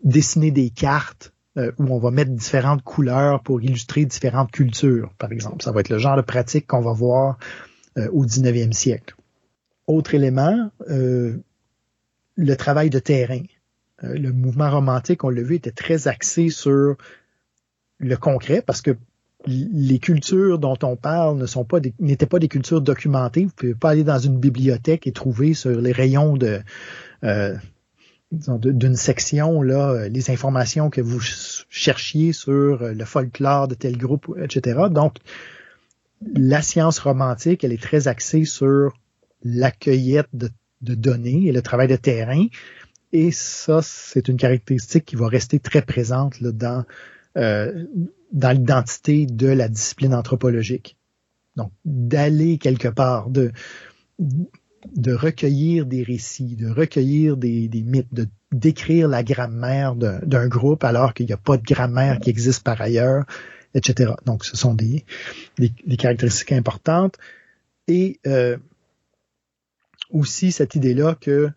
dessiner 0.05 0.51
des 0.51 0.70
cartes 0.70 1.32
euh, 1.59 1.70
où 1.78 1.94
on 1.94 1.98
va 1.98 2.10
mettre 2.10 2.30
différentes 2.30 2.82
couleurs 2.82 3.43
pour 3.43 3.60
illustrer 3.60 4.06
différentes 4.06 4.51
cultures, 4.51 5.12
par 5.18 5.32
exemple. 5.32 5.62
Ça 5.62 5.70
va 5.70 5.80
être 5.80 5.90
le 5.90 5.98
genre 5.98 6.16
de 6.16 6.22
pratique 6.22 6.66
qu'on 6.66 6.80
va 6.80 6.93
voir 6.93 7.39
euh, 7.98 8.09
au 8.10 8.24
19e 8.24 8.72
siècle. 8.72 9.14
Autre 9.86 10.14
élément, 10.14 10.70
euh, 10.89 11.36
le 12.36 12.56
travail 12.56 12.89
de 12.89 12.98
terrain. 12.98 13.43
le 14.02 14.30
mouvement 14.30 14.70
romantique, 14.70 15.24
on 15.24 15.28
l'a 15.28 15.43
vu, 15.43 15.56
était 15.56 15.72
très 15.72 16.09
axé 16.09 16.48
sur 16.48 16.97
le 18.03 18.16
concret 18.16 18.62
parce 18.62 18.83
que 18.83 18.97
les 19.47 19.99
cultures 19.99 20.59
dont 20.59 20.79
on 20.83 20.95
parle 20.95 21.37
ne 21.37 21.47
sont 21.47 21.65
pas 21.65 21.79
n'étaient 21.99 22.27
pas 22.27 22.39
des 22.39 22.49
cultures 22.49 22.81
documentées. 22.81 23.47
Vous 23.47 23.53
pouvez 23.57 23.74
pas 23.74 23.91
aller 23.91 24.05
dans 24.05 24.19
une 24.19 24.39
bibliothèque 24.39 25.07
et 25.07 25.12
trouver 25.12 25.55
sur 25.55 25.81
les 25.81 25.93
rayons 25.93 26.37
de 26.37 26.61
d'une 28.33 28.97
section 28.97 29.62
là 29.62 29.91
euh, 29.91 30.09
les 30.09 30.31
informations 30.31 30.91
que 30.91 31.01
vous 31.01 31.20
cherchiez 31.20 32.33
sur 32.33 32.83
euh, 32.83 32.95
le 32.95 33.05
folklore 33.05 33.69
de 33.69 33.74
tel 33.74 33.97
groupe, 33.97 34.35
etc. 34.43 34.87
Donc, 34.91 35.16
la 36.35 36.62
science 36.62 36.99
romantique, 36.99 37.65
elle 37.65 37.73
est 37.73 37.83
très 37.83 38.09
axée 38.09 38.45
sur 38.45 38.97
l'accueillette 39.45 40.29
de, 40.33 40.51
données 40.81 41.47
et 41.47 41.53
le 41.53 41.62
travail 41.62 41.89
de 41.89 41.97
terrain. 41.97 42.47
Et 43.12 43.31
ça, 43.31 43.81
c'est 43.83 44.29
une 44.29 44.37
caractéristique 44.37 45.05
qui 45.05 45.16
va 45.16 45.29
rester 45.29 45.59
très 45.59 45.83
présente 45.83 46.41
là, 46.41 46.53
dans, 46.53 46.85
euh, 47.37 47.85
dans 48.33 48.51
l'identité 48.51 49.27
de 49.27 49.49
la 49.49 49.69
discipline 49.69 50.15
anthropologique. 50.15 50.97
Donc, 51.57 51.71
d'aller 51.85 52.59
quelque 52.59 52.89
part, 52.89 53.31
de, 53.31 53.53
de 54.19 55.13
recueillir 55.13 55.87
des 55.87 56.03
récits, 56.03 56.57
de 56.57 56.69
recueillir 56.69 57.37
des, 57.37 57.69
mythes, 57.85 58.13
de 58.13 58.27
décrire 58.53 59.09
la 59.09 59.23
grammaire 59.23 59.95
d'un 59.95 60.49
groupe 60.49 60.85
alors 60.85 61.15
qu'il 61.15 61.27
n'y 61.27 61.33
a 61.33 61.39
pas 61.39 61.57
de 61.57 61.63
grammaire 61.63 62.19
qui 62.21 62.31
existe 62.31 62.63
par 62.63 62.81
ailleurs, 62.81 63.25
etc. 63.75 64.13
Donc, 64.25 64.45
ce 64.45 64.57
sont 64.57 64.75
des, 64.75 65.05
des, 65.59 65.97
caractéristiques 65.97 66.53
importantes. 66.53 67.19
Et 67.87 68.19
euh, 68.27 68.57
aussi 70.11 70.53
cette 70.53 70.75
idée-là 70.75 71.17
que 71.21 71.51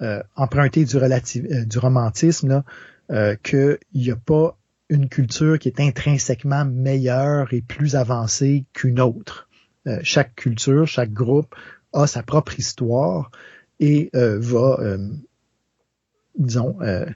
euh, 0.00 0.22
emprunter 0.36 0.84
du, 0.84 0.96
relativ 0.96 1.46
euh, 1.50 1.64
du 1.64 1.78
romantisme, 1.78 2.62
euh, 3.10 3.34
qu'il 3.42 3.78
n'y 3.94 4.10
a 4.10 4.16
pas 4.16 4.57
une 4.88 5.08
culture 5.08 5.58
qui 5.58 5.68
est 5.68 5.80
intrinsèquement 5.80 6.64
meilleure 6.64 7.52
et 7.52 7.62
plus 7.62 7.96
avancée 7.96 8.64
qu'une 8.72 9.00
autre. 9.00 9.48
chaque 10.02 10.34
culture, 10.34 10.86
chaque 10.86 11.12
groupe 11.12 11.54
a 11.92 12.06
sa 12.06 12.22
propre 12.22 12.58
histoire 12.58 13.30
et 13.80 14.10
euh, 14.14 14.38
va, 14.40 14.78
euh, 14.80 15.08
disons, 16.36 16.76
euh, 16.82 17.06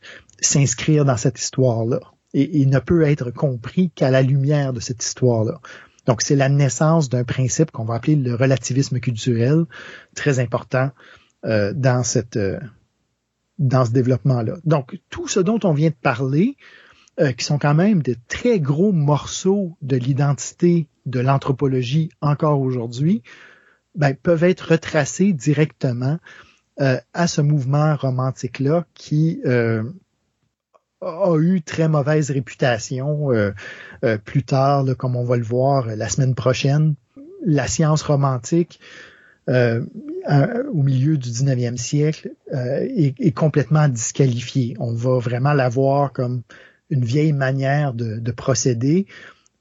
s'inscrire 0.40 1.04
dans 1.04 1.16
cette 1.16 1.40
histoire-là. 1.40 2.00
Et 2.34 2.58
il 2.60 2.70
ne 2.70 2.78
peut 2.78 3.02
être 3.02 3.30
compris 3.30 3.90
qu'à 3.90 4.10
la 4.10 4.22
lumière 4.22 4.72
de 4.72 4.80
cette 4.80 5.04
histoire-là. 5.04 5.60
Donc, 6.06 6.22
c'est 6.22 6.36
la 6.36 6.48
naissance 6.48 7.08
d'un 7.08 7.24
principe 7.24 7.70
qu'on 7.70 7.84
va 7.84 7.94
appeler 7.94 8.16
le 8.16 8.34
relativisme 8.34 8.98
culturel, 9.00 9.64
très 10.14 10.38
important 10.38 10.90
dans 11.44 12.04
cette 12.04 12.38
dans 13.58 13.84
ce 13.84 13.90
développement-là. 13.90 14.58
Donc, 14.64 15.00
tout 15.10 15.26
ce 15.26 15.40
dont 15.40 15.58
on 15.64 15.72
vient 15.72 15.90
de 15.90 15.94
parler, 15.94 16.56
qui 17.36 17.44
sont 17.44 17.58
quand 17.58 17.74
même 17.74 18.02
de 18.02 18.16
très 18.28 18.58
gros 18.58 18.92
morceaux 18.92 19.76
de 19.82 19.96
l'identité 19.96 20.88
de 21.06 21.20
l'anthropologie 21.20 22.10
encore 22.20 22.60
aujourd'hui, 22.60 23.22
ben, 23.94 24.14
peuvent 24.14 24.44
être 24.44 24.72
retracés 24.72 25.32
directement 25.32 26.18
euh, 26.80 26.98
à 27.12 27.26
ce 27.26 27.40
mouvement 27.42 27.94
romantique-là 27.96 28.86
qui 28.94 29.42
euh, 29.44 29.82
a 31.02 31.36
eu 31.36 31.60
très 31.60 31.88
mauvaise 31.88 32.30
réputation 32.30 33.30
euh, 33.32 33.52
plus 34.24 34.44
tard, 34.44 34.84
comme 34.96 35.16
on 35.16 35.24
va 35.24 35.36
le 35.36 35.42
voir 35.42 35.86
la 35.86 36.08
semaine 36.08 36.34
prochaine. 36.34 36.94
La 37.44 37.66
science 37.66 38.02
romantique 38.02 38.80
au 39.48 40.82
milieu 40.82 41.18
du 41.18 41.28
19e 41.28 41.76
siècle 41.76 42.30
est, 42.52 43.20
est, 43.20 43.32
complètement 43.32 43.88
disqualifiée. 43.88 44.76
On 44.78 44.94
va 44.94 45.18
vraiment 45.18 45.52
la 45.52 45.68
voir 45.68 46.12
comme 46.12 46.42
une 46.92 47.04
vieille 47.04 47.32
manière 47.32 47.94
de, 47.94 48.18
de 48.18 48.32
procéder 48.32 49.06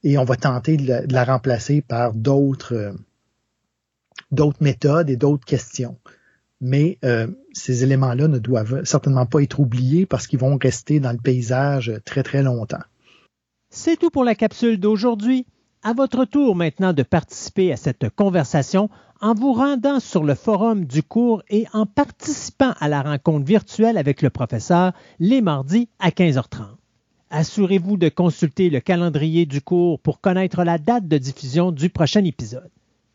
et 0.04 0.18
on 0.18 0.24
va 0.24 0.36
tenter 0.36 0.76
de 0.76 1.12
la, 1.12 1.24
remplacer 1.24 1.80
par 1.80 2.12
d'autres 2.12 2.74
euh, 2.74 2.92
d'autres 4.30 4.62
méthodes 4.62 5.10
et 5.10 5.16
d'autres 5.16 5.44
questions. 5.44 5.98
Mais 6.60 6.98
euh, 7.04 7.26
ces 7.52 7.82
éléments-là 7.82 8.28
ne 8.28 8.38
doivent 8.38 8.84
certainement 8.84 9.26
pas 9.26 9.42
être 9.42 9.60
oubliés 9.60 10.06
parce 10.06 10.26
qu'ils 10.26 10.38
vont 10.38 10.56
rester 10.56 11.00
dans 11.00 11.12
le 11.12 11.18
paysage 11.18 11.92
très 12.04 12.22
très 12.22 12.42
longtemps. 12.42 12.82
C'est 13.70 13.96
tout 13.96 14.10
pour 14.10 14.24
la 14.24 14.34
capsule 14.34 14.78
d'aujourd'hui. 14.78 15.46
À 15.82 15.94
votre 15.94 16.24
tour 16.24 16.54
maintenant 16.54 16.92
de 16.92 17.02
participer 17.02 17.72
à 17.72 17.76
cette 17.76 18.08
conversation 18.10 18.88
en 19.20 19.34
vous 19.34 19.52
rendant 19.52 19.98
sur 19.98 20.22
le 20.22 20.34
forum 20.34 20.84
du 20.84 21.02
cours 21.02 21.42
et 21.48 21.66
en 21.72 21.86
participant 21.86 22.74
à 22.78 22.88
la 22.88 23.02
rencontre 23.02 23.44
virtuelle 23.44 23.98
avec 23.98 24.22
le 24.22 24.30
professeur 24.30 24.92
les 25.18 25.40
mardis 25.40 25.88
à 25.98 26.10
15h30. 26.10 26.81
Assurez-vous 27.34 27.96
de 27.96 28.10
consulter 28.10 28.68
le 28.68 28.80
calendrier 28.80 29.46
du 29.46 29.62
cours 29.62 29.98
pour 29.98 30.20
connaître 30.20 30.64
la 30.64 30.76
date 30.76 31.08
de 31.08 31.16
diffusion 31.16 31.72
du 31.72 31.88
prochain 31.88 32.22
épisode. 32.26 32.68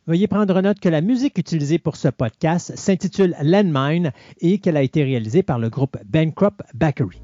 Veuillez 0.07 0.25
prendre 0.25 0.59
note 0.59 0.79
que 0.79 0.89
la 0.89 1.01
musique 1.01 1.37
utilisée 1.37 1.77
pour 1.77 1.97
ce 1.97 2.07
podcast 2.07 2.75
s'intitule 2.75 3.35
Landmine 3.43 4.11
et 4.41 4.57
qu'elle 4.57 4.75
a 4.75 4.81
été 4.81 5.03
réalisée 5.03 5.43
par 5.43 5.59
le 5.59 5.69
groupe 5.69 5.97
Bankrupt 6.03 6.61
Bakery. 6.73 7.21